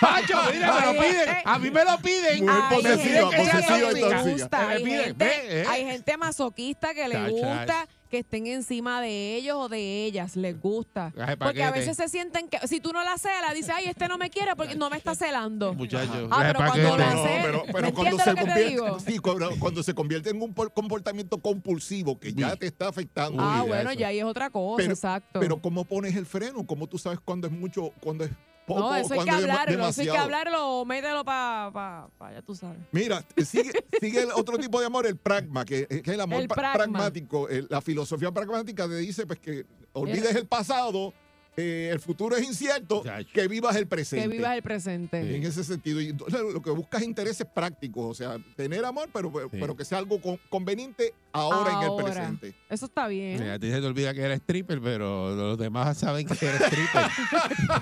Chacho, 0.00 0.38
mira, 0.52 0.72
me 0.80 0.86
lo 0.86 0.92
piden. 1.00 1.36
A 1.44 1.58
mí 1.58 1.70
me 1.70 1.84
lo 1.84 1.98
piden. 1.98 2.44
Muy 2.44 2.52
Hay 2.54 2.74
posesiva, 2.74 3.30
posesiva 3.30 3.78
y 3.90 3.94
le 3.94 4.00
tóxica. 4.00 4.22
gusta, 4.22 4.66
Me 4.66 4.72
hay 4.74 4.84
piden, 4.84 5.04
gente, 5.04 5.24
ve, 5.24 5.60
eh. 5.62 5.66
hay 5.68 5.84
gente 5.84 6.16
masoquista 6.16 6.94
que 6.94 7.08
le 7.08 7.14
Chacho, 7.14 7.32
gusta 7.34 7.88
que 8.14 8.20
estén 8.20 8.46
encima 8.46 9.00
de 9.00 9.34
ellos 9.34 9.56
o 9.58 9.68
de 9.68 10.04
ellas, 10.04 10.36
les 10.36 10.60
gusta. 10.60 11.12
Ay, 11.18 11.34
Porque 11.34 11.64
a 11.64 11.72
veces 11.72 11.96
se 11.96 12.08
sienten 12.08 12.48
que 12.48 12.58
si 12.68 12.78
tú 12.78 12.92
no 12.92 13.02
la 13.02 13.18
celas, 13.18 13.52
dice, 13.54 13.72
ay, 13.72 13.86
este 13.86 14.06
no 14.06 14.18
me 14.18 14.30
quiere 14.30 14.54
porque 14.54 14.76
no 14.76 14.88
me 14.88 14.96
está 14.96 15.16
celando. 15.16 15.74
Muchacho. 15.74 16.28
Ah, 16.30 16.38
pero 16.46 16.58
¿para 16.60 16.72
qué 16.74 16.82
cuando 16.82 16.96
la 16.96 17.14
No, 17.14 17.22
pero, 17.24 17.64
¿me 17.66 17.72
pero 17.72 17.92
cuando 17.92 18.18
se 18.18 18.34
convierte, 18.36 18.78
sí, 19.04 19.18
cuando, 19.18 19.50
cuando 19.58 19.82
se 19.82 19.94
convierte 19.94 20.30
en 20.30 20.40
un 20.40 20.54
por- 20.54 20.72
comportamiento 20.72 21.38
compulsivo 21.38 22.20
que 22.20 22.32
ya 22.32 22.52
Uy. 22.52 22.58
te 22.58 22.66
está 22.66 22.86
afectando. 22.86 23.42
ah, 23.42 23.62
Uy, 23.64 23.68
bueno, 23.68 23.90
eso. 23.90 23.98
ya 23.98 24.06
ahí 24.08 24.20
es 24.20 24.24
otra 24.24 24.48
cosa, 24.50 24.76
Pero- 24.76 24.92
exacto. 24.92 25.40
Pero 25.40 25.60
¿cómo 25.60 25.84
pones 25.84 26.14
el 26.14 26.24
freno? 26.26 26.64
¿Cómo 26.64 26.86
tú 26.86 26.98
sabes 26.98 27.18
cuándo 27.18 27.48
es 27.48 27.52
mucho, 27.52 27.90
cuándo 28.00 28.22
es 28.24 28.30
poco, 28.66 28.80
no, 28.80 28.96
eso 28.96 29.14
hay 29.14 29.24
que 29.24 29.30
hablarlo, 29.30 29.88
eso 29.88 30.00
hay 30.00 30.08
que 30.08 30.16
hablarlo 30.16 30.84
mételo 30.84 31.24
para, 31.24 31.70
pa, 31.72 32.08
pa, 32.18 32.32
ya 32.32 32.42
tú 32.42 32.54
sabes. 32.54 32.78
Mira, 32.92 33.24
sigue, 33.44 33.72
sigue 34.00 34.22
el 34.22 34.30
otro 34.32 34.56
tipo 34.58 34.80
de 34.80 34.86
amor, 34.86 35.06
el 35.06 35.16
pragma, 35.16 35.64
que, 35.64 35.86
que 35.86 35.96
es 35.98 36.08
el 36.08 36.20
amor 36.20 36.40
El 36.40 36.48
pa- 36.48 36.54
pragma. 36.54 36.74
pragmático. 36.74 37.48
La 37.68 37.80
filosofía 37.80 38.30
pragmática 38.32 38.86
te 38.88 38.96
dice 38.96 39.26
pues 39.26 39.38
que 39.38 39.66
olvides 39.92 40.34
el 40.34 40.46
pasado, 40.46 41.12
eh, 41.56 41.90
el 41.92 42.00
futuro 42.00 42.36
es 42.36 42.44
incierto, 42.44 43.02
Chacho. 43.04 43.28
que 43.32 43.46
vivas 43.48 43.76
el 43.76 43.86
presente. 43.86 44.28
Que 44.28 44.36
vivas 44.36 44.56
el 44.56 44.62
presente. 44.62 45.36
En 45.36 45.42
ese 45.44 45.62
sentido. 45.64 46.00
Y 46.00 46.08
entonces 46.08 46.40
lo 46.52 46.60
que 46.62 46.70
buscas 46.70 47.02
es 47.02 47.08
intereses 47.08 47.46
prácticos, 47.54 48.04
o 48.10 48.14
sea, 48.14 48.36
tener 48.56 48.84
amor, 48.84 49.08
pero, 49.12 49.32
pero 49.50 49.76
que 49.76 49.84
sea 49.84 49.98
algo 49.98 50.20
con- 50.20 50.38
conveniente 50.48 51.14
ahora, 51.32 51.80
en 51.84 51.92
el 51.92 52.04
presente. 52.04 52.54
Eso 52.68 52.86
está 52.86 53.06
bien. 53.08 53.40
Mira, 53.40 53.54
a 53.54 53.58
ti 53.58 53.70
se 53.70 53.80
te 53.80 53.86
olvida 53.86 54.12
que 54.14 54.20
eres 54.22 54.38
stripper, 54.40 54.80
pero 54.80 55.34
los 55.34 55.58
demás 55.58 55.96
saben 55.98 56.26
que 56.26 56.46
eres 56.46 56.60
stripper. 56.62 57.04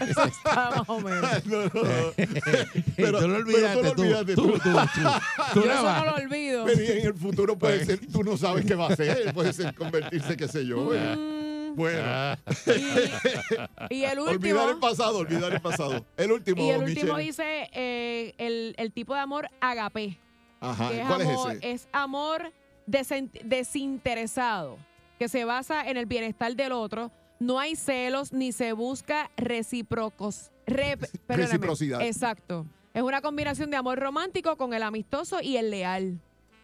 Eso 0.09 0.25
está 0.25 0.71
más 0.71 0.89
o 0.89 1.01
menos. 1.01 1.31
No, 1.47 1.63
no, 1.65 1.71
pero, 2.97 3.21
tú 3.21 3.29
lo 3.29 3.37
olvidaste, 3.37 3.83
tú, 3.91 3.95
tú 3.95 4.05
lo 4.05 4.19
olvidaste, 4.19 4.35
tú, 4.35 4.43
tú. 4.43 4.53
tú, 4.53 4.59
tú, 4.61 4.71
tú 5.55 5.61
Yo 5.61 5.67
nada 5.67 5.97
eso 5.99 6.05
no 6.05 6.11
lo 6.19 6.25
olvido. 6.25 6.65
Pero 6.67 6.81
en 6.81 7.07
el 7.07 7.15
futuro 7.15 7.59
puede 7.59 7.77
Pues. 7.85 7.87
ser, 7.87 8.07
tú 8.11 8.23
no 8.23 8.37
sabes 8.37 8.65
qué 8.65 8.75
va 8.75 8.89
a 8.89 8.97
ser, 8.97 9.33
puede 9.35 9.53
ser 9.53 9.75
convertirse, 9.75 10.37
qué 10.37 10.49
sé 10.49 10.65
yo. 10.67 10.91
Mm, 10.93 11.42
Bueno, 11.75 12.03
Ah, 12.05 12.39
y 13.91 14.05
el 14.05 14.19
olvidar 14.19 14.35
último, 14.37 14.69
el 14.71 14.79
pasado, 14.79 15.19
olvidar 15.19 15.53
el 15.53 15.61
pasado. 15.61 16.05
El 16.17 16.33
último, 16.33 16.63
y 16.65 16.71
el 16.71 16.83
último 16.83 17.15
Michelle. 17.15 17.23
dice 17.27 17.69
eh, 17.73 18.35
el, 18.39 18.75
el 18.79 18.93
tipo 18.93 19.15
de 19.15 19.21
amor 19.21 19.49
agape. 19.61 20.19
Ajá, 20.61 20.91
que 20.91 21.01
es 21.01 21.07
¿cuál 21.07 21.23
amor, 21.23 21.51
es 21.53 21.57
ese? 21.59 21.71
es 21.73 21.89
amor 21.93 22.53
desinteresado, 23.43 24.79
que 25.19 25.29
se 25.29 25.45
basa 25.45 25.89
en 25.89 25.97
el 25.97 26.07
bienestar 26.07 26.55
del 26.55 26.73
otro. 26.73 27.11
No 27.39 27.59
hay 27.59 27.75
celos 27.77 28.33
ni 28.33 28.53
se 28.53 28.73
busca 28.73 29.31
recíprocos. 29.37 30.51
re- 30.67 30.97
perdóname. 30.97 31.47
Reciprocidad. 31.53 32.01
Exacto. 32.03 32.67
Es 32.95 33.03
una 33.03 33.21
combinación 33.21 33.71
de 33.71 33.77
amor 33.77 33.99
romántico 33.99 34.57
con 34.57 34.75
el 34.75 34.83
amistoso 34.83 35.41
y 35.41 35.57
el 35.57 35.71
leal. 35.71 36.21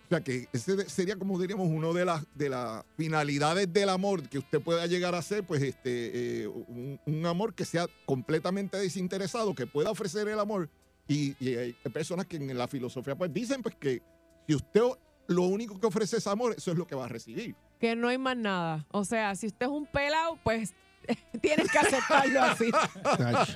O 0.09 0.10
sea, 0.10 0.22
que 0.22 0.48
ese 0.55 0.89
sería, 0.89 1.16
como 1.16 1.39
diríamos, 1.39 1.68
uno 1.68 1.93
de 1.93 2.06
las 2.06 2.24
de 2.35 2.48
las 2.48 2.82
finalidades 2.97 3.70
del 3.70 3.90
amor 3.90 4.26
que 4.26 4.39
usted 4.39 4.59
pueda 4.59 4.86
llegar 4.86 5.14
a 5.14 5.20
ser, 5.20 5.44
pues, 5.44 5.62
este, 5.62 6.44
eh, 6.44 6.48
un, 6.48 7.26
amor 7.26 7.55
que 7.55 7.66
sea 7.66 7.86
completamente 8.06 8.78
desinteresado, 8.78 9.55
que 9.55 9.66
pueda 9.66 9.90
ofrecer 9.90 10.26
el 10.28 10.40
amor. 10.40 10.70
Y, 11.06 11.36
y 11.39 11.56
hay 11.56 11.72
personas 11.93 12.24
que 12.24 12.36
en 12.36 12.56
la 12.56 12.66
filosofía, 12.68 13.16
pues, 13.16 13.35
dicen, 13.35 13.62
pues, 13.62 13.74
que 13.74 14.01
si 14.47 14.55
usted 14.55 14.80
lo 15.26 15.43
único 15.43 15.78
que 15.78 15.86
ofrece 15.86 16.16
es 16.16 16.26
amor, 16.26 16.55
eso 16.56 16.72
es 16.72 16.78
lo 16.78 16.86
que 16.86 16.94
va 16.94 17.05
a 17.05 17.09
recibir. 17.09 17.55
Que 17.78 17.94
no 17.94 18.09
hay 18.09 18.16
más 18.16 18.36
nada. 18.36 18.86
O 18.90 19.05
sea, 19.05 19.35
si 19.36 19.47
usted 19.47 19.66
es 19.66 19.72
un 19.72 19.85
pelado, 19.85 20.39
pues 20.43 20.72
tienes 21.40 21.70
que 21.70 21.78
aceptarlo 21.78 22.43
así. 22.43 22.70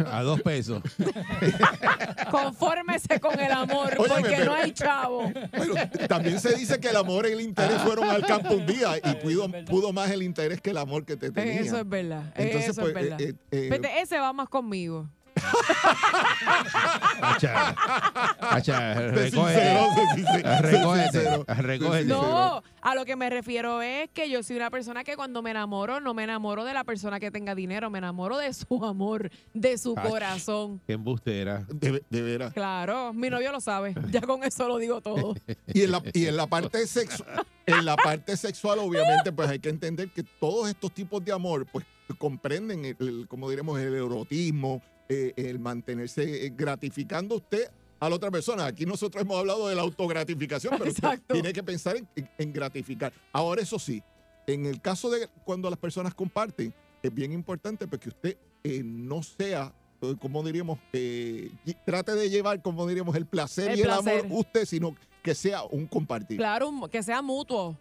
A 0.06 0.22
dos 0.22 0.40
pesos. 0.42 0.82
Confórmese 2.30 3.20
con 3.20 3.38
el 3.38 3.50
amor, 3.52 3.94
Óyeme, 3.98 4.08
porque 4.20 4.36
pero- 4.36 4.44
no 4.46 4.54
hay 4.54 4.72
chavo. 4.72 5.32
Pero 5.50 5.74
también 6.08 6.40
se 6.40 6.54
dice 6.54 6.78
que 6.80 6.88
el 6.88 6.96
amor 6.96 7.26
y 7.28 7.32
el 7.32 7.40
interés 7.40 7.78
fueron 7.82 8.08
al 8.08 8.24
campo 8.26 8.54
un 8.54 8.66
día 8.66 8.96
y 8.98 9.14
pudo, 9.16 9.48
pudo 9.66 9.92
más 9.92 10.10
el 10.10 10.22
interés 10.22 10.60
que 10.60 10.70
el 10.70 10.78
amor 10.78 11.04
que 11.04 11.16
te 11.16 11.30
tenía. 11.30 11.60
Eso 11.60 11.78
es 11.78 11.88
verdad. 11.88 12.32
Entonces, 12.36 12.70
eso 12.70 12.80
pues, 12.82 12.94
es 12.96 13.02
verdad. 13.02 13.20
eh, 13.20 13.34
eh, 13.50 13.68
Vete, 13.70 14.00
ese 14.00 14.18
va 14.18 14.32
más 14.32 14.48
conmigo. 14.48 15.08
Hacha, 17.20 17.74
hacha, 18.40 18.94
Se 18.94 19.31
recógete. 20.73 22.05
No, 22.06 22.62
a 22.81 22.94
lo 22.94 23.05
que 23.05 23.16
me 23.16 23.31
refiero 23.31 23.82
es 23.82 24.09
que 24.10 24.28
yo 24.31 24.43
soy 24.43 24.56
una 24.56 24.70
persona 24.70 25.05
que 25.05 25.16
cuando 25.16 25.43
me 25.43 25.51
enamoro, 25.51 26.01
no 26.01 26.14
me 26.14 26.24
enamoro 26.24 26.64
de 26.64 26.74
la 26.74 26.85
persona 26.85 27.20
que 27.20 27.31
tenga 27.31 27.55
dinero, 27.55 27.90
me 27.90 27.98
enamoro 27.98 28.39
de 28.39 28.52
su 28.52 28.85
amor, 28.85 29.31
de 29.55 29.78
su 29.78 29.94
Ach. 29.97 30.09
corazón. 30.09 30.81
Qué 30.86 30.94
embustera. 30.94 31.64
De, 31.69 32.02
de 32.09 32.23
veras. 32.23 32.52
Claro, 32.52 33.12
mi 33.12 33.31
novio 33.31 33.52
lo 33.52 33.60
sabe. 33.60 33.94
Ya 34.10 34.20
con 34.23 34.43
eso 34.44 34.69
lo 34.69 34.78
digo 34.78 35.01
todo. 35.01 35.35
Y 35.73 35.82
en 35.82 35.93
la, 35.93 36.02
y 36.12 36.27
en 36.27 36.36
la 36.36 36.47
parte 36.47 36.86
sexual, 36.86 37.44
en 37.66 37.85
la 37.85 37.97
parte 37.97 38.36
sexual, 38.36 38.78
obviamente, 38.81 39.32
pues 39.32 39.48
hay 39.48 39.59
que 39.59 39.69
entender 39.69 40.10
que 40.10 40.23
todos 40.23 40.69
estos 40.69 40.93
tipos 40.93 41.24
de 41.24 41.32
amor, 41.32 41.66
pues 41.70 41.85
comprenden, 42.19 42.85
el, 42.85 42.97
el- 43.01 43.27
como 43.28 43.48
diremos, 43.48 43.81
el 43.81 43.94
erotismo, 43.94 44.82
eh, 45.08 45.32
el 45.36 45.58
mantenerse 45.58 46.46
eh, 46.46 46.52
gratificando 46.54 47.36
usted 47.36 47.70
a 48.00 48.08
la 48.08 48.16
otra 48.16 48.30
persona. 48.30 48.66
Aquí 48.66 48.84
nosotros 48.86 49.22
hemos 49.22 49.38
hablado 49.38 49.68
de 49.68 49.74
la 49.74 49.82
autogratificación, 49.82 50.74
pero 50.78 50.90
usted 50.90 51.20
tiene 51.32 51.52
que 51.52 51.62
pensar 51.62 51.96
en, 51.96 52.08
en- 52.16 52.30
en 52.38 52.52
gratificar. 52.52 53.12
Ahora, 53.32 53.62
eso 53.62 53.78
sí, 53.78 54.02
en 54.46 54.66
el 54.66 54.80
caso 54.80 55.10
de 55.10 55.28
cuando 55.44 55.70
las 55.70 55.78
personas 55.78 56.14
comparten, 56.14 56.74
es 57.02 57.14
bien 57.14 57.32
importante 57.32 57.86
porque 57.86 58.08
usted 58.08 58.36
eh, 58.64 58.82
no 58.84 59.22
sea, 59.22 59.72
como 60.20 60.42
diríamos, 60.42 60.78
eh, 60.92 61.50
trate 61.86 62.12
de 62.14 62.28
llevar, 62.30 62.60
como 62.62 62.86
diríamos, 62.86 63.14
el 63.16 63.26
placer 63.26 63.70
El 63.72 63.78
y 63.78 63.82
el 63.82 63.90
amor 63.90 64.26
usted, 64.30 64.64
sino 64.64 64.96
que 65.22 65.34
sea 65.34 65.62
un 65.64 65.86
compartir. 65.86 66.38
Claro, 66.38 66.72
que 66.90 67.02
sea 67.02 67.22
mutuo. 67.22 67.76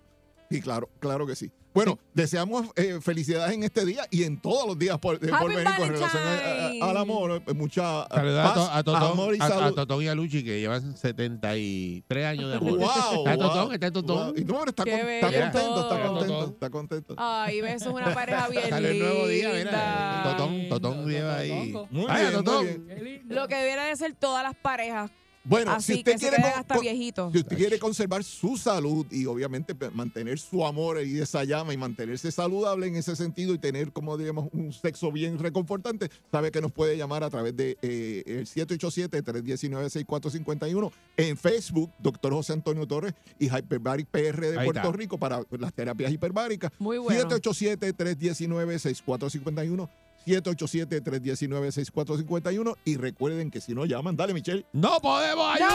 Sí, 0.50 0.62
claro, 0.62 0.88
claro 1.00 1.26
que 1.26 1.36
sí. 1.36 1.50
Bueno, 1.74 1.98
deseamos 2.14 2.68
eh, 2.76 3.00
felicidades 3.02 3.54
en 3.56 3.64
este 3.64 3.86
día 3.86 4.06
y 4.12 4.24
en 4.24 4.42
todos 4.42 4.68
los 4.68 4.78
días 4.78 4.98
por, 5.00 5.16
eh, 5.16 5.30
por 5.40 5.48
venir 5.48 5.74
con 5.78 5.88
relación 5.88 6.22
a- 6.22 6.34
a- 6.34 6.54
Valentine. 6.58 6.86
al 6.90 6.98
amor. 6.98 7.42
eh, 7.48 7.54
Mucha 7.54 8.02
eh, 8.04 8.08
Saludos 8.14 8.46
a, 8.46 8.54
to- 8.54 8.72
a 8.72 8.84
Totón, 8.84 9.12
amor 9.14 9.36
y 9.36 9.40
a- 9.40 9.46
a 9.46 9.48
salud. 9.50 9.76
Totón 9.76 10.04
y 10.04 10.08
a 10.10 10.16
Luchi 10.16 10.44
que 10.44 10.60
llevan 10.60 10.98
73 10.98 12.26
años 12.26 12.50
de 12.50 12.58
amor. 12.58 12.72
Wow, 12.78 12.82
Está 12.90 13.16
wow, 13.16 13.38
Totón, 13.38 13.74
está 13.74 13.92
Totón. 13.92 14.18
wow. 14.18 14.34
Y 14.38 14.44
no, 14.44 14.60
pero 14.60 14.70
está, 14.70 14.84
con- 14.84 14.94
está 14.94 15.32
contento, 15.32 15.82
está 15.82 16.08
contento, 16.08 16.46
está 16.50 16.70
contento. 16.70 17.16
Ay, 17.18 17.62
ves, 17.62 17.82
es 17.84 17.88
una 17.88 18.14
pareja 18.14 18.48
bien 18.50 18.70
Sale 18.70 18.92
el 18.92 19.00
nuevo 19.00 19.28
día, 19.28 19.50
mira. 19.54 20.24
Totón, 20.26 20.70
Totón 20.70 21.08
lleva 21.10 21.38
ahí. 21.38 21.52
Muy 21.90 22.06
bien, 22.06 22.24
muy 22.26 22.32
Totón. 22.34 22.66
bien. 22.88 23.24
Lo 23.30 23.48
que 23.48 23.56
deberían 23.56 23.90
de 23.90 23.96
ser 23.96 24.14
todas 24.16 24.44
las 24.44 24.56
parejas. 24.56 25.10
Bueno, 25.44 25.72
Así 25.72 25.94
si 25.94 26.00
usted 26.00 26.12
que 26.14 26.18
quiere 26.20 26.36
queden 26.38 26.52
con- 26.52 26.60
hasta 26.60 26.76
con- 26.76 26.82
viejitos. 26.84 27.32
Si 27.34 27.40
usted 27.40 27.58
quiere 27.58 27.80
conservar 27.80 28.24
su 28.24 28.58
salud 28.58 29.08
y 29.12 29.26
obviamente 29.26 29.74
mantener 29.92 30.38
su 30.38 30.64
amor 30.66 31.02
y 31.04 31.20
esa 31.20 31.44
llama 31.44 31.74
y 31.74 31.78
mantenerse 31.78 32.32
saludable 32.32 32.86
en 32.88 32.96
ese 32.96 33.16
sentido 33.16 33.54
y 33.56 33.58
tener, 33.58 33.92
como 33.92 34.16
diríamos, 34.18 34.50
un 34.54 34.72
sexo 34.72 35.12
bien 35.12 35.40
reconfortante, 35.40 36.10
sabe 36.32 36.52
que 36.52 36.62
nos 36.62 36.72
puede 36.72 36.96
llamar 36.96 37.24
a 37.24 37.30
través 37.32 37.58
de 37.58 37.76
eh, 37.82 38.22
el 38.28 38.46
787-319-6451 38.46 40.92
en 41.18 41.36
Facebook, 41.38 41.92
doctor 42.00 42.34
José 42.34 42.54
Antonio 42.54 42.88
Torres 42.88 43.14
y 43.40 43.48
Hyperbaric 43.48 44.08
PR 44.08 44.42
de 44.52 44.60
Ahí 44.60 44.66
Puerto 44.66 44.82
está. 44.88 44.92
Rico 44.98 45.18
para 45.18 45.42
las 45.58 45.74
terapias 45.74 46.12
hiperbáricas. 46.12 46.72
Muy 46.78 47.00
bueno. 47.00 47.20
787-319-6451. 47.30 49.90
787-319-6451 50.26 52.76
y 52.86 52.98
recuerden 52.98 53.52
que 53.52 53.62
si 53.62 53.74
no 53.74 53.86
llaman, 53.86 54.16
dale 54.16 54.34
Michelle. 54.34 54.66
¡No 54.74 55.00
podemos 55.00 55.56
ayudar! 55.56 55.72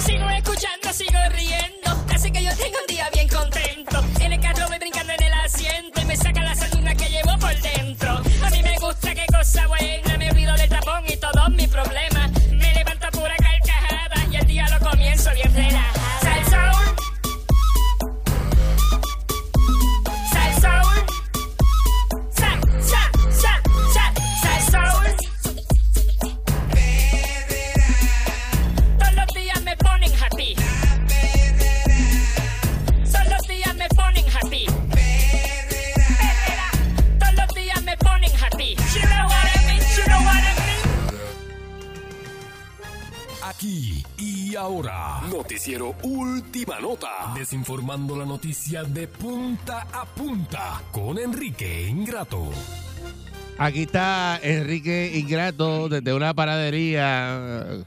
Sigo 0.00 0.28
escuchando, 0.28 0.92
sigo 0.92 1.18
riendo. 1.30 2.04
Así 2.14 2.30
que 2.30 2.42
yo 2.42 2.50
tengo 2.56 2.76
un 2.80 2.86
día 2.94 3.08
bien 3.12 3.28
contento. 3.28 4.04
En 4.20 4.32
el 4.32 4.40
carro 4.40 4.66
voy 4.68 4.78
brincando 4.78 5.12
en 5.12 5.22
el 5.22 5.32
asiento 5.34 6.00
y 6.00 6.04
me 6.04 6.16
saca 6.16 6.42
la 6.42 6.54
sanduna 6.54 6.94
que 6.94 7.08
llevo 7.08 7.36
por 7.38 7.54
dentro. 7.60 8.20
A 8.44 8.50
mí 8.50 8.62
me 8.62 8.78
gusta 8.78 9.14
qué 9.14 9.26
cosa 9.26 9.66
buena. 9.66 10.16
Me 10.18 10.30
olvido 10.30 10.54
del 10.54 10.68
tapón 10.68 11.04
y 11.08 11.16
todos 11.16 11.50
mis 11.50 11.68
problemas. 11.68 12.15
Y 44.56 44.58
ahora, 44.58 45.20
noticiero 45.30 45.94
Última 46.02 46.80
Nota, 46.80 47.34
desinformando 47.34 48.16
la 48.16 48.24
noticia 48.24 48.84
de 48.84 49.06
punta 49.06 49.86
a 49.92 50.06
punta 50.06 50.82
con 50.92 51.18
Enrique 51.18 51.86
Ingrato. 51.86 52.48
Aquí 53.58 53.82
está 53.82 54.40
Enrique 54.42 55.12
Ingrato 55.14 55.90
desde 55.90 56.14
una 56.14 56.32
paradería. 56.32 57.84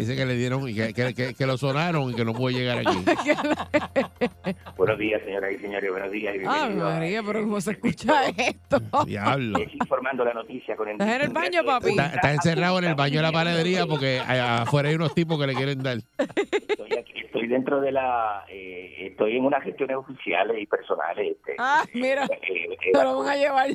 Dice 0.00 0.16
que 0.16 0.26
le 0.26 0.34
dieron 0.34 0.68
y 0.68 0.74
que, 0.74 0.92
que- 0.92 1.14
que- 1.14 1.34
que 1.34 1.46
lo 1.46 1.56
sonaron 1.56 2.10
y 2.10 2.14
que 2.14 2.24
no 2.24 2.32
puede 2.34 2.56
llegar 2.58 2.78
aquí. 2.78 3.04
Buenos 4.76 4.98
días, 4.98 5.20
señoras 5.24 5.52
y 5.52 5.58
señores, 5.58 5.90
buenos 5.90 6.10
días 6.10 6.34
y 6.36 6.38
Ay, 6.46 6.74
María, 6.74 7.22
pero 7.22 7.42
¿cómo 7.42 7.60
se 7.60 7.72
escucha 7.72 8.28
esto? 8.30 8.80
Diablo. 9.06 9.58
Desinformando 9.58 10.24
la 10.24 10.34
noticia 10.34 10.76
con 10.76 10.88
¿Estás 10.88 11.08
en 11.08 11.20
el 11.22 11.28
baño, 11.30 11.64
papi? 11.64 11.90
Está, 11.90 12.06
está 12.06 12.32
encerrado 12.32 12.78
en 12.78 12.84
el 12.86 12.94
baño 12.94 13.16
de 13.16 13.22
la 13.22 13.32
panadería 13.32 13.86
porque 13.86 14.18
a- 14.20 14.62
afuera 14.62 14.88
hay 14.88 14.94
unos 14.94 15.14
tipos 15.14 15.38
que 15.38 15.46
le 15.46 15.54
quieren 15.54 15.82
dar. 15.82 15.98
Estoy, 16.18 16.92
aquí- 16.98 17.20
estoy 17.24 17.46
dentro 17.46 17.80
de 17.80 17.92
la... 17.92 18.44
eh, 18.48 19.08
estoy 19.10 19.36
en 19.36 19.44
unas 19.44 19.62
gestiones 19.62 19.96
oficiales 19.96 20.56
y 20.60 20.66
personales. 20.66 21.36
Este, 21.36 21.56
Ah, 21.58 21.84
mira, 21.94 22.24
eh, 22.24 22.68
eh, 22.72 22.76
te 22.92 23.02
lo 23.04 23.18
van 23.18 23.28
a 23.28 23.36
llevar. 23.36 23.68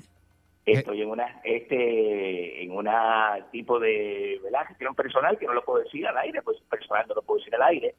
Estoy 0.65 1.01
en 1.01 1.09
una 1.09 1.41
este 1.43 2.63
en 2.63 2.71
una 2.71 3.37
tipo 3.51 3.79
de 3.79 4.39
¿verdad? 4.43 4.65
gestión 4.67 4.95
personal 4.95 5.37
que 5.37 5.45
no 5.45 5.53
lo 5.53 5.63
puedo 5.63 5.83
decir 5.83 6.07
al 6.07 6.17
aire, 6.17 6.41
pues 6.41 6.57
personal 6.69 7.05
no 7.07 7.15
lo 7.15 7.21
puedo 7.21 7.39
decir 7.39 7.53
al 7.55 7.63
aire. 7.63 7.95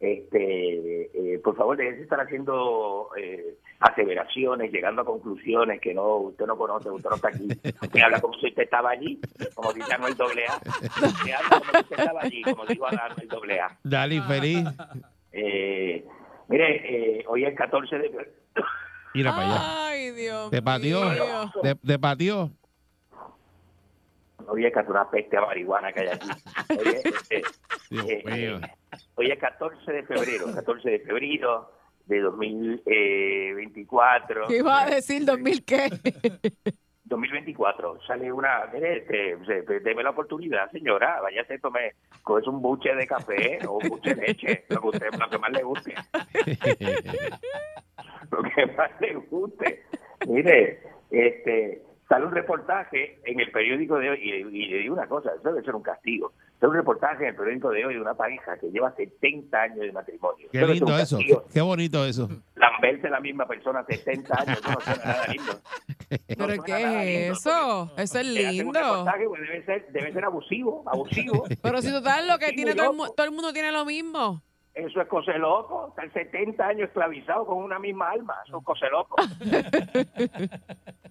Este, 0.00 1.10
eh, 1.12 1.40
por 1.40 1.56
favor, 1.56 1.76
dejen 1.76 1.96
de 1.96 2.02
estar 2.02 2.20
haciendo 2.20 3.10
eh, 3.16 3.56
aseveraciones, 3.80 4.72
llegando 4.72 5.02
a 5.02 5.04
conclusiones 5.04 5.80
que 5.80 5.92
no 5.92 6.16
usted 6.18 6.46
no 6.46 6.56
conoce, 6.56 6.88
usted 6.88 7.10
no 7.10 7.16
está 7.16 7.28
aquí. 7.28 7.48
Usted 7.82 8.00
habla 8.00 8.20
como 8.20 8.34
si 8.34 8.46
usted 8.46 8.62
estaba 8.62 8.90
allí, 8.90 9.20
como 9.54 9.72
dice 9.72 9.92
Anuel 9.92 10.16
doble 10.16 10.46
A. 10.46 10.56
Usted 10.56 11.32
habla 11.32 11.58
como 11.58 11.72
si 11.72 11.80
usted 11.80 11.98
estaba 11.98 12.20
allí, 12.22 12.42
como 12.42 12.66
dijo 12.66 12.86
Anuel 12.86 13.28
doble 13.28 13.60
A. 13.60 13.78
Dale, 13.82 14.22
feliz. 14.22 14.64
Eh, 15.32 16.04
mire, 16.48 17.18
eh, 17.18 17.24
hoy 17.26 17.44
es 17.44 17.56
14 17.56 17.98
de. 17.98 18.32
Mira 19.14 19.30
para 19.30 19.46
allá. 19.46 19.86
Ay, 19.88 20.10
Dios. 20.12 20.50
Te 20.50 20.62
pateó. 20.62 21.10
mío. 21.10 21.52
Te, 21.62 21.74
te 21.74 21.98
pateó. 21.98 22.50
Hoy 24.46 24.64
es 24.64 24.72
que 24.72 24.78
una 24.80 25.10
peste 25.10 25.36
a 25.36 25.42
marihuana 25.42 25.92
que 25.92 26.00
hay 26.00 26.08
aquí. 26.08 26.30
Hoy 26.70 26.88
es, 26.88 27.04
este, 27.04 27.42
Dios 27.90 28.06
eh, 28.08 28.22
mío. 28.24 28.58
Hoy 29.16 29.30
es 29.30 29.38
14 29.38 29.92
de 29.92 30.02
febrero, 30.04 30.46
14 30.54 30.90
de 30.90 31.00
febrero 31.00 31.70
de 32.06 32.20
2024. 32.20 34.46
¿Qué 34.48 34.56
iba 34.56 34.82
a 34.82 34.88
decir 34.88 35.26
2000 35.26 35.64
qué? 35.64 35.90
2024 37.08 38.00
sale 38.06 38.30
una, 38.30 38.66
mire, 38.72 38.98
este, 38.98 39.36
deme 39.80 40.02
la 40.02 40.10
oportunidad, 40.10 40.70
señora, 40.70 41.20
váyase, 41.20 41.58
tome, 41.58 41.94
coges 42.22 42.46
un 42.46 42.60
buche 42.60 42.94
de 42.94 43.06
café 43.06 43.58
o 43.66 43.78
un 43.78 43.88
buche 43.88 44.14
de 44.14 44.26
leche, 44.26 44.64
lo 44.68 44.90
que, 44.90 45.38
más 45.38 45.50
le 45.52 45.62
guste, 45.62 45.94
lo 48.30 48.42
que 48.42 48.66
más 48.66 48.90
le 49.00 49.14
guste. 49.14 49.84
Mire, 50.26 50.82
este, 51.10 51.82
sale 52.08 52.26
un 52.26 52.32
reportaje 52.32 53.18
en 53.24 53.40
el 53.40 53.50
periódico 53.50 53.98
de 53.98 54.10
hoy, 54.10 54.20
y, 54.22 54.32
y 54.32 54.68
le 54.68 54.78
digo 54.78 54.94
una 54.94 55.08
cosa, 55.08 55.32
eso 55.34 55.48
debe 55.48 55.64
ser 55.64 55.74
un 55.74 55.82
castigo, 55.82 56.32
un 56.66 56.74
reportaje 56.74 57.22
en 57.22 57.30
el 57.30 57.36
periódico 57.36 57.70
de 57.70 57.86
hoy 57.86 57.94
de 57.94 58.00
una 58.00 58.14
pareja 58.14 58.58
que 58.58 58.70
lleva 58.70 58.92
70 58.96 59.56
años 59.56 59.78
de 59.78 59.92
matrimonio. 59.92 60.48
Qué 60.50 60.66
lindo 60.66 60.98
eso. 60.98 61.18
Qué, 61.18 61.36
qué 61.52 61.60
bonito 61.60 62.04
eso. 62.04 62.28
Lamberse 62.56 63.08
la 63.08 63.20
misma 63.20 63.46
persona 63.46 63.84
70 63.84 64.40
años, 64.40 64.60
no 64.64 64.80
suena 64.80 65.04
nada 65.04 65.26
lindo. 65.28 65.52
¿Pero 66.26 66.62
qué 66.64 67.28
es 67.28 67.38
eso? 67.38 67.92
Eso 67.96 68.18
es 68.18 68.26
lindo. 68.26 68.72
reportaje, 68.72 69.28
pues, 69.28 69.40
debe 69.42 69.64
ser, 69.64 69.92
debe 69.92 70.12
ser 70.12 70.24
abusivo, 70.24 70.82
abusivo. 70.86 71.44
Pero 71.62 71.80
si 71.80 71.92
total 71.92 72.26
lo 72.26 72.38
que 72.38 72.48
Sí, 72.48 72.56
tiene 72.56 72.74
todo 72.74 72.90
el, 72.90 73.14
todo 73.14 73.26
el 73.26 73.32
mundo 73.32 73.52
tiene 73.52 73.70
lo 73.70 73.84
mismo. 73.84 74.42
Eso 74.74 75.00
es 75.00 75.08
cose 75.08 75.36
loco. 75.38 75.88
Están 75.88 76.12
70 76.12 76.66
años 76.66 76.88
esclavizado 76.88 77.46
con 77.46 77.58
una 77.58 77.78
misma 77.78 78.10
alma. 78.10 78.34
Eso 78.46 78.58
es 78.58 78.64
cose 78.64 78.88
loco. 78.90 79.16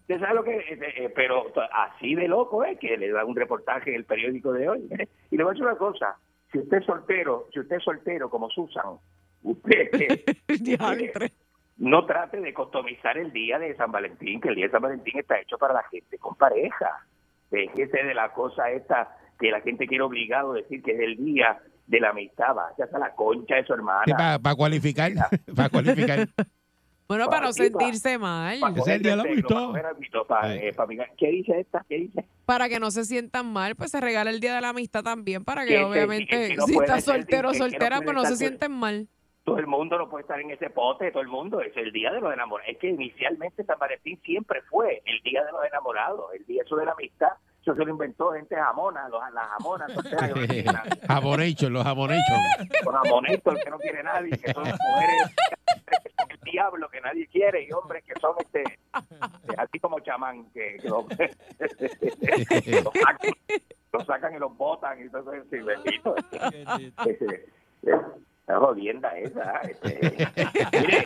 ¿Usted 0.08 0.20
sabe 0.20 0.36
lo 0.36 0.44
que? 0.44 0.58
Eh, 0.58 0.80
eh, 0.80 1.14
Pero 1.14 1.52
así 1.74 2.16
de 2.16 2.28
loco 2.28 2.64
es 2.64 2.80
que 2.80 2.96
le 2.98 3.12
da 3.12 3.26
un 3.26 3.36
reportaje 3.36 3.90
en 3.90 3.98
el 3.98 4.06
periódico 4.06 4.54
de 4.54 4.70
hoy. 4.70 4.88
¿eh? 4.98 5.08
Y 5.32 5.38
le 5.38 5.44
voy 5.44 5.52
a 5.52 5.54
decir 5.54 5.66
una 5.66 5.78
cosa. 5.78 6.18
Si 6.52 6.60
usted 6.60 6.78
es 6.78 6.86
soltero, 6.86 7.48
si 7.52 7.60
usted 7.60 7.76
es 7.76 7.84
soltero 7.84 8.30
como 8.30 8.50
Susan, 8.50 8.98
usted 9.44 9.90
eh, 10.02 11.32
no 11.78 12.06
trate 12.06 12.40
de 12.40 12.54
customizar 12.54 13.18
el 13.18 13.34
día 13.34 13.60
de 13.60 13.76
San 13.76 13.92
Valentín, 13.92 14.40
que 14.40 14.50
el 14.50 14.56
día 14.56 14.66
de 14.66 14.72
San 14.72 14.82
Valentín 14.82 15.20
está 15.20 15.40
hecho 15.40 15.58
para 15.58 15.74
la 15.74 15.84
gente 15.84 16.18
con 16.18 16.36
pareja. 16.36 17.06
Déjese 17.52 18.04
de 18.04 18.14
la 18.14 18.34
cosa 18.34 18.72
esta 18.72 19.18
que 19.40 19.52
la 19.52 19.62
gente 19.62 19.88
quiere 19.88 20.04
obligado 20.04 20.54
a 20.54 20.56
decir 20.56 20.82
que 20.82 20.94
es 20.94 21.00
el 21.00 21.18
día 21.18 21.60
de 21.88 22.00
la 22.00 22.10
amistad. 22.10 22.54
Vaya 22.54 22.90
a 22.94 23.00
la 23.00 23.16
concha 23.16 23.56
de 23.56 23.66
su 23.66 23.74
hermana. 23.74 24.40
para 24.42 24.56
cualificar. 24.56 25.12
Para 25.56 25.70
cualificar. 25.72 26.28
Bueno, 27.08 27.28
para 27.28 27.42
no 27.42 27.48
pa- 27.48 27.54
sentirse 27.54 28.18
mal. 28.18 28.60
Para 28.60 28.74
Ese 28.74 29.00
día 29.00 29.14
eh, 29.14 30.74
mirar. 30.88 31.10
¿Qué 31.18 31.28
dice 31.28 31.60
esta? 31.62 31.86
¿Qué 31.88 31.96
dice? 31.96 32.26
Para 32.46 32.68
que 32.68 32.80
no 32.80 32.92
se 32.92 33.06
sientan 33.06 33.52
mal, 33.52 33.76
pues 33.76 33.92
se 33.92 34.02
regala 34.02 34.30
el 34.30 34.42
día 34.42 34.54
de 34.56 34.62
la 34.62 34.70
amistad 34.70 35.04
también, 35.04 35.46
para 35.46 35.66
Que 35.66 35.84
obviamente, 35.84 36.28
que- 36.28 36.48
que 36.50 36.56
no 36.58 36.66
si 36.66 36.74
estás 36.78 37.06
soltero 37.06 37.50
o 37.50 37.52
no 37.54 37.58
soltera, 37.58 38.02
pues 38.02 38.14
no 38.16 38.26
se 38.26 38.36
sienten 38.36 38.72
mal. 38.74 39.08
Todo 39.46 39.60
el 39.60 39.68
mundo 39.68 39.98
no 39.98 40.10
puede 40.10 40.24
estar 40.24 40.42
en 40.42 40.52
ese 40.52 40.70
pote, 40.70 41.10
todo 41.12 41.22
el 41.22 41.30
mundo. 41.30 41.62
Es 41.62 41.72
el 41.78 41.94
día 41.94 42.12
de 42.12 42.20
los 42.20 42.34
enamorados. 42.34 42.70
Es 42.70 42.78
que 42.80 42.90
inicialmente 42.90 43.64
San 43.64 43.80
Valentín 43.80 44.20
siempre 44.26 44.62
fue 44.64 45.02
el 45.06 45.22
día 45.24 45.42
de 45.46 45.52
los 45.54 45.64
enamorados. 45.66 46.26
El 46.38 46.46
día 46.46 46.64
eso 46.66 46.76
de 46.76 46.86
la 46.86 46.92
amistad. 46.92 47.30
Eso 47.68 47.76
se 47.76 47.84
lo 47.84 47.92
inventó 47.92 48.32
gente 48.32 48.56
jamona, 48.56 49.10
los, 49.10 49.22
las 49.34 49.46
jamonas. 49.50 49.92
Jamonation, 51.06 51.74
los 51.74 51.84
jamonation. 51.84 52.40
Los 52.86 52.96
jamonetos 52.96 53.56
que 53.62 53.70
no 53.70 53.78
quiere 53.78 54.04
nadie, 54.04 54.38
que 54.38 54.54
son 54.54 54.64
mujeres 54.64 55.36
que 56.02 56.10
son 56.18 56.32
el 56.32 56.40
diablo 56.40 56.90
que 56.90 57.02
nadie 57.02 57.28
quiere 57.28 57.64
y 57.64 57.72
hombres 57.72 58.04
que 58.04 58.14
son 58.20 58.36
este 58.40 58.64
eh, 58.64 59.56
así 59.58 59.80
como 59.80 60.00
chamán 60.00 60.50
que, 60.52 60.78
que 60.78 60.90
lo, 60.90 61.02
lo 63.94 64.06
sacan, 64.06 64.36
y 64.36 64.40
los 64.40 64.58
botan 64.58 65.00
y 65.04 65.10
todo 65.10 65.34
eso 65.34 65.46
sí, 65.50 65.58
bendito 65.60 66.16
la 68.48 68.60
jodienda 68.60 69.18
esa 69.18 69.62
este, 69.62 70.28
mire, 70.74 71.06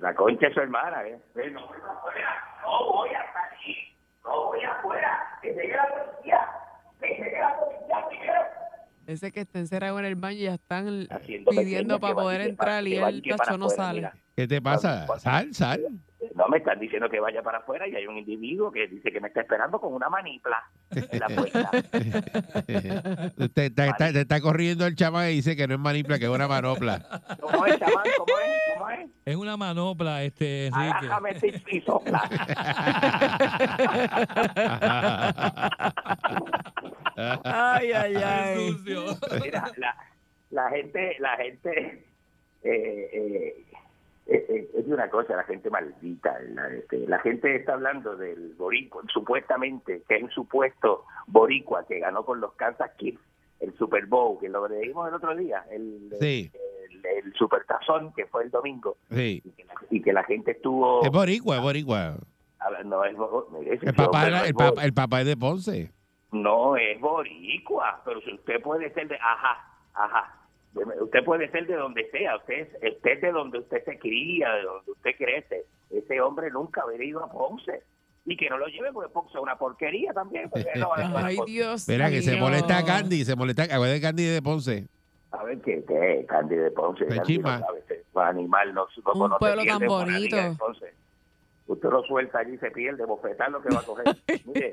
la 0.00 0.14
concha 0.14 0.46
es 0.48 0.54
su 0.54 0.60
hermana 0.60 1.06
¿eh? 1.06 1.20
No, 1.52 1.60
no 1.60 2.92
voy 2.92 3.10
a 3.10 3.32
salir 3.32 3.76
no 4.24 4.46
voy 4.46 4.64
afuera 4.64 5.38
que 5.42 5.52
llegue 5.52 5.76
la 5.76 5.86
policía 5.88 6.48
que 7.00 7.08
llegue 7.08 7.38
la 7.40 7.56
policía 7.58 8.08
primero 8.08 8.42
Ese 9.06 9.30
que 9.32 9.40
está 9.40 9.58
encerrado 9.60 9.98
en 9.98 10.04
el 10.04 10.16
baño 10.16 10.38
y 10.38 10.42
ya 10.44 10.54
están 10.54 11.06
Haciendo 11.10 11.50
pidiendo 11.52 12.00
para 12.00 12.14
poder 12.14 12.40
entrar 12.42 12.86
y 12.86 12.96
el 12.96 13.22
tacho 13.22 13.56
no 13.56 13.66
afuera, 13.66 13.82
sale. 13.84 13.98
mira. 14.00 14.14
¿Qué 14.36 14.46
te 14.48 14.60
pasa? 14.60 15.06
Sal, 15.18 15.54
sal. 15.54 15.80
No 16.34 16.48
me 16.48 16.58
están 16.58 16.78
diciendo 16.80 17.08
que 17.08 17.18
vaya 17.20 17.40
para 17.42 17.58
afuera 17.58 17.86
y 17.88 17.94
hay 17.94 18.06
un 18.06 18.18
individuo 18.18 18.70
que 18.70 18.86
dice 18.88 19.10
que 19.10 19.20
me 19.20 19.28
está 19.28 19.40
esperando 19.40 19.80
con 19.80 19.94
una 19.94 20.10
manipla 20.10 20.56
en 20.90 21.18
la 21.20 21.26
puerta. 21.28 21.70
Te, 23.54 23.70
te- 23.70 23.70
te- 23.70 24.12
te 24.12 24.20
está 24.20 24.40
corriendo 24.40 24.86
el 24.86 24.94
chamán 24.96 25.30
y 25.30 25.34
dice 25.36 25.56
que 25.56 25.66
no 25.66 25.74
es 25.74 25.80
manipla, 25.80 26.18
que 26.18 26.24
es 26.24 26.30
una 26.30 26.48
manopla. 26.48 27.22
¿Cómo 27.40 27.64
es, 27.64 27.78
chamán? 27.78 28.04
¿Cómo 28.18 28.38
es? 28.38 28.62
¿Cómo 28.76 28.90
es? 28.90 29.10
Es 29.24 29.36
una 29.36 29.56
manopla, 29.56 30.24
este, 30.24 30.66
Enrique. 30.66 31.06
Y, 31.70 31.76
y 31.78 31.80
sopla. 31.82 32.22
Ay, 37.44 37.92
ay, 37.92 38.14
ay. 38.16 38.76
Mira, 39.42 39.70
la, 39.76 39.96
la 40.50 40.70
gente, 40.70 41.16
la 41.18 41.36
gente, 41.36 42.04
eh, 42.62 43.10
eh, 43.12 43.64
eh, 44.26 44.46
eh, 44.48 44.68
es 44.76 44.86
una 44.86 45.08
cosa, 45.10 45.36
la 45.36 45.44
gente 45.44 45.70
maldita. 45.70 46.36
La, 46.50 46.68
este, 46.68 46.98
la 47.06 47.18
gente 47.20 47.54
está 47.56 47.74
hablando 47.74 48.16
del 48.16 48.54
boricua, 48.58 49.02
supuestamente, 49.12 50.02
que 50.08 50.16
es 50.16 50.22
un 50.22 50.30
supuesto 50.30 51.04
boricua 51.26 51.86
que 51.86 52.00
ganó 52.00 52.24
con 52.24 52.40
los 52.40 52.52
Kansas 52.54 52.90
Kids 52.96 53.20
el 53.60 53.72
Super 53.78 54.04
Bowl, 54.06 54.38
que 54.38 54.48
lo 54.50 54.68
leímos 54.68 55.08
el 55.08 55.14
otro 55.14 55.34
día, 55.34 55.64
el, 55.70 56.12
Sí. 56.20 56.50
el, 56.90 57.24
el 57.24 57.32
Super 57.34 57.64
Tazón, 57.64 58.12
que 58.12 58.26
fue 58.26 58.42
el 58.44 58.50
domingo, 58.50 58.98
Sí. 59.10 59.42
y 59.90 60.02
que 60.02 60.12
la 60.12 60.24
gente 60.24 60.50
estuvo... 60.50 61.02
Es 61.02 61.10
boricua, 61.10 61.56
es 61.56 61.62
boricua. 61.62 62.16
Es, 62.66 63.66
ese 63.66 63.86
El 63.86 63.94
era- 63.94 63.94
papá, 63.94 64.84
el 64.84 64.92
papá 64.92 65.20
es 65.22 65.26
de 65.26 65.36
Ponce. 65.38 65.90
No 66.32 66.76
es 66.76 67.00
boricua, 67.00 68.02
pero 68.04 68.20
si 68.20 68.32
usted 68.34 68.60
puede 68.62 68.92
ser 68.92 69.08
de, 69.08 69.16
ajá, 69.16 69.64
ajá, 69.94 70.34
usted 71.00 71.24
puede 71.24 71.50
ser 71.50 71.66
de 71.66 71.74
donde 71.76 72.08
sea, 72.10 72.36
usted 72.36 72.54
es, 72.82 72.94
usted 72.96 73.10
es 73.12 73.20
de 73.22 73.32
donde 73.32 73.58
usted 73.58 73.84
se 73.84 73.98
cría, 73.98 74.52
de 74.54 74.62
donde 74.62 74.90
usted 74.92 75.10
crece. 75.16 75.64
Ese 75.90 76.20
hombre 76.20 76.50
nunca 76.50 76.82
haber 76.82 77.02
ido 77.02 77.22
a 77.24 77.30
Ponce. 77.30 77.82
Y 78.28 78.36
que 78.36 78.50
no 78.50 78.58
lo 78.58 78.66
lleve 78.66 78.92
porque 78.92 79.08
Ponce 79.12 79.36
es 79.36 79.40
una 79.42 79.56
porquería 79.56 80.12
también. 80.12 80.50
porque 80.50 80.66
no 80.76 80.88
va 80.88 80.96
a- 81.20 81.26
Ay, 81.26 81.38
Dios 81.46 81.86
Mira, 81.88 82.10
que 82.10 82.22
se 82.22 82.36
molesta 82.36 82.78
a 82.78 82.84
Candy, 82.84 83.24
se 83.24 83.36
molesta. 83.36 83.62
Acuérdate 83.62 83.92
de 83.94 84.00
Candy 84.00 84.24
de 84.24 84.42
Ponce. 84.42 84.88
A 85.30 85.44
ver 85.44 85.60
qué, 85.60 85.84
qué, 85.86 86.26
Candy 86.28 86.56
de 86.56 86.70
Ponce. 86.72 87.04
Candy 87.06 87.18
no 87.18 87.24
Chima. 87.24 87.60
sabe, 87.60 87.82
animal 88.28 88.74
no, 88.74 88.86
no 89.04 89.24
Un 89.24 89.38
pueblo 89.38 89.62
tan 89.64 89.86
bonito. 89.86 90.36
de 90.36 90.50
Ponce. 90.56 90.94
Usted 91.68 91.88
lo 91.90 92.02
suelta 92.04 92.38
allí 92.38 92.54
y 92.54 92.58
se 92.58 92.70
pierde, 92.70 93.04
bofetar 93.04 93.50
lo 93.50 93.60
que 93.60 93.74
va 93.74 93.80
a 93.80 93.84
coger. 93.84 94.04
Mire, 94.46 94.72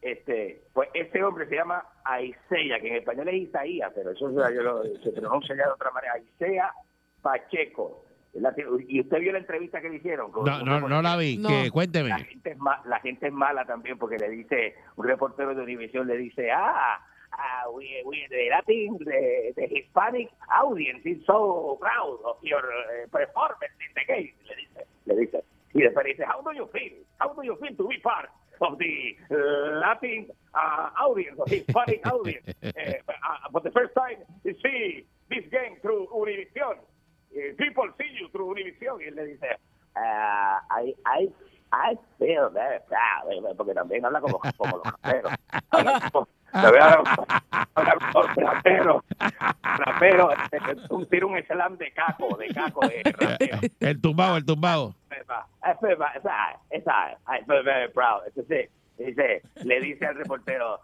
este, 0.00 0.62
pues 0.72 0.88
este 0.94 1.22
hombre 1.22 1.46
se 1.48 1.56
llama 1.56 1.84
Aiseya, 2.04 2.80
que 2.80 2.88
en 2.88 2.96
español 2.96 3.28
es 3.28 3.34
Isaías, 3.34 3.92
pero 3.94 4.12
eso 4.12 4.30
yo 4.30 4.62
lo- 4.62 4.82
se 4.84 5.12
pronuncia 5.12 5.54
ya 5.54 5.66
de 5.66 5.72
otra 5.72 5.90
manera. 5.90 6.14
Aiseya 6.14 6.72
Pacheco. 7.22 8.04
Y 8.88 9.00
usted 9.00 9.18
vio 9.18 9.32
la 9.32 9.38
entrevista 9.38 9.80
que 9.80 9.90
le 9.90 9.96
hicieron. 9.96 10.30
Con- 10.30 10.44
No, 10.44 10.62
no, 10.62 10.88
no 10.88 11.02
la 11.02 11.16
vi. 11.16 11.42
Que, 11.42 11.70
cuénteme. 11.70 12.10
la 12.10 12.18
gente, 12.20 12.50
es 12.52 12.58
ma- 12.58 12.80
la 12.86 13.00
gente 13.00 13.26
es 13.26 13.32
mala 13.32 13.64
también 13.66 13.98
porque 13.98 14.18
le 14.18 14.28
dice, 14.30 14.76
un 14.96 15.04
reportero 15.06 15.54
de 15.54 15.62
Univision 15.62 16.06
le 16.06 16.16
dice, 16.16 16.50
ah, 16.52 17.04
ah 17.32 17.68
we, 17.74 17.84
we, 18.04 18.26
the 18.30 18.48
Latin, 18.48 18.96
the, 18.98 19.52
the 19.56 19.66
Hispanic 19.66 20.30
audience 20.48 21.04
is 21.04 21.18
so 21.26 21.76
proud 21.80 22.20
of 22.24 22.38
your 22.42 22.64
eh, 22.64 23.08
performance 23.10 23.74
in 23.86 23.92
the 23.94 24.04
game. 24.06 24.32
Le 24.46 24.56
dice, 24.56 24.86
le 25.06 25.16
dice. 25.16 25.44
Y 25.72 25.82
después 25.82 26.04
dice, 26.06 26.24
how 26.24 26.42
do 26.42 26.52
you 26.52 26.66
feel? 26.72 26.92
How 27.18 27.32
do 27.34 27.42
you 27.42 27.56
feel 27.56 27.74
to 27.76 27.88
be 27.88 27.98
part 27.98 28.28
of 28.60 28.78
the 28.78 29.16
uh, 29.30 29.78
Latin 29.80 30.26
uh, 30.54 30.90
audience, 31.00 31.38
or 31.38 31.46
Hispanic 31.46 32.04
audience? 32.12 32.44
Eh, 32.62 32.94
uh, 33.08 33.50
for 33.52 33.60
the 33.60 33.70
first 33.70 33.94
time, 33.94 34.18
you 34.44 34.54
see 34.62 35.06
this 35.30 35.44
game 35.50 35.76
through 35.80 36.08
Univision. 36.12 36.76
Eh, 37.36 37.52
people 37.56 37.86
see 37.98 38.10
you 38.20 38.28
through 38.32 38.54
Univision. 38.54 38.98
Y 39.00 39.04
él 39.08 39.14
le 39.14 39.26
dice, 39.26 39.46
I, 39.96 40.94
I, 41.06 41.28
I 41.72 41.96
feel 42.18 42.50
very 42.50 42.80
proud. 42.88 43.30
Eh, 43.30 43.54
Porque 43.56 43.74
también 43.74 44.04
habla 44.04 44.20
como, 44.20 44.40
como 44.56 44.78
los 44.78 46.28
habla 46.52 47.02
como 48.12 48.22
los 48.24 48.34
raperos. 48.36 49.02
Raperos. 49.62 50.34
eh, 50.52 50.58
un- 50.90 51.06
Tira 51.06 51.26
un 51.26 51.38
slam 51.44 51.76
de 51.78 51.90
caco, 51.92 52.36
de 52.36 52.48
caco, 52.48 52.80
de 52.86 53.02
rapero. 53.04 53.58
El 53.80 54.00
tumbado, 54.00 54.36
el 54.36 54.44
tumbado. 54.44 54.94
Esa- 55.10 55.46
esa- 56.70 57.18
I 57.28 57.44
feel 57.46 57.62
very 57.64 57.90
proud. 57.92 58.22
Entonces, 58.26 58.70
dice, 58.98 59.42
le 59.64 59.80
dice 59.80 60.06
al 60.06 60.16
reportero, 60.16 60.80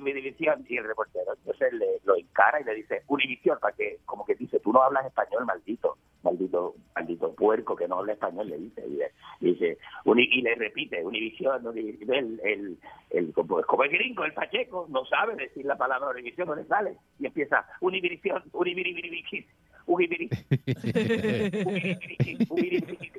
Univisión, 0.00 0.64
y 0.68 0.76
el 0.76 0.84
reportero 0.84 1.34
entonces 1.34 1.72
le, 1.72 1.86
lo 2.04 2.16
encara 2.16 2.60
y 2.60 2.64
le 2.64 2.74
dice, 2.74 3.02
Univisión, 3.08 3.58
para 3.60 3.74
que, 3.76 3.98
como 4.06 4.24
que 4.24 4.34
dice, 4.34 4.60
tú 4.60 4.72
no 4.72 4.82
hablas 4.82 5.06
español, 5.06 5.44
maldito, 5.44 5.96
maldito, 6.22 6.74
maldito 6.94 7.34
puerco 7.34 7.76
que 7.76 7.88
no 7.88 7.98
habla 7.98 8.12
español, 8.14 8.48
le 8.48 8.58
dice, 8.58 8.84
y 8.86 8.94
le, 8.96 9.12
dice, 9.40 9.78
y 10.04 10.42
le 10.42 10.54
repite, 10.54 11.04
Univisión, 11.04 11.66
el, 11.76 12.40
el, 12.42 12.78
el- 13.10 13.32
como, 13.34 13.82
el 13.84 13.90
gringo, 13.90 14.24
el 14.24 14.34
pacheco, 14.34 14.86
no 14.88 15.04
sabe 15.06 15.34
decir 15.36 15.64
la 15.64 15.76
palabra 15.76 16.10
Univisión, 16.10 16.48
no 16.48 16.54
le 16.54 16.64
sale, 16.64 16.96
y 17.18 17.26
empieza, 17.26 17.66
Univisión, 17.80 18.42
Univisión, 18.52 19.08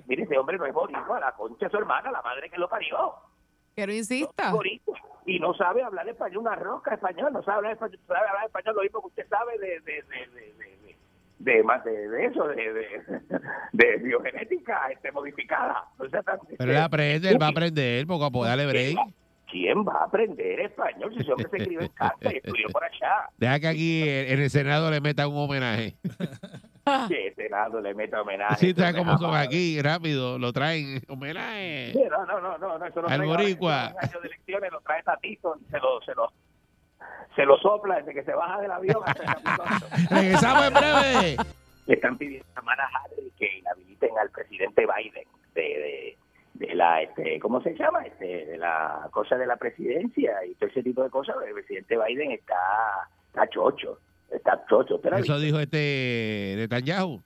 Mire, 0.07 0.23
ese 0.23 0.37
hombre 0.37 0.57
no 0.57 0.65
es 0.65 0.73
boricua, 0.73 1.19
la 1.19 1.31
concha 1.33 1.69
su 1.69 1.77
hermana, 1.77 2.11
la 2.11 2.21
madre 2.21 2.49
que 2.49 2.57
lo 2.57 2.67
parió. 2.69 3.13
Que 3.81 3.87
no 3.87 3.93
insista. 3.93 4.51
Y 5.25 5.39
no 5.39 5.53
sabe 5.53 5.83
hablar 5.83 6.07
español, 6.09 6.39
una 6.39 6.55
roca 6.55 6.95
español, 6.95 7.31
no 7.33 7.43
sabe 7.43 7.57
hablar 7.57 7.73
español, 7.73 7.99
sabe 8.07 8.27
hablar 8.27 8.45
español 8.45 8.75
lo 8.75 8.81
mismo 8.81 9.01
que 9.01 9.07
usted 9.07 9.27
sabe 9.29 9.57
de, 9.59 9.67
de, 9.67 9.79
de, 9.81 10.01
de, 10.01 10.53
de, 10.53 10.77
de- 10.77 10.97
de 11.39 11.63
más 11.63 11.81
de, 11.85 12.09
de 12.09 12.25
eso, 12.25 12.47
de, 12.47 12.73
de, 12.73 13.21
de 13.73 13.97
biogenética 13.97 14.87
este, 14.91 15.11
modificada. 15.11 15.85
No 15.97 16.09
sea 16.09 16.21
tan- 16.23 16.39
Pero 16.57 16.71
él 16.71 16.77
aprende, 16.81 17.29
él 17.29 17.41
va 17.41 17.45
a 17.47 17.49
aprender 17.49 18.05
poco 18.07 18.25
a 18.25 18.31
poco. 18.31 18.45
Dale 18.45 18.65
break. 18.65 18.97
¿Quién 19.49 19.83
va 19.83 20.01
a 20.01 20.05
aprender 20.05 20.59
español 20.59 21.11
si 21.13 21.21
ese 21.21 21.31
hombre 21.31 21.49
se 21.49 21.57
escribe 21.57 21.85
en 21.85 21.91
casa 21.91 22.17
y 22.21 22.37
estudió 22.37 22.69
por 22.69 22.83
allá? 22.83 23.29
Deja 23.37 23.59
que 23.59 23.67
aquí 23.67 24.03
en 24.07 24.39
el 24.39 24.49
Senado 24.49 24.91
le 24.91 25.01
meta 25.01 25.27
un 25.27 25.37
homenaje. 25.37 25.95
Que 27.07 27.33
Senado 27.35 27.81
le 27.81 27.93
meta 27.93 28.21
homenaje. 28.21 28.55
Sí, 28.57 28.69
Entonces, 28.69 28.95
cómo 28.95 29.17
son 29.17 29.35
aquí, 29.35 29.81
rápido, 29.81 30.37
lo 30.39 30.53
traen. 30.53 31.01
Homenaje. 31.07 31.91
Sí, 31.93 32.01
no, 32.09 32.25
no, 32.25 32.39
no, 32.39 32.57
no, 32.57 32.85
eso 32.85 33.01
no 33.01 33.07
Al 33.07 33.21
boricua. 33.23 33.93
Año 33.99 34.21
de 34.21 34.27
elecciones 34.27 34.71
lo 34.71 34.81
trae 34.81 35.03
Tatito 35.03 35.55
y 35.59 35.65
se 35.69 35.77
lo, 35.77 36.01
se 36.01 36.15
lo, 36.15 36.31
se 37.35 37.45
lo 37.45 37.57
sopla 37.57 37.97
desde 37.97 38.13
que 38.13 38.23
se 38.23 38.33
baja 38.33 38.61
del 38.61 38.71
avión 38.71 39.01
hasta 39.05 39.23
el. 39.23 40.09
Regresamos 40.09 40.67
en 40.67 40.73
breve. 40.73 41.37
Le 41.87 41.93
están 41.95 42.17
pidiendo 42.17 42.47
a 42.51 42.55
Kamala 42.55 42.83
Harris 42.83 43.33
que 43.37 43.57
inhabiliten 43.57 44.17
al 44.17 44.29
presidente 44.29 44.85
Biden 44.85 45.27
de, 45.55 45.61
de, 45.61 46.17
de 46.59 46.75
la, 46.75 47.01
este, 47.01 47.39
¿cómo 47.39 47.61
se 47.63 47.73
llama? 47.73 48.03
Este, 48.05 48.45
de 48.45 48.57
la 48.57 49.07
cosa 49.11 49.35
de 49.37 49.47
la 49.47 49.55
presidencia 49.57 50.45
y 50.45 50.53
todo 50.55 50.69
ese 50.69 50.83
tipo 50.83 51.01
de 51.03 51.09
cosas. 51.09 51.35
El 51.47 51.53
presidente 51.53 51.97
Biden 51.97 52.31
está, 52.31 52.55
está 53.27 53.47
chocho, 53.49 53.99
está 54.29 54.63
chocho. 54.69 54.95
¿Usted 54.95 55.09
lo 55.09 55.15
ha 55.15 55.19
Eso 55.19 55.33
visto? 55.33 55.45
dijo 55.45 55.59
este 55.59 56.53
Netanyahu. 56.57 57.23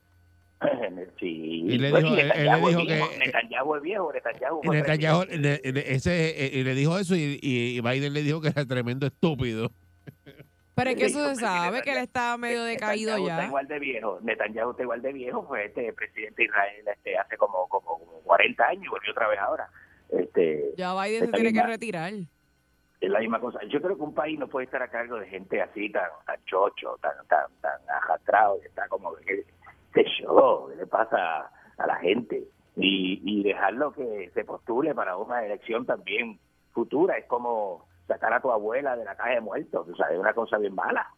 Sí. 1.20 1.62
Y 1.66 1.78
le 1.78 1.90
Bueno, 1.90 2.10
dijo- 2.10 2.20
él- 2.20 2.32
él 2.34 2.44
le 2.44 2.44
Netanyahu 2.44 2.68
es 2.68 2.76
dijo 2.76 2.86
viejo, 2.86 3.10
que- 3.10 3.18
Netanyahu 3.18 3.74
es 3.76 3.82
viejo, 3.82 4.12
Netanyahu 4.12 4.60
Netanyahu 4.72 5.24
le, 5.24 5.60
ese, 5.94 6.44
eh, 6.46 6.50
y 6.54 6.62
le 6.64 6.74
dijo 6.74 6.98
eso 6.98 7.14
y, 7.16 7.38
y 7.42 7.80
Biden 7.80 8.12
le 8.14 8.22
dijo 8.22 8.40
que 8.40 8.48
era 8.48 8.64
tremendo 8.64 9.06
estúpido. 9.06 9.70
Pero 10.74 10.90
es 10.90 10.96
que 10.96 11.06
eso 11.06 11.34
se 11.34 11.36
sabe 11.36 11.82
que 11.82 11.92
él 11.92 11.98
está 11.98 12.36
medio 12.36 12.64
decaído 12.64 13.12
Netanyahu 13.12 13.28
está 13.28 13.42
ya. 13.42 13.48
igual 13.48 13.68
de 13.68 13.78
viejo. 13.78 14.18
Netanyahu 14.22 14.70
está 14.72 14.82
igual 14.82 15.02
de 15.02 15.12
viejo. 15.12 15.46
Fue 15.46 15.64
este 15.66 15.92
presidente 15.92 16.42
de 16.42 16.44
Israel 16.46 16.84
este, 16.88 17.16
hace 17.18 17.36
como, 17.36 17.68
como, 17.68 17.98
como 17.98 18.20
40 18.24 18.64
años 18.66 18.84
y 18.84 18.88
volvió 18.88 19.12
otra 19.12 19.28
vez 19.28 19.38
ahora. 19.38 19.68
Este, 20.10 20.74
Ya 20.76 21.00
Biden 21.00 21.26
se 21.26 21.32
tiene 21.32 21.52
que 21.52 21.62
retirar. 21.62 22.12
es 22.12 23.10
la 23.10 23.20
misma 23.20 23.40
cosa. 23.40 23.60
Yo 23.68 23.80
creo 23.80 23.96
que 23.96 24.02
un 24.02 24.14
país 24.14 24.38
no 24.38 24.48
puede 24.48 24.64
estar 24.66 24.82
a 24.82 24.88
cargo 24.88 25.16
de 25.18 25.28
gente 25.28 25.60
así 25.62 25.90
tan, 25.90 26.08
tan 26.26 26.44
chocho, 26.44 26.98
tan, 27.00 27.12
tan, 27.28 27.46
tan 27.60 27.80
ajastrado, 27.88 28.60
que 28.60 28.68
está 28.68 28.88
como 28.88 29.14
que 29.16 29.44
qué 29.92 30.04
show, 30.04 30.68
¿qué 30.70 30.76
le 30.76 30.86
pasa 30.86 31.50
a 31.78 31.86
la 31.86 31.96
gente? 31.96 32.42
Y, 32.76 33.20
y 33.24 33.44
dejarlo 33.44 33.92
que 33.92 34.30
se 34.34 34.44
postule 34.44 34.94
para 34.94 35.16
una 35.16 35.44
elección 35.44 35.86
también 35.86 36.40
futura 36.72 37.16
es 37.16 37.26
como 37.26 37.86
sacar 38.06 38.32
a 38.32 38.40
tu 38.40 38.50
abuela 38.50 38.96
de 38.96 39.04
la 39.04 39.16
caja 39.16 39.30
de 39.30 39.40
muertos, 39.40 39.88
o 39.88 39.96
sea, 39.96 40.06
es 40.08 40.18
una 40.18 40.32
cosa 40.34 40.58
bien 40.58 40.74
mala. 40.74 41.08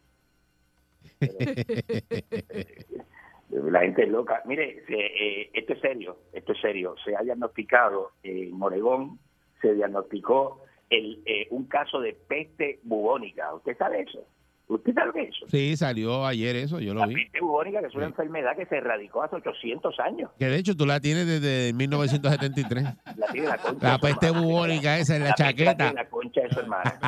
La 3.49 3.79
gente 3.81 4.03
es 4.03 4.09
loca. 4.09 4.41
Mire, 4.45 4.83
eh, 4.89 5.49
esto 5.53 5.73
es 5.73 5.79
serio, 5.79 6.17
esto 6.33 6.51
es 6.51 6.59
serio. 6.59 6.95
Se 7.03 7.15
ha 7.15 7.21
diagnosticado 7.21 8.11
en 8.23 8.61
Oregón, 8.61 9.19
se 9.61 9.73
diagnosticó 9.73 10.63
el, 10.89 11.21
eh, 11.25 11.47
un 11.51 11.65
caso 11.65 12.01
de 12.01 12.13
peste 12.13 12.79
bubónica. 12.83 13.53
¿Usted 13.53 13.77
sabe 13.77 14.01
eso? 14.01 14.25
¿Usted 14.69 14.93
sabe 14.93 15.07
lo 15.07 15.13
que 15.13 15.21
es 15.21 15.29
eso? 15.29 15.45
Sí, 15.47 15.77
salió 15.77 16.25
ayer 16.25 16.55
eso, 16.57 16.79
yo 16.81 16.93
lo 16.93 16.99
La 16.99 17.07
vi. 17.07 17.15
peste 17.15 17.39
bubónica, 17.39 17.79
que 17.79 17.87
es 17.87 17.95
una 17.95 18.07
enfermedad 18.07 18.55
que 18.57 18.65
se 18.65 18.75
erradicó 18.77 19.23
hace 19.23 19.37
800 19.37 19.97
años. 20.01 20.29
Que 20.37 20.47
de 20.47 20.57
hecho 20.57 20.75
tú 20.75 20.85
la 20.85 20.99
tienes 20.99 21.25
desde 21.25 21.71
1973. 21.73 22.83
La 23.15 23.27
tiene 23.27 23.47
la 23.47 23.57
concha. 23.57 23.87
La 23.87 23.97
peste 23.97 24.29
bubónica 24.31 24.97
esa 24.97 25.15
en 25.15 25.23
la 25.23 25.29
la 25.29 25.35
chaqueta. 25.35 25.93
La 25.93 26.09
concha 26.09 26.41
de 26.41 26.49
su 26.51 26.59
hermana. 26.59 26.99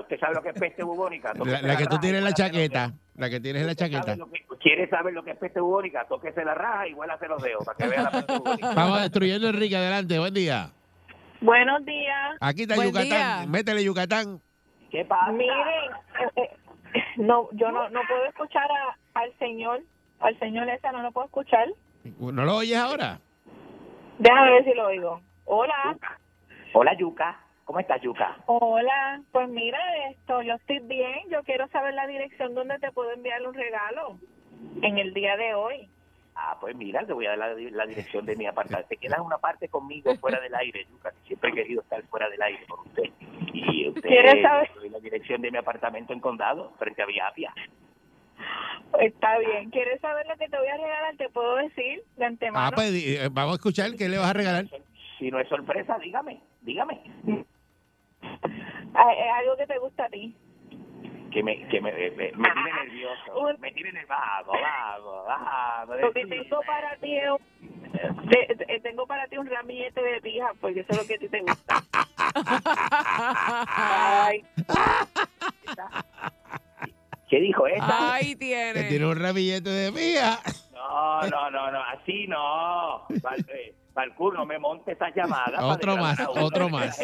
¿Usted 0.00 0.20
sabe 0.20 0.34
lo 0.34 0.42
que 0.42 0.48
es 0.50 0.58
peste 0.60 0.82
bubónica? 0.84 1.32
La, 1.34 1.62
la 1.62 1.76
que 1.76 1.84
tú 1.84 1.90
raja, 1.90 2.00
tienes 2.00 2.18
en 2.18 2.24
la 2.24 2.32
chaqueta. 2.32 2.92
La 3.16 3.28
que 3.28 3.40
tienes 3.40 3.62
en 3.62 3.66
la 3.68 3.74
¿Sabe 3.74 3.90
chaqueta. 3.90 4.16
¿Quiere 4.60 4.88
saber 4.88 5.12
lo 5.14 5.24
que 5.24 5.32
es 5.32 5.36
peste 5.36 5.60
bubónica? 5.60 6.06
Tóquese 6.08 6.44
la 6.44 6.54
raja 6.54 6.86
y 6.88 6.94
huélase 6.94 7.26
los 7.26 7.42
dedos 7.42 7.64
para 7.64 7.76
que 7.76 7.88
vea 7.88 8.02
la 8.04 8.10
peste 8.12 8.38
bubónica. 8.38 8.74
Vamos 8.74 9.00
destruyendo 9.02 9.48
Enrique, 9.48 9.76
adelante, 9.76 10.18
buen 10.18 10.32
día. 10.34 10.70
Buenos 11.40 11.84
días. 11.84 12.36
Aquí 12.40 12.62
está 12.62 12.74
Buen 12.76 12.88
Yucatán, 12.88 13.08
día. 13.08 13.46
métele 13.48 13.82
Yucatán. 13.82 14.40
¿Qué 14.90 15.04
pasa? 15.04 15.30
Miren, 15.32 15.90
eh, 16.20 16.30
eh, 16.36 16.50
no, 17.16 17.48
yo 17.52 17.70
no, 17.70 17.88
no 17.90 18.00
puedo 18.08 18.24
escuchar 18.24 18.68
a- 18.70 18.96
al 19.20 19.32
señor, 19.38 19.80
al 20.20 20.38
señor 20.38 20.68
ese 20.68 20.90
no 20.92 21.02
lo 21.02 21.12
puedo 21.12 21.26
escuchar. 21.26 21.68
¿No 22.18 22.44
lo 22.44 22.56
oyes 22.56 22.76
ahora? 22.78 23.20
Déjame 24.18 24.50
ver 24.50 24.64
si 24.64 24.74
lo 24.74 24.86
oigo. 24.88 25.20
Hola. 25.44 25.96
Hola, 26.72 26.94
Yuca. 26.96 27.40
¿Cómo 27.64 27.78
estás, 27.78 28.00
Yuca? 28.02 28.36
Hola, 28.46 29.22
pues 29.30 29.48
mira 29.48 29.78
esto, 30.10 30.42
yo 30.42 30.54
estoy 30.54 30.80
bien, 30.80 31.20
yo 31.30 31.42
quiero 31.44 31.68
saber 31.68 31.94
la 31.94 32.06
dirección 32.08 32.54
donde 32.54 32.78
te 32.80 32.90
puedo 32.90 33.12
enviar 33.12 33.46
un 33.46 33.54
regalo 33.54 34.18
en 34.82 34.98
el 34.98 35.14
día 35.14 35.36
de 35.36 35.54
hoy. 35.54 35.88
Ah, 36.42 36.56
pues 36.58 36.74
mira, 36.74 37.04
te 37.04 37.12
voy 37.12 37.26
a 37.26 37.36
dar 37.36 37.38
la, 37.38 37.54
la 37.54 37.86
dirección 37.86 38.24
de 38.24 38.34
mi 38.34 38.46
apartamento. 38.46 38.88
Te 38.88 38.96
quedas 38.96 39.20
una 39.20 39.36
parte 39.36 39.68
conmigo 39.68 40.14
fuera 40.20 40.40
del 40.40 40.54
aire, 40.54 40.86
que 40.86 41.10
Siempre 41.26 41.50
he 41.50 41.52
querido 41.52 41.82
estar 41.82 42.02
fuera 42.04 42.30
del 42.30 42.40
aire 42.40 42.64
con 42.66 42.80
usted. 42.86 43.10
Y 43.52 43.88
usted 43.88 44.08
¿Quieres 44.08 44.42
saber? 44.42 44.70
doy 44.74 44.88
la 44.88 45.00
dirección 45.00 45.42
de 45.42 45.50
mi 45.50 45.58
apartamento 45.58 46.14
en 46.14 46.20
Condado, 46.20 46.72
frente 46.78 47.02
a 47.02 47.06
Viapia. 47.06 47.52
Está 48.98 49.38
bien, 49.38 49.70
¿quieres 49.70 50.00
saber 50.00 50.26
lo 50.26 50.36
que 50.36 50.48
te 50.48 50.58
voy 50.58 50.68
a 50.68 50.76
regalar? 50.78 51.16
Te 51.16 51.28
puedo 51.28 51.56
decir 51.56 52.02
de 52.16 52.24
antemano. 52.24 52.66
Ah, 52.66 52.72
pues 52.74 52.90
eh, 52.92 53.28
vamos 53.30 53.52
a 53.52 53.56
escuchar 53.56 53.94
qué 53.96 54.08
le 54.08 54.16
vas 54.16 54.30
a 54.30 54.32
regalar. 54.32 54.64
Si 55.18 55.30
no 55.30 55.38
es 55.38 55.48
sorpresa, 55.48 55.98
dígame, 55.98 56.40
dígame. 56.62 57.02
Es 58.22 59.32
algo 59.34 59.56
que 59.58 59.66
te 59.66 59.78
gusta 59.78 60.06
a 60.06 60.08
ti. 60.08 60.34
Que 61.32 61.42
me, 61.44 61.68
que 61.68 61.80
me, 61.80 61.92
me, 61.92 62.10
me 62.10 62.50
tiene 62.50 62.72
nervioso. 62.84 63.32
Me 63.60 63.70
tiene 63.72 63.92
nervioso. 63.92 64.20
Vago, 64.52 65.24
vago. 65.24 66.12
Que 66.12 66.26
tengo 66.26 66.60
para 66.66 66.96
ti 66.96 67.16
un- 67.18 68.28
te- 68.28 68.54
te- 68.56 68.80
tengo 68.80 69.06
para 69.06 69.26
ti 69.28 69.36
un 69.38 69.46
ramillete 69.46 70.02
de 70.02 70.20
pija, 70.20 70.48
porque 70.60 70.80
eso 70.80 70.92
es 70.92 70.98
lo 70.98 71.06
que 71.06 71.14
a 71.14 71.18
ti 71.18 71.28
te 71.28 71.40
gusta. 71.40 71.82
Ay. 73.76 74.44
¿Qué 77.28 77.40
dijo 77.40 77.66
esta? 77.66 78.14
Ahí 78.14 78.30
Que 78.30 78.36
tiene. 78.36 78.84
tiene 78.84 79.06
un 79.06 79.16
ramillete 79.20 79.70
de 79.70 79.92
mía. 79.92 80.38
No, 80.72 81.22
no, 81.28 81.50
no, 81.50 81.70
no, 81.70 81.82
así 81.84 82.26
no. 82.26 83.06
Eh, 83.48 83.74
Valcour, 83.92 84.34
no 84.34 84.44
me 84.46 84.58
monte 84.58 84.92
esa 84.92 85.10
llamada. 85.14 85.64
Otro 85.64 85.96
más, 85.96 86.18
otro 86.28 86.68
más. 86.68 86.98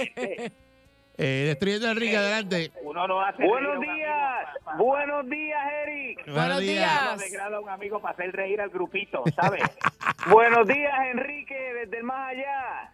Eh, 1.18 1.44
destruyendo 1.47 1.88
Enrique, 1.88 2.16
adelante. 2.16 2.72
Uno 2.82 3.09
no 3.09 3.20
hace 3.22 3.43
Buenos 3.47 3.78
reír 3.78 3.94
días, 3.97 4.48
amigo 4.64 4.76
buenos 4.76 5.28
días, 5.28 5.60
Eric. 5.86 6.26
Buenos 6.26 6.60
días. 6.60 7.32
Uno 7.32 7.60
un 7.60 7.68
amigo 7.70 8.01
para 8.01 8.12
hacer 8.12 8.32
reír 8.32 8.60
al 8.60 8.68
grupito, 8.68 9.22
¿sabes? 9.34 9.62
Buenos 10.30 10.66
días, 10.66 10.93
Enrique, 11.12 11.55
desde 11.55 11.98
el 11.98 12.05
más 12.05 12.30
allá. 12.32 12.93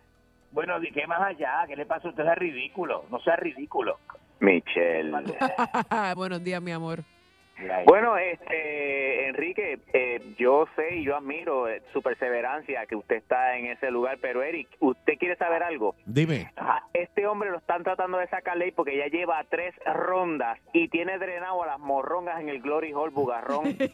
bueno, 0.52 0.78
¿de 0.78 0.90
¿qué 0.92 1.06
más 1.06 1.20
allá? 1.20 1.64
¿Qué 1.66 1.74
le 1.74 1.86
pasa 1.86 2.08
a 2.08 2.10
usted? 2.10 2.24
Es 2.24 2.38
ridículo. 2.38 3.06
No 3.10 3.18
sea 3.20 3.36
ridículo. 3.36 3.98
Michelle. 4.38 5.10
Buenos 6.16 6.44
días, 6.44 6.62
mi 6.62 6.72
amor. 6.72 7.00
Bueno, 7.86 8.16
este, 8.16 9.28
Enrique, 9.28 9.78
eh, 9.92 10.20
yo 10.38 10.66
sé 10.76 10.96
y 10.96 11.04
yo 11.04 11.16
admiro 11.16 11.68
eh, 11.68 11.82
su 11.92 12.02
perseverancia 12.02 12.86
que 12.86 12.96
usted 12.96 13.16
está 13.16 13.56
en 13.56 13.66
ese 13.66 13.90
lugar, 13.90 14.18
pero 14.20 14.42
Eric, 14.42 14.68
¿usted 14.80 15.14
quiere 15.18 15.36
saber 15.36 15.62
algo? 15.62 15.94
Dime. 16.06 16.50
Ajá, 16.56 16.84
Este 16.92 17.26
hombre 17.26 17.50
lo 17.50 17.58
están 17.58 17.82
tratando 17.82 18.18
de 18.18 18.26
sacar 18.28 18.56
ley 18.56 18.70
porque 18.72 18.96
ya 18.96 19.06
lleva 19.06 19.42
tres 19.50 19.74
rondas 19.84 20.58
y 20.72 20.88
tiene 20.88 21.18
drenado 21.18 21.62
a 21.62 21.66
las 21.66 21.78
morrongas 21.78 22.40
en 22.40 22.48
el 22.48 22.60
Glory 22.60 22.92
Hall 22.92 23.10
Bugarrón. 23.10 23.76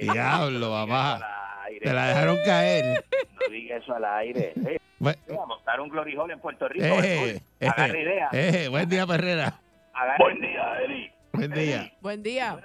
Diablo, 0.00 0.70
papá. 0.70 1.20
aire. 1.66 1.80
Te 1.80 1.92
la 1.92 2.08
dejaron 2.08 2.36
caer. 2.44 3.04
No 3.40 3.48
diga 3.52 3.76
eso 3.76 3.94
al 3.94 4.04
aire. 4.04 4.52
Eh, 4.66 4.78
Vamos 5.00 5.42
a 5.44 5.46
montar 5.46 5.80
un 5.80 5.88
Glory 5.90 6.16
Hall 6.16 6.30
en 6.30 6.40
Puerto 6.40 6.66
Rico. 6.68 6.84
Eh. 6.86 7.40
Agarra 7.60 7.86
eh, 7.86 8.02
idea. 8.02 8.28
eh, 8.32 8.68
buen 8.68 8.88
día, 8.88 9.06
Perrera. 9.06 9.60
Agarra 9.98 10.16
Buen 10.18 10.40
día, 10.40 10.80
Eric. 10.80 11.12
Buen 11.32 11.50
día. 11.52 11.92
Buen 12.00 12.22
día. 12.22 12.58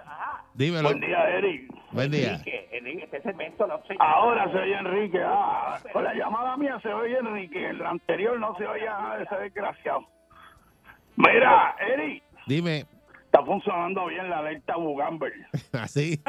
Dímelo. 0.53 0.89
Buen 0.89 0.99
día, 0.99 1.29
Eric. 1.29 1.73
Buen 1.91 2.11
día. 2.11 2.33
Enrique, 2.33 2.69
Enrique, 2.71 3.03
este 3.05 3.21
segmento 3.23 3.65
no 3.65 3.81
se 3.87 3.95
Ahora 3.99 4.51
se 4.51 4.57
oye 4.57 4.77
Enrique. 4.77 5.19
Ah, 5.23 5.79
con 5.91 6.03
la 6.03 6.13
llamada 6.13 6.55
mía 6.57 6.79
se 6.83 6.93
oye 6.93 7.17
Enrique. 7.17 7.69
En 7.69 7.79
la 7.79 7.89
anterior 7.89 8.39
no 8.39 8.55
se 8.57 8.67
oía 8.67 8.91
nada 8.99 9.17
de 9.17 9.23
ese 9.23 9.35
desgraciado. 9.35 10.07
Mira, 11.15 11.75
Eric, 11.79 12.23
Dime. 12.45 12.85
Está 13.33 13.43
funcionando 13.45 14.05
bien 14.05 14.29
la 14.29 14.37
alerta 14.39 14.75
Bugamber. 14.75 15.33
Así. 15.73 16.21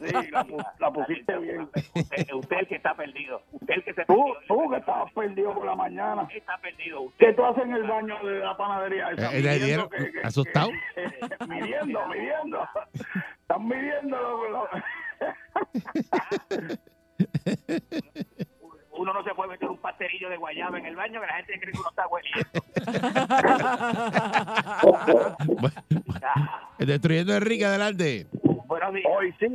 Sí, 0.00 0.30
la, 0.30 0.46
la 0.78 0.90
pusiste 0.92 1.38
bien. 1.38 1.62
Usted, 1.94 2.32
usted 2.34 2.56
el 2.58 2.66
que 2.68 2.74
está 2.76 2.94
perdido. 2.94 3.40
Usted 3.52 3.74
el 3.74 3.84
que 3.84 3.94
se 3.94 4.04
Tú, 4.04 4.14
perdió. 4.34 4.34
tú 4.48 4.70
que 4.70 4.76
estabas 4.76 5.10
perdido 5.14 5.54
por 5.54 5.64
la 5.64 5.74
mañana. 5.74 6.28
Está 6.34 6.58
perdido. 6.58 7.00
Usted 7.02 7.26
¿Qué 7.28 7.32
tú 7.32 7.42
haces 7.44 7.64
en 7.64 7.72
el 7.72 7.84
baño 7.84 8.22
de 8.22 8.38
la 8.40 8.54
panadería? 8.56 9.08
esa? 9.12 9.32
Eh, 9.34 9.40
le 9.40 9.54
Midiendo 9.54 9.66
dieron- 9.66 9.88
que- 9.88 10.12
que- 10.12 10.20
¿Asustado? 10.26 10.68
que- 10.94 11.46
midiendo, 11.48 12.06
midiendo. 12.08 12.68
Están 13.40 13.66
midiendo 13.66 14.16
lo- 14.18 14.50
lo- 14.50 14.68
uno 18.92 19.12
no 19.12 19.22
se 19.24 19.34
puede 19.34 19.50
meter 19.50 19.68
un 19.68 19.78
pasterillo 19.78 20.28
de 20.28 20.36
guayaba 20.36 20.78
en 20.78 20.86
el 20.86 20.96
baño 20.96 21.20
que 21.20 21.26
la 21.26 21.34
gente 21.34 21.60
cree 21.60 21.72
que 21.72 21.78
uno 21.78 21.88
está 21.90 22.06
hueliendo. 22.08 22.50
Destruyendo 26.78 27.34
Enrique, 27.34 27.64
adelante. 27.66 28.26
Buenos 28.66 28.94
días. 28.94 29.06
Hoy 29.10 29.32
sí, 29.38 29.46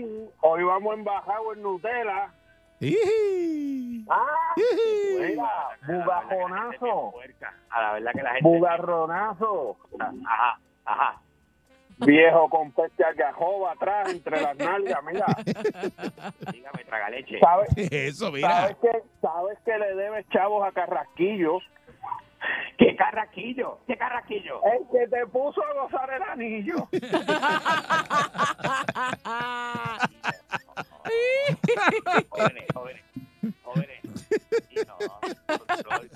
hoy 0.41 0.63
vamos 0.63 0.93
embajado 0.95 1.53
en 1.53 1.61
Nutella. 1.61 2.31
Ah, 4.09 4.55
bugajonazo, 5.87 7.13
A 7.71 7.81
la 7.81 7.93
verdad 7.93 8.11
que 8.13 8.21
la 8.23 8.33
gente. 8.33 8.47
bugarronazo, 8.47 9.77
Ajá, 10.27 10.59
ajá. 10.85 11.21
Viejo 11.99 12.49
con 12.49 12.71
peste 12.71 13.03
algajoba 13.03 13.73
atrás 13.73 14.09
entre 14.11 14.41
las 14.41 14.55
nalgas, 14.57 15.03
mira. 15.03 15.25
Dígame, 16.51 16.83
traga 16.85 17.09
leche. 17.09 17.39
¿Sabes? 17.39 17.69
Eso, 17.75 18.31
mira. 18.31 18.49
¿Sabes 18.49 18.77
que, 18.77 19.03
sabes 19.21 19.57
que 19.65 19.77
le 19.77 19.95
debes 19.95 20.27
chavos 20.29 20.67
a 20.67 20.71
Carrasquillo 20.71 21.59
¿Qué 22.77 22.95
carraquillo? 22.95 23.79
¿Qué 23.87 23.97
carraquillo? 23.97 24.61
El 24.63 24.87
que 24.91 25.07
te 25.07 25.25
puso 25.27 25.61
a 25.63 25.73
gozar 25.73 26.13
el 26.13 26.21
anillo. 26.21 26.87
jóvenes, 32.29 32.65
jóvenes, 32.73 33.03
jóvenes. 33.63 34.01
Sí, 34.69 34.75
no, 34.87 34.97
control, 35.57 36.09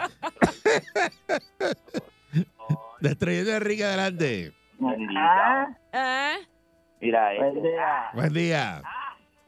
Destruyendo 2.99 3.51
a 3.53 3.57
Enrique 3.57 3.83
adelante. 3.83 4.53
Bendita. 4.81 5.77
¿Eh? 5.93 6.35
Mira, 6.99 7.33
Buen 7.37 7.57
este, 7.57 7.69
día. 7.69 8.09
Buen 8.13 8.33
día. 8.33 8.81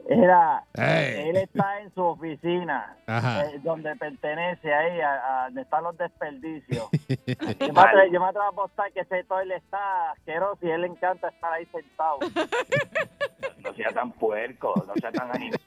Mira, 0.08 0.62
él 0.74 1.36
está 1.36 1.80
en 1.80 1.92
su 1.94 2.02
oficina, 2.02 2.94
Ajá. 3.06 3.46
eh, 3.46 3.58
donde 3.62 3.96
pertenece 3.96 4.72
ahí, 4.72 5.00
a, 5.00 5.14
a 5.14 5.44
donde 5.46 5.62
están 5.62 5.82
los 5.82 5.96
desperdicios. 5.96 6.90
yo, 7.60 7.72
me 7.72 7.80
atrevo, 7.80 8.12
yo 8.12 8.20
me 8.20 8.26
atrevo 8.26 8.44
a 8.44 8.48
apostar 8.48 8.92
que 8.92 9.00
ese 9.00 9.24
toile 9.24 9.56
está 9.56 10.10
asqueroso 10.10 10.58
y 10.66 10.70
él 10.70 10.82
le 10.82 10.88
encanta 10.88 11.28
estar 11.28 11.52
ahí 11.54 11.66
sentado. 11.66 12.18
no 13.64 13.74
sea 13.74 13.88
tan 13.92 14.12
puerco, 14.12 14.74
no 14.86 14.92
sea 15.00 15.10
tan 15.10 15.30
animal. 15.34 15.60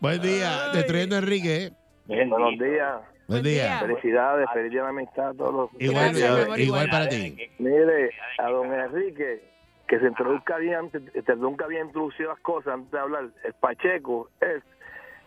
Buen 0.00 0.22
día. 0.22 0.68
Destruyendo 0.72 1.16
a 1.16 1.18
Enrique. 1.18 1.72
Buenos 2.16 2.58
días. 2.58 3.00
Buen 3.28 3.42
día. 3.42 3.78
Felicidades, 3.80 4.46
feliz 4.52 4.70
día 4.70 4.80
de 4.80 4.84
la 4.84 4.90
amistad 4.90 5.28
a 5.30 5.34
todos. 5.34 5.70
Igual, 5.78 6.16
igual, 6.16 6.60
igual 6.60 6.88
para 6.90 7.08
ti. 7.08 7.36
Mire, 7.58 8.10
a 8.38 8.48
don 8.50 8.72
Enrique, 8.72 9.42
que 9.88 9.98
se 9.98 10.06
introduzca 10.06 10.58
bien, 10.58 10.74
antes, 10.74 11.02
se 11.24 11.36
nunca 11.36 11.64
había 11.64 11.80
introducido 11.80 12.30
las 12.30 12.40
cosas 12.40 12.74
antes 12.74 12.90
de 12.90 12.98
hablar. 12.98 13.24
El 13.44 13.54
Pacheco 13.54 14.28
es 14.40 14.62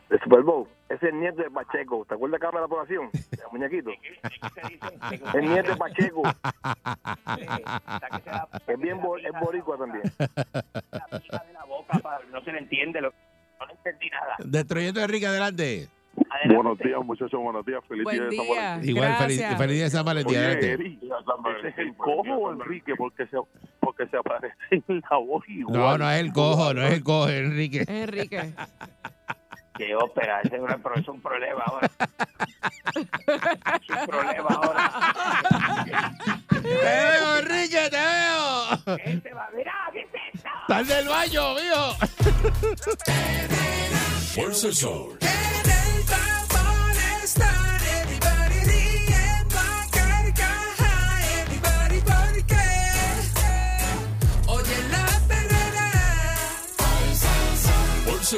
de 0.10 0.20
Super 0.20 0.41
Bowl, 0.44 0.68
es 0.90 1.02
el 1.02 1.20
nieto 1.20 1.41
de 1.41 1.49
Pacheco. 1.49 2.06
¿Te 2.07 2.14
acuerdas 2.14 2.40
de 2.40 2.45
cámara 2.45 2.60
de 2.60 2.66
aprobación? 2.66 3.10
El 3.32 3.52
muñequito. 3.52 3.90
El 5.34 5.49
nieto 5.49 5.72
de 5.72 5.78
Pacheco. 5.78 6.22
Es 8.68 8.80
bien 8.80 8.99
bo- 9.02 9.18
es 9.18 9.32
boricua 9.40 9.78
también. 9.78 10.03
la 10.20 11.66
boca, 11.68 11.99
pa- 11.99 12.20
no 12.32 12.41
se 12.44 12.52
le 12.52 12.60
entiende, 12.60 12.99
lo, 13.02 13.12
no 13.60 13.66
le 13.68 13.74
entendí 13.74 14.10
nada. 14.10 14.36
Destruyendo 14.44 14.99
a 14.99 15.03
Enrique 15.03 15.28
adelante. 15.28 15.88
Buenos 16.48 16.78
días, 16.80 17.00
muchos 17.04 17.32
buenos 17.32 17.66
días. 17.66 17.82
Feliz 17.88 18.04
Buen 18.04 18.18
día 18.18 18.26
de 18.30 18.36
San. 18.36 18.48
Valentín. 18.48 18.90
Igual, 18.90 19.16
feliz, 19.18 19.42
feliz 19.58 19.76
día 19.76 19.84
de 19.86 19.90
San 19.90 20.06
Valentín. 20.06 20.38
Oye, 20.38 20.46
adelante. 20.48 20.74
¿ese 21.60 21.68
es 21.70 21.78
el 21.80 21.96
cojo 21.98 22.34
o 22.34 22.52
Enrique? 22.54 22.94
Porque 22.96 23.26
se, 23.28 23.38
porque 23.80 24.08
se 24.08 24.18
aparece 24.18 24.56
en 24.72 25.04
la 25.10 25.18
voz 25.18 25.44
igual. 25.48 25.78
No, 25.78 25.98
no 25.98 26.12
es 26.12 26.20
el 26.20 26.32
cojo, 26.34 26.74
no 26.74 26.82
es 26.84 26.94
el 26.94 27.04
cojo, 27.04 27.28
es 27.30 27.36
Enrique. 27.46 27.84
Enrique. 27.88 28.54
Qué 29.78 29.94
ópera, 29.96 30.40
ese 30.42 30.56
es, 30.56 30.62
una- 30.62 30.78
pero 30.78 30.96
es 30.96 31.08
un 31.08 31.22
problema 31.22 31.62
ahora. 31.66 31.90
es 32.96 33.90
un 33.90 34.08
problema 34.08 34.50
ahora. 34.50 34.92
Te 36.50 36.60
veo, 36.62 37.38
Enrique, 37.40 37.90
te 37.90 37.98
veo. 37.98 38.98
Este 39.06 39.34
va, 39.34 39.50
mira, 39.56 39.74
¿qué 39.92 40.00
es 40.02 40.08
esto? 40.34 40.50
Estás 40.62 40.88
del 40.88 41.08
baño, 41.10 41.56
mijo. 41.56 41.94
Fuerza 44.34 44.68
el 44.68 44.74
sol. 44.76 45.18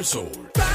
Sol. 0.08 0.67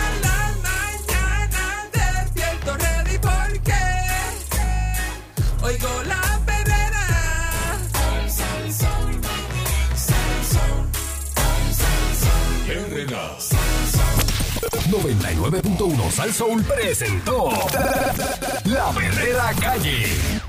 99.1 14.92 16.10
Sal 16.10 16.34
Soul 16.34 16.62
presentó 16.64 17.48
La 18.66 18.92
Verdadera 18.92 19.54
Calle. 19.58 20.41